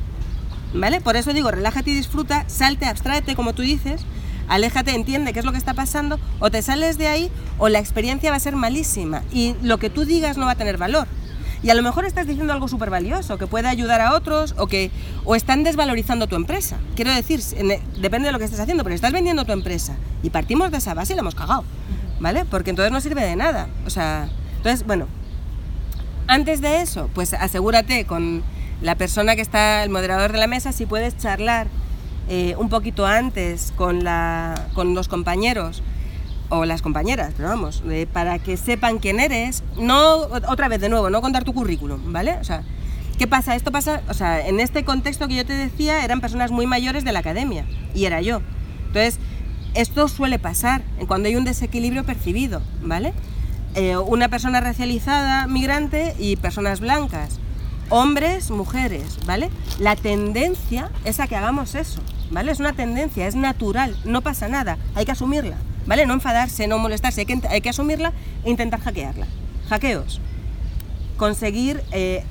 ¿vale? 0.75 1.01
Por 1.01 1.17
eso 1.17 1.33
digo, 1.33 1.51
relájate 1.51 1.91
y 1.91 1.95
disfruta, 1.95 2.45
salte, 2.49 2.87
abstráete, 2.87 3.37
como 3.37 3.55
tú 3.55 3.63
dices, 3.63 4.03
aléjate, 4.49 4.95
entiende 4.95 5.33
qué 5.33 5.39
es 5.41 5.45
lo 5.45 5.53
que 5.53 5.59
está 5.59 5.75
pasando, 5.75 6.19
o 6.41 6.51
te 6.51 6.63
sales 6.63 6.99
de 6.99 7.07
ahí, 7.09 7.31
o 7.59 7.69
la 7.69 7.79
experiencia 7.79 8.31
va 8.31 8.37
a 8.37 8.41
ser 8.41 8.57
malísima 8.57 9.23
y 9.33 9.55
lo 9.63 9.79
que 9.79 9.91
tú 9.91 10.05
digas 10.05 10.37
no 10.37 10.47
va 10.47 10.53
a 10.53 10.57
tener 10.57 10.79
valor. 10.79 11.07
Y 11.63 11.71
a 11.71 11.75
lo 11.75 11.83
mejor 11.83 12.05
estás 12.05 12.27
diciendo 12.27 12.53
algo 12.53 12.69
súper 12.69 12.91
valioso, 12.91 13.39
que 13.39 13.47
puede 13.47 13.69
ayudar 13.69 14.03
a 14.03 14.13
otros, 14.13 14.55
o 14.59 14.67
que 14.67 14.91
o 15.25 15.35
están 15.35 15.63
desvalorizando 15.65 16.27
tu 16.27 16.37
empresa. 16.37 16.77
Quiero 16.95 17.11
decir, 17.15 17.41
en- 17.57 17.81
depende 18.03 18.27
de 18.27 18.33
lo 18.33 18.39
que 18.39 18.45
estés 18.45 18.61
haciendo, 18.61 18.85
pero 18.85 18.95
estás 18.95 19.13
vendiendo 19.13 19.47
tu 19.47 19.53
empresa 19.53 19.97
y 20.23 20.29
partimos 20.29 20.71
de 20.71 20.77
esa 20.77 20.93
base 20.93 21.15
y 21.15 21.17
la 21.17 21.21
hemos 21.23 21.35
cagado, 21.35 21.65
¿vale? 22.21 22.45
Porque 22.45 22.69
entonces 22.69 22.93
no 22.93 23.01
sirve 23.01 23.23
de 23.25 23.35
nada. 23.37 23.69
O 23.87 23.91
sea, 23.91 24.29
entonces, 24.59 24.87
bueno, 24.87 25.07
antes 26.27 26.61
de 26.61 26.83
eso, 26.83 27.09
pues 27.15 27.33
asegúrate 27.33 28.05
con 28.05 28.43
la 28.83 28.95
persona 28.97 29.35
que 29.35 29.43
está, 29.43 29.85
el 29.85 29.91
moderador 29.91 30.33
de 30.33 30.39
la 30.39 30.47
mesa, 30.47 30.71
si 30.73 30.85
puedes 30.85 31.17
charlar 31.17 31.69
eh, 32.29 32.55
un 32.59 32.69
poquito 32.69 33.07
antes 33.07 33.73
con, 33.77 34.05
la, 34.05 34.69
con 34.75 34.95
los 34.95 35.09
compañeros 35.09 35.83
o 36.49 36.65
las 36.65 36.83
compañeras, 36.83 37.33
pero 37.37 37.49
vamos, 37.49 37.83
eh, 37.89 38.07
para 38.11 38.39
que 38.39 38.57
sepan 38.57 38.99
quién 38.99 39.21
eres. 39.21 39.63
No, 39.79 40.17
otra 40.49 40.69
vez 40.69 40.81
de 40.81 40.89
nuevo, 40.89 41.11
no 41.11 41.21
contar 41.21 41.45
tu 41.45 41.53
currículum, 41.53 42.13
¿vale? 42.13 42.37
O 42.41 42.45
sea, 42.45 42.63
¿qué 43.19 43.27
pasa? 43.27 43.57
Esto 43.57 43.73
pasa, 43.73 44.03
o 44.09 44.15
sea, 44.15 44.47
en 44.47 44.61
este 44.61 44.85
contexto 44.85 45.29
que 45.29 45.37
yo 45.37 45.47
te 45.47 45.55
decía, 45.55 46.05
eran 46.05 46.21
personas 46.21 46.51
muy 46.51 46.67
mayores 46.67 47.05
de 47.05 47.13
la 47.13 47.21
academia 47.21 47.67
y 47.95 48.05
era 48.05 48.21
yo. 48.21 48.41
Entonces, 48.87 49.19
esto 49.75 50.09
suele 50.09 50.39
pasar 50.39 50.83
cuando 51.09 51.29
hay 51.29 51.37
un 51.37 51.45
desequilibrio 51.45 52.05
percibido, 52.05 52.63
¿vale? 52.83 53.13
Eh, 53.75 53.97
una 53.97 54.29
persona 54.29 54.61
racializada, 54.61 55.49
migrante 55.49 56.15
y 56.19 56.37
personas 56.37 56.79
blancas. 56.81 57.41
Hombres, 57.91 58.51
mujeres, 58.51 59.19
¿vale? 59.27 59.51
La 59.81 59.97
tendencia 59.97 60.91
es 61.05 61.19
a 61.19 61.27
que 61.27 61.37
hagamos 61.37 61.75
eso, 61.75 62.01
¿vale? 62.31 62.53
Es 62.53 62.61
una 62.61 62.73
tendencia, 62.73 63.27
es 63.27 63.35
natural, 63.35 63.97
no 64.05 64.23
pasa 64.23 64.49
nada, 64.49 64.79
hay 64.95 65.05
que 65.05 65.13
asumirla, 65.13 65.57
¿vale? 65.87 66.07
No 66.07 66.15
enfadarse, 66.15 66.67
no 66.67 66.79
molestarse, 66.79 67.23
hay 67.23 67.27
que, 67.27 67.41
hay 67.49 67.61
que 67.61 67.71
asumirla 67.71 68.13
e 68.45 68.51
intentar 68.51 68.81
hackearla. 68.81 69.27
Hackeos. 69.69 70.21
Conseguir 71.17 71.83
eh, 71.93 72.25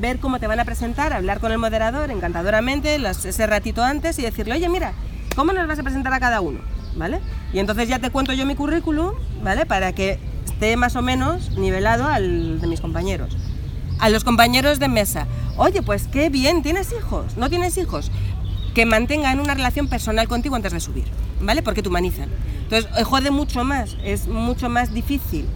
ver 0.00 0.18
cómo 0.18 0.38
te 0.38 0.46
van 0.46 0.60
a 0.60 0.64
presentar, 0.64 1.12
hablar 1.12 1.40
con 1.40 1.52
el 1.52 1.58
moderador 1.58 2.10
encantadoramente 2.10 2.96
ese 2.96 3.46
ratito 3.46 3.82
antes 3.82 4.18
y 4.18 4.22
decirle, 4.22 4.54
oye, 4.54 4.68
mira, 4.68 4.92
¿cómo 5.36 5.52
nos 5.52 5.66
vas 5.68 5.78
a 5.78 5.82
presentar 5.82 6.12
a 6.12 6.20
cada 6.20 6.40
uno? 6.40 6.60
¿Vale? 6.96 7.20
Y 7.52 7.60
entonces 7.60 7.88
ya 7.88 8.00
te 8.00 8.10
cuento 8.10 8.32
yo 8.32 8.44
mi 8.44 8.56
currículum, 8.56 9.12
¿vale? 9.42 9.66
Para 9.66 9.92
que 9.92 10.18
esté 10.44 10.76
más 10.76 10.96
o 10.96 11.02
menos 11.02 11.56
nivelado 11.56 12.06
al 12.06 12.60
de 12.60 12.66
mis 12.66 12.80
compañeros. 12.80 13.36
A 14.00 14.10
los 14.10 14.24
compañeros 14.24 14.78
de 14.78 14.88
mesa, 14.88 15.26
oye, 15.56 15.82
pues 15.82 16.08
qué 16.08 16.28
bien, 16.28 16.62
¿tienes 16.62 16.92
hijos? 16.92 17.36
¿No 17.36 17.48
tienes 17.48 17.78
hijos? 17.78 18.10
Que 18.78 18.86
mantengan 18.86 19.40
una 19.40 19.54
relación 19.54 19.88
personal 19.88 20.28
contigo 20.28 20.54
antes 20.54 20.72
de 20.72 20.78
subir, 20.78 21.06
¿vale? 21.40 21.64
Porque 21.64 21.82
te 21.82 21.88
humanizan. 21.88 22.28
Entonces, 22.62 22.88
eh, 22.96 23.02
jode 23.02 23.32
mucho 23.32 23.64
más, 23.64 23.96
es 24.04 24.28
mucho 24.28 24.68
más 24.68 24.94
difícil 24.94 25.46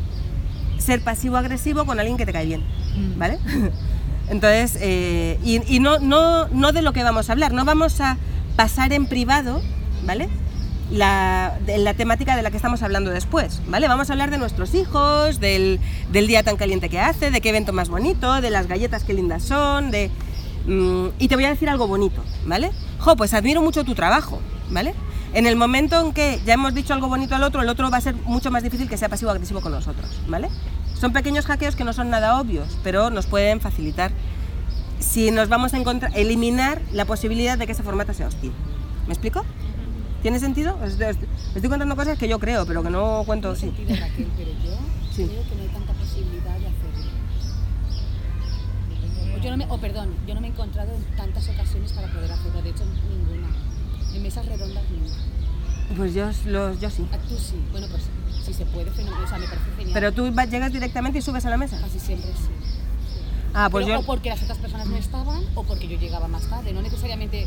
ser 0.78 1.04
pasivo-agresivo 1.04 1.84
con 1.86 2.00
alguien 2.00 2.16
que 2.16 2.26
te 2.26 2.32
cae 2.32 2.46
bien, 2.46 2.64
¿vale? 3.16 3.38
Entonces, 4.28 4.76
eh, 4.80 5.38
y, 5.44 5.62
y 5.72 5.78
no, 5.78 6.00
no, 6.00 6.48
no 6.48 6.72
de 6.72 6.82
lo 6.82 6.92
que 6.92 7.04
vamos 7.04 7.28
a 7.30 7.34
hablar, 7.34 7.52
no 7.52 7.64
vamos 7.64 8.00
a 8.00 8.18
pasar 8.56 8.92
en 8.92 9.06
privado, 9.06 9.62
¿vale? 10.04 10.28
la, 10.92 11.58
de 11.64 11.78
la 11.78 11.94
temática 11.94 12.36
de 12.36 12.42
la 12.42 12.50
que 12.50 12.56
estamos 12.56 12.82
hablando 12.82 13.10
después, 13.10 13.62
¿vale? 13.68 13.88
Vamos 13.88 14.10
a 14.10 14.14
hablar 14.14 14.30
de 14.30 14.38
nuestros 14.38 14.74
hijos, 14.74 15.40
del, 15.40 15.80
del 16.10 16.26
día 16.26 16.42
tan 16.42 16.56
caliente 16.56 16.88
que 16.88 16.98
hace, 16.98 17.30
de 17.30 17.40
qué 17.40 17.50
evento 17.50 17.72
más 17.72 17.88
bonito, 17.88 18.40
de 18.40 18.50
las 18.50 18.66
galletas 18.66 19.04
que 19.04 19.14
lindas 19.14 19.42
son, 19.44 19.90
de... 19.92 20.10
mm, 20.66 21.06
y 21.18 21.28
te 21.28 21.34
voy 21.36 21.44
a 21.44 21.50
decir 21.50 21.68
algo 21.68 21.86
bonito, 21.86 22.22
¿vale? 22.46 22.70
Jo, 22.98 23.16
pues 23.16 23.34
admiro 23.34 23.62
mucho 23.62 23.84
tu 23.84 23.94
trabajo, 23.94 24.40
¿vale? 24.70 24.94
En 25.34 25.46
el 25.46 25.56
momento 25.56 25.98
en 26.00 26.12
que 26.12 26.40
ya 26.44 26.54
hemos 26.54 26.74
dicho 26.74 26.92
algo 26.94 27.08
bonito 27.08 27.34
al 27.34 27.42
otro, 27.42 27.62
el 27.62 27.68
otro 27.68 27.90
va 27.90 27.96
a 27.96 28.00
ser 28.00 28.14
mucho 28.24 28.50
más 28.50 28.62
difícil 28.62 28.88
que 28.88 28.96
sea 28.98 29.08
pasivo-agresivo 29.08 29.60
con 29.60 29.72
nosotros, 29.72 30.08
¿vale? 30.28 30.48
Son 30.94 31.12
pequeños 31.12 31.46
hackeos 31.46 31.74
que 31.74 31.84
no 31.84 31.92
son 31.92 32.10
nada 32.10 32.38
obvios, 32.40 32.78
pero 32.84 33.10
nos 33.10 33.26
pueden 33.26 33.60
facilitar 33.60 34.12
si 35.00 35.30
nos 35.32 35.48
vamos 35.48 35.74
a 35.74 35.78
encontrar, 35.78 36.12
eliminar 36.16 36.80
la 36.92 37.04
posibilidad 37.06 37.58
de 37.58 37.66
que 37.66 37.72
ese 37.72 37.82
formato 37.82 38.14
sea 38.14 38.28
hostil. 38.28 38.52
¿Me 39.06 39.14
explico? 39.14 39.44
¿Tiene 40.22 40.38
sentido? 40.38 40.78
Os- 40.84 40.92
os- 40.94 41.16
Estoy 41.56 41.68
contando 41.68 41.96
cosas 41.96 42.16
que 42.18 42.28
yo 42.28 42.38
creo, 42.38 42.64
pero 42.66 42.82
que 42.84 42.90
no 42.90 43.22
cuento 43.26 43.54
sí. 43.56 43.62
sentido, 43.62 43.96
Raquel, 43.98 44.28
pero 44.36 44.50
yo 44.64 44.76
Sí. 45.10 45.24
creo 45.26 45.42
que 45.42 45.54
no 45.56 45.62
hay 45.62 45.68
tanta 45.70 45.92
posibilidad 45.94 46.52
de 46.58 46.66
hacerlo. 46.68 47.10
O, 49.32 49.32
yo 49.43 49.51
no 49.51 49.57
me, 49.57 49.66
o 49.68 49.78
perdón, 49.78 50.14
yo 50.26 50.34
no 50.34 50.40
me 50.40 50.47
he 50.49 50.51
encontrado 50.51 50.93
en 50.95 51.03
tantas 51.16 51.49
ocasiones 51.49 51.93
para 51.93 52.09
poder 52.12 52.30
hacerlo, 52.32 52.62
de 52.62 52.70
hecho 52.70 52.84
ninguna. 52.84 53.49
En 54.14 54.22
mesas 54.22 54.47
redondas 54.47 54.84
ninguna. 54.90 55.16
Pues 55.97 56.14
yo, 56.14 56.30
los, 56.47 56.80
yo 56.80 56.90
sí. 56.90 57.07
Ah, 57.12 57.18
tú 57.28 57.36
sí, 57.36 57.57
bueno 57.70 57.86
pues 57.90 58.03
si 58.45 58.53
se 58.55 58.64
puede, 58.66 58.90
fenomenal, 58.90 59.24
o 59.24 59.28
sea, 59.28 59.38
me 59.38 59.47
parece 59.47 59.70
genial. 59.76 59.90
Pero 59.95 60.12
tú 60.12 60.34
va- 60.34 60.45
llegas 60.47 60.72
directamente 60.72 61.18
y 61.18 61.22
subes 61.22 61.45
a 61.47 61.51
la 61.51 61.57
mesa. 61.57 61.80
Casi 61.80 61.99
siempre 62.01 62.30
sí. 62.32 62.49
Ah, 63.55 63.68
pues 63.70 63.84
Pero 63.84 63.99
yo... 63.99 64.03
O 64.03 64.07
porque 64.07 64.30
las 64.30 64.43
otras 64.43 64.59
personas 64.59 64.86
no 64.86 64.97
estaban 64.97 65.43
o 65.55 65.62
porque 65.64 65.86
yo 65.86 65.99
llegaba 65.99 66.26
más 66.28 66.49
tarde, 66.49 66.72
no 66.72 66.80
necesariamente 66.82 67.47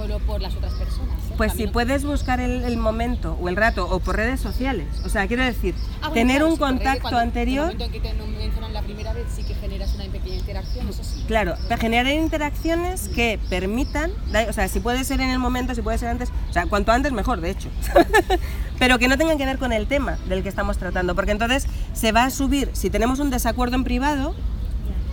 solo 0.00 0.18
por 0.20 0.40
las 0.40 0.54
otras 0.54 0.72
personas. 0.74 1.14
¿eh? 1.30 1.34
Pues 1.36 1.52
si 1.52 1.66
puedes 1.66 2.04
buscar 2.04 2.40
el, 2.40 2.64
el 2.64 2.76
momento 2.78 3.36
o 3.40 3.48
el 3.50 3.56
rato 3.56 3.86
o 3.88 4.00
por 4.00 4.16
redes 4.16 4.40
sociales, 4.40 4.86
o 5.04 5.08
sea, 5.10 5.26
quiero 5.26 5.44
decir, 5.44 5.74
Ah, 5.96 6.08
bueno, 6.08 6.14
tener 6.14 6.36
claro, 6.38 6.48
un 6.52 6.56
contacto 6.56 7.02
cuando- 7.02 7.18
anterior, 7.20 7.70
En 7.72 7.80
el 7.82 7.90
momento 7.90 7.96
en 7.96 8.02
que 8.02 8.08
te 8.08 8.38
mencionan 8.38 8.72
la 8.72 8.82
primera 8.82 9.12
vez, 9.12 9.26
sí 9.34 9.42
que 9.44 9.54
generas 9.54 9.94
una 9.94 10.04
pequeña 10.04 10.36
interacción, 10.36 10.88
eso 10.88 11.04
sí. 11.04 11.24
claro, 11.26 11.54
generar 11.78 12.12
interacciones 12.14 13.08
que 13.08 13.38
permitan, 13.50 14.10
o 14.48 14.52
sea, 14.54 14.68
si 14.68 14.80
puede 14.80 15.04
ser 15.04 15.20
en 15.20 15.28
el 15.30 15.38
momento, 15.38 15.74
si 15.74 15.82
puede 15.82 15.98
ser 15.98 16.08
antes, 16.08 16.30
o 16.48 16.52
sea, 16.52 16.64
cuanto 16.66 16.92
antes 16.92 17.12
mejor, 17.12 17.40
de 17.42 17.50
hecho, 17.50 17.68
pero 18.78 18.98
que 18.98 19.08
no 19.08 19.18
tengan 19.18 19.36
que 19.36 19.44
ver 19.44 19.58
con 19.58 19.72
el 19.74 19.86
tema 19.86 20.16
del 20.28 20.42
que 20.42 20.48
estamos 20.48 20.78
tratando, 20.78 21.14
porque 21.14 21.32
entonces 21.32 21.66
se 21.92 22.12
va 22.12 22.24
a 22.24 22.30
subir, 22.30 22.70
si 22.72 22.88
tenemos 22.88 23.18
un 23.18 23.28
desacuerdo 23.30 23.76
en 23.76 23.84
privado, 23.84 24.34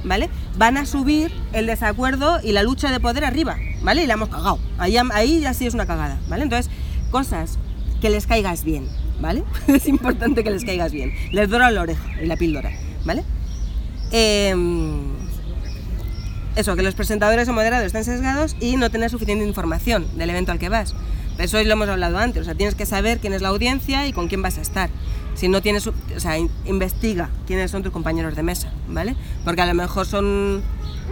¿vale? 0.08 0.30
Van 0.58 0.78
a 0.78 0.86
subir 0.86 1.32
el 1.54 1.68
desacuerdo 1.68 2.40
y 2.44 2.52
la 2.52 2.64
lucha 2.64 2.92
de 2.92 3.00
poder 3.00 3.26
arriba, 3.26 3.58
¿vale? 3.82 4.04
Y 4.04 4.08
la 4.08 4.14
hemos 4.14 4.30
cagado. 4.30 4.60
Ahí, 4.78 4.98
ahí 4.98 5.40
ya 5.40 5.54
sí 5.54 5.68
es 5.68 5.74
una 5.74 5.86
cagada, 5.86 6.20
¿vale? 6.28 6.44
Entonces, 6.44 6.72
cosas 7.12 7.60
que 8.02 8.10
les 8.10 8.28
caigas 8.28 8.64
bien, 8.64 8.88
¿vale? 9.20 9.44
es 9.68 9.88
importante 9.88 10.44
que 10.44 10.52
les 10.52 10.64
caigas 10.64 10.92
bien. 10.92 11.14
Les 11.32 11.50
dora 11.50 11.72
la 11.72 11.82
oreja 11.82 12.22
y 12.22 12.26
la 12.26 12.38
píldora, 12.38 12.72
¿vale? 13.06 13.24
Em, 14.12 15.14
eso, 16.56 16.76
que 16.76 16.84
los 16.84 16.96
presentadores 16.96 17.48
o 17.50 17.54
moderados 17.54 17.86
estén 17.86 18.04
sesgados 18.04 18.56
y 18.60 18.78
no 18.78 18.90
tener 18.90 19.10
suficiente 19.10 19.46
información 19.46 20.08
del 20.18 20.30
evento 20.30 20.52
al 20.52 20.60
que 20.60 20.70
vas. 20.70 20.96
Eso 21.38 21.62
lo 21.64 21.72
hemos 21.74 21.88
hablado 21.88 22.18
antes, 22.18 22.42
o 22.42 22.46
sea, 22.46 22.56
tienes 22.56 22.76
que 22.76 22.86
saber 22.86 23.20
quién 23.20 23.34
es 23.34 23.42
la 23.42 23.50
audiencia 23.50 24.08
y 24.08 24.14
con 24.14 24.28
quién 24.28 24.42
vas 24.42 24.58
a 24.58 24.62
estar. 24.62 24.90
Si 25.36 25.48
no 25.50 25.62
tienes, 25.62 25.86
o 25.86 25.94
sea, 26.18 26.38
in- 26.40 26.50
investiga 26.66 27.30
quiénes 27.46 27.70
son 27.70 27.84
tus 27.84 27.92
compañeros 27.92 28.36
de 28.36 28.42
mesa, 28.42 28.72
¿vale? 28.88 29.16
Porque 29.46 29.62
a 29.62 29.68
lo 29.68 29.76
mejor 29.76 30.08
son, 30.08 30.64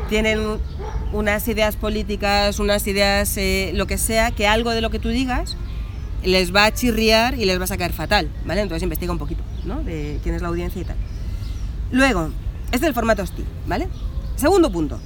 tienen 0.09 0.39
unas 1.13 1.47
ideas 1.47 1.75
políticas, 1.75 2.59
unas 2.59 2.87
ideas, 2.87 3.37
eh, 3.37 3.71
lo 3.75 3.85
que 3.85 3.99
sea, 3.99 4.31
que 4.31 4.47
algo 4.47 4.71
de 4.71 4.81
lo 4.81 4.89
que 4.89 4.97
tú 4.99 5.09
digas 5.09 5.57
les 6.23 6.55
va 6.55 6.65
a 6.65 6.73
chirriar 6.73 7.37
y 7.37 7.45
les 7.45 7.59
va 7.59 7.65
a 7.65 7.67
sacar 7.67 7.93
fatal, 7.93 8.27
¿vale? 8.47 8.61
Entonces 8.61 8.81
investiga 8.81 9.11
un 9.11 9.19
poquito, 9.19 9.43
¿no? 9.63 9.83
De 9.83 10.19
quién 10.23 10.33
es 10.33 10.41
la 10.41 10.47
audiencia 10.47 10.81
y 10.81 10.85
tal. 10.85 10.95
Luego, 11.91 12.31
este 12.71 12.77
es 12.77 12.83
el 12.83 12.93
formato 12.95 13.21
hostil, 13.21 13.45
¿vale? 13.67 13.87
Segundo 14.35 14.71
punto. 14.71 14.99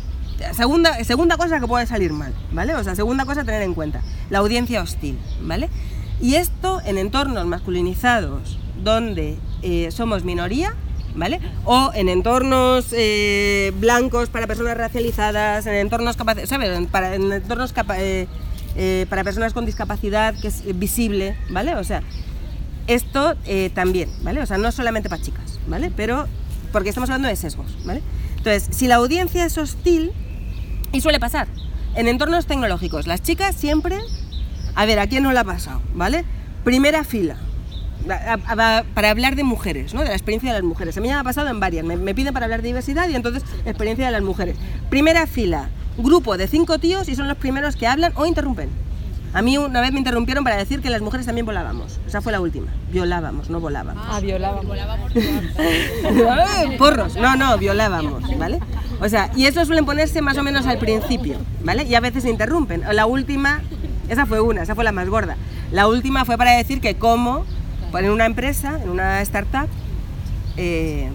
Segunda, 0.53 1.03
segunda 1.03 1.37
cosa 1.37 1.59
que 1.59 1.67
puede 1.67 1.85
salir 1.85 2.11
mal, 2.13 2.33
¿vale? 2.51 2.73
O 2.75 2.83
sea, 2.83 2.95
segunda 2.95 3.25
cosa 3.25 3.41
a 3.41 3.43
tener 3.43 3.61
en 3.61 3.73
cuenta, 3.73 4.01
la 4.29 4.39
audiencia 4.39 4.81
hostil, 4.81 5.17
¿vale? 5.41 5.69
Y 6.21 6.35
esto 6.35 6.81
en 6.85 6.97
entornos 6.97 7.45
masculinizados 7.45 8.59
donde 8.83 9.37
eh, 9.61 9.89
somos 9.91 10.23
minoría, 10.23 10.73
¿vale? 11.15 11.39
O 11.65 11.91
en 11.93 12.09
entornos 12.09 12.87
eh, 12.91 13.71
blancos 13.79 14.29
para 14.29 14.47
personas 14.47 14.77
racializadas, 14.77 15.65
en 15.65 15.75
entornos 15.75 16.15
capaces, 16.17 16.49
¿sabes? 16.49 16.69
En- 16.77 17.31
entornos 17.31 17.73
eh, 18.75 19.05
para 19.09 19.23
personas 19.23 19.53
con 19.53 19.65
discapacidad 19.65 20.35
que 20.39 20.47
es 20.49 20.63
visible, 20.77 21.35
¿vale? 21.49 21.75
O 21.75 21.83
sea, 21.83 22.01
esto 22.87 23.35
también, 23.73 24.09
¿vale? 24.23 24.41
O 24.41 24.45
sea, 24.45 24.57
no 24.57 24.71
solamente 24.71 25.09
para 25.09 25.21
chicas, 25.21 25.59
¿vale? 25.67 25.91
Pero 25.95 26.27
porque 26.71 26.89
estamos 26.89 27.09
hablando 27.09 27.27
de 27.27 27.35
sesgos, 27.35 27.77
¿vale? 27.85 28.01
Entonces, 28.37 28.67
si 28.75 28.87
la 28.87 28.95
audiencia 28.95 29.45
es 29.45 29.57
hostil, 29.57 30.11
y 30.91 31.01
suele 31.01 31.19
pasar, 31.19 31.47
en 31.95 32.07
entornos 32.07 32.45
tecnológicos, 32.45 33.07
las 33.07 33.21
chicas 33.21 33.55
siempre, 33.55 33.97
a 34.75 34.85
ver, 34.85 34.99
¿a 34.99 35.07
quién 35.07 35.23
no 35.23 35.31
le 35.31 35.39
ha 35.39 35.43
pasado, 35.43 35.81
¿vale? 35.93 36.25
Primera 36.63 37.03
fila, 37.03 37.37
para 38.93 39.09
hablar 39.09 39.35
de 39.35 39.43
mujeres, 39.43 39.93
¿no? 39.93 40.01
De 40.01 40.07
la 40.07 40.13
experiencia 40.13 40.51
de 40.51 40.59
las 40.59 40.63
mujeres. 40.63 40.97
A 40.97 41.01
mí 41.01 41.07
me 41.07 41.13
ha 41.13 41.23
pasado 41.23 41.49
en 41.49 41.59
varias, 41.59 41.85
me, 41.85 41.97
me 41.97 42.15
piden 42.15 42.33
para 42.33 42.45
hablar 42.45 42.61
de 42.61 42.67
diversidad 42.67 43.07
y 43.09 43.15
entonces 43.15 43.43
experiencia 43.65 44.05
de 44.05 44.11
las 44.11 44.23
mujeres. 44.23 44.57
Primera 44.89 45.27
fila, 45.27 45.69
grupo 45.97 46.37
de 46.37 46.47
cinco 46.47 46.79
tíos 46.79 47.09
y 47.09 47.15
son 47.15 47.27
los 47.27 47.37
primeros 47.37 47.75
que 47.75 47.87
hablan 47.87 48.13
o 48.15 48.25
interrumpen. 48.25 48.69
A 49.33 49.41
mí 49.43 49.57
una 49.57 49.79
vez 49.81 49.91
me 49.91 49.99
interrumpieron 49.99 50.43
para 50.43 50.57
decir 50.57 50.81
que 50.81 50.89
las 50.89 51.01
mujeres 51.01 51.25
también 51.25 51.45
volábamos. 51.45 51.99
Esa 52.07 52.19
fue 52.21 52.31
la 52.31 52.41
última. 52.41 52.67
Violábamos, 52.91 53.49
no 53.49 53.59
volábamos. 53.59 54.03
Ah, 54.09 54.19
violábamos. 54.19 54.65
¡Ay, 55.57 56.77
Porros, 56.77 57.15
no, 57.15 57.35
no, 57.35 57.57
violábamos, 57.57 58.23
¿vale? 58.37 58.59
O 59.01 59.07
sea, 59.07 59.31
y 59.35 59.45
eso 59.45 59.63
suelen 59.65 59.85
ponerse 59.85 60.21
más 60.21 60.37
o 60.37 60.43
menos 60.43 60.65
al 60.65 60.77
principio, 60.79 61.37
¿vale? 61.63 61.83
Y 61.83 61.95
a 61.95 61.99
veces 61.99 62.23
se 62.23 62.29
interrumpen. 62.29 62.83
La 62.91 63.05
última, 63.05 63.61
esa 64.09 64.25
fue 64.25 64.41
una, 64.41 64.63
esa 64.63 64.75
fue 64.75 64.83
la 64.83 64.91
más 64.91 65.07
gorda. 65.09 65.37
La 65.71 65.87
última 65.87 66.25
fue 66.25 66.37
para 66.37 66.51
decir 66.57 66.81
que 66.81 66.95
como, 66.95 67.45
pues, 67.91 68.03
en 68.03 68.11
una 68.11 68.25
empresa, 68.25 68.79
en 68.83 68.89
una 68.89 69.21
startup, 69.21 69.67
eh, 70.57 71.09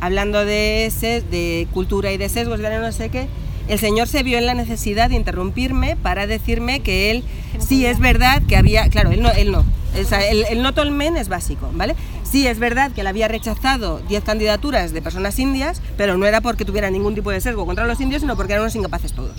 hablando 0.00 0.44
de, 0.44 0.88
ses- 0.90 1.24
de 1.28 1.66
cultura 1.72 2.12
y 2.12 2.16
de 2.16 2.28
sesgos, 2.28 2.60
de 2.60 2.78
no 2.78 2.92
sé 2.92 3.08
qué, 3.08 3.28
el 3.68 3.78
señor 3.78 4.08
se 4.08 4.22
vio 4.22 4.38
en 4.38 4.46
la 4.46 4.54
necesidad 4.54 5.10
de 5.10 5.16
interrumpirme 5.16 5.96
para 5.96 6.26
decirme 6.26 6.80
que 6.80 7.10
él, 7.10 7.24
sí 7.58 7.86
es 7.86 7.98
verdad 7.98 8.42
que 8.46 8.56
había, 8.56 8.88
claro, 8.88 9.10
él 9.10 9.22
no, 9.22 9.30
él 9.30 9.52
no, 9.52 9.64
o 10.00 10.04
sea, 10.04 10.28
el, 10.28 10.44
el 10.50 10.62
no 10.62 10.74
tolmen 10.74 11.16
es 11.16 11.28
básico, 11.28 11.70
¿vale? 11.74 11.96
Sí 12.22 12.46
es 12.46 12.58
verdad 12.58 12.92
que 12.92 13.00
él 13.00 13.06
había 13.06 13.28
rechazado 13.28 14.00
10 14.08 14.24
candidaturas 14.24 14.92
de 14.92 15.02
personas 15.02 15.38
indias, 15.38 15.80
pero 15.96 16.16
no 16.18 16.26
era 16.26 16.40
porque 16.40 16.64
tuviera 16.64 16.90
ningún 16.90 17.14
tipo 17.14 17.30
de 17.30 17.40
sesgo 17.40 17.66
contra 17.66 17.86
los 17.86 18.00
indios, 18.00 18.22
sino 18.22 18.36
porque 18.36 18.52
eran 18.52 18.62
unos 18.62 18.76
incapaces 18.76 19.12
todos, 19.12 19.36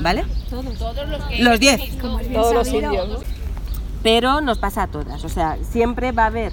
¿vale? 0.00 0.24
Todos 0.50 0.64
los 0.64 1.24
que 1.26 1.42
Los 1.42 1.60
10. 1.60 1.98
Todos 2.32 2.54
los 2.54 2.68
indios, 2.68 3.08
¿no? 3.08 3.42
pero 4.02 4.40
nos 4.40 4.58
pasa 4.58 4.84
a 4.84 4.86
todas. 4.88 5.24
O 5.24 5.28
sea, 5.28 5.56
siempre 5.62 6.12
va 6.12 6.24
a 6.24 6.26
haber 6.26 6.52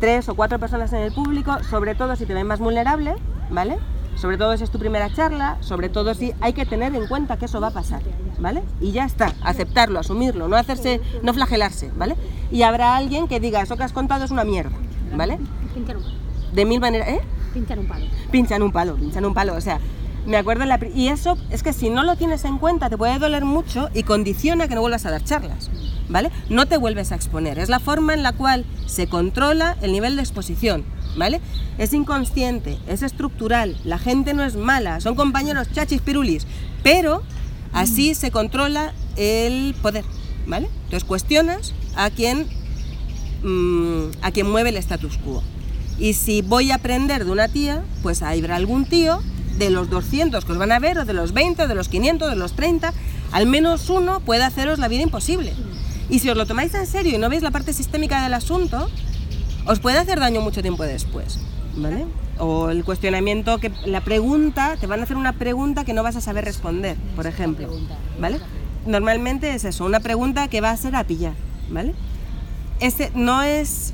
tres 0.00 0.28
o 0.28 0.34
cuatro 0.34 0.58
personas 0.58 0.92
en 0.92 1.00
el 1.00 1.12
público, 1.12 1.58
sobre 1.64 1.94
todo 1.94 2.16
si 2.16 2.24
te 2.24 2.34
ven 2.34 2.46
más 2.46 2.60
vulnerable, 2.60 3.14
¿vale? 3.50 3.78
Sobre 4.20 4.36
todo 4.36 4.56
si 4.56 4.64
es 4.64 4.70
tu 4.70 4.80
primera 4.80 5.12
charla, 5.14 5.58
sobre 5.60 5.88
todo 5.88 6.12
si 6.12 6.32
hay 6.40 6.52
que 6.52 6.66
tener 6.66 6.94
en 6.94 7.06
cuenta 7.06 7.36
que 7.36 7.44
eso 7.44 7.60
va 7.60 7.68
a 7.68 7.72
pasar, 7.72 8.02
¿vale? 8.40 8.64
Y 8.80 8.90
ya 8.90 9.04
está, 9.04 9.32
aceptarlo, 9.42 10.00
asumirlo, 10.00 10.48
no 10.48 10.56
hacerse, 10.56 11.00
no 11.22 11.32
flagelarse, 11.32 11.92
¿vale? 11.96 12.16
Y 12.50 12.62
habrá 12.62 12.96
alguien 12.96 13.28
que 13.28 13.38
diga, 13.38 13.62
eso 13.62 13.76
que 13.76 13.84
has 13.84 13.92
contado 13.92 14.24
es 14.24 14.32
una 14.32 14.42
mierda, 14.42 14.76
¿vale? 15.14 15.38
Pinchar 15.72 15.96
un 15.96 16.02
palo. 16.02 16.16
De 16.52 16.64
mil 16.64 16.80
maneras, 16.80 17.08
¿eh? 17.08 17.20
Pinchar 17.54 17.78
un 17.78 17.86
palo. 17.86 18.06
pinchan 18.32 18.62
un 18.62 18.72
palo, 18.72 18.96
pinchan 18.96 19.24
un 19.24 19.34
palo, 19.34 19.54
o 19.54 19.60
sea, 19.60 19.78
me 20.26 20.36
acuerdo 20.36 20.64
la 20.64 20.80
y 20.94 21.08
eso 21.08 21.38
es 21.50 21.62
que 21.62 21.72
si 21.72 21.88
no 21.88 22.02
lo 22.02 22.16
tienes 22.16 22.44
en 22.44 22.58
cuenta 22.58 22.90
te 22.90 22.98
puede 22.98 23.18
doler 23.18 23.44
mucho 23.44 23.88
y 23.94 24.02
condiciona 24.02 24.68
que 24.68 24.74
no 24.74 24.80
vuelvas 24.80 25.06
a 25.06 25.10
dar 25.10 25.22
charlas, 25.22 25.70
¿vale? 26.08 26.32
No 26.50 26.66
te 26.66 26.76
vuelves 26.76 27.12
a 27.12 27.14
exponer, 27.14 27.58
es 27.60 27.68
la 27.68 27.78
forma 27.78 28.14
en 28.14 28.24
la 28.24 28.32
cual 28.32 28.66
se 28.86 29.08
controla 29.08 29.76
el 29.80 29.92
nivel 29.92 30.16
de 30.16 30.22
exposición, 30.22 30.84
¿vale? 31.16 31.40
Es 31.78 31.92
inconsciente, 31.92 32.78
es 32.88 33.02
estructural, 33.02 33.76
la 33.84 33.98
gente 33.98 34.34
no 34.34 34.44
es 34.44 34.56
mala, 34.56 35.00
son 35.00 35.14
compañeros 35.14 35.70
chachis 35.72 36.00
pirulis, 36.00 36.46
pero 36.82 37.22
así 37.72 38.14
se 38.14 38.30
controla 38.30 38.92
el 39.16 39.74
poder, 39.80 40.04
¿vale? 40.46 40.68
Entonces 40.84 41.04
cuestionas 41.04 41.74
a 41.96 42.10
quien 42.10 42.46
mm, 43.42 44.22
a 44.22 44.30
quien 44.30 44.50
mueve 44.50 44.70
el 44.70 44.76
status 44.76 45.18
quo. 45.18 45.42
Y 45.98 46.12
si 46.12 46.42
voy 46.42 46.70
a 46.70 46.76
aprender 46.76 47.24
de 47.24 47.30
una 47.30 47.48
tía, 47.48 47.82
pues 48.02 48.22
ahí 48.22 48.38
habrá 48.40 48.56
algún 48.56 48.84
tío 48.86 49.20
de 49.58 49.70
los 49.70 49.90
200 49.90 50.44
que 50.44 50.52
os 50.52 50.58
van 50.58 50.72
a 50.72 50.78
ver, 50.78 50.98
o 50.98 51.04
de 51.04 51.12
los 51.12 51.32
20, 51.32 51.64
o 51.64 51.68
de 51.68 51.74
los 51.74 51.88
500, 51.88 52.30
de 52.30 52.36
los 52.36 52.52
30, 52.52 52.92
al 53.32 53.46
menos 53.46 53.90
uno 53.90 54.20
puede 54.20 54.44
haceros 54.44 54.78
la 54.78 54.88
vida 54.88 55.02
imposible. 55.02 55.52
Y 56.08 56.20
si 56.20 56.30
os 56.30 56.36
lo 56.36 56.46
tomáis 56.46 56.72
en 56.74 56.86
serio 56.86 57.16
y 57.16 57.18
no 57.18 57.28
veis 57.28 57.42
la 57.42 57.50
parte 57.50 57.72
sistémica 57.72 58.22
del 58.22 58.34
asunto, 58.34 58.88
os 59.68 59.78
puede 59.78 59.98
hacer 59.98 60.18
daño 60.18 60.40
mucho 60.40 60.62
tiempo 60.62 60.82
después, 60.82 61.38
¿vale? 61.76 62.06
O 62.38 62.70
el 62.70 62.84
cuestionamiento, 62.84 63.58
que 63.58 63.70
la 63.86 64.00
pregunta, 64.00 64.76
te 64.80 64.88
van 64.88 64.98
a 65.00 65.04
hacer 65.04 65.16
una 65.16 65.34
pregunta 65.34 65.84
que 65.84 65.92
no 65.92 66.02
vas 66.02 66.16
a 66.16 66.20
saber 66.20 66.44
responder, 66.44 66.96
por 67.14 67.28
ejemplo, 67.28 67.68
¿vale? 68.20 68.40
Normalmente 68.86 69.54
es 69.54 69.64
eso, 69.64 69.84
una 69.84 70.00
pregunta 70.00 70.48
que 70.48 70.60
va 70.60 70.70
a 70.70 70.76
ser 70.76 70.96
a 70.96 71.04
pillar, 71.04 71.34
¿vale? 71.70 71.94
ese 72.80 73.10
no 73.14 73.42
es, 73.42 73.92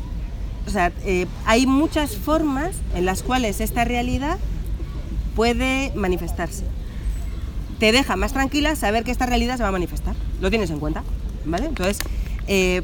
o 0.66 0.70
sea, 0.70 0.92
eh, 1.04 1.26
hay 1.46 1.66
muchas 1.66 2.16
formas 2.16 2.72
en 2.94 3.06
las 3.06 3.22
cuales 3.22 3.60
esta 3.60 3.84
realidad 3.84 4.38
puede 5.34 5.92
manifestarse. 5.94 6.64
Te 7.78 7.92
deja 7.92 8.16
más 8.16 8.32
tranquila 8.32 8.76
saber 8.76 9.04
que 9.04 9.10
esta 9.10 9.26
realidad 9.26 9.56
se 9.56 9.62
va 9.62 9.70
a 9.70 9.72
manifestar. 9.72 10.14
Lo 10.40 10.50
tienes 10.50 10.70
en 10.70 10.78
cuenta, 10.78 11.02
¿vale? 11.44 11.66
Entonces, 11.66 11.98
eh, 12.46 12.82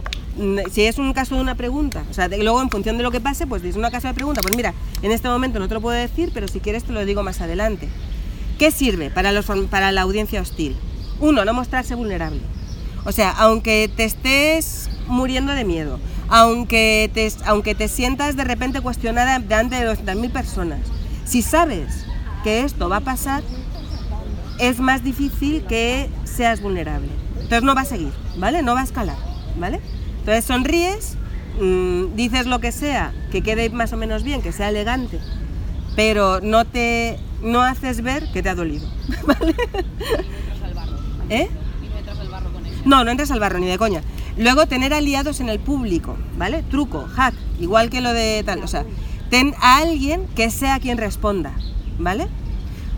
si 0.73 0.83
es 0.85 0.99
un 0.99 1.13
caso 1.13 1.35
de 1.35 1.41
una 1.41 1.55
pregunta, 1.55 2.05
o 2.11 2.15
sea, 2.15 2.29
de- 2.29 2.39
luego 2.43 2.63
en 2.63 2.71
función 2.71 2.97
de 2.97 3.03
lo 3.03 3.11
que 3.11 3.21
pase, 3.21 3.47
pues 3.47 3.63
es 3.65 3.77
una 3.77 3.91
caso 3.91 4.09
de 4.09 4.15
pregunta, 4.15 4.41
pues 4.43 4.57
mira, 4.57 4.75
en 5.03 5.13
este 5.13 5.29
momento 5.29 5.59
no 5.59 5.69
te 5.69 5.75
lo 5.75 5.81
puedo 5.81 5.97
decir, 5.97 6.31
pero 6.33 6.49
si 6.49 6.61
quieres 6.61 6.85
te 6.85 6.93
lo 6.93 7.05
digo 7.05 7.23
más 7.23 7.41
adelante. 7.41 7.89
¿Qué 8.59 8.71
sirve 8.71 9.11
para, 9.11 9.33
los, 9.33 9.47
para 9.71 9.91
la 9.93 10.03
audiencia 10.03 10.41
hostil? 10.41 10.77
Uno, 11.19 11.45
no 11.45 11.55
mostrarse 11.55 11.95
vulnerable. 11.95 12.41
O 13.05 13.13
sea, 13.13 13.31
aunque 13.31 13.91
te 13.95 14.05
estés 14.05 14.91
muriendo 15.07 15.53
de 15.53 15.65
miedo, 15.65 15.99
aunque 16.29 17.11
te, 17.15 17.33
aunque 17.47 17.75
te 17.75 17.89
sientas 17.89 18.37
de 18.37 18.45
repente 18.45 18.81
cuestionada 18.83 19.39
delante 19.39 19.77
de 19.77 19.87
200.000 19.87 20.31
personas, 20.31 20.81
si 21.25 21.41
sabes 21.43 22.05
que 22.45 22.61
esto 22.65 22.89
va 22.89 22.97
a 22.99 23.01
pasar, 23.01 23.43
es 24.59 24.79
más 24.79 25.03
difícil 25.03 25.65
que 25.65 26.09
seas 26.25 26.61
vulnerable. 26.61 27.09
Entonces 27.37 27.63
no 27.63 27.75
va 27.75 27.81
a 27.83 27.87
seguir, 27.87 28.13
¿vale? 28.37 28.63
No 28.63 28.75
va 28.75 28.83
a 28.83 28.85
escalar, 28.85 29.17
¿vale? 29.59 29.81
Entonces 30.21 30.45
sonríes, 30.45 31.17
mm, 31.61 32.15
dices 32.15 32.47
lo 32.47 32.61
que 32.61 32.73
sea, 32.73 33.13
que 33.33 33.43
quede 33.43 33.71
más 33.71 33.93
o 33.93 33.97
menos 33.97 34.23
bien, 34.23 34.43
que 34.43 34.53
sea 34.53 34.69
elegante, 34.69 35.19
pero 35.97 36.41
no 36.41 36.65
te 36.65 37.19
no 37.43 37.63
haces 37.63 38.03
ver 38.03 38.31
que 38.33 38.43
te 38.43 38.51
ha 38.51 38.55
dolido, 38.55 38.87
¿vale? 39.27 39.55
¿Eh? 41.31 41.49
No, 42.85 43.05
no 43.05 43.11
entras 43.11 43.31
al 43.31 43.41
barro 43.41 43.59
ni 43.59 43.67
de 43.67 43.79
coña. 43.79 44.03
Luego 44.37 44.67
tener 44.67 44.95
aliados 44.95 45.41
en 45.41 45.49
el 45.49 45.59
público, 45.59 46.17
¿vale? 46.37 46.63
Truco, 46.71 47.07
hack, 47.15 47.35
igual 47.59 47.91
que 47.91 48.01
lo 48.01 48.13
de 48.13 48.43
tal, 48.45 48.63
o 48.63 48.67
sea, 48.69 48.85
ten 49.29 49.55
a 49.61 49.79
alguien 49.79 50.27
que 50.35 50.51
sea 50.51 50.81
quien 50.81 50.99
responda, 50.99 51.53
¿vale? 51.99 52.29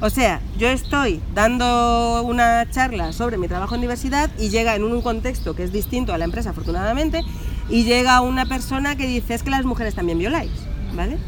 O 0.03 0.11
sea, 0.11 0.41
yo 0.59 0.67
estoy 0.67 1.21
dando 1.33 2.25
una 2.25 2.69
charla 2.69 3.13
sobre 3.13 3.39
mi 3.39 3.47
trabajo 3.47 3.77
en 3.77 3.83
universidad 3.83 4.31
y 4.37 4.49
llega 4.49 4.75
en 4.75 4.83
un 4.83 5.01
contexto 5.01 5.55
que 5.55 5.63
es 5.63 5.71
distinto 5.73 6.13
a 6.13 6.19
la 6.19 6.25
empresa, 6.25 6.51
afortunadamente, 6.51 7.23
y 7.69 7.85
llega 7.85 8.21
una 8.21 8.45
persona 8.45 8.97
que 8.97 9.07
dice 9.07 9.35
es 9.35 9.45
que 9.45 9.51
las 9.51 9.65
mujeres 9.65 9.95
también 9.95 10.19
violáis, 10.19 10.51
¿vale? 10.97 11.19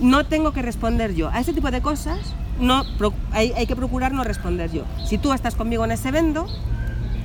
No 0.00 0.24
tengo 0.24 0.52
que 0.52 0.62
responder 0.62 1.16
yo. 1.16 1.30
A 1.30 1.40
ese 1.40 1.52
tipo 1.52 1.72
de 1.72 1.82
cosas 1.82 2.20
no, 2.60 2.84
hay, 3.32 3.54
hay 3.56 3.66
que 3.66 3.74
procurar 3.74 4.12
no 4.12 4.22
responder 4.22 4.70
yo. 4.70 4.84
Si 5.04 5.18
tú 5.18 5.32
estás 5.32 5.56
conmigo 5.56 5.84
en 5.84 5.90
ese 5.90 6.10
evento, 6.10 6.46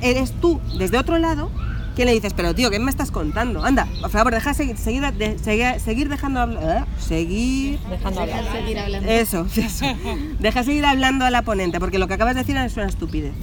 eres 0.02 0.32
tú 0.42 0.60
desde 0.80 0.98
otro 0.98 1.20
lado 1.20 1.52
quien 1.98 2.06
le 2.08 2.14
dices, 2.14 2.34
pero 2.34 2.54
tío, 2.56 2.70
¿qué 2.70 2.80
me 2.80 2.90
estás 2.92 3.12
contando? 3.12 3.66
Anda, 3.66 3.88
por 4.02 4.10
favor, 4.12 4.34
deja 4.34 4.54
seguir, 4.54 4.78
seguir, 4.78 5.02
de- 5.14 5.38
seguir, 5.40 5.80
seguir 5.84 6.08
dejando 6.10 6.40
hablar. 6.40 6.86
Seguir. 7.00 7.80
Dejando 7.90 8.22
hablar. 8.22 8.44
Seguir 8.52 8.80
hablando. 8.80 9.10
Eso, 9.10 9.46
eso. 9.56 9.86
Deja 10.40 10.64
seguir 10.64 10.86
hablando 10.86 11.26
a 11.26 11.32
la 11.32 11.42
ponente, 11.42 11.80
porque 11.80 11.98
lo 12.00 12.08
que 12.08 12.14
acabas 12.14 12.36
de 12.36 12.42
decir 12.42 12.56
es 12.56 12.78
una 12.78 12.86
estupidez. 12.86 13.34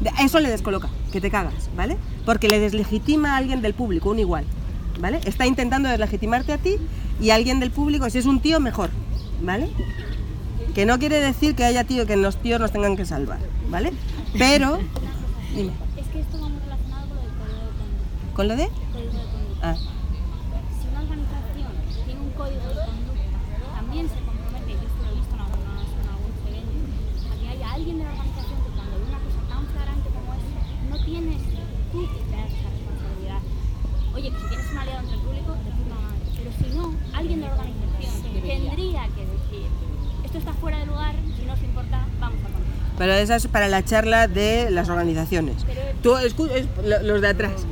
De- 0.00 0.10
Eso 0.20 0.40
le 0.40 0.48
descoloca, 0.50 0.88
que 1.12 1.20
te 1.20 1.30
cagas, 1.30 1.70
¿vale? 1.76 1.96
Porque 2.24 2.48
le 2.48 2.58
deslegitima 2.58 3.34
a 3.34 3.36
alguien 3.36 3.60
del 3.62 3.74
público, 3.74 4.10
un 4.10 4.18
igual, 4.18 4.44
¿vale? 4.98 5.20
Está 5.24 5.46
intentando 5.46 5.88
deslegitimarte 5.88 6.52
a 6.54 6.58
ti 6.58 6.76
y 7.20 7.30
a 7.30 7.34
alguien 7.36 7.60
del 7.60 7.70
público, 7.70 8.08
si 8.10 8.18
es 8.18 8.26
un 8.26 8.40
tío, 8.40 8.58
mejor, 8.60 8.90
¿vale? 9.42 9.68
Que 10.74 10.86
no 10.86 10.98
quiere 10.98 11.20
decir 11.20 11.54
que 11.54 11.64
haya 11.64 11.84
tío 11.84 12.06
que 12.06 12.16
los 12.16 12.36
tíos 12.38 12.58
nos 12.60 12.72
tengan 12.72 12.96
que 12.96 13.04
salvar, 13.04 13.38
¿vale? 13.70 13.92
Pero, 14.38 14.78
dime, 15.54 15.70
Es 15.96 16.06
que 16.08 16.20
esto 16.20 16.40
va 16.40 16.48
muy 16.48 16.58
relacionado 16.60 17.06
con 17.06 17.16
lo 17.16 17.22
del 17.22 17.30
código 17.30 17.60
de 17.60 17.78
conducta. 17.78 18.23
¿Con 18.34 18.48
de 18.48 18.56
conducta. 18.56 19.62
Ah, 19.62 19.76
Si 19.78 20.88
una 20.90 21.00
organización 21.06 21.70
tiene 22.04 22.20
un 22.20 22.30
código 22.34 22.66
de 22.66 22.82
conducta, 22.82 23.38
también 23.78 24.08
se 24.10 24.18
compromete, 24.26 24.74
y 24.74 24.82
esto 24.82 24.98
lo 25.06 25.10
he 25.10 25.14
visto 25.14 25.34
en, 25.34 25.40
algunos, 25.40 25.86
en 25.94 26.06
algunos 26.10 26.38
eventos, 26.50 27.30
a 27.30 27.34
que 27.38 27.46
haya 27.46 27.66
alguien 27.70 27.98
de 27.98 28.04
la 28.04 28.10
organización 28.10 28.58
que 28.58 28.70
cuando 28.74 28.94
ve 28.98 29.04
una 29.06 29.22
cosa 29.22 29.40
tan 29.46 29.62
flagrante 29.70 30.08
como 30.10 30.28
esta, 30.34 30.60
no 30.90 30.96
tienes 31.06 31.42
tú 31.94 31.98
que 32.10 32.20
tener 32.26 32.46
esa 32.50 32.68
responsabilidad. 32.74 33.42
Oye, 34.18 34.28
que 34.34 34.38
si 34.42 34.46
tienes 34.50 34.66
un 34.66 34.78
aliado 34.78 35.00
entre 35.06 35.14
el 35.14 35.22
público, 35.22 35.50
de 35.54 35.70
puta 35.78 35.94
madre. 35.94 36.26
Pero 36.34 36.50
si 36.58 36.66
no, 36.74 36.84
alguien 37.14 37.38
de 37.38 37.46
la 37.46 37.54
organización 37.54 38.18
tendría 38.34 39.06
que 39.14 39.22
decir, 39.30 39.66
esto 40.26 40.38
está 40.42 40.52
fuera 40.58 40.82
de 40.82 40.86
lugar, 40.86 41.14
si 41.38 41.46
no 41.46 41.52
os 41.54 41.62
importa, 41.62 42.02
vamos 42.18 42.42
a 42.94 42.98
continuar. 42.98 42.98
pero 42.98 43.12
esa 43.14 43.36
es 43.36 43.46
para 43.48 43.68
la 43.68 43.84
charla 43.84 44.28
de 44.28 44.70
las 44.70 44.88
organizaciones. 44.88 45.56
Tú, 46.02 46.16
es- 46.16 46.34
lo- 46.84 47.02
los 47.02 47.20
de 47.20 47.28
atrás. 47.28 47.66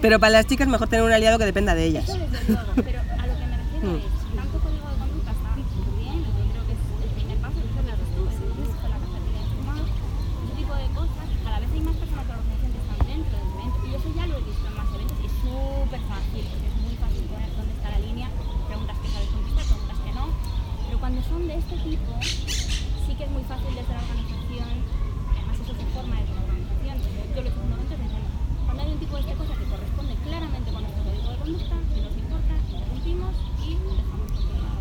Pero 0.00 0.18
para 0.20 0.30
las 0.32 0.46
chicas 0.46 0.68
mejor 0.68 0.88
tener 0.88 1.04
un 1.04 1.12
aliado 1.12 1.38
que 1.38 1.44
dependa 1.44 1.74
de 1.74 1.84
ellas. 1.84 2.08
Eso 2.08 2.18
desde 2.18 2.52
luego, 2.52 2.72
pero 2.76 3.00
a 3.00 3.26
lo 3.26 3.34
que 3.38 3.46
me 3.46 3.56
refiero 3.56 3.96
es, 3.96 4.04
si 4.04 4.36
tanto 4.36 4.58
código 4.60 4.88
de 4.88 4.96
conducta 4.98 5.30
está 5.32 5.50
muy 5.54 5.64
bien, 6.02 6.16
y 6.20 6.24
yo 6.24 6.50
creo 6.52 6.64
que 6.66 6.72
es 6.74 6.82
el 7.04 7.10
primer 7.14 7.38
paso, 7.44 7.58
que 7.60 7.70
son 7.76 7.86
las 7.86 7.98
tú, 8.14 8.20
el 8.24 8.40
lunes 8.48 8.74
con 8.80 8.88
la 8.90 8.98
cafetería 9.04 9.42
informada, 9.44 9.84
ese 9.84 10.52
tipo 10.56 10.74
de 10.74 10.88
cosas, 10.96 11.26
cada 11.44 11.58
vez 11.60 11.68
hay 11.74 11.80
más 11.84 11.96
personas 11.96 12.24
de 12.24 12.32
la 12.32 12.38
organización 12.40 12.70
que 12.74 12.80
están 12.84 13.00
dentro 13.04 13.34
del 13.38 13.48
evento, 13.54 13.78
y 13.84 13.90
eso 13.94 14.08
ya 14.16 14.24
lo 14.26 14.34
he 14.38 14.42
visto 14.48 14.64
en 14.64 14.74
más 14.74 14.88
eventos, 14.96 15.16
y 15.20 15.26
es 15.28 15.34
súper 15.44 16.02
fácil, 16.08 16.42
porque 16.50 16.66
es 16.72 16.76
muy 16.84 16.94
fácil 16.98 17.22
poner 17.30 17.48
dónde 17.54 17.72
está 17.76 17.88
la 17.94 18.00
línea, 18.00 18.28
preguntas 18.68 18.96
que 19.04 19.08
sabes 19.12 19.28
contestar, 19.28 19.64
preguntas 19.68 19.98
que 20.04 20.12
no, 20.16 20.24
pero 20.88 20.96
cuando 21.04 21.20
son 21.28 21.40
de 21.48 21.54
este 21.60 21.76
tipo, 21.84 22.12
sí 22.24 23.12
que 23.20 23.24
es 23.28 23.32
muy 23.36 23.44
fácil 23.44 23.68
desde 23.76 23.92
la 23.92 24.00
organización, 24.08 24.72
además 25.28 25.56
eso 25.60 25.74
se 25.76 25.86
forma 25.92 26.16
desde 26.24 26.32
la 26.34 26.42
organización, 26.48 26.96
yo 27.04 27.40
lo 27.42 27.46
he 27.46 27.50
hecho 27.52 27.60
en 27.60 27.70
momentos 27.70 27.96
diciendo, 28.00 28.28
cuando 28.64 28.80
hay 28.82 28.90
un 28.96 28.98
tipo 29.04 29.14
de 29.14 29.20
esta 29.22 29.34
cosa 29.36 29.52
que 29.60 29.66
corresponde 29.68 30.14
claramente 30.24 30.68
con 30.72 30.80
nuestro 30.82 31.02
código 31.04 31.28
de 31.30 31.36
conducta, 31.44 31.76
si 31.94 31.98
nos 32.00 32.14
importa, 32.16 32.52
interrumpimos 32.72 33.34
y 33.60 33.68
dejamos 33.76 34.28
continuar. 34.34 34.78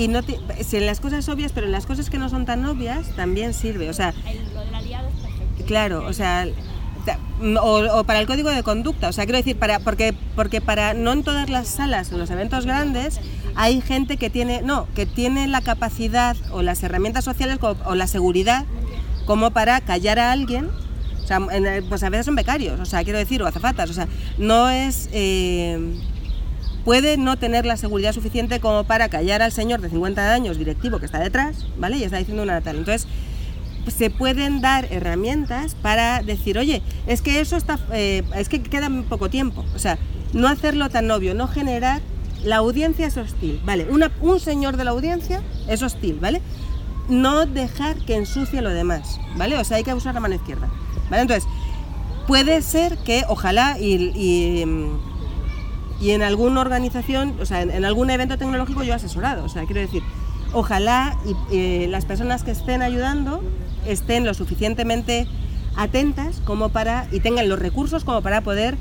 Y 0.00 0.08
no 0.08 0.22
te- 0.22 0.38
si 0.64 0.78
en 0.78 0.86
las 0.86 0.98
cosas 1.00 1.28
obvias, 1.28 1.52
pero 1.52 1.66
en 1.66 1.72
las 1.72 1.84
cosas 1.86 2.08
que 2.08 2.18
no 2.18 2.28
son 2.30 2.46
tan 2.46 2.64
obvias 2.64 3.14
también 3.16 3.52
sirve. 3.54 3.90
O 3.90 3.92
sea, 3.92 4.14
El- 4.26 4.54
lo 4.54 4.60
del 4.64 4.74
aliado 4.74 5.08
es 5.08 5.14
perfecto. 5.14 5.64
claro, 5.66 6.04
o 6.06 6.12
sea, 6.12 6.46
o, 7.60 7.98
o 7.98 8.04
para 8.04 8.20
el 8.20 8.26
código 8.26 8.50
de 8.50 8.62
conducta. 8.62 9.08
O 9.08 9.12
sea, 9.12 9.24
quiero 9.24 9.38
decir, 9.38 9.56
para, 9.58 9.78
porque, 9.80 10.14
porque 10.36 10.60
para 10.60 10.94
no 10.94 11.12
en 11.12 11.22
todas 11.22 11.48
las 11.50 11.68
salas, 11.68 12.12
en 12.12 12.18
los 12.18 12.30
eventos 12.30 12.64
grandes, 12.66 13.20
hay 13.56 13.80
gente 13.80 14.16
que 14.16 14.30
tiene, 14.30 14.62
no, 14.62 14.86
que 14.94 15.06
tiene 15.06 15.46
la 15.48 15.60
capacidad 15.60 16.36
o 16.52 16.62
las 16.62 16.82
herramientas 16.82 17.24
sociales 17.24 17.58
o 17.62 17.94
la 17.94 18.06
seguridad 18.06 18.64
como 19.26 19.50
para 19.50 19.80
callar 19.80 20.18
a 20.18 20.32
alguien. 20.32 20.68
O 21.22 21.26
sea, 21.26 21.38
en 21.52 21.84
pues 21.88 22.02
a 22.02 22.08
veces 22.10 22.26
son 22.26 22.34
becarios, 22.34 22.80
o 22.80 22.84
sea, 22.84 23.04
quiero 23.04 23.18
decir, 23.18 23.42
o 23.42 23.46
azafatas. 23.46 23.88
O 23.90 23.92
sea, 23.94 24.08
no 24.38 24.68
es. 24.70 25.08
eh, 25.12 25.78
puede 26.90 27.16
no 27.18 27.36
tener 27.36 27.66
la 27.66 27.76
seguridad 27.76 28.12
suficiente 28.12 28.58
como 28.58 28.82
para 28.82 29.08
callar 29.08 29.42
al 29.42 29.52
señor 29.52 29.80
de 29.80 29.90
50 29.90 30.34
años 30.34 30.58
directivo 30.58 30.98
que 30.98 31.06
está 31.06 31.20
detrás, 31.20 31.68
¿vale? 31.78 31.98
Y 31.98 32.02
está 32.02 32.16
diciendo 32.16 32.42
una 32.42 32.60
tal. 32.62 32.78
Entonces, 32.78 33.06
pues, 33.84 33.94
se 33.94 34.10
pueden 34.10 34.60
dar 34.60 34.88
herramientas 34.90 35.76
para 35.76 36.20
decir, 36.20 36.58
oye, 36.58 36.82
es 37.06 37.22
que 37.22 37.38
eso 37.38 37.56
está, 37.56 37.78
eh, 37.92 38.24
es 38.34 38.48
que 38.48 38.60
queda 38.60 38.90
poco 39.08 39.30
tiempo. 39.30 39.64
O 39.76 39.78
sea, 39.78 40.00
no 40.32 40.48
hacerlo 40.48 40.90
tan 40.90 41.08
obvio, 41.12 41.32
no 41.32 41.46
generar. 41.46 42.00
La 42.42 42.56
audiencia 42.56 43.06
es 43.06 43.16
hostil, 43.16 43.60
¿vale? 43.64 43.86
Un 44.20 44.40
señor 44.40 44.76
de 44.76 44.82
la 44.82 44.90
audiencia 44.90 45.42
es 45.68 45.84
hostil, 45.84 46.18
¿vale? 46.20 46.42
No 47.08 47.46
dejar 47.46 47.98
que 47.98 48.16
ensucie 48.16 48.62
lo 48.62 48.70
demás, 48.70 49.20
¿vale? 49.36 49.56
O 49.58 49.62
sea, 49.62 49.76
hay 49.76 49.84
que 49.84 49.94
usar 49.94 50.14
la 50.14 50.20
mano 50.20 50.34
izquierda, 50.34 50.68
¿vale? 51.08 51.22
Entonces, 51.22 51.48
puede 52.26 52.62
ser 52.62 52.98
que, 52.98 53.22
ojalá, 53.28 53.78
y, 53.78 54.10
y, 54.16 54.66
mm, 54.66 55.09
y 56.00 56.12
en 56.12 56.22
alguna 56.22 56.60
organización, 56.62 57.34
o 57.40 57.46
sea, 57.46 57.62
en, 57.62 57.84
algún 57.84 58.10
evento 58.10 58.38
tecnológico 58.38 58.82
yo 58.82 58.92
he 58.92 58.96
asesorado. 58.96 59.44
O 59.44 59.48
sea, 59.48 59.64
quiero 59.66 59.80
decir, 59.80 60.02
ojalá 60.52 61.16
y, 61.26 61.56
eh, 61.56 61.86
las 61.88 62.06
personas 62.06 62.42
que 62.42 62.50
estén 62.50 62.82
ayudando 62.82 63.42
estén 63.86 64.24
lo 64.24 64.34
suficientemente 64.34 65.26
atentas 65.76 66.40
como 66.44 66.70
para 66.70 67.06
y 67.12 67.20
tengan 67.20 67.48
los 67.48 67.58
recursos 67.58 68.04
como 68.04 68.22
para 68.22 68.40
poder 68.40 68.76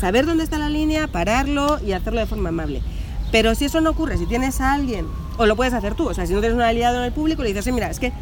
saber 0.00 0.26
dónde 0.26 0.44
está 0.44 0.58
la 0.58 0.70
línea, 0.70 1.06
pararlo 1.06 1.78
y 1.84 1.92
hacerlo 1.92 2.20
de 2.20 2.26
forma 2.26 2.48
amable. 2.48 2.82
Pero 3.30 3.54
si 3.54 3.66
eso 3.66 3.80
no 3.80 3.90
ocurre, 3.90 4.16
si 4.16 4.26
tienes 4.26 4.60
a 4.60 4.72
alguien, 4.72 5.06
o 5.36 5.46
lo 5.46 5.56
puedes 5.56 5.74
hacer 5.74 5.94
tú, 5.94 6.08
o 6.08 6.14
sea, 6.14 6.26
si 6.26 6.32
no 6.32 6.40
tienes 6.40 6.56
un 6.56 6.62
aliado 6.62 6.98
en 6.98 7.04
el 7.04 7.12
público, 7.12 7.42
le 7.42 7.48
dices, 7.48 7.66
"Oye, 7.66 7.72
mira, 7.72 7.90
es 7.90 8.00
que 8.00 8.12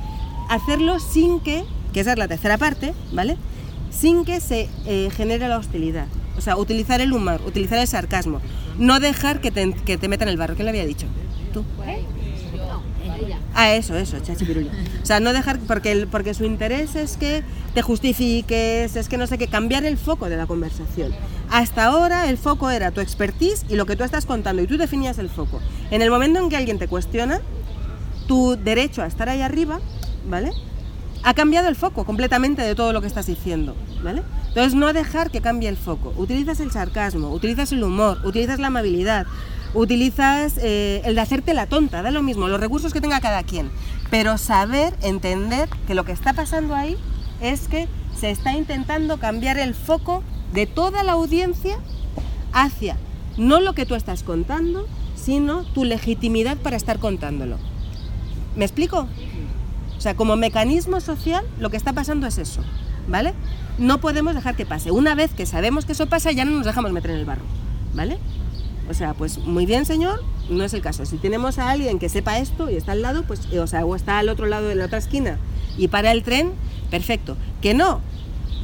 hacerlo 0.49 0.99
sin 0.99 1.40
que, 1.40 1.64
que 1.93 2.01
esa 2.01 2.12
es 2.12 2.18
la 2.18 2.28
tercera 2.28 2.59
parte, 2.59 2.95
¿vale? 3.12 3.36
Sin 3.90 4.24
que 4.24 4.40
se 4.40 4.68
eh, 4.86 5.11
genere 5.14 5.49
la 5.49 5.59
hostilidad. 5.59 6.07
O 6.43 6.45
sea, 6.45 6.57
utilizar 6.57 7.01
el 7.01 7.12
humor, 7.12 7.40
utilizar 7.47 7.78
el 7.78 7.86
sarcasmo. 7.86 8.40
No 8.76 8.99
dejar 8.99 9.40
que 9.40 9.53
te, 9.53 9.72
que 9.72 9.97
te 9.97 10.09
metan 10.09 10.26
el 10.26 10.36
barro. 10.36 10.57
¿Quién 10.57 10.64
le 10.64 10.70
había 10.70 10.84
dicho? 10.84 11.07
¿Tú? 11.53 11.64
Ah, 13.55 13.74
eso, 13.74 13.97
eso, 13.97 14.18
chachipirulla. 14.18 14.72
O 15.01 15.07
sea, 15.07 15.20
no 15.20 15.32
dejar, 15.32 15.61
porque, 15.61 16.09
porque 16.11 16.34
su 16.34 16.45
interés 16.45 16.97
es 16.97 17.16
que 17.16 17.45
te 17.74 17.82
justifiques, 17.82 18.97
es 18.97 19.09
que 19.09 19.18
no 19.18 19.28
sé 19.28 19.38
qué, 19.38 19.47
cambiar 19.47 19.84
el 19.84 19.97
foco 19.97 20.28
de 20.28 20.36
la 20.36 20.47
conversación. 20.47 21.12
Hasta 21.49 21.84
ahora 21.84 22.28
el 22.28 22.38
foco 22.38 22.70
era 22.70 22.90
tu 22.90 23.01
expertise 23.01 23.64
y 23.68 23.76
lo 23.76 23.86
que 23.86 23.95
tú 23.95 24.03
estás 24.03 24.26
contando 24.26 24.62
y 24.62 24.66
tú 24.66 24.76
definías 24.78 25.18
el 25.18 25.30
foco. 25.30 25.61
En 25.93 26.03
el 26.03 26.11
momento 26.11 26.40
en 26.40 26.49
que 26.49 26.57
alguien 26.57 26.80
te 26.80 26.88
cuestiona, 26.88 27.40
tu 28.26 28.57
derecho 28.57 29.03
a 29.03 29.07
estar 29.07 29.28
ahí 29.28 29.43
arriba, 29.43 29.78
¿vale? 30.28 30.51
Ha 31.22 31.34
cambiado 31.34 31.68
el 31.68 31.76
foco 31.76 32.04
completamente 32.04 32.62
de 32.62 32.74
todo 32.74 32.92
lo 32.92 33.00
que 33.00 33.06
estás 33.06 33.26
diciendo, 33.26 33.76
¿vale? 34.02 34.22
Entonces 34.48 34.74
no 34.74 34.92
dejar 34.92 35.30
que 35.30 35.40
cambie 35.40 35.68
el 35.68 35.76
foco. 35.76 36.12
Utilizas 36.16 36.60
el 36.60 36.70
sarcasmo, 36.70 37.30
utilizas 37.30 37.72
el 37.72 37.82
humor, 37.82 38.18
utilizas 38.24 38.58
la 38.58 38.66
amabilidad, 38.68 39.26
utilizas 39.74 40.58
eh, 40.58 41.02
el 41.04 41.14
de 41.14 41.20
hacerte 41.20 41.54
la 41.54 41.66
tonta, 41.66 42.02
da 42.02 42.10
lo 42.10 42.22
mismo, 42.22 42.48
los 42.48 42.60
recursos 42.60 42.92
que 42.92 43.00
tenga 43.00 43.20
cada 43.20 43.42
quien, 43.42 43.70
pero 44.10 44.36
saber, 44.36 44.94
entender 45.02 45.68
que 45.86 45.94
lo 45.94 46.04
que 46.04 46.12
está 46.12 46.32
pasando 46.32 46.74
ahí 46.74 46.96
es 47.40 47.68
que 47.68 47.88
se 48.18 48.30
está 48.30 48.52
intentando 48.54 49.18
cambiar 49.18 49.58
el 49.58 49.74
foco 49.74 50.22
de 50.52 50.66
toda 50.66 51.02
la 51.02 51.12
audiencia 51.12 51.78
hacia 52.52 52.96
no 53.36 53.60
lo 53.60 53.72
que 53.72 53.86
tú 53.86 53.94
estás 53.94 54.22
contando, 54.22 54.86
sino 55.14 55.64
tu 55.64 55.84
legitimidad 55.84 56.56
para 56.58 56.76
estar 56.76 56.98
contándolo. 56.98 57.56
¿Me 58.56 58.64
explico? 58.64 59.06
O 60.03 60.09
sea, 60.11 60.16
como 60.16 60.34
mecanismo 60.34 61.00
social 61.00 61.44
lo 61.61 61.70
que 61.70 61.76
está 61.76 61.92
pasando 61.92 62.26
es 62.26 62.36
eso, 62.36 62.61
¿vale? 63.07 63.34
No 63.78 63.98
podemos 63.98 64.34
dejar 64.34 64.57
que 64.57 64.66
pase. 64.66 64.90
Una 64.90 65.14
vez 65.14 65.30
que 65.30 65.46
sabemos 65.46 65.84
que 65.84 65.92
eso 65.92 66.09
pasa, 66.09 66.32
ya 66.32 66.44
no 66.44 66.50
nos 66.50 66.66
dejamos 66.66 66.90
meter 66.90 67.12
en 67.12 67.18
el 67.18 67.24
barro, 67.24 67.44
¿vale? 67.94 68.18
O 68.90 68.94
sea, 68.94 69.14
pues 69.14 69.38
muy 69.38 69.64
bien, 69.64 69.86
señor, 69.86 70.20
no 70.50 70.64
es 70.64 70.74
el 70.74 70.80
caso. 70.80 71.07
Si 71.07 71.18
tenemos 71.18 71.61
a 71.61 71.70
alguien 71.70 72.00
que 72.00 72.09
sepa 72.09 72.38
esto 72.38 72.68
y 72.68 72.74
está 72.74 72.90
al 72.90 73.03
lado, 73.03 73.22
pues, 73.22 73.46
o 73.53 73.66
sea, 73.68 73.84
o 73.86 73.94
está 73.94 74.18
al 74.18 74.28
otro 74.28 74.46
lado 74.46 74.66
de 74.66 74.74
la 74.74 74.86
otra 74.86 74.98
esquina 74.98 75.38
y 75.78 75.86
para 75.86 76.11
el 76.11 76.24
tren, 76.24 76.50
perfecto. 76.90 77.36
Que 77.61 77.72
no, 77.72 78.00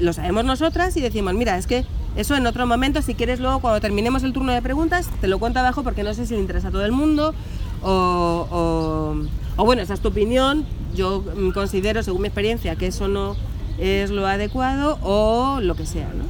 lo 0.00 0.12
sabemos 0.12 0.44
nosotras 0.44 0.96
y 0.96 1.00
decimos, 1.00 1.34
mira, 1.34 1.56
es 1.56 1.68
que 1.68 1.84
eso 2.16 2.34
en 2.34 2.48
otro 2.48 2.66
momento, 2.66 3.00
si 3.00 3.14
quieres 3.14 3.38
luego 3.38 3.60
cuando 3.60 3.80
terminemos 3.80 4.24
el 4.24 4.32
turno 4.32 4.50
de 4.50 4.60
preguntas, 4.60 5.08
te 5.20 5.28
lo 5.28 5.38
cuento 5.38 5.60
abajo 5.60 5.84
porque 5.84 6.02
no 6.02 6.14
sé 6.14 6.26
si 6.26 6.34
le 6.34 6.40
interesa 6.40 6.66
a 6.66 6.70
todo 6.72 6.84
el 6.84 6.90
mundo 6.90 7.32
o, 7.80 8.48
o, 8.50 9.16
o 9.56 9.64
bueno, 9.64 9.82
esa 9.82 9.94
es 9.94 10.00
tu 10.00 10.08
opinión, 10.08 10.66
yo 10.94 11.22
considero, 11.54 12.02
según 12.02 12.22
mi 12.22 12.28
experiencia, 12.28 12.76
que 12.76 12.86
eso 12.86 13.08
no 13.08 13.36
es 13.78 14.10
lo 14.10 14.26
adecuado 14.26 14.98
o 15.02 15.60
lo 15.60 15.74
que 15.76 15.86
sea, 15.86 16.08
¿no? 16.14 16.24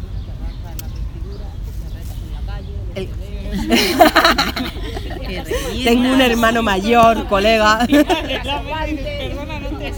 El- 2.94 3.08
Tengo 5.84 6.12
un 6.12 6.20
hermano 6.20 6.62
mayor, 6.62 7.26
colega. 7.28 7.86
Perdona, 7.86 9.60
no 9.60 9.78
te 9.78 9.88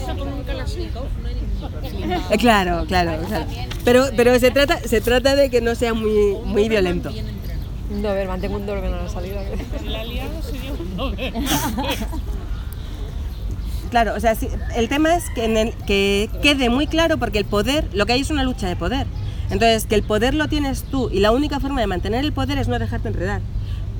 Eh, 2.33 2.37
Claro, 2.37 2.85
claro, 2.87 3.17
claro. 3.27 3.45
Pero, 3.83 4.05
pero 4.15 4.39
se, 4.39 4.51
trata, 4.51 4.79
se 4.79 5.01
trata 5.01 5.35
de 5.35 5.49
que 5.49 5.59
no 5.61 5.75
sea 5.75 5.93
muy, 5.93 6.35
muy 6.45 6.69
violento. 6.69 7.11
No, 7.89 8.09
a 8.09 8.13
ver, 8.13 8.27
mantengo 8.27 8.55
un 8.55 8.65
dolor 8.65 8.83
que 8.83 8.89
no 8.89 8.95
ha 8.97 9.09
salido. 9.09 9.35
La 9.85 10.03
liado 10.05 10.41
soy 10.41 10.59
yo. 10.65 10.73
Claro, 13.91 14.13
o 14.15 14.19
sea, 14.19 14.35
sí, 14.35 14.47
el 14.75 14.87
tema 14.89 15.15
es 15.15 15.29
que, 15.35 15.43
en 15.45 15.57
el- 15.57 15.73
que 15.85 16.29
quede 16.41 16.69
muy 16.69 16.87
claro 16.87 17.17
porque 17.17 17.37
el 17.39 17.45
poder, 17.45 17.87
lo 17.93 18.05
que 18.05 18.13
hay 18.13 18.21
es 18.21 18.29
una 18.29 18.43
lucha 18.43 18.67
de 18.67 18.75
poder. 18.77 19.05
Entonces, 19.49 19.85
que 19.85 19.95
el 19.95 20.03
poder 20.03 20.33
lo 20.33 20.47
tienes 20.47 20.83
tú 20.83 21.09
y 21.11 21.19
la 21.19 21.31
única 21.31 21.59
forma 21.59 21.81
de 21.81 21.87
mantener 21.87 22.23
el 22.23 22.31
poder 22.31 22.57
es 22.57 22.69
no 22.69 22.79
dejarte 22.79 23.09
enredar. 23.09 23.41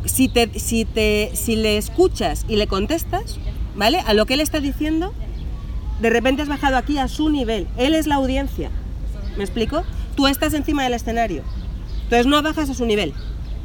Si, 0.06 0.30
te, 0.30 0.58
si, 0.58 0.86
te, 0.86 1.32
si 1.36 1.58
le 1.58 1.78
escuchas 1.78 2.46
y 2.48 2.56
le 2.56 2.68
contestas, 2.68 3.38
¿vale? 3.76 4.00
A 4.08 4.14
lo 4.14 4.26
que 4.26 4.36
él 4.36 4.40
está 4.42 4.62
diciendo, 4.62 5.14
de 6.00 6.10
repente 6.10 6.42
has 6.42 6.48
bajado 6.48 6.78
aquí 6.78 6.98
a 6.98 7.10
su 7.10 7.30
nivel. 7.30 7.68
Él 7.76 7.94
es 7.94 8.08
la 8.08 8.16
audiencia. 8.16 8.72
¿Me 9.38 9.44
explico? 9.44 9.84
Tú 10.16 10.26
estás 10.28 10.54
encima 10.54 10.84
del 10.84 10.94
escenario. 10.94 11.44
Entonces 12.04 12.28
no 12.28 12.42
bajas 12.42 12.70
a 12.70 12.74
su 12.74 12.86
nivel, 12.86 13.14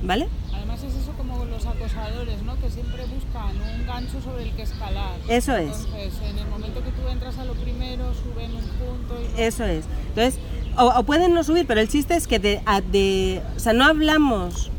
¿vale? 0.03 0.27
Además 0.53 0.83
es 0.83 0.93
eso 0.95 1.13
como 1.17 1.45
los 1.45 1.65
acosadores, 1.65 2.43
¿no? 2.43 2.57
Que 2.61 2.69
siempre 2.69 3.05
buscan 3.07 3.57
un 3.81 3.86
gancho 3.97 4.21
sobre 4.23 4.43
el 4.45 4.53
que 4.53 4.63
escalar. 4.63 5.15
Eso 5.29 5.57
es. 5.57 5.69
Entonces, 5.87 6.13
en 6.31 6.39
el 6.39 6.47
momento 6.49 6.83
que 6.85 6.91
tú 6.91 7.09
entras 7.11 7.39
a 7.39 7.45
lo 7.45 7.55
primero, 7.55 8.05
suben 8.15 8.51
un 8.55 8.63
punto 8.63 9.19
y 9.39 9.41
Eso 9.43 9.65
es. 9.65 9.85
Entonces, 10.09 10.39
o, 10.77 10.85
o 10.87 11.03
pueden 11.05 11.33
no 11.33 11.43
subir, 11.45 11.67
pero 11.67 11.81
el 11.81 11.89
chiste 11.89 12.15
es 12.15 12.27
que 12.27 12.39
de, 12.39 12.61
a- 12.67 12.81
de- 12.83 13.41
o 13.57 13.61
sea, 13.61 13.73
no 13.73 13.85
hablamos 13.87 14.71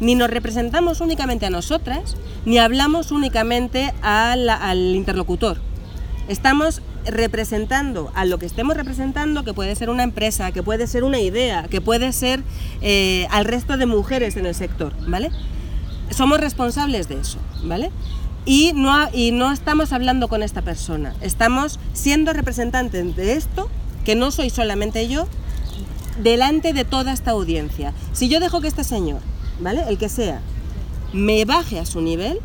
ni 0.00 0.14
nos 0.14 0.30
representamos 0.30 1.00
únicamente 1.00 1.46
a 1.46 1.50
nosotras, 1.50 2.16
ni 2.46 2.58
hablamos 2.58 3.10
únicamente 3.10 3.92
la- 4.02 4.54
al 4.54 4.78
interlocutor. 4.94 5.60
Estamos 6.28 6.80
representando 7.04 8.12
a 8.14 8.24
lo 8.24 8.38
que 8.38 8.46
estemos 8.46 8.76
representando, 8.76 9.42
que 9.42 9.52
puede 9.52 9.74
ser 9.74 9.90
una 9.90 10.04
empresa, 10.04 10.52
que 10.52 10.62
puede 10.62 10.86
ser 10.86 11.02
una 11.02 11.18
idea, 11.18 11.64
que 11.68 11.80
puede 11.80 12.12
ser 12.12 12.42
eh, 12.82 13.26
al 13.30 13.44
resto 13.46 13.76
de 13.76 13.86
mujeres 13.86 14.36
en 14.36 14.46
el 14.46 14.54
sector, 14.54 14.92
¿vale? 15.08 15.30
Somos 16.10 16.40
responsables 16.40 17.08
de 17.08 17.20
eso, 17.20 17.38
¿vale? 17.64 17.90
Y 18.46 18.72
no, 18.74 18.96
y 19.12 19.32
no 19.32 19.52
estamos 19.52 19.92
hablando 19.92 20.28
con 20.28 20.42
esta 20.42 20.62
persona, 20.62 21.14
estamos 21.20 21.78
siendo 21.92 22.32
representantes 22.32 23.14
de 23.14 23.34
esto, 23.34 23.68
que 24.04 24.14
no 24.14 24.30
soy 24.30 24.48
solamente 24.48 25.08
yo, 25.08 25.26
delante 26.22 26.72
de 26.72 26.84
toda 26.84 27.12
esta 27.12 27.32
audiencia. 27.32 27.92
Si 28.12 28.28
yo 28.28 28.40
dejo 28.40 28.60
que 28.60 28.68
este 28.68 28.84
señor, 28.84 29.20
¿vale? 29.60 29.82
El 29.88 29.98
que 29.98 30.08
sea, 30.08 30.40
me 31.12 31.44
baje 31.44 31.78
a 31.78 31.86
su 31.86 32.00
nivel, 32.00 32.38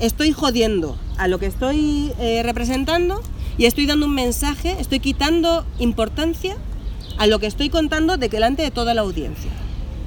estoy 0.00 0.32
jodiendo 0.32 0.98
a 1.16 1.28
lo 1.28 1.38
que 1.38 1.46
estoy 1.46 2.12
eh, 2.18 2.42
representando 2.42 3.22
y 3.56 3.66
estoy 3.66 3.86
dando 3.86 4.06
un 4.06 4.14
mensaje, 4.14 4.76
estoy 4.80 5.00
quitando 5.00 5.64
importancia 5.78 6.56
a 7.18 7.26
lo 7.26 7.38
que 7.38 7.46
estoy 7.46 7.70
contando 7.70 8.16
de 8.16 8.28
delante 8.28 8.62
de 8.62 8.70
toda 8.70 8.92
la 8.94 9.02
audiencia. 9.02 9.50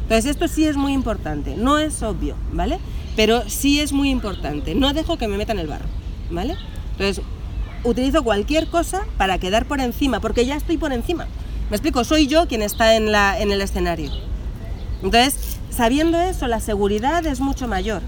Entonces 0.04 0.32
esto 0.32 0.48
sí 0.48 0.66
es 0.66 0.78
muy 0.78 0.94
importante, 0.94 1.56
no 1.58 1.80
es 1.80 2.02
obvio, 2.04 2.36
¿vale? 2.52 2.80
Pero 3.18 3.44
sí 3.50 3.82
es 3.82 3.92
muy 3.92 4.10
importante, 4.10 4.76
no 4.76 4.94
dejo 4.94 5.18
que 5.18 5.28
me 5.28 5.36
metan 5.38 5.60
el 5.60 5.68
barro, 5.68 5.88
¿vale? 6.32 6.56
Entonces 6.92 7.22
utilizo 7.84 8.24
cualquier 8.24 8.68
cosa 8.68 9.02
para 9.18 9.38
quedar 9.40 9.66
por 9.66 9.82
encima, 9.82 10.22
porque 10.22 10.46
ya 10.46 10.56
estoy 10.56 10.78
por 10.78 10.94
encima. 10.94 11.28
Me 11.70 11.76
explico, 11.76 12.06
soy 12.06 12.28
yo 12.28 12.48
quien 12.48 12.62
está 12.62 12.96
en, 12.96 13.12
la, 13.12 13.38
en 13.42 13.52
el 13.52 13.60
escenario. 13.62 14.10
Entonces, 15.04 15.58
sabiendo 15.70 16.18
eso, 16.22 16.48
la 16.48 16.60
seguridad 16.62 17.26
es 17.26 17.40
mucho 17.42 17.68
mayor, 17.68 18.02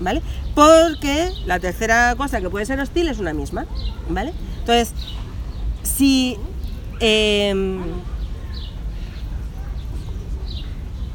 ¿vale? 0.00 0.22
Porque 0.54 1.30
la 1.44 1.58
tercera 1.60 2.14
cosa 2.16 2.40
que 2.40 2.48
puede 2.48 2.64
ser 2.66 2.80
hostil 2.80 3.08
es 3.08 3.18
una 3.18 3.32
misma, 3.34 3.66
¿vale? 4.08 4.32
Entonces, 4.60 4.92
si 5.82 6.36
em, 7.00 7.80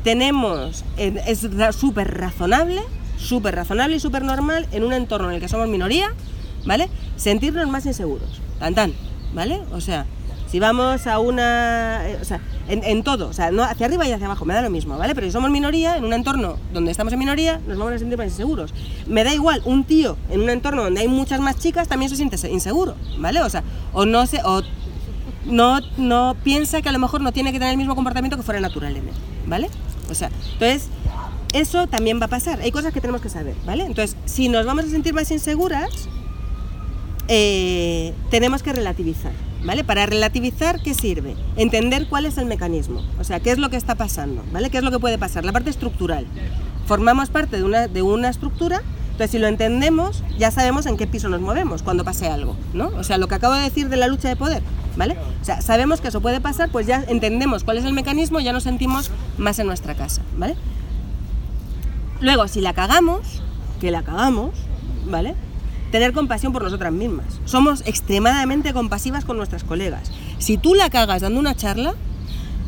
tenemos, 0.04 0.84
en- 0.98 1.18
es 1.18 1.48
súper 1.78 2.18
razonable, 2.18 2.82
súper 3.18 3.56
razonable 3.56 3.98
y 3.98 4.00
súper 4.00 4.24
normal 4.24 4.68
en 4.72 4.84
un 4.84 4.94
entorno 4.94 5.30
en 5.30 5.36
el 5.36 5.42
que 5.42 5.48
somos 5.50 5.68
minoría, 5.68 6.10
¿vale? 6.66 6.90
Sentirnos 7.16 7.68
más 7.70 7.86
inseguros, 7.86 8.42
tan 8.60 8.76
tan, 8.76 8.94
¿vale? 9.34 9.62
O 9.72 9.82
sea, 9.82 10.06
si 10.50 10.60
vamos 10.62 11.08
a 11.08 11.20
una, 11.20 12.08
eh, 12.08 12.18
o 12.22 12.24
sea, 12.26 12.40
en, 12.70 13.04
todo, 13.04 13.28
o 13.30 13.34
sea, 13.34 13.52
no 13.52 13.64
hacia 13.64 13.86
arriba 13.86 14.08
y 14.08 14.12
hacia 14.14 14.26
abajo, 14.28 14.46
me 14.46 14.54
da 14.54 14.62
lo 14.62 14.70
mismo, 14.70 14.98
¿vale? 14.98 15.14
Pero 15.16 15.28
si 15.28 15.32
somos 15.32 15.50
minoría, 15.50 15.98
en 15.98 16.06
un 16.06 16.14
entorno 16.14 16.58
donde 16.74 16.92
estamos 16.92 17.12
en 17.14 17.20
minoría, 17.20 17.60
nos 17.68 17.78
vamos 17.78 17.94
a 17.94 18.00
sentir 18.00 18.18
más 18.18 18.28
inseguros. 18.28 18.74
Me 19.08 19.24
da 19.26 19.34
igual, 19.34 19.62
un 19.66 19.84
tío 19.84 20.16
en 20.30 20.42
un 20.42 20.50
entorno 20.50 20.84
donde 20.84 21.02
hay 21.02 21.08
muchas 21.10 21.40
más 21.42 21.58
chicas 21.60 21.88
también 21.88 22.10
se 22.10 22.16
siente 22.16 22.38
se- 22.38 22.52
inseguro, 22.52 22.96
¿vale? 23.18 23.42
O 23.42 23.50
sea, 23.50 23.64
o 23.94 24.06
no 24.06 24.26
se, 24.26 24.42
o 24.44 24.62
no, 25.46 25.80
no 25.98 26.36
piensa 26.44 26.82
que 26.82 26.90
a 26.90 26.92
lo 26.92 27.00
mejor 27.00 27.22
no 27.22 27.32
tiene 27.32 27.52
que 27.52 27.60
tener 27.60 27.72
el 27.72 27.78
mismo 27.78 27.96
comportamiento 27.96 28.38
que 28.38 28.44
fuera 28.44 28.60
natural 28.60 28.96
en 28.96 29.08
él, 29.08 29.14
¿vale? 29.48 29.70
O 30.10 30.14
sea, 30.14 30.30
entonces, 30.54 30.90
eso 31.60 31.88
también 31.88 32.20
va 32.20 32.26
a 32.26 32.30
pasar. 32.30 32.60
Hay 32.62 32.72
cosas 32.72 32.94
que 32.94 33.02
tenemos 33.02 33.22
que 33.22 33.30
saber, 33.30 33.56
¿vale? 33.66 33.86
Entonces, 33.86 34.16
si 34.26 34.50
nos 34.50 34.66
vamos 34.66 34.86
a 34.86 34.90
sentir 34.90 35.14
más 35.14 35.30
inseguras, 35.32 36.10
eh, 37.28 38.14
tenemos 38.30 38.64
que 38.64 38.74
relativizar, 38.74 39.34
¿vale? 39.64 39.84
Para 39.84 40.06
relativizar, 40.06 40.82
¿qué 40.82 40.94
sirve? 40.94 41.36
Entender 41.58 42.08
cuál 42.08 42.26
es 42.26 42.38
el 42.38 42.46
mecanismo, 42.46 43.04
o 43.20 43.24
sea, 43.24 43.40
qué 43.40 43.52
es 43.52 43.58
lo 43.58 43.70
que 43.70 43.78
está 43.78 43.96
pasando, 43.96 44.44
¿vale? 44.52 44.70
¿Qué 44.70 44.78
es 44.78 44.84
lo 44.84 44.92
que 44.92 45.00
puede 45.00 45.18
pasar? 45.18 45.44
La 45.44 45.52
parte 45.52 45.70
estructural. 45.70 46.26
Formamos 46.86 47.30
parte 47.30 47.58
de 47.58 47.64
una, 47.64 47.88
de 47.88 48.02
una 48.02 48.30
estructura, 48.30 48.82
entonces 49.12 49.32
si 49.32 49.40
lo 49.40 49.48
entendemos, 49.48 50.24
ya 50.38 50.52
sabemos 50.52 50.86
en 50.86 50.96
qué 50.96 51.06
piso 51.06 51.28
nos 51.28 51.42
movemos 51.42 51.84
cuando 51.84 52.06
pase 52.06 52.28
algo, 52.28 52.56
¿no? 52.74 52.88
O 52.90 53.04
sea, 53.04 53.18
lo 53.18 53.28
que 53.28 53.36
acabo 53.36 53.56
de 53.56 53.64
decir 53.64 53.90
de 53.90 53.98
la 53.98 54.08
lucha 54.08 54.30
de 54.30 54.38
poder, 54.38 54.62
¿vale? 54.96 55.18
O 55.42 55.44
sea, 55.44 55.62
sabemos 55.62 56.00
que 56.00 56.10
eso 56.10 56.22
puede 56.22 56.40
pasar, 56.40 56.70
pues 56.70 56.88
ya 56.88 57.04
entendemos 57.08 57.66
cuál 57.66 57.78
es 57.78 57.84
el 57.84 57.94
mecanismo, 57.94 58.40
ya 58.40 58.54
nos 58.54 58.64
sentimos 58.64 59.12
más 59.38 59.60
en 59.60 59.68
nuestra 59.68 59.96
casa, 59.96 60.22
¿vale? 60.38 60.56
Luego, 62.20 62.48
si 62.48 62.62
la 62.62 62.74
cagamos, 62.74 63.42
que 63.80 63.92
la 63.92 64.04
cagamos, 64.04 64.52
¿vale? 65.06 65.36
Tener 65.92 66.14
compasión 66.14 66.52
por 66.52 66.64
nosotras 66.64 66.92
mismas. 66.92 67.40
Somos 67.46 67.82
extremadamente 67.86 68.74
compasivas 68.74 69.24
con 69.24 69.38
nuestras 69.38 69.64
colegas. 69.64 70.12
Si 70.38 70.58
tú 70.58 70.74
la 70.74 70.90
cagas 70.90 71.22
dando 71.22 71.40
una 71.40 71.56
charla, 71.56 71.94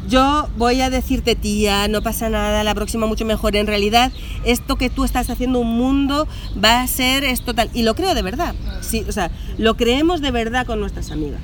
yo 0.07 0.47
voy 0.57 0.81
a 0.81 0.89
decirte, 0.89 1.35
tía, 1.35 1.87
no 1.87 2.01
pasa 2.01 2.29
nada, 2.29 2.63
la 2.63 2.73
próxima 2.73 3.05
mucho 3.07 3.25
mejor. 3.25 3.55
En 3.55 3.67
realidad, 3.67 4.11
esto 4.43 4.75
que 4.75 4.89
tú 4.89 5.03
estás 5.03 5.29
haciendo 5.29 5.59
un 5.59 5.77
mundo 5.77 6.27
va 6.63 6.81
a 6.81 6.87
ser 6.87 7.23
esto 7.23 7.53
tal. 7.53 7.69
Y 7.73 7.83
lo 7.83 7.95
creo 7.95 8.13
de 8.13 8.21
verdad. 8.21 8.55
Sí, 8.81 9.05
o 9.07 9.11
sea, 9.11 9.31
lo 9.57 9.75
creemos 9.75 10.21
de 10.21 10.31
verdad 10.31 10.65
con 10.65 10.79
nuestras 10.79 11.11
amigas. 11.11 11.41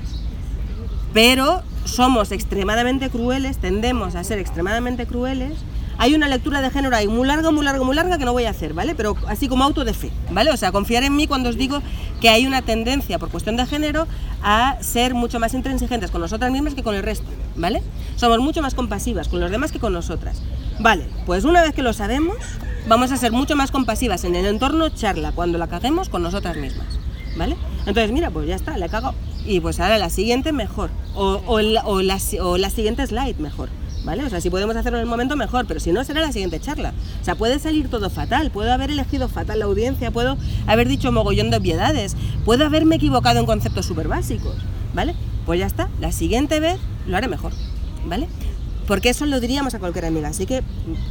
Pero 1.13 1.63
somos 1.85 2.31
extremadamente 2.31 3.09
crueles, 3.09 3.57
tendemos 3.57 4.15
a 4.15 4.23
ser 4.23 4.39
extremadamente 4.39 5.05
crueles 5.05 5.53
hay 5.97 6.13
una 6.13 6.27
lectura 6.27 6.61
de 6.61 6.69
género 6.69 6.95
ahí 6.95 7.07
muy 7.07 7.27
larga, 7.27 7.51
muy 7.51 7.63
larga, 7.63 7.83
muy 7.83 7.95
larga 7.95 8.17
que 8.17 8.25
no 8.25 8.33
voy 8.33 8.45
a 8.45 8.49
hacer, 8.49 8.73
¿vale? 8.73 8.95
Pero 8.95 9.15
así 9.27 9.47
como 9.47 9.63
auto 9.63 9.85
de 9.85 9.93
fe, 9.93 10.11
¿vale? 10.31 10.51
O 10.51 10.57
sea, 10.57 10.71
confiar 10.71 11.03
en 11.03 11.15
mí 11.15 11.27
cuando 11.27 11.49
os 11.49 11.57
digo 11.57 11.81
que 12.21 12.29
hay 12.29 12.45
una 12.45 12.61
tendencia 12.61 13.19
por 13.19 13.29
cuestión 13.29 13.57
de 13.57 13.65
género 13.65 14.07
a 14.41 14.77
ser 14.81 15.13
mucho 15.13 15.39
más 15.39 15.53
intransigentes 15.53 16.11
con 16.11 16.21
nosotras 16.21 16.51
mismas 16.51 16.75
que 16.75 16.83
con 16.83 16.95
el 16.95 17.03
resto, 17.03 17.27
¿vale? 17.55 17.81
Somos 18.15 18.39
mucho 18.39 18.61
más 18.61 18.75
compasivas 18.75 19.27
con 19.27 19.39
los 19.39 19.51
demás 19.51 19.71
que 19.71 19.79
con 19.79 19.93
nosotras. 19.93 20.41
Vale, 20.79 21.07
pues 21.25 21.45
una 21.45 21.61
vez 21.61 21.73
que 21.73 21.81
lo 21.81 21.93
sabemos, 21.93 22.35
vamos 22.87 23.11
a 23.11 23.17
ser 23.17 23.31
mucho 23.31 23.55
más 23.55 23.71
compasivas 23.71 24.23
en 24.25 24.35
el 24.35 24.45
entorno 24.45 24.89
charla 24.89 25.31
cuando 25.31 25.57
la 25.57 25.67
caguemos 25.67 26.09
con 26.09 26.21
nosotras 26.21 26.57
mismas, 26.57 26.87
¿vale? 27.37 27.55
Entonces, 27.79 28.11
mira, 28.11 28.29
pues 28.31 28.47
ya 28.47 28.55
está, 28.55 28.77
le 28.77 28.89
cago. 28.89 29.13
Y 29.45 29.59
pues 29.59 29.79
ahora 29.79 29.97
la 29.99 30.09
siguiente 30.09 30.51
mejor. 30.51 30.89
O, 31.13 31.41
o, 31.45 31.61
la, 31.61 31.85
o, 31.85 32.01
la, 32.01 32.17
o 32.41 32.57
la 32.57 32.69
siguiente 32.71 33.05
slide 33.05 33.37
mejor. 33.37 33.69
¿Vale? 34.05 34.23
O 34.23 34.29
sea, 34.29 34.39
si 34.39 34.51
podemos 34.51 34.75
hacerlo 34.75 34.99
en 34.99 35.03
el 35.03 35.09
momento, 35.09 35.35
mejor, 35.35 35.65
pero 35.65 35.79
si 35.79 35.91
no, 35.91 36.03
será 36.03 36.21
la 36.21 36.31
siguiente 36.31 36.59
charla. 36.59 36.93
O 37.21 37.25
sea, 37.25 37.33
puede 37.35 37.57
salir 37.57 37.89
todo 37.89 38.09
fatal, 38.11 38.51
puedo 38.51 38.71
haber 38.71 38.91
elegido 38.91 39.27
fatal 39.27 39.59
la 39.59 39.65
audiencia, 39.65 40.11
puedo 40.11 40.37
haber 40.67 40.87
dicho 40.87 41.11
mogollón 41.11 41.49
de 41.49 41.57
obviedades, 41.57 42.15
puedo 42.45 42.65
haberme 42.65 42.97
equivocado 42.97 43.39
en 43.39 43.47
conceptos 43.47 43.87
súper 43.87 44.07
básicos, 44.07 44.55
¿vale? 44.93 45.15
Pues 45.47 45.59
ya 45.59 45.65
está, 45.65 45.89
la 45.99 46.11
siguiente 46.11 46.59
vez 46.59 46.77
lo 47.07 47.17
haré 47.17 47.27
mejor, 47.27 47.51
¿vale? 48.07 48.27
Porque 48.87 49.09
eso 49.09 49.25
lo 49.25 49.39
diríamos 49.39 49.73
a 49.73 49.79
cualquier 49.79 50.05
amiga, 50.05 50.27
así 50.29 50.45
que 50.45 50.61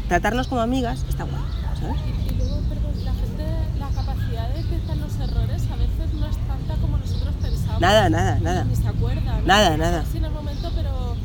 tratarnos 0.09 0.47
como 0.47 0.61
amigas 0.61 1.05
está 1.09 1.25
guay, 1.25 1.43
¿sabes? 1.81 1.97
Y 2.31 2.37
luego, 2.37 2.61
perdón, 2.69 3.05
la 3.05 3.13
gente, 3.13 3.45
la 3.81 3.89
capacidad 3.89 4.49
de 4.51 4.63
detectar 4.63 4.97
los 4.99 5.15
errores 5.17 5.63
a 5.71 5.77
veces 5.77 6.15
no 6.15 6.27
es 6.29 6.37
tanta 6.47 6.75
como 6.81 6.99
nosotros 6.99 7.35
pensamos. 7.43 7.81
Nada, 7.81 8.09
nada, 8.09 8.39
nada. 8.41 8.65
Ni 8.65 8.77
se 8.77 8.87
acuerdan. 8.87 9.45
Nada, 9.47 9.71
¿no? 9.71 9.77
nada. 9.79 10.05
Sí, 10.11 10.19
en 10.19 10.25
el 10.27 10.31
momento, 10.31 10.71
pero 10.77 11.17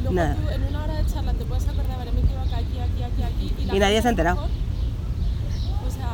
luego 0.00 0.14
Nada. 0.14 0.34
tú 0.36 0.48
en 0.48 0.62
una 0.64 0.84
hora 0.84 0.94
de 0.94 1.06
charla 1.12 1.32
te 1.34 1.44
puedes 1.44 1.68
acordar, 1.68 1.98
vale, 1.98 2.12
me 2.12 2.20
equivoco 2.20 2.54
aquí, 2.54 2.78
aquí, 2.78 3.02
aquí, 3.02 3.22
aquí. 3.22 3.59
Y, 3.72 3.78
nadie 3.78 4.00
se 4.02 4.08
ha 4.08 4.10
enterado. 4.10 4.48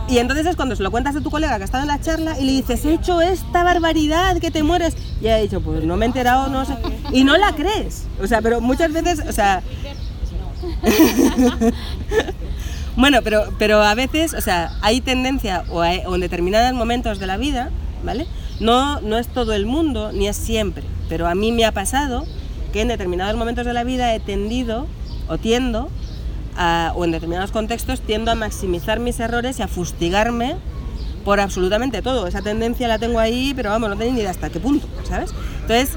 Y 0.08 0.18
entonces 0.18 0.46
es 0.46 0.54
cuando 0.54 0.76
se 0.76 0.82
lo 0.82 0.90
cuentas 0.90 1.16
a 1.16 1.20
tu 1.20 1.30
colega 1.30 1.56
que 1.56 1.62
ha 1.62 1.64
estado 1.64 1.82
en 1.82 1.88
la 1.88 2.00
charla 2.00 2.38
y 2.38 2.44
le 2.44 2.52
dices, 2.52 2.84
he 2.84 2.94
hecho 2.94 3.20
esta 3.20 3.64
barbaridad, 3.64 4.38
que 4.38 4.50
te 4.50 4.62
mueres. 4.62 4.96
Y 5.20 5.28
ha 5.28 5.36
dicho, 5.36 5.60
pues 5.60 5.84
no 5.84 5.96
me 5.96 6.04
he 6.04 6.08
enterado, 6.08 6.48
no 6.48 6.64
sé. 6.64 6.74
Y 7.12 7.24
no 7.24 7.36
la 7.36 7.52
crees. 7.54 8.06
O 8.22 8.26
sea, 8.26 8.40
pero 8.40 8.60
muchas 8.60 8.92
veces, 8.92 9.24
o 9.28 9.32
sea... 9.32 9.62
bueno, 12.96 13.20
pero, 13.22 13.44
pero 13.58 13.82
a 13.82 13.94
veces, 13.94 14.34
o 14.34 14.40
sea, 14.40 14.72
hay 14.80 15.00
tendencia, 15.00 15.64
o, 15.70 15.80
o 15.80 16.14
en 16.14 16.20
determinados 16.20 16.72
momentos 16.72 17.18
de 17.18 17.26
la 17.26 17.36
vida, 17.36 17.70
¿vale? 18.04 18.26
No, 18.60 19.00
no 19.00 19.18
es 19.18 19.28
todo 19.28 19.52
el 19.52 19.66
mundo, 19.66 20.12
ni 20.12 20.28
es 20.28 20.36
siempre, 20.36 20.84
pero 21.08 21.26
a 21.26 21.34
mí 21.34 21.52
me 21.52 21.64
ha 21.64 21.72
pasado 21.72 22.24
que 22.72 22.80
en 22.80 22.88
determinados 22.88 23.36
momentos 23.36 23.66
de 23.66 23.72
la 23.72 23.84
vida 23.84 24.14
he 24.14 24.20
tendido 24.20 24.86
o 25.28 25.36
tiendo 25.38 25.90
a- 26.56 26.92
o 26.96 27.04
en 27.04 27.12
determinados 27.12 27.50
contextos 27.52 28.00
tiendo 28.00 28.30
a 28.30 28.34
maximizar 28.34 29.00
mis 29.00 29.18
errores 29.20 29.58
y 29.58 29.62
a 29.62 29.68
fustigarme 29.68 30.56
por 31.24 31.40
absolutamente 31.40 32.02
todo. 32.02 32.26
Esa 32.26 32.42
tendencia 32.42 32.88
la 32.88 32.98
tengo 32.98 33.18
ahí, 33.18 33.52
pero 33.54 33.70
vamos, 33.70 33.90
no 33.90 33.96
tengo 33.96 34.12
ni 34.12 34.20
idea 34.20 34.30
hasta 34.30 34.48
qué 34.50 34.60
punto, 34.60 34.86
¿sabes? 35.08 35.30
Entonces, 35.62 35.96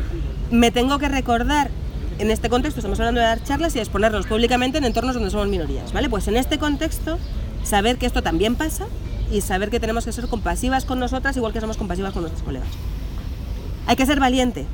me 0.52 0.72
tengo 0.72 0.98
que 0.98 1.08
recordar, 1.08 1.70
en 2.18 2.32
este 2.32 2.50
contexto 2.50 2.80
estamos 2.80 3.00
hablando 3.00 3.22
de 3.22 3.28
dar 3.28 3.44
charlas 3.44 3.76
y 3.76 3.80
exponernos 3.80 4.26
públicamente 4.26 4.80
en 4.80 4.86
entornos 4.86 5.14
donde 5.16 5.30
somos 5.30 5.48
minorías, 5.48 5.94
¿vale? 5.94 6.10
Pues 6.10 6.28
en 6.28 6.36
este 6.36 6.58
contexto, 6.58 7.20
saber 7.64 7.98
que 7.98 8.06
esto 8.08 8.24
también 8.24 8.56
pasa 8.56 8.86
y 9.32 9.42
saber 9.42 9.70
que 9.70 9.80
tenemos 9.80 10.04
que 10.06 10.12
ser 10.12 10.28
compasivas 10.28 10.86
con 10.86 11.00
nosotras 11.00 11.38
igual 11.38 11.54
que 11.54 11.62
somos 11.62 11.78
compasivas 11.78 12.12
con 12.12 12.24
nuestros 12.24 12.44
colegas. 12.44 12.68
Hay 13.86 13.96
que 13.96 14.06
ser 14.06 14.20
valiente 14.20 14.66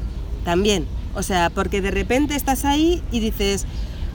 también, 0.45 0.87
o 1.15 1.21
sea, 1.23 1.49
porque 1.49 1.81
de 1.81 1.91
repente 1.91 2.35
estás 2.35 2.63
ahí 2.65 3.03
y 3.11 3.19
dices, 3.19 3.65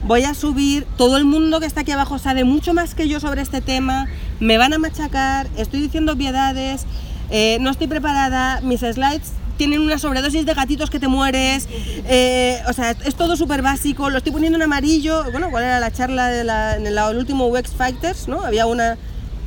voy 0.03 0.23
a 0.23 0.33
subir, 0.33 0.85
todo 0.97 1.17
el 1.17 1.25
mundo 1.25 1.59
que 1.59 1.65
está 1.65 1.81
aquí 1.81 1.91
abajo 1.91 2.17
sabe 2.19 2.43
mucho 2.43 2.73
más 2.73 2.95
que 2.95 3.07
yo 3.07 3.19
sobre 3.19 3.41
este 3.41 3.61
tema, 3.61 4.07
me 4.39 4.57
van 4.57 4.73
a 4.73 4.79
machacar, 4.79 5.47
estoy 5.57 5.81
diciendo 5.81 6.13
obviedades, 6.13 6.85
eh, 7.29 7.57
no 7.61 7.69
estoy 7.69 7.87
preparada, 7.87 8.61
mis 8.61 8.79
slides 8.81 9.31
tienen 9.57 9.81
una 9.81 9.99
sobredosis 9.99 10.45
de 10.45 10.53
gatitos 10.55 10.89
que 10.89 10.99
te 10.99 11.07
mueres, 11.07 11.67
eh, 12.07 12.59
o 12.67 12.73
sea, 12.73 12.91
es 13.05 13.13
todo 13.15 13.37
súper 13.37 13.61
básico, 13.61 14.09
lo 14.09 14.17
estoy 14.17 14.31
poniendo 14.31 14.57
en 14.57 14.63
amarillo, 14.63 15.23
bueno, 15.31 15.51
¿cuál 15.51 15.63
era 15.65 15.79
la 15.79 15.91
charla 15.91 16.27
de 16.29 16.43
la- 16.43 16.77
en 16.77 16.87
el, 16.87 16.97
el 16.97 17.17
último 17.17 17.45
UX 17.47 17.71
Fighters, 17.75 18.27
¿no? 18.27 18.41
Había 18.43 18.65
una, 18.65 18.97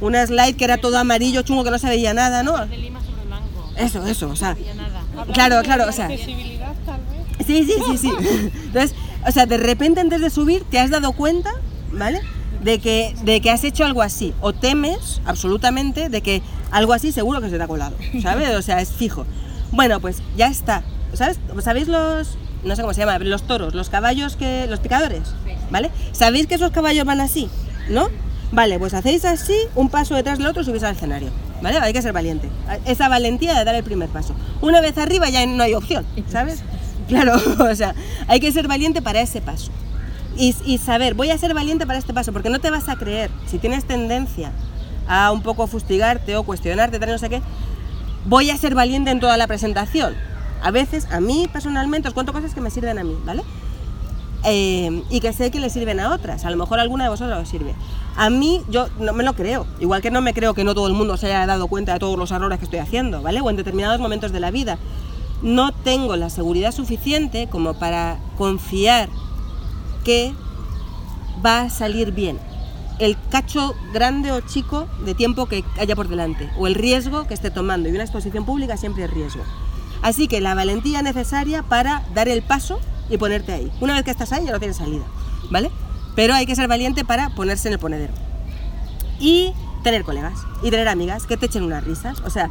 una 0.01 0.25
slide 0.25 0.55
que 0.57 0.65
era 0.65 0.77
todo 0.77 0.99
amarillo, 0.99 1.43
chungo, 1.43 1.65
que 1.65 1.71
no 1.73 1.79
se 1.81 1.89
veía 1.89 2.15
nada, 2.15 2.45
¿no? 2.45 2.65
De 2.67 2.77
lima 2.77 3.01
sobre 3.01 3.25
blanco. 3.27 3.71
Eso, 3.77 4.07
eso, 4.07 4.29
o 4.29 4.37
sea, 4.37 4.57
Ya 4.57 4.75
nada. 4.75 5.03
claro, 5.33 5.61
claro, 5.65 5.87
o 5.89 5.93
sea, 5.93 6.07
Accesibilidad, 6.07 6.73
tal 6.87 7.01
vez. 7.01 7.47
Sí, 7.47 7.65
sí, 7.65 7.73
sí, 7.91 7.99
sí. 7.99 8.11
Entonces, 8.67 8.95
o 9.27 9.31
sea, 9.31 9.47
de 9.47 9.57
repente 9.57 10.01
antes 10.01 10.21
de 10.21 10.31
subir 10.31 10.65
te 10.71 10.79
has 10.79 10.91
dado 10.91 11.13
cuenta, 11.13 11.51
¿vale? 11.93 12.21
De 12.63 12.79
que, 12.79 13.15
de 13.25 13.41
que 13.41 13.51
has 13.51 13.65
hecho 13.65 13.85
algo 13.85 14.03
así. 14.03 14.35
O 14.41 14.53
temes, 14.53 15.21
absolutamente, 15.25 16.09
de 16.09 16.21
que 16.23 16.43
algo 16.71 16.93
así 16.93 17.13
seguro 17.13 17.41
que 17.41 17.51
se 17.51 17.57
te 17.57 17.63
ha 17.63 17.69
colado, 17.69 17.97
¿sabes? 18.23 18.51
O 18.55 18.63
sea, 18.63 18.81
es 18.81 18.91
fijo. 18.91 19.27
Bueno, 19.73 20.01
pues 20.01 20.23
ya 20.37 20.49
está. 20.49 20.83
¿Sabes? 21.13 21.39
¿Sabéis 21.63 21.89
los, 21.89 22.37
no 22.65 22.75
sé 22.75 22.83
cómo 22.83 22.93
se 22.95 23.01
llama, 23.01 23.19
los 23.19 23.43
toros, 23.45 23.75
los 23.75 23.89
caballos 23.89 24.37
que, 24.37 24.67
los 24.69 24.81
picadores? 24.81 25.23
¿Vale? 25.71 25.91
¿Sabéis 26.13 26.47
que 26.47 26.57
esos 26.57 26.71
caballos 26.71 27.05
van 27.05 27.21
así? 27.21 27.49
¿No? 27.89 28.09
Vale, 28.53 28.79
pues 28.79 28.95
hacéis 28.95 29.25
así, 29.25 29.57
un 29.75 29.89
paso 29.89 30.15
detrás 30.15 30.39
del 30.39 30.47
otro 30.47 30.63
y 30.63 30.65
subís 30.65 30.83
al 30.83 30.95
escenario. 30.95 31.31
¿Vale? 31.63 31.79
Hay 31.79 31.93
que 31.93 32.03
ser 32.03 32.13
valiente. 32.13 32.49
Esa 32.85 33.09
valentía 33.09 33.59
de 33.59 33.65
dar 33.65 33.75
el 33.75 33.85
primer 33.85 34.09
paso. 34.09 34.35
Una 34.61 34.81
vez 34.81 34.99
arriba 34.99 35.29
ya 35.29 35.45
no 35.47 35.63
hay 35.63 35.75
opción, 35.75 36.05
¿sabes? 36.29 36.63
Claro, 37.09 37.35
o 37.71 37.75
sea, 37.75 37.95
hay 38.29 38.41
que 38.41 38.53
ser 38.53 38.69
valiente 38.69 39.03
para 39.03 39.21
ese 39.21 39.41
paso. 39.41 39.71
Y, 40.37 40.79
saber, 40.79 41.15
voy 41.15 41.31
a 41.31 41.39
ser 41.39 41.55
valiente 41.55 41.87
para 41.87 41.99
este 41.99 42.13
paso, 42.13 42.33
porque 42.33 42.51
no 42.51 42.59
te 42.59 42.69
vas 42.69 42.89
a 42.89 42.97
creer. 42.97 43.31
Si 43.47 43.59
tienes 43.59 43.85
tendencia 43.85 44.51
a 45.07 45.31
un 45.31 45.43
poco 45.43 45.69
fustigarte 45.69 46.37
o 46.37 46.43
cuestionarte, 46.43 46.99
tal, 46.99 47.11
no 47.11 47.19
sé 47.19 47.29
qué, 47.29 47.41
voy 48.27 48.51
a 48.51 48.57
ser 48.57 48.75
valiente 48.75 49.13
en 49.13 49.21
toda 49.21 49.37
la 49.37 49.47
presentación. 49.47 50.17
A 50.61 50.73
veces, 50.73 51.07
a 51.13 51.21
mí 51.21 51.49
personalmente, 51.53 52.09
os 52.09 52.15
cuento 52.15 52.33
cosas 52.33 52.53
que 52.53 52.61
me 52.61 52.71
sirven 52.71 52.99
a 52.99 53.05
mí, 53.05 53.17
¿vale? 53.25 53.45
Eh, 54.45 55.05
y 55.09 55.21
que 55.21 55.33
sé 55.33 55.51
que 55.51 55.61
le 55.61 55.71
sirven 55.71 56.01
a 56.01 56.13
otras. 56.13 56.45
A 56.45 56.51
lo 56.51 56.57
mejor 56.57 56.81
alguna 56.81 57.05
de 57.05 57.11
vosotras 57.11 57.41
os 57.41 57.49
sirve. 57.49 57.75
A 58.17 58.29
mí, 58.29 58.63
yo 58.69 58.89
no 58.99 59.13
me 59.13 59.23
lo 59.23 59.35
creo. 59.35 59.67
Igual 59.79 60.03
que 60.03 60.11
no 60.11 60.21
me 60.21 60.35
creo 60.35 60.53
que 60.55 60.65
no 60.65 60.75
todo 60.75 60.89
el 60.89 60.95
mundo 60.95 61.17
se 61.17 61.27
haya 61.27 61.47
dado 61.47 61.69
cuenta 61.69 61.93
de 61.93 62.01
todos 62.01 62.19
los 62.19 62.33
errores 62.33 62.59
que 62.59 62.65
estoy 62.65 62.81
haciendo, 62.81 63.23
¿vale? 63.23 63.41
O 63.41 63.51
en 63.51 63.57
determinados 63.57 64.01
momentos 64.01 64.33
de 64.33 64.41
la 64.41 64.51
vida. 64.51 64.79
No 65.45 65.73
tengo 65.73 66.17
la 66.17 66.31
seguridad 66.31 66.73
suficiente 66.73 67.49
como 67.51 67.75
para 67.75 68.19
confiar 68.39 69.11
que 70.03 70.33
va 71.45 71.61
a 71.61 71.71
salir 71.71 72.13
bien. 72.13 72.39
El 72.99 73.19
cacho 73.29 73.75
grande 73.93 74.33
o 74.33 74.41
chico 74.41 74.89
de 75.05 75.15
tiempo 75.15 75.45
que 75.45 75.63
haya 75.79 75.95
por 75.95 76.09
delante, 76.09 76.49
o 76.57 76.67
el 76.67 76.75
riesgo 76.75 77.27
que 77.27 77.35
esté 77.35 77.51
tomando. 77.51 77.91
Y 77.91 77.93
una 77.93 78.05
exposición 78.05 78.47
pública 78.47 78.79
siempre 78.79 79.05
es 79.05 79.11
riesgo. 79.11 79.43
Así 80.01 80.29
que 80.29 80.41
la 80.41 80.55
valentía 80.55 81.03
necesaria 81.03 81.63
para 81.63 82.05
dar 82.15 82.29
el 82.29 82.43
paso 82.43 82.81
y 83.11 83.19
ponerte 83.19 83.53
ahí. 83.53 83.71
Una 83.83 83.93
vez 83.93 84.05
que 84.05 84.13
estás 84.13 84.33
ahí 84.33 84.47
ya 84.47 84.53
no 84.53 84.59
tienes 84.61 84.79
salida, 84.79 85.05
¿vale? 85.51 85.71
Pero 86.17 86.33
hay 86.33 86.47
que 86.47 86.57
ser 86.57 86.69
valiente 86.69 87.05
para 87.05 87.29
ponerse 87.35 87.69
en 87.69 87.75
el 87.75 87.81
ponedero. 87.81 88.15
Y 89.21 89.53
tener 89.85 90.03
colegas 90.03 90.41
y 90.65 90.71
tener 90.71 90.89
amigas 90.89 91.27
que 91.29 91.37
te 91.37 91.47
echen 91.47 91.63
unas 91.63 91.85
risas. 91.85 92.21
O 92.27 92.31
sea, 92.31 92.51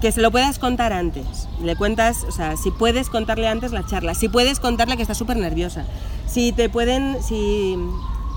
que 0.00 0.12
se 0.12 0.22
lo 0.22 0.30
puedas 0.30 0.58
contar 0.58 0.94
antes. 0.94 1.48
Le 1.62 1.76
cuentas, 1.76 2.24
o 2.26 2.32
sea, 2.32 2.56
si 2.56 2.70
puedes 2.70 3.10
contarle 3.10 3.48
antes 3.48 3.72
la 3.72 3.84
charla, 3.84 4.14
si 4.14 4.30
puedes 4.30 4.60
contarle 4.60 4.96
que 4.96 5.02
estás 5.02 5.18
súper 5.18 5.36
nerviosa, 5.36 5.84
si 6.26 6.52
te 6.52 6.68
pueden, 6.70 7.18
si, 7.22 7.76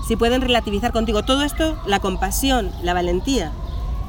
si 0.06 0.16
pueden 0.16 0.42
relativizar 0.42 0.92
contigo. 0.92 1.22
Todo 1.22 1.42
esto, 1.44 1.80
la 1.86 2.00
compasión, 2.00 2.70
la 2.82 2.92
valentía 2.92 3.52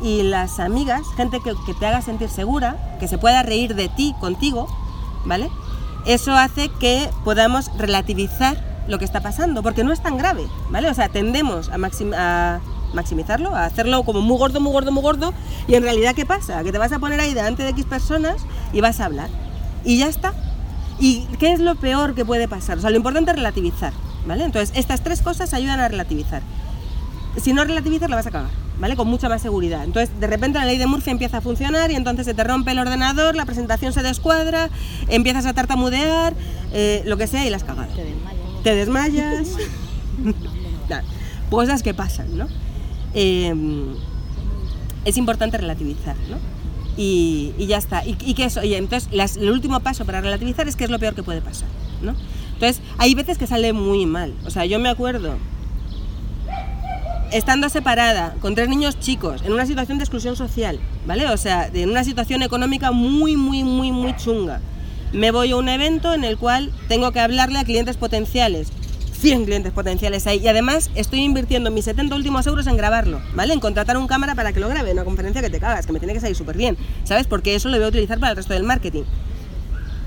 y 0.01 0.23
las 0.23 0.59
amigas, 0.59 1.01
gente 1.15 1.39
que, 1.41 1.53
que 1.65 1.73
te 1.73 1.85
haga 1.85 2.01
sentir 2.01 2.27
segura, 2.27 2.97
que 2.99 3.07
se 3.07 3.17
pueda 3.17 3.43
reír 3.43 3.75
de 3.75 3.87
ti 3.87 4.13
contigo, 4.19 4.67
¿vale? 5.25 5.49
Eso 6.05 6.35
hace 6.35 6.69
que 6.79 7.09
podamos 7.23 7.71
relativizar 7.77 8.57
lo 8.87 8.99
que 8.99 9.05
está 9.05 9.21
pasando, 9.21 9.63
porque 9.63 9.85
no 9.85 9.93
es 9.93 10.01
tan 10.01 10.17
grave, 10.17 10.45
¿vale? 10.71 10.89
O 10.89 10.93
sea, 10.93 11.07
tendemos 11.07 11.69
a, 11.69 11.77
maxim- 11.77 12.13
maximizarlo, 12.93 13.55
a 13.55 13.65
hacerlo 13.65 14.03
como 14.03 14.21
muy 14.21 14.37
gordo, 14.37 14.59
muy 14.59 14.71
gordo, 14.71 14.91
muy 14.91 15.03
gordo, 15.03 15.33
y 15.67 15.75
en 15.75 15.83
realidad, 15.83 16.15
¿qué 16.15 16.25
pasa? 16.25 16.63
Que 16.63 16.71
te 16.71 16.77
vas 16.77 16.91
a 16.91 16.99
poner 16.99 17.19
ahí 17.19 17.33
delante 17.33 17.63
de 17.63 17.69
X 17.69 17.85
personas 17.85 18.37
y 18.71 18.81
vas 18.81 18.99
a 18.99 19.05
hablar, 19.05 19.29
y 19.83 19.97
ya 19.97 20.07
está. 20.07 20.33
¿Y 20.99 21.25
qué 21.39 21.51
es 21.51 21.59
lo 21.59 21.75
peor 21.75 22.15
que 22.15 22.23
puede 22.23 22.47
pasar? 22.47 22.77
O 22.77 22.81
sea, 22.81 22.89
lo 22.89 22.97
importante 22.97 23.31
es 23.31 23.37
relativizar, 23.37 23.93
¿vale? 24.27 24.43
Entonces, 24.43 24.75
estas 24.77 25.01
tres 25.01 25.21
cosas 25.21 25.53
ayudan 25.53 25.79
a 25.79 25.87
relativizar. 25.87 26.41
Si 27.41 27.51
no 27.51 27.63
relativizas, 27.63 28.09
la 28.09 28.15
vas 28.15 28.27
a 28.27 28.31
cagar, 28.31 28.51
¿vale? 28.79 28.95
Con 28.95 29.07
mucha 29.07 29.27
más 29.27 29.41
seguridad. 29.41 29.83
Entonces, 29.83 30.17
de 30.19 30.27
repente 30.27 30.59
la 30.59 30.65
ley 30.65 30.77
de 30.77 30.85
Murphy 30.85 31.09
empieza 31.09 31.37
a 31.37 31.41
funcionar 31.41 31.91
y 31.91 31.95
entonces 31.95 32.25
se 32.25 32.33
te 32.33 32.43
rompe 32.43 32.71
el 32.71 32.79
ordenador, 32.79 33.35
la 33.35 33.45
presentación 33.45 33.91
se 33.91 34.03
descuadra, 34.03 34.69
empiezas 35.07 35.45
a 35.47 35.53
tartamudear, 35.53 36.35
eh, 36.73 37.01
lo 37.05 37.17
que 37.17 37.25
sea, 37.25 37.45
y 37.45 37.49
las 37.49 37.63
cagas. 37.63 37.89
Te 38.63 38.75
desmayas. 38.75 39.47
Nada, 40.87 41.03
cosas 41.49 41.81
que 41.81 41.93
pasan, 41.93 42.37
¿no? 42.37 42.47
Eh, 43.13 43.53
es 45.05 45.17
importante 45.17 45.57
relativizar, 45.57 46.15
¿no? 46.29 46.37
Y, 46.95 47.53
ya 47.67 47.77
está. 47.77 48.05
Y, 48.05 48.15
y 48.23 48.33
que 48.35 48.45
eso, 48.45 48.63
y 48.63 48.75
entonces 48.75 49.09
las- 49.11 49.37
el 49.37 49.49
último 49.49 49.79
paso 49.81 50.05
para 50.05 50.21
relativizar 50.21 50.67
es 50.67 50.75
que 50.75 50.83
es 50.85 50.89
lo 50.89 50.99
peor 50.99 51.15
que 51.15 51.23
puede 51.23 51.41
pasar, 51.41 51.67
¿no? 52.01 52.15
Entonces, 52.53 52.81
hay 52.97 53.13
veces 53.15 53.37
que 53.37 53.47
sale 53.47 53.73
muy 53.73 54.05
mal. 54.05 54.33
O 54.45 54.49
sea, 54.49 54.65
yo 54.65 54.79
me 54.79 54.89
acuerdo 54.89 55.35
estando 57.31 57.67
separada, 57.69 58.35
con 58.41 58.53
tres 58.53 58.69
niños 58.69 58.99
chicos, 58.99 59.41
en 59.43 59.53
una 59.53 59.65
situación 59.65 59.97
de 59.97 60.03
exclusión 60.03 60.35
social, 60.35 60.79
¿vale? 61.07 61.27
O 61.29 61.37
sea, 61.37 61.67
en 61.73 61.89
una 61.89 62.03
situación 62.03 62.43
económica 62.43 62.91
muy, 62.91 63.35
muy, 63.35 63.63
muy, 63.63 63.91
muy 63.91 64.15
chunga. 64.15 64.61
Me 65.11 65.31
voy 65.31 65.51
a 65.51 65.55
un 65.57 65.67
evento 65.67 66.13
en 66.13 66.23
el 66.23 66.37
cual 66.37 66.71
tengo 66.87 67.11
que 67.11 67.19
hablarle 67.19 67.57
a 67.59 67.63
clientes 67.63 67.97
potenciales. 67.97 68.67
100 69.23 69.45
clientes 69.45 69.71
potenciales 69.71 70.27
ahí. 70.27 70.41
Y 70.43 70.49
además 70.49 70.91
estoy 70.95 71.21
invirtiendo 71.21 71.71
mis 71.71 71.85
70 71.85 72.13
últimos 72.13 72.45
euros 72.45 72.67
en 72.67 72.75
grabarlo, 72.75 73.21
¿vale? 73.33 73.53
En 73.53 73.61
contratar 73.61 73.97
un 73.97 74.05
cámara 74.05 74.35
para 74.35 74.51
que 74.51 74.59
lo 74.59 74.67
grabe, 74.67 74.91
una 74.91 75.05
conferencia 75.05 75.41
que 75.41 75.49
te 75.49 75.61
cagas, 75.61 75.87
que 75.87 75.93
me 75.93 75.99
tiene 75.99 76.13
que 76.13 76.19
salir 76.19 76.35
súper 76.35 76.57
bien, 76.57 76.77
¿sabes? 77.05 77.25
Porque 77.25 77.55
eso 77.55 77.69
lo 77.69 77.77
voy 77.77 77.85
a 77.85 77.87
utilizar 77.87 78.19
para 78.19 78.31
el 78.31 78.35
resto 78.35 78.53
del 78.53 78.63
marketing. 78.63 79.03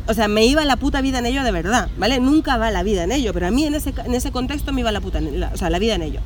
O 0.07 0.13
sea, 0.13 0.29
me 0.29 0.45
iba 0.45 0.67
la 0.67 0.77
puta 0.77 1.01
vida 1.01 1.19
en 1.19 1.27
ello 1.27 1.43
de 1.45 1.51
verdad, 1.51 1.89
¿vale? 1.97 2.21
Nunca 2.21 2.59
va 2.59 2.71
la 2.71 2.83
vida 2.83 3.05
en 3.05 3.11
ello, 3.11 3.33
pero 3.33 3.47
a 3.47 3.51
mí 3.51 3.65
en 3.65 3.75
ese, 3.75 3.95
en 4.05 4.15
ese 4.15 4.31
contexto 4.33 4.71
me 4.75 4.83
iba 4.83 4.93
la 4.93 5.01
puta, 5.01 5.21
o 5.53 5.57
sea, 5.57 5.71
la 5.71 5.79
vida 5.79 5.95
en 5.95 6.03
ello. 6.03 6.21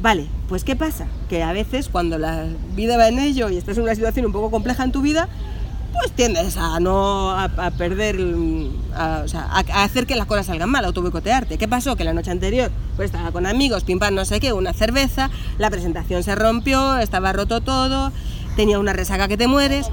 Vale, 0.00 0.26
pues 0.48 0.62
¿qué 0.62 0.76
pasa? 0.76 1.08
Que 1.28 1.42
a 1.42 1.52
veces 1.52 1.88
cuando 1.88 2.16
la 2.16 2.46
vida 2.76 2.96
va 2.96 3.08
en 3.08 3.18
ello 3.18 3.50
y 3.50 3.56
estás 3.56 3.76
en 3.76 3.82
una 3.82 3.94
situación 3.96 4.24
un 4.24 4.32
poco 4.32 4.52
compleja 4.52 4.84
en 4.84 4.92
tu 4.92 5.02
vida, 5.02 5.28
pues 5.98 6.12
tiendes 6.12 6.56
a 6.56 6.80
no 6.80 7.30
a, 7.30 7.44
a 7.44 7.70
perder, 7.72 8.18
mm, 8.18 8.70
a, 8.94 9.22
o 9.24 9.28
sea, 9.28 9.42
a, 9.42 9.64
a 9.72 9.84
hacer 9.84 10.06
que 10.06 10.16
las 10.16 10.26
cosas 10.26 10.46
salgan 10.46 10.70
mal, 10.70 10.84
a 10.84 10.88
autoboicotearte. 10.88 11.58
¿Qué 11.58 11.68
pasó? 11.68 11.96
Que 11.96 12.04
la 12.04 12.12
noche 12.12 12.30
anterior 12.30 12.70
pues 12.96 13.06
estaba 13.06 13.32
con 13.32 13.46
amigos, 13.46 13.84
pim 13.84 13.98
pam, 13.98 14.14
no 14.14 14.24
sé 14.24 14.40
qué, 14.40 14.52
una 14.52 14.72
cerveza, 14.72 15.30
la 15.58 15.70
presentación 15.70 16.22
se 16.22 16.34
rompió, 16.34 16.98
estaba 16.98 17.32
roto 17.32 17.60
todo, 17.60 18.12
tenía 18.56 18.78
una 18.78 18.92
resaca 18.92 19.28
que 19.28 19.36
te 19.36 19.46
mueres. 19.46 19.88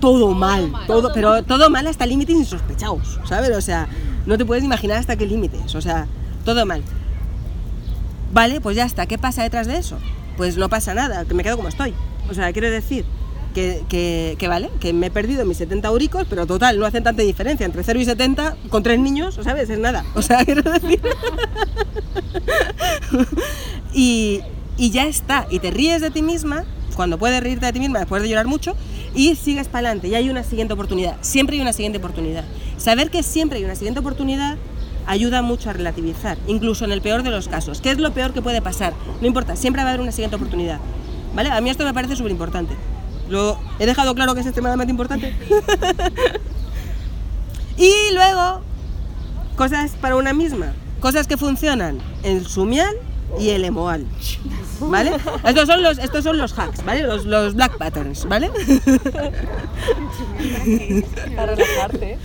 Todo 0.00 0.32
mal, 0.32 0.72
todo, 0.86 1.10
pero 1.12 1.42
todo 1.42 1.68
mal 1.68 1.86
hasta 1.86 2.06
límites 2.06 2.34
insospechados, 2.34 3.20
¿sabes? 3.26 3.54
O 3.54 3.60
sea, 3.60 3.86
no 4.24 4.38
te 4.38 4.46
puedes 4.46 4.64
imaginar 4.64 4.96
hasta 4.96 5.14
qué 5.16 5.26
límites, 5.26 5.74
o 5.74 5.82
sea, 5.82 6.06
todo 6.46 6.64
mal. 6.64 6.82
Vale, 8.32 8.62
pues 8.62 8.76
ya 8.76 8.86
está. 8.86 9.04
¿Qué 9.04 9.18
pasa 9.18 9.42
detrás 9.42 9.66
de 9.66 9.76
eso? 9.76 9.98
Pues 10.38 10.56
no 10.56 10.70
pasa 10.70 10.94
nada, 10.94 11.26
que 11.26 11.34
me 11.34 11.42
quedo 11.42 11.56
como 11.56 11.68
estoy. 11.68 11.92
O 12.30 12.34
sea, 12.34 12.50
quiero 12.54 12.70
decir 12.70 13.04
que, 13.54 13.82
que, 13.88 14.36
que 14.38 14.48
vale, 14.48 14.70
que 14.80 14.92
me 14.92 15.06
he 15.06 15.10
perdido 15.10 15.44
mis 15.44 15.58
70 15.58 15.88
euricos, 15.88 16.26
pero 16.28 16.46
total, 16.46 16.78
no 16.78 16.86
hacen 16.86 17.02
tanta 17.02 17.22
diferencia. 17.22 17.66
Entre 17.66 17.82
0 17.82 18.00
y 18.00 18.04
70, 18.04 18.56
con 18.68 18.82
tres 18.82 18.98
niños, 18.98 19.38
¿sabes? 19.42 19.70
Es 19.70 19.78
nada. 19.78 20.04
O 20.14 20.22
sea, 20.22 20.44
quiero 20.44 20.70
decir. 20.70 21.00
y, 23.94 24.40
y 24.76 24.90
ya 24.90 25.06
está. 25.06 25.46
Y 25.50 25.58
te 25.58 25.70
ríes 25.70 26.00
de 26.00 26.10
ti 26.10 26.22
misma, 26.22 26.64
cuando 26.94 27.18
puedes 27.18 27.42
reírte 27.42 27.66
de 27.66 27.72
ti 27.72 27.80
misma 27.80 27.98
después 27.98 28.22
de 28.22 28.28
llorar 28.28 28.46
mucho, 28.46 28.74
y 29.14 29.34
sigues 29.34 29.68
para 29.68 29.88
adelante. 29.88 30.08
Y 30.08 30.14
hay 30.14 30.30
una 30.30 30.44
siguiente 30.44 30.74
oportunidad. 30.74 31.16
Siempre 31.20 31.56
hay 31.56 31.62
una 31.62 31.72
siguiente 31.72 31.98
oportunidad. 31.98 32.44
Saber 32.76 33.10
que 33.10 33.22
siempre 33.22 33.58
hay 33.58 33.64
una 33.64 33.74
siguiente 33.74 34.00
oportunidad 34.00 34.56
ayuda 35.06 35.42
mucho 35.42 35.70
a 35.70 35.72
relativizar, 35.72 36.38
incluso 36.46 36.84
en 36.84 36.92
el 36.92 37.02
peor 37.02 37.22
de 37.22 37.30
los 37.30 37.48
casos. 37.48 37.80
¿Qué 37.80 37.90
es 37.90 37.98
lo 37.98 38.12
peor 38.12 38.32
que 38.32 38.42
puede 38.42 38.62
pasar? 38.62 38.92
No 39.20 39.26
importa, 39.26 39.56
siempre 39.56 39.82
va 39.82 39.88
a 39.88 39.92
haber 39.92 40.02
una 40.02 40.12
siguiente 40.12 40.36
oportunidad. 40.36 40.78
¿Vale? 41.34 41.50
A 41.50 41.60
mí 41.60 41.70
esto 41.70 41.84
me 41.84 41.94
parece 41.94 42.16
súper 42.16 42.32
importante. 42.32 42.74
Lo 43.30 43.58
he 43.78 43.86
dejado 43.86 44.14
claro 44.14 44.34
que 44.34 44.40
es 44.40 44.46
extremadamente 44.46 44.90
importante. 44.90 45.34
y 47.76 47.92
luego, 48.12 48.60
cosas 49.56 49.92
para 50.00 50.16
una 50.16 50.32
misma, 50.34 50.72
cosas 51.00 51.26
que 51.26 51.36
funcionan, 51.36 51.98
el 52.22 52.46
sumial 52.46 52.94
y 53.38 53.50
el 53.50 53.64
emoal. 53.64 54.04
¿Vale? 54.80 55.12
Estos 55.44 55.66
son 55.68 55.82
los, 55.82 55.98
estos 55.98 56.24
son 56.24 56.38
los 56.38 56.52
hacks, 56.58 56.84
¿vale? 56.84 57.02
Los, 57.04 57.24
los 57.26 57.54
black 57.54 57.76
patterns, 57.78 58.24
¿vale? 58.26 58.50
Para 61.36 61.54
relajarte. 61.54 62.18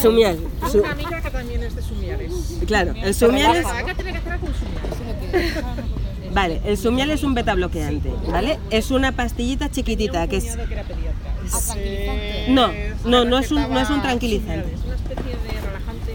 Sumial. 0.00 0.38
su- 0.72 0.78
Una 0.78 0.92
amiga 0.92 1.20
que 1.20 1.30
también 1.30 1.62
es 1.62 1.76
de 1.76 1.82
Sumiares. 1.82 2.32
claro, 2.66 2.94
el 2.96 3.14
sumial 3.14 3.62
Vale, 6.38 6.60
el 6.64 6.78
sumial 6.78 7.10
es 7.10 7.24
un 7.24 7.34
beta 7.34 7.52
bloqueante, 7.56 8.12
¿vale? 8.30 8.60
Es 8.70 8.92
una 8.92 9.10
pastillita 9.10 9.72
chiquitita 9.72 10.28
que 10.28 10.36
es... 10.36 10.44
que 10.56 10.72
era 10.72 10.84
pediatra. 10.84 11.34
No, 12.48 12.70
no, 13.04 13.24
no 13.24 13.38
es 13.38 13.50
un, 13.50 13.68
no 13.68 13.80
es 13.80 13.90
un 13.90 14.00
tranquilizante. 14.02 14.72
Es 14.72 14.84
una 14.84 14.94
especie 14.94 15.32
de 15.32 15.60
relajante. 15.60 16.14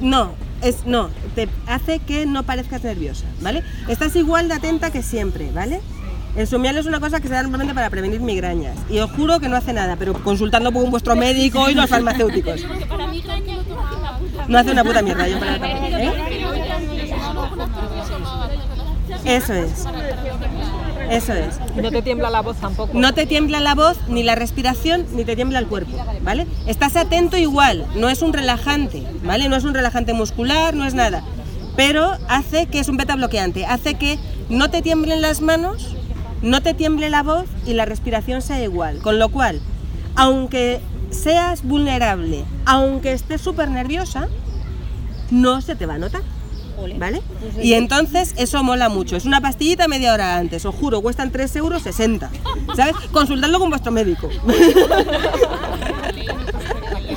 No, 0.00 0.32
es, 0.62 0.86
no, 0.86 1.10
te 1.34 1.50
hace 1.66 1.98
que 1.98 2.24
no 2.24 2.44
parezcas 2.44 2.82
nerviosa, 2.82 3.26
¿vale? 3.42 3.62
Estás 3.88 4.16
igual 4.16 4.48
de 4.48 4.54
atenta 4.54 4.90
que 4.90 5.02
siempre, 5.02 5.50
¿vale? 5.52 5.82
El 6.34 6.46
sumial 6.46 6.78
es 6.78 6.86
una 6.86 6.98
cosa 6.98 7.20
que 7.20 7.28
se 7.28 7.34
da 7.34 7.42
normalmente 7.42 7.74
para 7.74 7.90
prevenir 7.90 8.22
migrañas. 8.22 8.74
Y 8.88 9.00
os 9.00 9.10
juro 9.10 9.38
que 9.38 9.50
no 9.50 9.56
hace 9.56 9.74
nada, 9.74 9.96
pero 9.96 10.14
consultando 10.14 10.72
con 10.72 10.90
vuestro 10.90 11.14
médico 11.14 11.68
y 11.68 11.74
los 11.74 11.90
farmacéuticos. 11.90 12.62
No 14.48 14.58
hace 14.58 14.70
una 14.70 14.84
puta 14.84 15.02
mierda. 15.02 15.28
Yo 15.28 15.38
para 15.38 15.56
¿eh? 15.58 16.37
Eso 19.28 19.52
es. 19.52 19.84
Eso 21.10 21.34
es. 21.34 21.60
No 21.76 21.90
te 21.90 22.00
tiembla 22.00 22.30
la 22.30 22.40
voz 22.40 22.56
tampoco. 22.56 22.98
No 22.98 23.12
te 23.12 23.26
tiembla 23.26 23.60
la 23.60 23.74
voz, 23.74 23.98
ni 24.08 24.22
la 24.22 24.34
respiración, 24.34 25.04
ni 25.12 25.26
te 25.26 25.36
tiembla 25.36 25.58
el 25.58 25.66
cuerpo, 25.66 25.92
¿vale? 26.22 26.46
Estás 26.66 26.96
atento 26.96 27.36
igual, 27.36 27.84
no 27.94 28.08
es 28.08 28.22
un 28.22 28.32
relajante, 28.32 29.06
¿vale? 29.22 29.50
No 29.50 29.56
es 29.56 29.64
un 29.64 29.74
relajante 29.74 30.14
muscular, 30.14 30.72
no 30.72 30.86
es 30.86 30.94
nada. 30.94 31.22
Pero 31.76 32.16
hace 32.28 32.66
que 32.68 32.80
es 32.80 32.88
un 32.88 32.96
beta 32.96 33.16
bloqueante, 33.16 33.66
hace 33.66 33.94
que 33.94 34.18
no 34.48 34.70
te 34.70 34.80
tiemblen 34.80 35.20
las 35.20 35.42
manos, 35.42 35.94
no 36.40 36.62
te 36.62 36.72
tiemble 36.72 37.10
la 37.10 37.22
voz 37.22 37.44
y 37.66 37.74
la 37.74 37.84
respiración 37.84 38.40
sea 38.40 38.62
igual. 38.62 39.02
Con 39.02 39.18
lo 39.18 39.28
cual, 39.28 39.60
aunque 40.16 40.80
seas 41.10 41.62
vulnerable, 41.64 42.44
aunque 42.64 43.12
estés 43.12 43.42
súper 43.42 43.68
nerviosa, 43.70 44.28
no 45.30 45.60
se 45.60 45.76
te 45.76 45.84
va 45.84 45.94
a 45.94 45.98
notar. 45.98 46.22
¿Vale? 46.98 47.22
Y 47.62 47.74
entonces 47.74 48.34
eso 48.36 48.62
mola 48.62 48.88
mucho. 48.88 49.16
Es 49.16 49.24
una 49.24 49.40
pastillita 49.40 49.88
media 49.88 50.12
hora 50.12 50.36
antes, 50.36 50.64
os 50.64 50.74
juro, 50.74 51.00
cuestan 51.00 51.30
3 51.30 51.56
euros 51.56 51.82
60. 51.82 52.30
¿Sabes? 52.76 52.94
Consultadlo 53.12 53.58
con 53.58 53.70
vuestro 53.70 53.92
médico. 53.92 54.28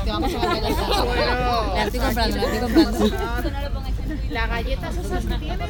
Te 0.03 0.09
vamos 0.09 0.33
a 0.33 0.37
mandar 0.39 0.71
La 1.75 1.83
estoy 1.85 1.99
comprando, 1.99 2.37
la 2.37 2.43
estoy 2.43 2.59
comprando. 2.59 3.11
¿Las 4.31 4.49
galletas 4.49 4.97
esas 4.97 5.25
que 5.25 5.35
tienes? 5.35 5.69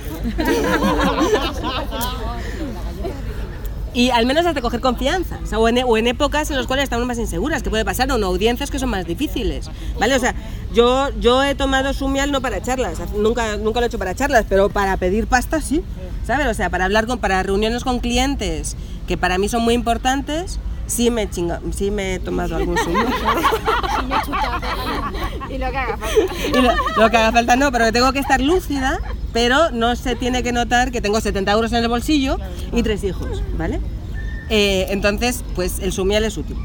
Y 3.93 4.09
al 4.09 4.25
menos 4.25 4.45
has 4.45 4.55
de 4.55 4.61
coger 4.61 4.79
confianza. 4.79 5.39
O, 5.43 5.45
sea, 5.45 5.59
o 5.59 5.67
en, 5.67 5.83
o 5.85 5.97
en 5.97 6.07
épocas 6.07 6.49
en 6.49 6.57
las 6.57 6.65
cuales 6.65 6.83
estamos 6.83 7.05
más 7.05 7.17
inseguras, 7.17 7.61
que 7.61 7.69
puede 7.69 7.83
pasar, 7.83 8.09
o 8.11 8.15
en 8.15 8.23
audiencias 8.23 8.71
que 8.71 8.79
son 8.79 8.89
más 8.89 9.05
difíciles. 9.05 9.69
¿Vale? 9.99 10.15
O 10.15 10.19
sea, 10.19 10.33
yo, 10.73 11.09
yo 11.19 11.43
he 11.43 11.55
tomado 11.55 11.93
sumial 11.93 12.31
no 12.31 12.41
para 12.41 12.61
charlas, 12.61 12.99
nunca, 13.15 13.57
nunca 13.57 13.79
lo 13.79 13.85
he 13.85 13.87
hecho 13.87 13.99
para 13.99 14.15
charlas, 14.15 14.45
pero 14.47 14.69
para 14.69 14.97
pedir 14.97 15.27
pasta 15.27 15.61
sí. 15.61 15.83
¿Sabes? 16.25 16.47
O 16.47 16.53
sea, 16.53 16.69
para 16.69 16.85
hablar 16.85 17.07
con, 17.07 17.19
para 17.19 17.41
reuniones 17.41 17.83
con 17.83 17.99
clientes 17.99 18.77
que 19.07 19.17
para 19.17 19.37
mí 19.37 19.49
son 19.49 19.63
muy 19.63 19.73
importantes, 19.73 20.59
sí 20.85 21.09
me, 21.09 21.29
chinga, 21.29 21.59
sí 21.75 21.89
me 21.89 22.15
he 22.15 22.19
tomado 22.19 22.55
algún 22.55 22.77
sumial. 22.77 23.07
Y 25.49 25.57
lo 25.57 25.69
que 25.69 25.77
haga 25.77 25.97
falta. 25.97 26.33
Y 26.47 26.61
lo, 26.61 26.71
lo 26.97 27.09
que 27.09 27.17
haga 27.17 27.31
falta 27.33 27.55
no, 27.57 27.71
pero 27.71 27.91
tengo 27.91 28.13
que 28.13 28.19
estar 28.19 28.39
lúcida, 28.39 28.99
pero 29.33 29.69
no 29.71 29.95
se 29.97 30.15
tiene 30.15 30.43
que 30.43 30.53
notar 30.53 30.91
que 30.91 31.01
tengo 31.01 31.19
70 31.19 31.51
euros 31.51 31.73
en 31.73 31.79
el 31.83 31.89
bolsillo 31.89 32.37
y 32.71 32.83
tres 32.83 33.03
hijos, 33.03 33.43
¿vale? 33.57 33.81
Eh, 34.49 34.87
entonces, 34.89 35.43
pues 35.55 35.79
el 35.79 35.91
sumial 35.91 36.23
es 36.23 36.37
útil. 36.37 36.57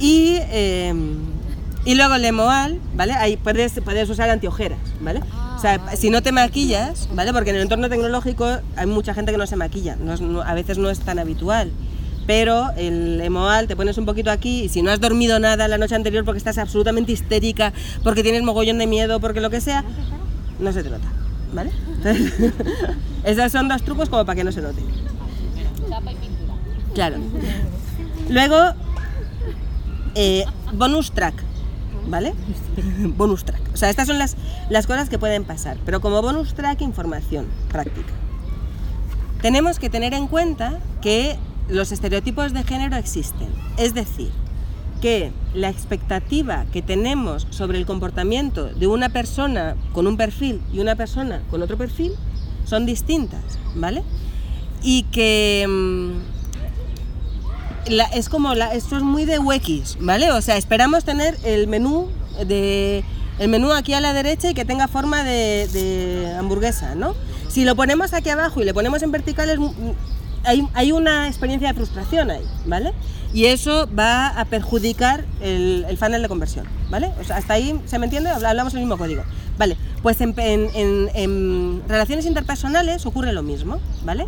Y, 0.00 0.38
eh, 0.40 0.92
y 1.86 1.94
luego 1.94 2.14
el 2.16 2.24
emoal, 2.26 2.78
¿vale? 2.94 3.14
Ahí 3.14 3.36
puedes, 3.38 3.80
puedes 3.82 4.10
usar 4.10 4.28
antiojeras, 4.28 4.78
¿vale? 5.00 5.20
O 5.56 5.58
sea, 5.58 5.80
si 5.96 6.10
no 6.10 6.22
te 6.22 6.32
maquillas, 6.32 7.08
¿vale? 7.14 7.32
Porque 7.32 7.50
en 7.50 7.56
el 7.56 7.62
entorno 7.62 7.88
tecnológico 7.88 8.46
hay 8.76 8.86
mucha 8.86 9.14
gente 9.14 9.32
que 9.32 9.38
no 9.38 9.46
se 9.46 9.56
maquilla, 9.56 9.96
no 9.96 10.12
es- 10.12 10.20
no- 10.20 10.42
a 10.42 10.52
veces 10.52 10.76
no 10.76 10.90
es 10.90 11.00
tan 11.00 11.18
habitual. 11.18 11.70
Pero 12.26 12.70
el 12.76 13.20
emoal 13.20 13.68
te 13.68 13.76
pones 13.76 13.96
un 13.98 14.04
poquito 14.04 14.30
aquí 14.32 14.64
y 14.64 14.68
si 14.68 14.82
no 14.82 14.90
has 14.90 15.00
dormido 15.00 15.38
nada 15.38 15.68
la 15.68 15.78
noche 15.78 15.94
anterior 15.94 16.24
porque 16.24 16.38
estás 16.38 16.58
absolutamente 16.58 17.12
histérica, 17.12 17.72
porque 18.02 18.22
tienes 18.24 18.42
mogollón 18.42 18.78
de 18.78 18.86
miedo, 18.88 19.20
porque 19.20 19.40
lo 19.40 19.48
que 19.48 19.60
sea, 19.60 19.84
no 20.58 20.72
se 20.72 20.82
te 20.82 20.90
nota, 20.90 21.06
¿vale? 21.54 21.70
Entonces, 22.02 22.52
esos 23.24 23.52
son 23.52 23.68
dos 23.68 23.82
trucos 23.82 24.08
como 24.08 24.24
para 24.26 24.34
que 24.36 24.42
no 24.44 24.50
se 24.50 24.60
note. 24.60 24.82
Claro. 26.94 27.16
Luego, 28.28 28.56
eh, 30.16 30.44
bonus 30.72 31.12
track, 31.12 31.34
¿vale? 32.06 32.34
bonus 33.16 33.44
track. 33.44 33.60
O 33.74 33.76
sea, 33.76 33.90
estas 33.90 34.06
son 34.06 34.18
las, 34.18 34.36
las 34.70 34.86
cosas 34.86 35.08
que 35.08 35.18
pueden 35.18 35.44
pasar, 35.44 35.76
pero 35.84 36.00
como 36.00 36.22
bonus 36.22 36.54
track, 36.54 36.80
información 36.80 37.46
práctica. 37.70 38.12
Tenemos 39.42 39.78
que 39.78 39.90
tener 39.90 40.14
en 40.14 40.26
cuenta 40.28 40.80
que 41.02 41.36
los 41.68 41.92
estereotipos 41.92 42.52
de 42.52 42.62
género 42.62 42.96
existen. 42.96 43.48
Es 43.76 43.94
decir, 43.94 44.30
que 45.00 45.32
la 45.54 45.68
expectativa 45.68 46.64
que 46.72 46.82
tenemos 46.82 47.46
sobre 47.50 47.78
el 47.78 47.86
comportamiento 47.86 48.66
de 48.66 48.86
una 48.86 49.08
persona 49.10 49.76
con 49.92 50.06
un 50.06 50.16
perfil 50.16 50.60
y 50.72 50.78
una 50.78 50.96
persona 50.96 51.42
con 51.50 51.62
otro 51.62 51.76
perfil 51.76 52.12
son 52.64 52.86
distintas, 52.86 53.58
¿vale? 53.74 54.02
Y 54.82 55.04
que 55.04 55.66
mm, 55.68 56.35
es 58.14 58.28
como 58.28 58.54
la, 58.54 58.72
esto 58.74 58.96
es 58.96 59.02
muy 59.02 59.24
de 59.24 59.38
Wekis, 59.38 59.96
¿vale? 60.00 60.30
O 60.32 60.42
sea, 60.42 60.56
esperamos 60.56 61.04
tener 61.04 61.36
el 61.44 61.68
menú 61.68 62.08
de 62.46 63.04
el 63.38 63.48
menú 63.48 63.72
aquí 63.72 63.92
a 63.92 64.00
la 64.00 64.12
derecha 64.14 64.50
y 64.50 64.54
que 64.54 64.64
tenga 64.64 64.88
forma 64.88 65.22
de, 65.22 66.34
hamburguesa, 66.38 66.94
¿no? 66.94 67.14
Si 67.48 67.64
lo 67.64 67.76
ponemos 67.76 68.12
aquí 68.14 68.30
abajo 68.30 68.62
y 68.62 68.64
le 68.64 68.72
ponemos 68.72 69.02
en 69.02 69.12
verticales, 69.12 69.58
mm, 69.58 69.70
hay, 70.44 70.66
hay 70.74 70.92
una 70.92 71.28
experiencia 71.28 71.68
de 71.68 71.74
frustración 71.74 72.30
ahí, 72.30 72.44
¿vale? 72.64 72.92
Y 73.34 73.46
eso 73.46 73.88
va 73.98 74.28
a 74.28 74.44
perjudicar 74.46 75.24
el, 75.42 75.84
el 75.88 75.98
funnel 75.98 76.22
de 76.22 76.28
conversión, 76.28 76.66
¿vale? 76.88 77.10
O 77.20 77.24
sea, 77.24 77.36
hasta 77.36 77.54
ahí, 77.54 77.78
¿se 77.86 77.98
me 77.98 78.06
entiende? 78.06 78.30
Habla- 78.30 78.50
Hablamos 78.50 78.72
el 78.74 78.80
mismo 78.80 78.96
código. 78.96 79.22
Vale, 79.58 79.76
pues 80.02 80.20
en- 80.20 80.34
en- 80.38 81.10
en 81.14 81.82
relaciones 81.88 82.24
interpersonales 82.26 83.04
ocurre 83.04 83.32
lo 83.34 83.42
mismo, 83.42 83.78
¿vale? 84.04 84.26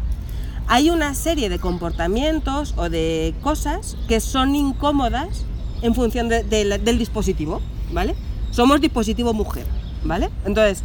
Hay 0.68 0.90
una 0.90 1.14
serie 1.14 1.48
de 1.48 1.58
comportamientos 1.58 2.74
o 2.76 2.88
de 2.90 3.34
cosas 3.42 3.96
que 4.06 4.20
son 4.20 4.54
incómodas 4.54 5.44
en 5.82 5.94
función 5.94 6.28
del 6.28 6.98
dispositivo, 6.98 7.62
¿vale? 7.92 8.14
Somos 8.50 8.80
dispositivo 8.80 9.32
mujer, 9.32 9.64
¿vale? 10.04 10.28
Entonces, 10.44 10.82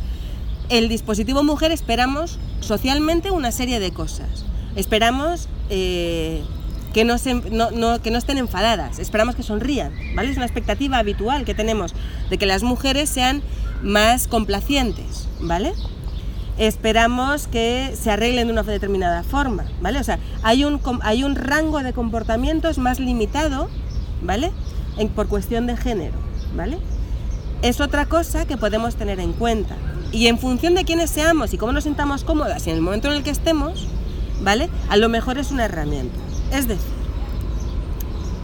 el 0.70 0.88
dispositivo 0.88 1.44
mujer 1.44 1.72
esperamos 1.72 2.40
socialmente 2.62 3.32
una 3.32 3.52
serie 3.52 3.80
de 3.80 3.92
cosas. 3.92 4.46
Esperamos 4.78 5.50
eh, 5.70 6.44
que, 6.94 7.04
no- 7.04 7.18
que 8.02 8.12
no 8.12 8.18
estén 8.18 8.38
enfadadas, 8.38 9.00
esperamos 9.00 9.36
que 9.36 9.44
sonrían, 9.44 9.92
¿vale? 10.16 10.32
Es 10.32 10.38
una 10.38 10.46
expectativa 10.46 10.98
habitual 10.98 11.44
que 11.44 11.54
tenemos 11.56 11.94
de 12.30 12.38
que 12.38 12.46
las 12.46 12.64
mujeres 12.64 13.10
sean 13.10 13.42
más 13.82 14.28
complacientes, 14.30 15.28
¿vale? 15.42 15.74
Esperamos 16.58 17.48
que 17.48 17.96
se 18.00 18.12
arreglen 18.12 18.48
de 18.48 18.54
una 18.54 18.64
determinada 18.64 19.24
forma, 19.24 19.66
¿vale? 19.82 20.00
O 20.00 20.04
sea, 20.04 20.20
hay 20.44 20.66
un, 20.66 20.80
hay 21.02 21.24
un 21.24 21.36
rango 21.36 21.82
de 21.82 21.94
comportamientos 21.94 22.78
más 22.78 23.00
limitado, 23.00 23.70
¿vale? 24.22 24.52
Por 25.16 25.28
cuestión 25.28 25.66
de 25.66 25.76
género, 25.76 26.14
¿vale? 26.56 26.78
es 27.64 27.80
otra 27.80 28.06
cosa 28.06 28.46
que 28.46 28.58
podemos 28.58 28.96
tener 28.96 29.20
en 29.22 29.32
cuenta. 29.32 29.76
Y 30.12 30.28
en 30.28 30.38
función 30.38 30.76
de 30.76 30.84
quiénes 30.84 31.10
seamos 31.10 31.54
y 31.54 31.58
cómo 31.58 31.72
nos 31.72 31.86
sintamos 31.86 32.24
cómodas 32.24 32.68
y 32.68 32.70
en 32.70 32.76
el 32.76 32.82
momento 32.82 33.08
en 33.08 33.16
el 33.16 33.24
que 33.24 33.32
estemos, 33.32 33.88
¿vale? 34.42 34.70
A 34.90 34.98
lo 34.98 35.10
mejor 35.10 35.38
es 35.38 35.50
una 35.50 35.66
herramienta. 35.66 36.16
Es 36.52 36.68
decir, 36.68 36.92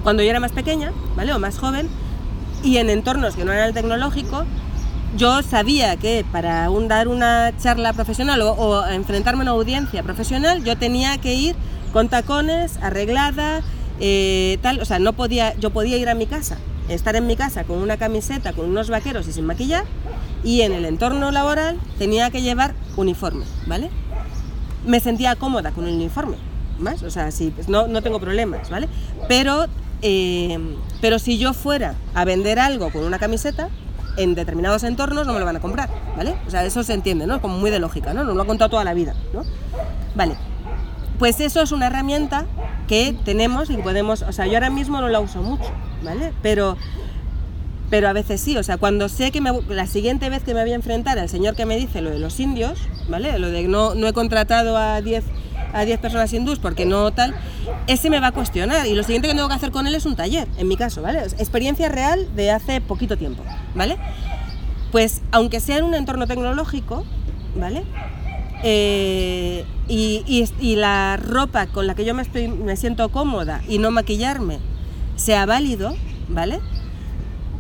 cuando 0.04 0.24
yo 0.24 0.30
era 0.30 0.40
más 0.40 0.54
pequeña, 0.54 0.94
¿vale? 1.18 1.34
O 1.34 1.40
más 1.40 1.60
joven, 1.60 1.90
y 2.64 2.78
en 2.78 2.90
entornos 2.90 3.36
que 3.36 3.44
no 3.44 3.52
eran 3.52 3.68
el 3.68 3.74
tecnológico, 3.74 4.46
yo 5.16 5.42
sabía 5.44 5.98
que 5.98 6.26
para 6.32 6.70
dar 6.70 7.08
una 7.08 7.52
charla 7.58 7.94
profesional 7.94 8.42
o, 8.42 8.52
o 8.52 8.88
enfrentarme 8.88 9.42
a 9.42 9.44
una 9.44 9.52
audiencia 9.52 10.04
profesional, 10.04 10.64
yo 10.64 10.78
tenía 10.78 11.18
que 11.18 11.34
ir 11.34 11.56
con 11.92 12.10
tacones, 12.10 12.78
arreglada, 12.82 13.62
eh, 14.00 14.58
tal, 14.62 14.80
o 14.80 14.86
sea, 14.86 15.00
no 15.00 15.14
podía, 15.14 15.56
yo 15.58 15.72
podía 15.72 15.98
ir 15.98 16.10
a 16.10 16.14
mi 16.14 16.26
casa, 16.26 16.58
estar 16.88 17.16
en 17.16 17.28
mi 17.28 17.36
casa 17.36 17.64
con 17.64 17.80
una 17.80 17.98
camiseta, 17.98 18.54
con 18.54 18.70
unos 18.70 18.90
vaqueros 18.90 19.28
y 19.28 19.34
sin 19.34 19.46
maquillar, 19.46 19.86
y 20.44 20.62
en 20.62 20.72
el 20.72 20.86
entorno 20.86 21.32
laboral 21.32 21.78
tenía 21.98 22.30
que 22.30 22.42
llevar 22.42 22.74
uniforme, 22.96 23.46
¿vale? 23.68 23.90
Me 24.86 25.00
sentía 25.00 25.36
cómoda 25.36 25.72
con 25.72 25.86
el 25.88 25.96
uniforme, 25.96 26.38
más, 26.80 27.04
o 27.04 27.10
sea, 27.10 27.32
sí, 27.32 27.52
pues 27.54 27.68
no, 27.68 27.88
no 27.88 28.02
tengo 28.02 28.20
problemas, 28.20 28.70
¿vale? 28.70 28.88
Pero, 29.28 29.66
eh, 30.02 30.58
pero 31.02 31.20
si 31.20 31.38
yo 31.38 31.54
fuera 31.54 31.96
a 32.14 32.24
vender 32.24 32.60
algo 32.60 32.92
con 32.92 33.04
una 33.04 33.20
camiseta, 33.20 33.70
en 34.20 34.36
determinados 34.36 34.84
entornos 34.84 35.26
no 35.26 35.34
me 35.34 35.40
lo 35.40 35.46
van 35.46 35.56
a 35.56 35.60
comprar, 35.60 35.90
¿vale? 36.16 36.36
O 36.46 36.50
sea, 36.50 36.66
eso 36.66 36.84
se 36.84 36.94
entiende, 36.94 37.26
¿no? 37.26 37.42
Como 37.42 37.58
muy 37.58 37.72
de 37.72 37.80
lógica, 37.80 38.14
¿no? 38.14 38.24
Nos 38.24 38.36
lo 38.36 38.42
ha 38.42 38.46
contado 38.46 38.70
toda 38.70 38.84
la 38.84 38.94
vida, 38.94 39.16
¿no? 39.34 39.44
Vale, 40.16 40.36
pues 41.18 41.40
eso 41.40 41.62
es 41.62 41.72
una 41.72 41.88
herramienta 41.88 42.46
que 42.88 43.16
tenemos 43.26 43.70
y 43.70 43.78
podemos, 43.78 44.22
o 44.22 44.32
sea, 44.32 44.48
yo 44.48 44.56
ahora 44.56 44.70
mismo 44.70 45.00
no 45.02 45.10
la 45.10 45.20
uso 45.20 45.42
mucho, 45.42 45.72
¿vale? 46.04 46.34
Pero, 46.42 46.78
pero 47.90 48.10
a 48.10 48.14
veces 48.14 48.42
sí, 48.42 48.58
o 48.58 48.64
sea, 48.64 48.78
cuando 48.78 49.10
sé 49.10 49.32
que 49.32 49.42
me, 49.42 49.52
la 49.70 49.88
siguiente 49.88 50.30
vez 50.30 50.44
que 50.44 50.54
me 50.54 50.62
voy 50.62 50.72
a 50.72 50.76
enfrentar 50.76 51.18
al 51.18 51.30
señor 51.30 51.56
que 51.56 51.66
me 51.66 51.78
dice 51.78 52.02
lo 52.02 52.10
de 52.10 52.20
los 52.20 52.40
indios, 52.40 52.80
¿vale? 53.08 53.38
Lo 53.40 53.50
de 53.50 53.64
no, 53.68 53.96
no 53.96 54.08
he 54.08 54.14
contratado 54.14 54.78
a 54.78 55.02
10 55.02 55.24
a 55.74 55.86
10 55.86 56.00
personas 56.00 56.32
hindús 56.34 56.60
porque 56.60 56.86
no 56.86 57.12
tal, 57.12 57.36
ese 57.88 58.10
me 58.10 58.20
va 58.20 58.28
a 58.28 58.32
cuestionar 58.32 58.88
y 58.88 58.94
lo 58.96 59.04
siguiente 59.04 59.28
que 59.28 59.34
tengo 59.36 59.48
que 59.50 59.56
hacer 59.56 59.72
con 59.72 59.86
él 59.88 59.96
es 59.96 60.06
un 60.06 60.16
taller, 60.16 60.48
en 60.58 60.68
mi 60.68 60.76
caso, 60.78 61.02
¿vale? 61.02 61.20
Experiencia 61.38 61.90
real 61.90 62.28
de 62.36 62.52
hace 62.52 62.82
poquito 62.82 63.18
tiempo, 63.18 63.44
¿vale? 63.76 63.98
Pues 64.92 65.22
aunque 65.32 65.60
sea 65.60 65.78
en 65.78 65.86
un 65.86 65.94
entorno 65.94 66.26
tecnológico, 66.28 67.06
¿vale? 67.56 67.84
Eh, 68.64 69.64
y, 69.88 70.24
y- 70.28 70.50
y 70.60 70.76
la 70.76 71.18
ropa 71.18 71.68
con 71.68 71.88
la 71.88 71.96
que 71.96 72.04
yo 72.06 72.14
me, 72.14 72.22
estoy, 72.24 72.48
me 72.48 72.76
siento 72.76 73.10
cómoda 73.10 73.62
y 73.68 73.78
no 73.78 73.90
maquillarme 73.92 74.60
sea 75.16 75.46
válido, 75.46 75.96
¿vale? 76.28 76.60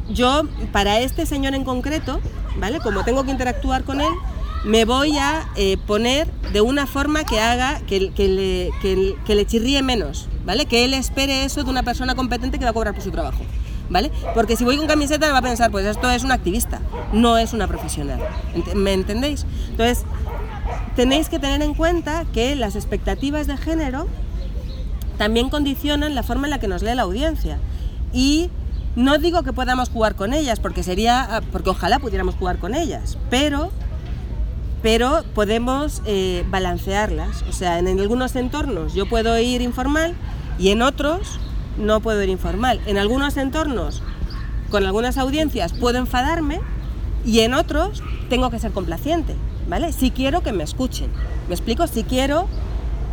Yo, 0.10 0.42
para 0.72 1.00
este 1.00 1.26
señor 1.26 1.54
en 1.54 1.64
concreto, 1.64 2.20
¿vale? 2.60 2.80
Como 2.80 3.04
tengo 3.04 3.24
que 3.24 3.32
interactuar 3.32 3.84
con 3.84 4.02
él, 4.02 4.10
me 4.66 4.86
voy 4.86 5.18
a 5.18 5.48
eh, 5.56 5.78
poner 5.88 6.28
de 6.54 6.62
una 6.62 6.86
forma 6.86 7.24
que 7.24 7.40
haga 7.40 7.80
que, 7.88 8.12
que 8.12 8.28
le, 8.28 8.70
que- 9.26 9.36
le 9.36 9.46
chirríe 9.46 9.82
menos, 9.82 10.28
¿vale? 10.46 10.66
Que 10.66 10.84
él 10.86 10.94
espere 10.94 11.46
eso 11.46 11.64
de 11.64 11.70
una 11.70 11.84
persona 11.84 12.16
competente 12.16 12.60
que 12.60 12.66
va 12.66 12.72
a 12.72 12.74
cobrar 12.74 12.94
por 12.94 13.04
su 13.04 13.12
trabajo, 13.12 13.40
¿vale? 13.90 14.12
Porque 14.34 14.56
si 14.58 14.64
voy 14.66 14.78
con 14.78 14.88
camiseta 14.88 15.32
va 15.32 15.38
a 15.38 15.42
pensar, 15.42 15.72
pues 15.72 15.86
esto 15.86 16.10
es 16.12 16.24
un 16.24 16.32
activista, 16.32 16.82
no 17.14 17.38
es 17.38 17.54
una 17.54 17.68
profesional, 17.68 18.20
¿me 18.76 18.94
entendéis? 18.94 19.46
Entonces, 19.70 20.04
tenéis 20.96 21.30
que 21.30 21.40
tener 21.40 21.62
en 21.62 21.74
cuenta 21.74 22.26
que 22.34 22.56
las 22.56 22.76
expectativas 22.76 23.48
de 23.48 23.56
género 23.58 24.08
también 25.18 25.50
condicionan 25.50 26.16
la 26.16 26.24
forma 26.24 26.48
en 26.48 26.52
la 26.52 26.60
que 26.60 26.68
nos 26.68 26.82
lee 26.82 26.96
la 26.96 27.04
audiencia. 27.04 27.60
Y 28.14 28.50
no 28.96 29.18
digo 29.18 29.44
que 29.44 29.54
podamos 29.54 29.90
jugar 29.90 30.16
con 30.16 30.34
ellas, 30.34 30.60
porque 30.60 30.82
sería, 30.84 31.22
ah, 31.38 31.42
porque 31.52 31.70
ojalá 31.70 32.00
pudiéramos 32.00 32.36
jugar 32.36 32.58
con 32.58 32.74
ellas, 32.76 33.18
pero, 33.30 33.72
pero 34.82 35.24
podemos 35.36 36.02
eh, 36.06 36.44
balancearlas. 36.50 37.44
O 37.50 37.52
sea, 37.52 37.80
en 37.80 38.00
algunos 38.00 38.36
entornos 38.36 38.94
yo 38.94 39.08
puedo 39.08 39.38
ir 39.40 39.62
informal 39.62 40.14
y 40.58 40.70
en 40.70 40.82
otros 40.82 41.40
no 41.78 42.00
puedo 42.02 42.22
ir 42.24 42.30
informal. 42.30 42.80
En 42.86 42.98
algunos 42.98 43.38
entornos, 43.38 44.02
con 44.70 44.86
algunas 44.86 45.18
audiencias, 45.18 45.74
puedo 45.74 45.98
enfadarme 45.98 46.60
y 47.26 47.40
en 47.42 47.54
otros 47.54 48.02
tengo 48.30 48.50
que 48.50 48.60
ser 48.60 48.72
complaciente, 48.72 49.36
¿vale? 49.68 49.92
Si 49.92 50.12
quiero 50.12 50.42
que 50.42 50.54
me 50.54 50.64
escuchen. 50.64 51.10
¿Me 51.48 51.56
explico? 51.56 51.88
Si 51.88 52.04
quiero 52.04 52.48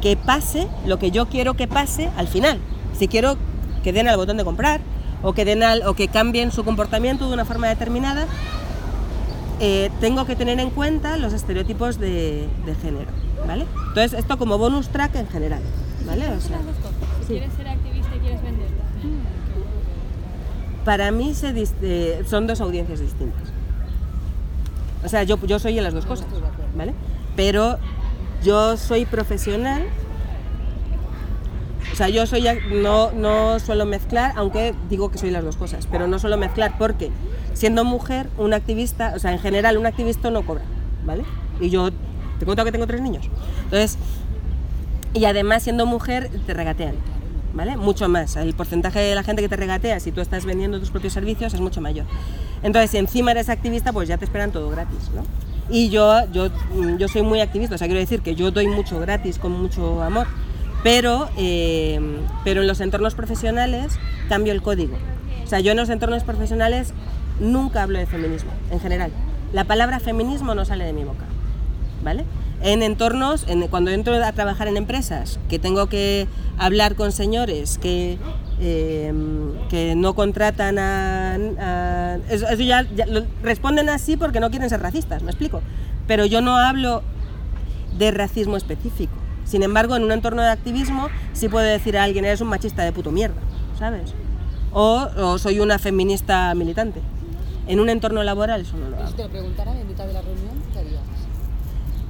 que 0.01 0.17
pase 0.17 0.69
lo 0.87 0.99
que 0.99 1.11
yo 1.11 1.27
quiero 1.27 1.55
que 1.55 1.67
pase 1.67 2.11
al 2.17 2.29
final. 2.29 2.59
Si 2.99 3.09
quiero 3.09 3.37
que 3.83 3.93
den 3.93 4.09
al 4.09 4.17
botón 4.17 4.37
de 4.37 4.45
comprar 4.45 4.81
o 5.23 5.33
que, 5.33 5.45
den 5.45 5.63
al- 5.63 5.83
o 5.87 5.95
que 5.95 6.09
cambien 6.09 6.53
su 6.53 6.65
comportamiento 6.65 7.27
de 7.29 7.35
una 7.35 7.45
forma 7.45 7.69
determinada, 7.69 8.27
eh, 9.61 9.91
tengo 10.01 10.25
que 10.27 10.37
tener 10.37 10.61
en 10.61 10.71
cuenta 10.71 11.17
los 11.17 11.33
estereotipos 11.33 11.99
de, 11.99 12.47
de 12.67 12.75
género, 12.75 13.11
¿vale? 13.47 13.67
Entonces, 13.89 14.13
esto 14.15 14.39
como 14.39 14.59
bonus 14.59 14.89
track 14.89 15.15
en 15.17 15.29
general, 15.29 15.61
¿vale? 16.07 16.29
O 16.29 16.41
sea, 16.41 16.59
Si 17.23 17.27
quieres 17.35 17.53
ser 17.55 17.69
activista 17.69 18.15
y 18.17 18.19
quieres 18.19 18.43
vender. 18.43 18.67
para 20.85 21.11
mí 21.11 21.35
se 21.35 21.53
eh, 21.83 22.23
son 22.29 22.47
dos 22.47 22.61
audiencias 22.61 23.01
distintas. 23.01 23.43
O 25.05 25.09
sea, 25.09 25.23
yo, 25.23 25.39
yo 25.47 25.59
soy 25.59 25.79
en 25.79 25.85
las 25.85 25.95
dos 25.95 26.07
cosas, 26.07 26.27
¿vale? 26.77 26.93
Pero 27.35 27.79
yo 28.43 28.77
soy 28.77 29.07
profesional, 29.07 29.85
o 31.93 31.97
sea, 31.97 32.09
yo 32.09 32.27
soy, 32.27 32.45
no, 32.83 33.11
no 33.13 33.59
suelo 33.59 33.87
mezclar, 33.87 34.33
aunque 34.37 34.75
digo 34.91 35.11
que 35.11 35.19
soy 35.19 35.31
las 35.31 35.45
dos 35.45 35.57
cosas, 35.57 35.87
pero 35.91 36.07
no 36.07 36.19
suelo 36.19 36.37
mezclar 36.37 36.77
porque 36.79 37.11
siendo 37.57 37.85
mujer, 37.85 38.29
un 38.37 38.53
activista, 38.53 39.15
o 39.17 39.19
sea, 39.19 39.33
en 39.33 39.39
general 39.39 39.79
un 39.79 39.87
activista 39.87 40.31
no 40.31 40.45
cobra, 40.45 40.63
¿vale? 41.07 41.25
Y 41.59 41.71
yo, 41.71 41.91
te 42.39 42.45
cuento 42.45 42.65
que 42.67 42.73
tengo 42.73 42.87
tres 42.87 43.01
niños. 43.01 43.31
Entonces, 43.65 43.97
y 45.15 45.25
además 45.25 45.63
siendo 45.63 45.87
mujer 45.87 46.31
te 46.47 46.53
regatean, 46.53 46.97
¿vale? 47.55 47.79
Mucho 47.79 48.11
más. 48.11 48.37
El 48.37 48.53
porcentaje 48.53 48.99
de 48.99 49.15
la 49.15 49.23
gente 49.23 49.41
que 49.41 49.49
te 49.49 49.57
regatea 49.57 49.99
si 50.01 50.13
tú 50.13 50.21
estás 50.21 50.45
vendiendo 50.45 50.79
tus 50.79 50.91
propios 50.91 51.15
servicios 51.15 51.55
es 51.55 51.61
mucho 51.63 51.81
mayor. 51.81 52.05
Entonces, 52.63 52.91
si 52.91 52.99
encima 52.99 53.31
eres 53.31 53.49
activista, 53.49 53.91
pues 53.91 54.07
ya 54.07 54.19
te 54.19 54.27
esperan 54.27 54.53
todo 54.53 54.69
gratis, 54.69 55.11
¿no? 55.15 55.23
Y 55.71 55.89
yo, 55.89 56.31
yo, 56.33 56.51
mm, 56.75 56.99
yo 56.99 57.09
soy 57.09 57.23
muy 57.23 57.41
activista, 57.41 57.75
o 57.75 57.79
sea, 57.79 57.87
quiero 57.87 58.01
decir 58.01 58.21
que 58.21 58.35
yo 58.35 58.51
doy 58.51 58.69
mucho 58.69 59.01
gratis 59.01 59.39
con 59.39 59.53
mucho 59.53 60.03
amor, 60.03 60.27
pero, 60.85 61.31
eh, 61.39 61.99
pero 62.45 62.61
en 62.61 62.69
los 62.69 62.81
entornos 62.81 63.15
profesionales 63.15 63.99
cambio 64.29 64.53
el 64.53 64.61
código. 64.61 64.97
O 65.43 65.49
sea, 65.49 65.61
yo 65.61 65.71
en 65.71 65.79
los 65.79 65.89
entornos 65.89 66.23
profesionales 66.23 66.93
nunca 67.41 67.83
hablo 67.83 67.99
de 67.99 68.07
feminismo, 68.07 68.51
en 68.71 68.81
general. 68.81 69.11
La 69.53 69.65
palabra 69.65 70.01
feminismo 70.01 70.55
no 70.55 70.65
sale 70.65 70.85
de 70.85 70.93
mi 70.93 71.05
boca. 71.05 71.25
¿vale? 72.05 72.25
En 72.63 72.83
entornos, 72.83 73.45
en- 73.49 73.67
cuando 73.69 73.91
entro 73.91 74.15
a 74.25 74.33
trabajar 74.33 74.69
en 74.69 74.77
empresas, 74.77 75.41
que 75.49 75.59
tengo 75.59 75.89
que 75.89 76.29
hablar 76.57 76.95
con 76.95 77.11
señores 77.11 77.79
que, 77.79 78.17
eh, 78.61 79.13
que 79.69 79.95
no 79.97 80.15
contratan 80.15 80.79
a... 80.79 81.35
a- 81.59 82.19
ya, 82.55 82.87
responden 83.43 83.89
así 83.89 84.17
porque 84.17 84.39
no 84.41 84.51
quieren 84.51 84.69
ser 84.71 84.81
racistas, 84.81 85.23
¿me 85.23 85.31
explico? 85.31 85.63
Pero 86.07 86.27
yo 86.27 86.41
no 86.43 86.57
hablo 86.57 87.03
de 87.99 88.11
racismo 88.13 88.57
específico. 88.57 89.13
Sin 89.45 89.63
embargo, 89.65 89.97
en 89.97 90.05
un 90.05 90.13
entorno 90.13 90.43
de 90.43 90.51
activismo 90.51 91.09
sí 91.33 91.49
puedo 91.49 91.67
decir 91.67 91.99
a 91.99 92.05
alguien, 92.05 92.25
eres 92.25 92.41
un 92.41 92.49
machista 92.49 92.85
de 92.85 92.93
puto 92.93 93.11
mierda, 93.11 93.41
¿sabes? 93.79 94.13
O 94.73 95.39
soy 95.39 95.59
una 95.61 95.79
feminista 95.79 96.55
militante. 96.55 97.01
En 97.67 97.81
un 97.81 97.89
entorno 97.89 98.23
laboral 98.23 98.61
eso 98.63 98.77
no 98.77 98.89
lo 98.91 98.97
hago. 98.97 99.09
Si 99.09 99.15
te 99.15 99.23
lo 99.25 99.29
preguntara 99.29 99.73
en 99.79 99.89
mitad 99.89 100.07
de 100.07 100.13
la 100.13 100.23
reunión, 100.23 100.63
¿qué 100.73 100.79
harías? 100.81 101.01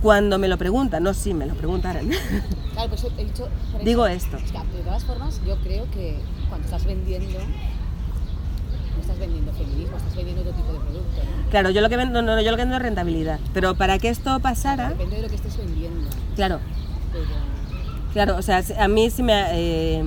cuando 0.02 0.38
me 0.38 0.46
lo 0.46 0.58
preguntan, 0.58 1.02
no 1.02 1.14
si 1.14 1.34
me 1.34 1.46
lo 1.46 1.54
preguntaran, 1.54 2.08
Claro, 2.74 2.88
pues 2.90 3.04
he 3.18 3.24
dicho. 3.24 3.48
por 3.72 3.82
Digo 3.82 4.06
esto. 4.06 4.36
Es 4.36 4.52
que, 4.52 4.58
de 4.58 4.82
todas 4.84 5.04
formas, 5.04 5.40
yo 5.44 5.56
creo 5.56 5.90
que 5.90 6.18
cuando 6.48 6.66
estás 6.66 6.84
vendiendo. 6.84 7.38
No 7.38 9.00
estás 9.00 9.18
vendiendo 9.18 9.52
feminismo, 9.52 9.96
estás 9.96 10.14
vendiendo 10.14 10.42
otro 10.42 10.52
tipo 10.54 10.72
de 10.72 10.78
producto. 10.78 11.22
¿no? 11.24 11.50
claro, 11.50 11.70
yo 11.70 11.80
lo 11.80 11.88
que 11.88 11.96
vendo, 11.96 12.22
no, 12.22 12.36
no, 12.36 12.40
yo 12.40 12.50
lo 12.50 12.56
que 12.56 12.62
vendo 12.62 12.76
es 12.76 12.82
rentabilidad, 12.82 13.40
pero 13.52 13.74
para 13.74 13.98
que 13.98 14.08
esto 14.08 14.38
pasara, 14.40 14.90
Depende 14.90 15.16
de 15.16 15.22
lo 15.22 15.28
que 15.28 15.34
estés 15.36 15.56
vendiendo. 15.56 16.08
claro, 16.34 16.60
Pero. 17.12 17.24
Claro, 18.12 18.36
o 18.36 18.42
sea, 18.42 18.62
a 18.78 18.88
mí 18.88 19.10
si 19.10 19.22
me, 19.22 19.34
eh, 19.52 20.04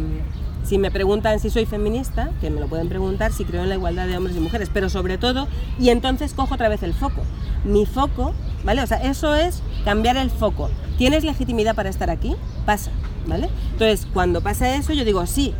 si 0.70 0.78
me 0.78 0.92
preguntan 0.92 1.40
si 1.40 1.50
soy 1.50 1.66
feminista, 1.66 2.30
que 2.40 2.52
me 2.52 2.60
lo 2.60 2.68
pueden 2.68 2.90
preguntar, 2.90 3.34
si 3.34 3.44
creo 3.44 3.64
en 3.64 3.70
la 3.70 3.76
igualdad 3.76 4.06
de 4.06 4.16
hombres 4.16 4.38
y 4.38 4.40
mujeres, 4.40 4.70
pero 4.72 4.88
sobre 4.88 5.18
todo, 5.18 5.48
y 5.80 5.90
entonces 5.90 6.36
cojo 6.36 6.54
otra 6.54 6.70
vez 6.70 6.84
el 6.84 6.94
foco. 6.94 7.24
Mi 7.64 7.88
foco, 7.88 8.36
¿vale? 8.64 8.84
O 8.84 8.86
sea, 8.86 9.02
eso 9.02 9.34
es 9.34 9.64
cambiar 9.84 10.16
el 10.16 10.30
foco. 10.30 10.70
¿Tienes 11.00 11.24
legitimidad 11.24 11.74
para 11.74 11.90
estar 11.90 12.12
aquí? 12.12 12.36
Pasa, 12.68 12.92
¿vale? 13.26 13.50
Entonces, 13.72 14.08
cuando 14.14 14.42
pasa 14.42 14.76
eso, 14.76 14.94
yo 14.94 15.06
digo, 15.06 15.26
sí, 15.26 15.56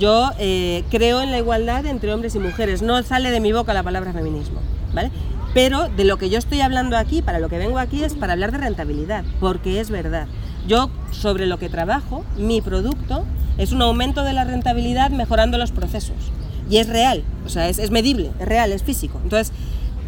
yo 0.00 0.30
eh, 0.38 0.82
creo 0.90 1.20
en 1.20 1.30
la 1.30 1.36
igualdad 1.36 1.84
entre 1.84 2.14
hombres 2.14 2.34
y 2.34 2.38
mujeres, 2.38 2.80
no 2.80 3.02
sale 3.02 3.30
de 3.30 3.40
mi 3.40 3.52
boca 3.52 3.74
la 3.74 3.82
palabra 3.82 4.14
feminismo, 4.14 4.60
¿vale? 4.94 5.10
Pero 5.52 5.90
de 5.90 6.04
lo 6.04 6.16
que 6.16 6.30
yo 6.30 6.38
estoy 6.38 6.62
hablando 6.62 6.96
aquí, 6.96 7.20
para 7.20 7.38
lo 7.38 7.50
que 7.50 7.58
vengo 7.58 7.78
aquí, 7.78 8.02
es 8.02 8.14
para 8.14 8.32
hablar 8.32 8.50
de 8.50 8.58
rentabilidad, 8.58 9.24
porque 9.40 9.78
es 9.78 9.90
verdad. 9.90 10.26
Yo, 10.66 10.88
sobre 11.10 11.44
lo 11.44 11.58
que 11.58 11.68
trabajo, 11.68 12.24
mi 12.38 12.62
producto 12.62 13.26
es 13.58 13.72
un 13.72 13.82
aumento 13.82 14.22
de 14.24 14.32
la 14.32 14.44
rentabilidad 14.44 15.10
mejorando 15.10 15.58
los 15.58 15.72
procesos. 15.72 16.16
Y 16.70 16.78
es 16.78 16.88
real, 16.88 17.22
o 17.44 17.48
sea, 17.48 17.68
es, 17.68 17.78
es 17.78 17.90
medible, 17.90 18.30
es 18.40 18.46
real, 18.48 18.72
es 18.72 18.82
físico. 18.82 19.20
Entonces, 19.22 19.52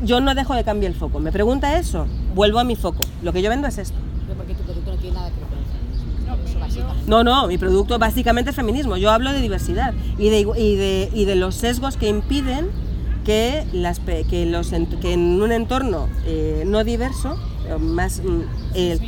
yo 0.02 0.20
no 0.20 0.34
dejo 0.34 0.54
de 0.54 0.64
cambiar 0.64 0.92
el 0.92 0.98
foco. 0.98 1.20
Me 1.20 1.32
pregunta 1.32 1.78
eso, 1.78 2.06
vuelvo 2.34 2.58
a 2.58 2.64
mi 2.64 2.76
foco. 2.76 3.04
Lo 3.22 3.32
que 3.32 3.42
yo 3.42 3.50
vendo 3.50 3.68
es 3.68 3.78
esto. 3.78 3.96
Pero 4.26 4.38
porque 4.38 4.54
tu 4.54 4.62
producto 4.62 4.92
no 4.92 4.96
tiene 4.98 5.16
nada 5.16 5.30
que 5.30 5.40
ver 5.40 5.48
con 5.48 5.58
el 5.58 5.64
feminismo. 5.64 6.94
No, 7.06 7.24
no, 7.24 7.46
mi 7.46 7.58
producto 7.58 7.98
básicamente 7.98 8.50
es 8.50 8.56
feminismo. 8.56 8.96
Yo 8.96 9.10
hablo 9.10 9.32
de 9.32 9.40
diversidad 9.40 9.94
y 10.18 10.28
de, 10.28 10.40
y 10.40 10.76
de, 10.76 11.10
y 11.14 11.24
de 11.24 11.36
los 11.36 11.54
sesgos 11.54 11.96
que 11.96 12.08
impiden 12.08 12.68
que, 13.24 13.64
las, 13.72 14.00
que, 14.00 14.46
los, 14.46 14.70
que 15.00 15.12
en 15.12 15.42
un 15.42 15.52
entorno 15.52 16.08
eh, 16.26 16.64
no 16.66 16.84
diverso 16.84 17.36
eh, 17.68 17.76
más, 17.78 18.22
mm, 18.22 18.40
eh, 18.74 18.98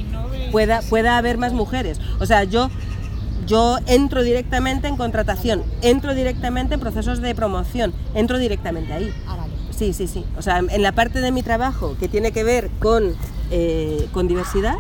pueda, 0.51 0.80
pueda 0.89 1.18
haber 1.18 1.39
más 1.39 1.53
mujeres. 1.53 2.01
O 2.18 2.26
sea, 2.26 2.45
yo, 2.45 2.70
yo 3.49 3.78
entro 3.86 4.22
directamente 4.22 4.86
en 4.86 4.96
contratación, 4.96 5.64
entro 5.82 6.14
directamente 6.14 6.74
en 6.74 6.80
procesos 6.80 7.20
de 7.20 7.34
promoción, 7.34 7.92
entro 8.14 8.38
directamente 8.38 8.92
ahí. 8.92 9.12
Ah. 9.26 9.38
Sí, 9.78 9.92
sí, 9.92 10.09
sí. 10.09 10.24
O 10.36 10.42
sea, 10.42 10.59
en 10.59 10.82
la 10.82 10.90
parte 10.90 11.20
de 11.20 11.30
mi 11.30 11.44
trabajo 11.44 11.96
que 12.01 12.09
tiene 12.09 12.32
que 12.32 12.42
ver 12.42 12.68
con, 12.80 13.14
eh, 13.53 14.09
con 14.12 14.26
diversidad, 14.26 14.74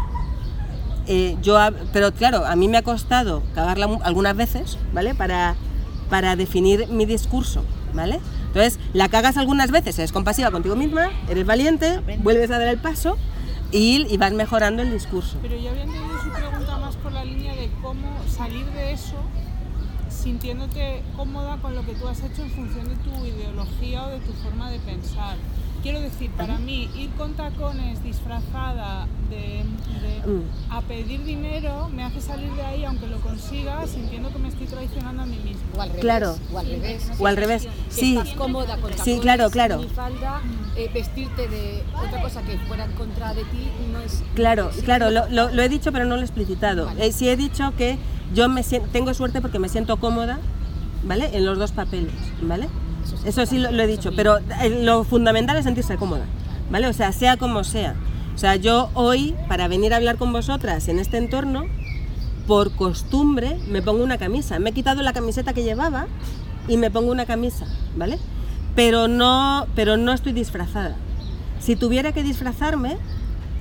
eh, 1.06 1.36
yo, 1.40 1.56
pero 1.92 2.12
claro, 2.12 2.44
a 2.44 2.56
mí 2.56 2.66
me 2.66 2.78
ha 2.78 2.82
costado 2.82 3.44
cagarla 3.54 4.00
algunas 4.02 4.34
veces, 4.34 4.76
¿vale? 4.92 5.14
Para, 5.14 5.54
para 6.10 6.34
definir 6.34 6.88
mi 6.88 7.06
discurso, 7.06 7.64
¿vale? 7.94 8.18
Entonces, 8.48 8.80
la 8.92 9.08
cagas 9.08 9.36
algunas 9.36 9.70
veces, 9.70 9.96
eres 10.00 10.10
compasiva 10.10 10.50
contigo 10.50 10.74
misma, 10.74 11.10
eres 11.28 11.46
valiente, 11.46 12.00
vuelves 12.24 12.50
a 12.50 12.58
dar 12.58 12.66
el 12.66 12.78
paso 12.78 13.16
y, 13.70 14.04
y 14.12 14.16
vas 14.16 14.32
mejorando 14.32 14.82
el 14.82 14.90
discurso. 14.90 15.38
Pero 15.42 15.54
su 15.54 16.30
pregunta 16.32 16.76
más 16.78 16.96
por 16.96 17.12
la 17.12 17.24
línea 17.24 17.54
de 17.54 17.68
cómo 17.88 18.22
salir 18.28 18.66
de 18.66 18.92
eso 18.92 19.16
sintiéndote 20.10 21.02
cómoda 21.16 21.56
con 21.56 21.74
lo 21.74 21.82
que 21.86 21.94
tú 21.94 22.06
has 22.06 22.22
hecho 22.22 22.42
en 22.42 22.50
función 22.50 22.86
de 22.86 22.96
tu 22.96 23.24
ideología 23.24 24.04
o 24.04 24.10
de 24.10 24.20
tu 24.20 24.32
forma 24.42 24.70
de 24.70 24.78
pensar. 24.80 25.36
Quiero 25.82 26.00
decir, 26.00 26.30
para 26.32 26.58
mí, 26.58 26.88
ir 26.96 27.10
con 27.10 27.34
tacones 27.34 28.02
disfrazada 28.02 29.06
de, 29.30 29.36
de- 29.64 30.18
Mm. 30.26 30.42
a 30.72 30.80
pedir 30.82 31.22
dinero 31.24 31.88
me 31.94 32.02
hace 32.04 32.20
salir 32.20 32.52
de 32.52 32.62
ahí, 32.62 32.84
aunque 32.84 33.06
lo 33.06 33.18
consiga, 33.20 33.86
sintiendo 33.86 34.30
que 34.32 34.38
me 34.38 34.48
estoy 34.48 34.66
traicionando 34.66 35.22
a 35.22 35.26
mí 35.26 35.36
misma. 35.36 35.62
O 35.76 35.80
al 35.80 35.88
revés. 35.88 36.00
Claro. 36.02 36.36
O 36.52 36.58
al 36.58 36.66
revés. 36.66 37.10
O 37.18 37.26
al 37.26 37.36
revés, 37.36 37.62
Que 37.62 37.70
sí. 37.94 38.16
estás 38.16 38.34
cómoda 38.34 38.76
con 38.78 38.90
Sí, 38.90 38.96
tacones, 38.98 39.20
claro, 39.20 39.50
claro. 39.50 39.76
minifalda, 39.78 40.40
eh, 40.76 40.90
vestirte 40.92 41.48
de 41.48 41.82
otra 41.96 42.20
cosa 42.22 42.42
que 42.42 42.58
fuera 42.58 42.84
en 42.84 42.92
contra 42.92 43.32
de 43.34 43.44
ti 43.44 43.68
no 43.92 44.00
es. 44.00 44.22
Claro, 44.34 44.70
sí, 44.74 44.82
claro, 44.82 45.06
no- 45.10 45.26
lo, 45.26 45.28
lo- 45.48 45.54
lo 45.54 45.62
he 45.62 45.68
dicho 45.68 45.92
pero 45.92 46.04
no 46.04 46.16
lo 46.16 46.20
he 46.22 46.24
explicitado. 46.24 46.86
Vale. 46.86 47.06
Eh, 47.06 47.12
sí 47.12 47.28
he 47.28 47.36
dicho 47.36 47.72
que 47.76 47.96
yo 48.34 48.48
me 48.48 48.62
sien- 48.64 48.82
tengo 48.92 49.14
suerte 49.14 49.40
porque 49.40 49.58
me 49.60 49.68
siento 49.68 49.96
cómoda, 49.98 50.40
¿vale? 51.04 51.30
En 51.36 51.46
los 51.46 51.56
dos 51.58 51.72
papeles, 51.72 52.12
¿vale? 52.42 52.68
Eso 53.08 53.16
sí, 53.22 53.28
Eso 53.28 53.46
sí 53.46 53.58
lo, 53.58 53.70
lo 53.72 53.82
he 53.82 53.86
dicho, 53.86 54.12
pero 54.14 54.38
eh, 54.38 54.82
lo 54.82 55.04
fundamental 55.04 55.56
es 55.56 55.64
sentirse 55.64 55.96
cómoda, 55.96 56.24
¿vale? 56.70 56.86
O 56.88 56.92
sea, 56.92 57.12
sea 57.12 57.36
como 57.36 57.64
sea. 57.64 57.94
O 58.34 58.38
sea, 58.38 58.56
yo 58.56 58.90
hoy, 58.94 59.34
para 59.48 59.66
venir 59.68 59.92
a 59.92 59.96
hablar 59.96 60.16
con 60.16 60.32
vosotras 60.32 60.88
en 60.88 60.98
este 60.98 61.16
entorno, 61.18 61.64
por 62.46 62.72
costumbre 62.76 63.58
me 63.68 63.82
pongo 63.82 64.02
una 64.04 64.16
camisa. 64.18 64.58
Me 64.58 64.70
he 64.70 64.72
quitado 64.72 65.02
la 65.02 65.12
camiseta 65.12 65.52
que 65.52 65.62
llevaba 65.64 66.06
y 66.68 66.76
me 66.76 66.90
pongo 66.90 67.10
una 67.10 67.26
camisa, 67.26 67.66
¿vale? 67.96 68.18
Pero 68.74 69.08
no, 69.08 69.66
pero 69.74 69.96
no 69.96 70.12
estoy 70.12 70.32
disfrazada. 70.32 70.94
Si 71.60 71.74
tuviera 71.76 72.12
que 72.12 72.22
disfrazarme, 72.22 72.96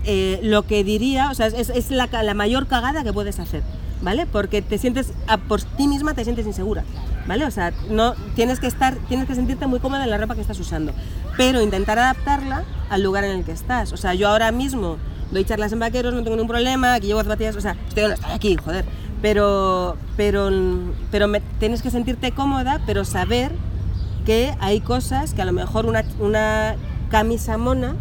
eh, 0.05 0.39
lo 0.43 0.63
que 0.63 0.83
diría, 0.83 1.31
o 1.31 1.33
sea, 1.33 1.47
es, 1.47 1.69
es 1.69 1.89
la, 1.91 2.07
la 2.21 2.33
mayor 2.33 2.67
cagada 2.67 3.03
que 3.03 3.11
puedes 3.11 3.39
hacer, 3.39 3.63
¿vale? 4.01 4.25
Porque 4.27 4.61
te 4.61 4.77
sientes, 4.77 5.11
a- 5.27 5.37
por 5.37 5.61
ti 5.63 5.87
misma 5.87 6.13
te 6.13 6.23
sientes 6.23 6.45
insegura, 6.45 6.83
¿vale? 7.27 7.45
O 7.45 7.51
sea, 7.51 7.71
no, 7.89 8.13
tienes 8.35 8.59
que 8.59 8.67
estar, 8.67 8.95
tienes 9.07 9.27
que 9.27 9.35
sentirte 9.35 9.67
muy 9.67 9.79
cómoda 9.79 10.03
en 10.03 10.09
la 10.09 10.17
ropa 10.17 10.35
que 10.35 10.41
estás 10.41 10.59
usando, 10.59 10.93
pero 11.37 11.61
intentar 11.61 11.99
adaptarla 11.99 12.63
al 12.89 13.03
lugar 13.03 13.23
en 13.23 13.31
el 13.39 13.43
que 13.45 13.51
estás. 13.51 13.91
O 13.93 13.97
sea, 13.97 14.13
yo 14.13 14.27
ahora 14.29 14.51
mismo 14.51 14.97
doy 15.31 15.43
charlas 15.45 15.71
en 15.73 15.79
vaqueros, 15.79 16.13
no 16.13 16.23
tengo 16.23 16.35
ningún 16.37 16.47
problema, 16.47 16.93
aquí 16.93 17.07
llevo 17.07 17.21
zapatillas, 17.23 17.55
o 17.55 17.61
sea, 17.61 17.75
estoy, 17.89 18.05
estoy 18.11 18.31
aquí, 18.31 18.55
joder. 18.55 18.85
Pero, 19.21 19.97
pero, 20.15 20.49
pero 21.11 21.27
me- 21.27 21.41
tienes 21.59 21.81
que 21.81 21.89
sentirte 21.91 22.31
cómoda, 22.31 22.79
pero 22.85 23.03
saber 23.03 23.51
que 24.25 24.53
hay 24.59 24.79
cosas 24.81 25.33
que 25.33 25.41
a 25.41 25.45
lo 25.45 25.53
mejor 25.53 25.85
una, 25.85 26.03
una 26.19 26.75
camisa 27.09 27.57
mona 27.57 27.95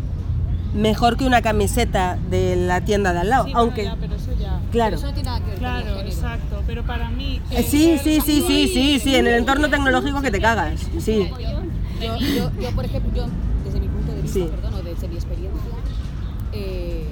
mejor 0.76 1.16
que 1.16 1.24
una 1.24 1.42
camiseta 1.42 2.18
de 2.30 2.54
la 2.56 2.80
tienda 2.82 3.12
de 3.12 3.20
al 3.20 3.30
lado, 3.30 3.44
Sí, 3.44 3.52
bueno, 3.52 3.60
aunque 3.66 3.84
ya, 3.84 3.96
pero 3.98 4.14
eso 4.14 4.30
ya. 4.38 4.60
claro. 4.70 4.96
Eso 4.96 5.06
no 5.06 5.12
tiene 5.14 5.28
nada 5.30 5.40
que 5.40 5.50
ver 5.50 5.54
con 5.58 5.64
el 5.66 5.70
Claro, 5.72 5.86
género. 5.86 6.08
exacto. 6.08 6.62
Pero 6.66 6.82
para 6.84 7.10
mí. 7.10 7.40
Eh, 7.50 7.62
Sí, 7.62 7.98
sí, 8.02 8.20
sí, 8.20 8.42
sí, 8.46 8.68
sí, 8.72 9.00
sí, 9.00 9.14
en 9.16 9.26
el 9.26 9.34
entorno 9.34 9.68
tecnológico 9.70 10.20
que 10.22 10.30
te 10.30 10.40
cagas. 10.40 10.80
Sí. 10.98 11.28
Yo, 12.00 12.16
yo, 12.18 12.50
yo, 12.60 12.70
por 12.72 12.84
ejemplo, 12.84 13.10
yo, 13.14 13.26
desde 13.64 13.80
mi 13.80 13.88
punto 13.88 14.12
de 14.12 14.20
vista, 14.22 14.38
Sí. 14.38 14.48
perdón, 14.50 14.74
o 14.74 14.82
desde 14.82 15.08
mi 15.08 15.14
experiencia, 15.14 15.60
eh, 16.52 17.06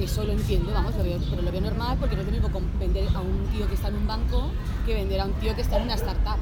eso 0.00 0.22
lo 0.24 0.32
entiendo, 0.32 0.70
vamos, 0.72 0.94
lo 0.96 1.02
veo, 1.02 1.18
pero 1.28 1.42
lo 1.42 1.50
veo 1.50 1.60
normal 1.60 1.96
porque 1.98 2.14
no 2.14 2.20
es 2.22 2.26
lo 2.28 2.32
mismo 2.32 2.48
con 2.50 2.62
vender 2.78 3.08
a 3.14 3.20
un 3.20 3.46
tío 3.52 3.66
que 3.66 3.74
está 3.74 3.88
en 3.88 3.96
un 3.96 4.06
banco 4.06 4.50
que 4.86 4.94
vender 4.94 5.20
a 5.20 5.24
un 5.24 5.32
tío 5.34 5.56
que 5.56 5.62
está 5.62 5.76
en 5.78 5.82
una 5.84 5.94
startup. 5.94 6.38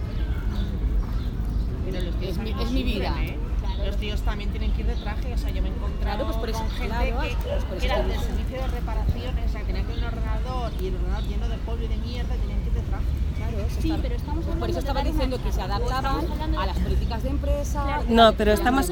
Pero 1.90 2.00
los 2.04 2.14
Es 2.22 2.38
mi- 2.38 2.50
es 2.50 2.70
mi 2.72 2.82
vida. 2.82 3.08
sufren, 3.10 3.28
¿eh? 3.28 3.38
Los 3.86 3.96
tíos 3.98 4.20
también 4.22 4.50
tienen 4.50 4.72
que 4.72 4.80
ir 4.80 4.86
de 4.88 4.96
traje, 4.96 5.32
o 5.32 5.38
sea, 5.38 5.50
yo 5.50 5.62
me 5.62 5.68
he 5.68 5.72
encontrado 5.72 6.02
Claro, 6.02 6.24
pues 6.26 6.36
por 6.38 6.48
eso- 6.50 6.58
con 6.58 6.70
gente 6.70 6.88
claro, 6.88 7.20
que 7.20 7.36
pues 7.36 7.64
por 7.64 7.76
eso 7.76 7.86
era 7.86 8.02
del 8.02 8.18
servicio 8.20 8.56
de 8.60 8.66
reparaciones, 8.66 9.44
o 9.46 9.52
sea, 9.52 9.62
tenían 9.62 9.86
que 9.86 9.92
ir 9.92 9.98
un 9.98 10.04
ordenador 10.04 10.72
y 10.80 10.86
el 10.88 10.94
ordenador 10.96 11.24
lleno 11.28 11.48
de 11.48 11.56
polvo 11.58 11.82
y 11.84 11.86
de 11.88 11.96
mierda 11.98 12.34
y 12.34 12.38
tenían 12.40 12.60
que 12.62 12.66
ir 12.66 12.72
de 12.74 12.80
traje. 12.82 13.04
Claro, 13.36 13.58
eso 13.60 13.80
Sí, 13.80 13.90
está- 13.90 14.02
pero 14.02 14.14
estamos 14.16 14.34
pues 14.34 14.46
por 14.46 14.52
hablando 14.54 14.66
eso 14.70 14.78
estaba 14.80 15.02
diciendo 15.04 15.42
que 15.42 15.52
se 15.52 15.62
adaptaban 15.62 16.16
hablando 16.32 16.56
de- 16.58 16.62
a 16.62 16.66
las 16.66 16.78
políticas 16.80 17.22
de 17.22 17.28
empresa. 17.28 17.82
Claro. 17.84 18.02
de 18.04 18.14
No, 18.14 18.32
pero 18.32 18.52
estamos-. 18.52 18.90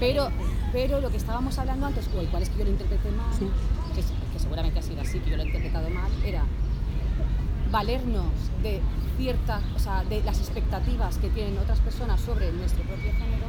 Pero, 0.00 0.28
pero 0.72 1.00
lo 1.00 1.10
que 1.10 1.16
estábamos 1.18 1.58
hablando 1.58 1.86
antes, 1.86 2.08
o 2.16 2.22
igual 2.22 2.42
es 2.42 2.48
que 2.48 2.58
yo 2.58 2.64
lo 2.64 2.70
interpreté 2.70 3.10
mal, 3.10 3.34
Sí. 3.38 3.46
que, 3.94 4.00
que 4.32 4.38
seguramente 4.38 4.78
ha 4.78 4.82
sido 4.82 5.02
así, 5.02 5.18
que 5.20 5.30
yo 5.30 5.36
lo 5.36 5.42
he 5.42 5.46
interpretado 5.46 5.90
mal, 5.90 6.10
era 6.24 6.44
valernos 7.70 8.32
de 8.62 8.80
ciertas, 9.18 9.62
o 9.76 9.78
sea, 9.78 10.02
de 10.04 10.22
las 10.24 10.38
expectativas 10.38 11.18
que 11.18 11.28
tienen 11.28 11.58
otras 11.58 11.80
personas 11.80 12.20
sobre 12.20 12.50
nuestro 12.52 12.82
propio 12.84 13.12
género 13.12 13.46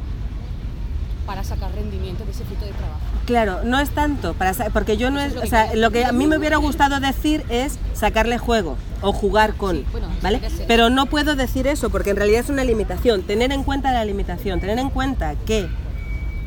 para 1.26 1.44
sacar 1.44 1.72
rendimiento 1.74 2.24
de 2.26 2.32
ese 2.32 2.44
fruto 2.44 2.66
de 2.66 2.72
trabajo. 2.72 3.00
Claro, 3.26 3.64
no 3.64 3.80
es 3.80 3.90
tanto, 3.90 4.34
para 4.36 4.54
porque 4.72 4.98
yo 4.98 5.10
no 5.10 5.20
es, 5.20 5.28
es 5.30 5.34
lo 5.34 5.40
o 5.40 5.44
que 5.44 5.50
sea, 5.50 5.68
quería 5.70 5.82
lo 5.82 5.92
que 5.92 5.98
decir. 6.00 6.10
a 6.10 6.14
mí 6.14 6.28
me 6.28 6.38
hubiera 6.38 6.58
gustado 6.58 7.00
decir 7.00 7.44
es 7.50 7.80
sacarle 7.94 8.38
juego 8.38 8.78
o 9.02 9.12
jugar 9.14 9.56
con, 9.56 9.78
Sí, 9.78 9.86
bueno, 9.92 10.08
eso 10.12 10.20
¿vale? 10.22 10.42
Pero 10.68 10.90
no 10.90 11.08
puedo 11.08 11.36
decir 11.36 11.66
eso 11.68 11.90
porque 11.90 12.12
en 12.12 12.18
realidad 12.18 12.42
es 12.42 12.50
una 12.50 12.64
limitación. 12.64 13.24
Tener 13.24 13.52
en 13.52 13.64
cuenta 13.64 13.92
la 13.92 14.06
limitación, 14.06 14.60
tener 14.60 14.78
en 14.80 14.90
cuenta 14.92 15.34
que 15.48 15.68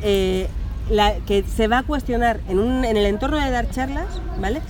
eh, 0.01 0.47
la, 0.89 1.15
que 1.27 1.43
se 1.43 1.67
va 1.67 1.79
a 1.79 1.83
cuestionar 1.83 2.39
en, 2.47 2.59
un- 2.59 2.85
en 2.85 2.95
el 2.97 3.05
entorno 3.05 3.37
de 3.37 3.51
dar 3.51 3.69
charlas, 3.69 4.07
¿vale? 4.39 4.61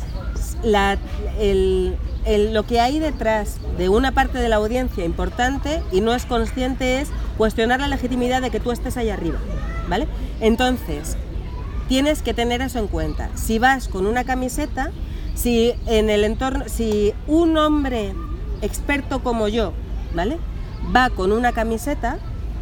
La- 0.63 0.97
el- 1.39 1.95
el- 2.25 2.53
lo 2.53 2.63
que 2.63 2.79
hay 2.81 2.99
detrás 2.99 3.57
de 3.77 3.87
una 3.89 4.11
parte 4.11 4.39
de 4.39 4.49
la 4.49 4.57
audiencia 4.57 5.05
importante 5.05 5.81
y 5.91 6.01
no 6.01 6.13
es 6.13 6.25
consciente 6.25 6.99
es 7.01 7.09
cuestionar 7.37 7.79
la 7.79 7.87
legitimidad 7.87 8.41
de 8.41 8.49
que 8.49 8.59
tú 8.59 8.71
estés 8.71 8.97
ahí 8.97 9.09
arriba, 9.09 9.37
Entonces, 10.39 11.17
tienes 11.87 12.21
que 12.21 12.33
tener 12.33 12.61
eso 12.61 12.79
en 12.79 12.87
cuenta. 12.87 13.29
Si 13.35 13.59
vas 13.59 13.87
con 13.87 14.05
una 14.05 14.23
camiseta, 14.23 14.91
si 15.35 15.73
en 15.87 16.09
el 16.09 16.23
entorno, 16.23 16.65
si 16.67 17.13
un 17.27 17.57
hombre 17.57 18.13
experto 18.61 19.23
como 19.23 19.47
yo, 19.47 19.73
¿vale? 20.13 20.37
Va 20.95 21.09
con 21.09 21.31
una 21.31 21.51
camiseta, 21.51 22.17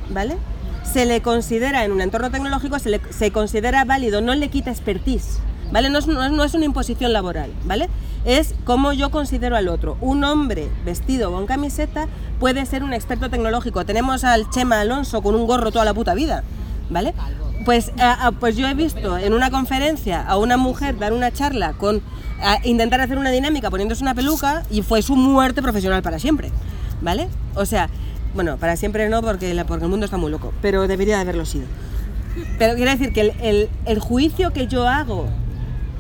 ¿vale? 0.10 0.38
Se 0.84 1.06
le 1.06 1.22
considera 1.22 1.84
en 1.84 1.92
un 1.92 2.02
entorno 2.02 2.32
tecnológico, 2.32 2.80
se 2.80 2.90
le 2.90 3.02
se 3.10 3.32
considera 3.32 3.84
válido, 3.84 4.22
no 4.22 4.34
le 4.36 4.50
quita 4.50 4.72
expertise, 4.72 5.40
¿vale? 5.72 5.90
No 5.90 5.98
es 6.44 6.54
una 6.54 6.66
imposición 6.66 7.14
laboral, 7.14 7.52
¿vale? 7.66 7.90
Es 8.26 8.56
como 8.64 8.94
yo 8.94 9.12
considero 9.12 9.56
al 9.56 9.68
otro. 9.68 9.98
Un 10.02 10.24
hombre 10.24 10.70
vestido 10.86 11.32
con 11.32 11.46
camiseta 11.46 12.08
puede 12.40 12.66
ser 12.66 12.84
un 12.84 12.94
experto 12.94 13.30
tecnológico. 13.30 13.86
Tenemos 13.86 14.24
al 14.24 14.50
Chema 14.50 14.82
Alonso 14.82 15.22
con 15.22 15.36
un 15.36 15.46
gorro 15.48 15.72
toda 15.72 15.86
la 15.86 15.94
puta 15.94 16.14
vida, 16.14 16.44
¿vale? 16.90 17.14
Pues, 17.66 17.92
ah, 18.00 18.18
ah, 18.22 18.32
pues 18.32 18.56
yo 18.56 18.68
he 18.68 18.74
visto 18.74 19.18
en 19.18 19.34
una 19.34 19.50
conferencia 19.52 20.22
a 20.22 20.38
una 20.38 20.58
mujer 20.58 20.98
dar 20.98 21.12
una 21.14 21.32
charla 21.32 21.74
con 21.74 22.02
a 22.42 22.60
intentar 22.68 23.02
hacer 23.02 23.18
una 23.18 23.32
dinámica 23.32 23.70
poniéndose 23.70 24.04
una 24.04 24.14
peluca 24.14 24.64
y 24.70 24.84
fue 24.84 25.02
su 25.02 25.16
muerte 25.16 25.62
profesional 25.62 26.02
para 26.04 26.20
siempre, 26.20 26.52
¿vale? 27.02 27.28
O 27.56 27.66
sea, 27.66 27.90
bueno, 28.36 28.58
para 28.58 28.76
siempre 28.76 29.10
no 29.10 29.22
porque, 29.24 29.64
porque 29.68 29.86
el 29.86 29.90
mundo 29.90 30.06
está 30.06 30.18
muy 30.18 30.30
loco, 30.32 30.54
pero 30.62 30.88
debería 30.88 31.16
de 31.16 31.22
haberlo 31.22 31.46
sido. 31.46 31.66
Pero 32.60 32.76
quiero 32.76 32.92
decir 32.92 33.12
que 33.14 33.22
el, 33.22 33.32
el- 33.42 33.70
el 33.86 34.00
juicio 34.00 34.54
que 34.54 34.68
yo 34.68 34.88
hago 34.88 35.26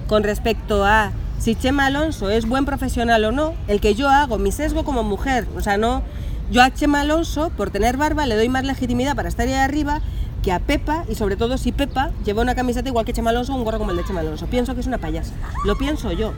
con 0.07 0.23
respecto 0.23 0.85
a 0.85 1.11
si 1.39 1.55
Chema 1.55 1.88
Alonso 1.88 2.30
es 2.30 2.45
buen 2.47 2.65
profesional 2.65 3.26
o 3.26 3.31
no, 3.31 3.53
el 3.68 3.81
que 3.81 3.95
yo 3.95 4.09
hago, 4.09 4.38
mi 4.38 4.51
sesgo 4.51 4.84
como 4.84 5.03
mujer, 5.03 5.47
o 5.57 5.61
sea, 5.61 5.77
no, 5.77 6.03
yo 6.51 6.61
a 6.64 6.72
Chema 6.73 7.01
Alonso, 7.01 7.49
por 7.57 7.72
tener 7.72 7.97
barba, 7.97 8.26
le 8.27 8.35
doy 8.35 8.47
más 8.49 8.64
legitimidad 8.64 9.15
para 9.15 9.27
estar 9.30 9.47
ahí 9.47 9.53
arriba 9.55 10.01
que 10.48 10.53
a 10.53 10.60
Pepa, 10.60 11.03
y 11.10 11.15
sobre 11.15 11.36
todo 11.36 11.57
si 11.57 11.74
Pepa 11.74 12.11
lleva 12.24 12.41
una 12.41 12.56
camiseta 12.56 12.88
igual 12.88 13.03
que 13.03 13.11
Chema 13.11 13.32
Alonso 13.32 13.52
o 13.52 13.57
un 13.57 13.65
gorro 13.65 13.80
como 13.80 13.91
el 13.91 13.98
de 13.98 14.06
Chema 14.06 14.22
Alonso. 14.22 14.45
Pienso 14.48 14.74
que 14.76 14.80
es 14.80 14.88
una 14.88 14.98
payasa, 14.98 15.34
lo 15.65 15.78
pienso 15.78 16.10
yo, 16.14 16.32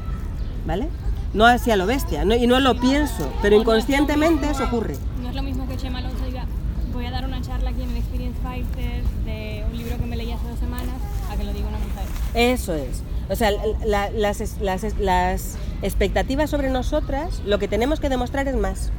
¿vale? 0.65 0.87
No 1.35 1.45
así 1.45 1.69
a 1.69 1.75
lo 1.75 1.85
bestia, 1.85 2.25
no- 2.25 2.33
y 2.33 2.47
no 2.47 2.59
lo 2.59 2.79
pienso, 2.79 3.31
pero 3.43 3.55
inconscientemente 3.55 4.49
eso 4.49 4.63
ocurre. 4.63 4.95
No 5.21 5.29
es 5.29 5.35
lo 5.35 5.43
mismo 5.43 5.67
que 5.67 5.77
Chema 5.77 5.99
Alonso 5.99 6.25
diga, 6.25 6.45
voy 6.91 7.05
a 7.05 7.11
dar 7.11 7.23
una 7.23 7.39
charla 7.43 7.69
aquí 7.69 7.83
en 7.83 7.91
el 7.91 7.97
Experience 7.97 8.39
Fighters 8.41 9.05
de 9.25 9.63
un 9.71 9.77
libro 9.77 9.95
que 9.99 10.05
me 10.07 10.17
leí 10.17 10.31
hace 10.31 10.47
dos 10.47 10.57
semanas, 10.57 10.95
a 11.31 11.35
que 11.37 11.43
lo 11.43 11.53
diga 11.53 11.67
una 11.67 11.77
mujer. 11.77 12.05
Eso 12.33 12.73
es. 12.73 13.03
O 13.29 13.35
sea, 13.35 13.51
la- 13.85 14.09
las, 14.09 14.59
las 14.59 14.97
las 14.99 15.55
expectativas 15.83 16.49
sobre 16.49 16.71
nosotras, 16.71 17.43
lo 17.45 17.59
que 17.59 17.67
tenemos 17.67 17.99
que 17.99 18.09
demostrar 18.09 18.47
es 18.47 18.55
más. 18.55 18.89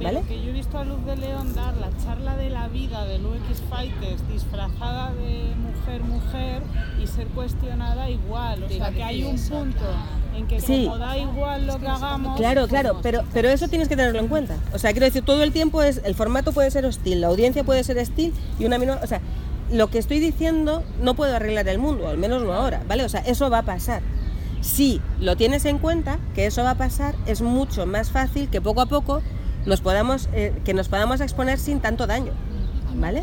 ¿Vale? 0.00 0.22
Que 0.28 0.40
yo 0.42 0.50
he 0.50 0.52
visto 0.52 0.78
a 0.78 0.84
Luz 0.84 1.04
de 1.04 1.16
León 1.16 1.54
dar 1.54 1.76
la 1.76 1.90
charla 2.04 2.36
de 2.36 2.50
la 2.50 2.68
vida 2.68 3.04
del 3.04 3.24
UX 3.26 3.60
Fighters 3.68 4.26
disfrazada 4.28 5.12
de 5.12 5.54
mujer 5.56 6.02
mujer 6.02 6.62
y 7.02 7.06
ser 7.06 7.26
cuestionada 7.28 8.08
igual. 8.08 8.62
O 8.62 8.68
sea 8.68 8.90
que 8.90 9.02
hay 9.02 9.24
un 9.24 9.36
punto 9.36 9.84
en 10.36 10.46
que 10.46 10.60
Sí. 10.60 10.84
como 10.84 10.98
da 10.98 11.18
igual 11.18 11.66
lo 11.66 11.78
que 11.78 11.88
hagamos. 11.88 12.36
Claro, 12.36 12.68
claro, 12.68 13.00
pero, 13.02 13.22
pero 13.32 13.48
eso 13.48 13.66
tienes 13.68 13.88
que 13.88 13.96
tenerlo 13.96 14.20
en 14.20 14.28
cuenta. 14.28 14.56
O 14.72 14.78
sea, 14.78 14.92
quiero 14.92 15.06
decir, 15.06 15.24
todo 15.24 15.42
el 15.42 15.52
tiempo 15.52 15.82
es, 15.82 16.00
el 16.04 16.14
formato 16.14 16.52
puede 16.52 16.70
ser 16.70 16.86
hostil, 16.86 17.20
la 17.20 17.26
audiencia 17.28 17.64
puede 17.64 17.82
ser 17.82 17.98
hostil 17.98 18.32
y 18.58 18.64
una 18.66 18.78
menor, 18.78 19.00
o 19.02 19.06
sea, 19.06 19.20
lo 19.72 19.88
que 19.88 19.98
estoy 19.98 20.20
diciendo 20.20 20.82
no 21.02 21.14
puedo 21.14 21.34
arreglar 21.34 21.68
el 21.68 21.78
mundo, 21.78 22.08
al 22.08 22.18
menos 22.18 22.42
no 22.44 22.52
ahora, 22.52 22.82
¿vale? 22.86 23.04
O 23.04 23.08
sea, 23.08 23.20
eso 23.20 23.50
va 23.50 23.58
a 23.58 23.62
pasar. 23.64 24.02
Si 24.60 25.00
lo 25.20 25.36
tienes 25.36 25.64
en 25.64 25.78
cuenta, 25.78 26.18
que 26.34 26.46
eso 26.46 26.62
va 26.62 26.70
a 26.70 26.74
pasar, 26.76 27.14
es 27.26 27.42
mucho 27.42 27.86
más 27.86 28.10
fácil 28.10 28.48
que 28.48 28.60
poco 28.60 28.80
a 28.80 28.86
poco 28.86 29.22
nos 29.68 29.82
podamos, 29.82 30.30
eh, 30.32 30.58
que 30.64 30.72
nos 30.72 30.88
podamos 30.88 31.20
exponer 31.20 31.58
sin 31.58 31.80
tanto 31.80 32.06
daño, 32.06 32.32
¿vale? 32.96 33.22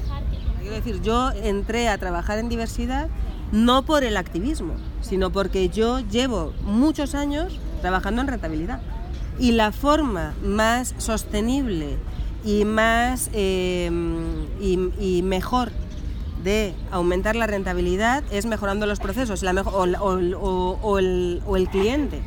Quiero 0.61 0.75
decir, 0.75 1.01
yo 1.01 1.31
entré 1.31 1.89
a 1.89 1.97
trabajar 1.97 2.37
en 2.37 2.49
diversidad 2.49 3.09
no 3.51 3.83
por 3.83 4.03
el 4.03 4.15
activismo, 4.15 4.75
sino 5.01 5.31
porque 5.31 5.69
yo 5.69 5.99
llevo 5.99 6.53
muchos 6.63 7.15
años 7.15 7.59
trabajando 7.81 8.21
en 8.21 8.27
rentabilidad. 8.27 8.79
Y 9.39 9.51
la 9.53 9.71
forma 9.71 10.33
más 10.43 10.93
sostenible 10.97 11.97
y 12.45 12.63
más 12.63 13.29
eh, 13.33 13.89
y, 14.61 15.21
mejor 15.23 15.71
de 16.43 16.75
aumentar 16.91 17.35
la 17.35 17.47
rentabilidad 17.47 18.23
es 18.31 18.45
mejorando 18.45 18.85
los 18.85 18.99
procesos 18.99 19.43
o 19.43 19.83
el, 19.83 20.35
o 20.35 21.57
el 21.57 21.69
cliente. 21.69 22.21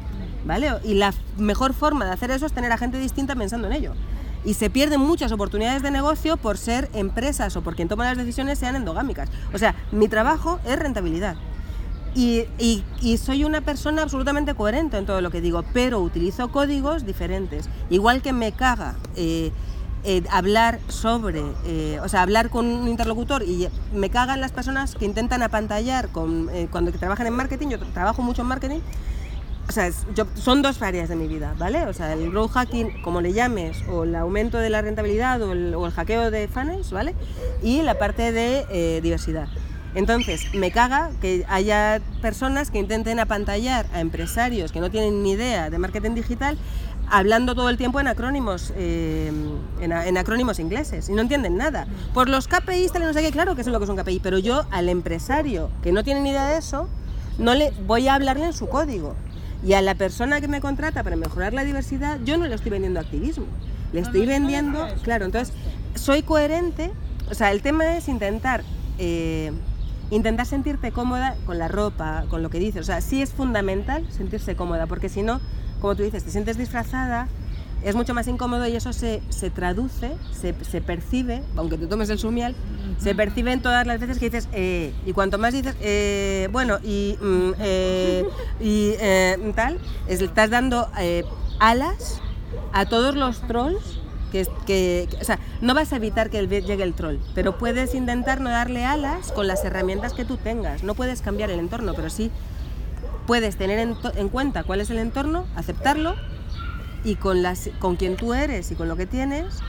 Y 0.85 0.95
la 0.95 1.12
mejor 1.37 1.75
forma 1.75 2.05
de 2.07 2.12
hacer 2.12 2.31
eso 2.31 2.47
es 2.47 2.53
tener 2.53 2.73
a 2.73 2.79
gente 2.79 2.99
distinta 2.99 3.35
pensando 3.37 3.66
en 3.66 3.75
ello. 3.75 3.93
Y 4.45 4.55
se 4.55 4.70
pierden 4.70 5.01
muchas 5.01 5.33
oportunidades 5.33 5.83
de 5.83 5.91
negocio 5.91 6.37
por 6.37 6.57
ser 6.57 6.89
empresas 6.95 7.57
o 7.57 7.62
por 7.62 7.75
quien 7.77 7.89
toma 7.89 8.05
las 8.05 8.16
decisiones 8.16 8.59
sean 8.59 8.77
endogámicas. 8.77 9.29
O 9.53 9.59
sea, 9.59 9.75
mi 9.93 10.09
trabajo 10.09 10.59
es 10.65 10.79
rentabilidad. 10.79 11.37
Y, 12.15 12.45
y- 12.59 13.16
soy 13.19 13.45
una 13.45 13.61
persona 13.61 14.03
absolutamente 14.03 14.55
coherente 14.55 14.97
en 14.97 15.07
todo 15.07 15.20
lo 15.20 15.31
que 15.31 15.41
digo, 15.41 15.62
pero 15.73 16.01
utilizo 16.01 16.51
códigos 16.51 17.05
diferentes. 17.05 17.69
Igual 17.91 18.23
que 18.23 18.33
me 18.33 18.53
caga 18.53 18.95
eh, 19.15 19.53
eh, 20.05 20.23
hablar 20.31 20.81
sobre, 20.89 21.43
eh, 21.66 22.01
o 22.03 22.09
sea, 22.09 22.23
hablar 22.23 22.49
con 22.51 22.66
un 22.66 22.89
interlocutor 22.89 23.43
y 23.43 23.69
me 23.95 24.09
cagan 24.11 24.41
las 24.41 24.53
personas 24.53 24.95
que 24.95 25.05
intentan 25.05 25.43
apantallar 25.43 26.09
cuando 26.09 26.93
trabajan 26.93 27.27
en 27.27 27.35
marketing, 27.35 27.69
yo 27.69 27.79
trabajo 27.79 28.23
mucho 28.23 28.43
en 28.43 28.49
marketing, 28.49 28.81
o 29.69 29.73
sea, 29.73 29.86
es- 29.86 30.07
yo, 30.15 30.24
son 30.35 30.62
dos 30.62 30.81
áreas 30.82 31.09
de 31.09 31.16
mi 31.16 31.28
vida, 31.28 31.55
¿vale? 31.59 31.85
O 31.85 31.93
sea, 31.93 32.12
el 32.15 32.31
growth 32.31 32.53
hacking, 32.53 33.03
como 33.03 33.20
le 33.20 33.32
llames, 33.32 33.82
o 33.90 34.05
el 34.05 34.15
aumento 34.15 34.59
de 34.59 34.70
la 34.70 34.81
rentabilidad, 34.82 35.43
o 35.43 35.53
el, 35.53 35.93
hackeo 35.93 36.31
de 36.31 36.49
funnels, 36.49 36.90
¿vale? 36.90 37.15
Y 37.62 37.82
la 37.82 37.99
parte 37.99 38.32
de 38.32 38.65
eh, 38.70 39.01
diversidad. 39.03 39.49
Entonces, 39.95 40.55
me 40.55 40.70
caga 40.70 41.11
que 41.20 41.45
haya 41.49 42.01
personas 42.23 42.70
que 42.70 42.78
intenten 42.78 43.20
apantallar 43.20 43.86
a 43.93 44.01
empresarios 44.01 44.70
que 44.70 44.81
no 44.81 44.90
tienen 44.90 45.23
ni 45.23 45.32
idea 45.32 45.70
de 45.70 45.78
marketing 45.78 46.15
digital 46.15 46.59
hablando 47.11 47.55
todo 47.55 47.70
el 47.70 47.78
tiempo 47.78 48.01
en 48.01 48.07
acrónimos 48.07 48.73
eh, 48.77 49.32
en, 49.81 50.19
acrónimos 50.19 50.59
ingleses 50.59 51.09
y 51.09 51.12
no 51.12 51.23
entienden 51.23 51.57
nada. 51.57 51.86
Por 52.15 52.28
los 52.28 52.49
KPIs, 52.49 52.93
tal 52.93 53.03
y 53.03 53.07
no 53.07 53.12
sé 53.12 53.23
qué, 53.23 53.31
claro 53.31 53.57
que 53.57 53.65
sé 53.65 53.70
lo 53.70 53.78
que 53.78 53.85
es 53.85 53.90
un 53.90 53.97
KPI, 53.97 54.20
pero 54.20 54.39
yo 54.39 54.66
al 54.70 54.89
empresario 54.89 55.70
que 55.82 55.93
no 55.93 56.05
tiene 56.05 56.20
ni 56.20 56.31
idea 56.31 56.47
de 56.49 56.59
eso, 56.59 56.89
no 57.39 57.55
le 57.55 57.70
voy 57.86 58.09
a 58.09 58.15
hablarle 58.15 58.47
en 58.47 58.53
su 58.53 58.69
código. 58.69 59.15
Y 59.64 59.72
a 59.72 59.82
la 59.82 59.94
persona 59.94 60.40
que 60.40 60.48
me 60.48 60.60
contrata 60.60 61.02
para 61.02 61.16
mejorar 61.16 61.52
la 61.52 61.64
diversidad, 61.64 62.18
yo 62.24 62.39
no 62.39 62.47
le 62.47 62.55
estoy 62.55 62.70
vendiendo 62.70 63.01
activismo. 63.01 63.47
Le 63.93 64.01
estoy 64.01 64.26
vendiendo, 64.26 64.86
claro, 65.02 65.24
entonces 65.24 65.55
soy 65.94 66.22
coherente. 66.22 66.90
O 67.30 67.35
sea, 67.35 67.51
el 67.51 67.62
tema 67.62 67.97
es 67.97 68.09
intentar, 68.09 68.62
eh, 68.98 69.52
intentar 70.10 70.47
sentirte 70.47 70.93
cómoda 70.93 71.36
con 71.44 71.59
la 71.59 71.68
ropa, 71.68 72.24
con 72.28 72.43
lo 72.43 72.51
que 72.51 72.59
dices. 72.59 72.82
O 72.82 72.85
sea, 72.85 73.01
sí 73.01 73.20
es 73.20 73.32
fundamental 73.32 74.06
sentirse 74.10 74.55
cómoda, 74.56 74.86
porque 74.86 75.09
si 75.09 75.22
no, 75.22 75.40
como 75.80 75.97
tú 75.97 76.02
dices, 76.02 76.24
te 76.24 76.30
sientes 76.30 76.56
disfrazada, 76.56 77.28
es 77.85 77.95
mucho 77.95 78.13
más 78.15 78.27
incómodo 78.29 78.67
y 78.67 78.75
eso 78.77 78.93
se, 78.93 79.23
se 79.29 79.51
traduce, 79.51 80.13
se, 80.33 80.55
se 80.65 80.81
percibe, 80.81 81.43
aunque 81.57 81.79
te 81.79 81.87
tomes 81.87 82.11
el 82.11 82.19
sumial, 82.19 82.55
se 82.99 83.15
percibe 83.15 83.53
en 83.53 83.63
todas 83.63 83.87
las 83.87 84.01
veces 84.01 84.19
que 84.19 84.27
dices, 84.31 84.49
eh, 84.53 84.93
y 85.07 85.13
cuanto 85.13 85.39
más 85.39 85.53
dices, 85.55 85.75
eh, 85.81 86.49
bueno, 86.51 86.79
y, 86.83 87.17
mm, 87.21 87.51
eh, 87.61 88.25
y 88.61 88.93
eh, 89.01 89.53
tal, 89.55 89.79
es- 90.09 90.21
estás 90.21 90.51
dando 90.51 90.89
alas 91.61 92.21
a 92.73 92.87
todos 92.87 93.15
los 93.15 93.41
trolls. 93.47 94.01
Que, 94.31 94.47
que, 94.67 95.09
o 95.23 95.25
sea, 95.25 95.39
no 95.63 95.73
vas 95.73 95.91
a 95.95 95.97
evitar 95.97 96.29
que 96.29 96.39
el- 96.39 96.51
llegue 96.51 96.83
el 96.83 96.93
troll, 96.93 97.17
pero 97.35 97.57
puedes 97.57 97.95
intentar 97.95 98.43
no 98.43 98.51
darle 98.51 98.85
alas 98.85 99.33
con 99.33 99.47
las 99.49 99.65
herramientas 99.65 100.13
que 100.13 100.27
tú 100.27 100.37
tengas. 100.37 100.83
No 100.83 100.93
puedes 100.95 101.23
cambiar 101.23 101.49
el 101.51 101.59
entorno, 101.59 101.95
pero 101.95 102.11
sí 102.11 102.31
puedes 103.27 103.57
tener 103.57 103.79
en, 103.79 103.97
en 104.17 104.29
cuenta 104.29 104.65
cuál 104.65 104.83
es 104.83 104.91
el 104.91 104.99
entorno, 104.99 105.47
aceptarlo 105.57 106.15
y 107.09 107.16
con, 107.16 107.43
las, 107.43 107.70
con 107.78 107.97
quien 107.97 108.16
tú 108.16 108.35
eres 108.35 108.70
y 108.70 108.74
con 108.74 108.86
lo 108.86 108.97
que 108.97 109.06
tienes, 109.06 109.60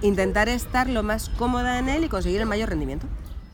intentar 0.00 0.48
estar 0.48 0.88
lo 0.88 1.02
más 1.02 1.28
cómoda 1.28 1.78
en 1.78 1.90
él 1.90 2.04
y 2.04 2.08
conseguir 2.08 2.40
el 2.40 2.46
mayor 2.46 2.70
rendimiento. 2.70 3.06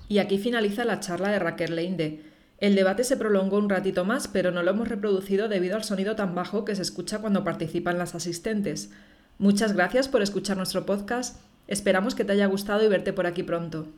Y 0.09 0.19
aquí 0.19 0.39
finaliza 0.39 0.85
la 0.85 1.01
charla 1.01 1.31
de 1.31 1.41
Raquel 1.41 1.75
Leinde. 1.75 2.23
El 2.59 2.77
debate 2.77 3.03
se 3.03 3.17
prolongó 3.17 3.59
un 3.59 3.69
ratito 3.69 4.05
más, 4.05 4.29
pero 4.29 4.53
no 4.53 4.63
lo 4.63 4.71
hemos 4.71 4.89
reproducido 4.89 5.49
debido 5.49 5.77
al 5.77 5.83
sonido 5.83 6.15
tan 6.15 6.37
bajo 6.37 6.65
que 6.65 6.77
se 6.77 6.83
escucha 6.83 7.19
cuando 7.19 7.43
participan 7.43 7.99
las 7.99 8.15
asistentes. 8.15 8.91
Muchas 9.39 9.73
gracias 9.73 10.07
por 10.09 10.23
escuchar 10.23 10.57
nuestro 10.57 10.87
podcast. 10.87 11.41
Esperamos 11.67 12.15
que 12.15 12.25
te 12.25 12.33
haya 12.33 12.47
gustado 12.47 12.85
y 12.85 12.89
verte 12.89 13.13
por 13.13 13.27
aquí 13.27 13.43
pronto. 13.43 13.89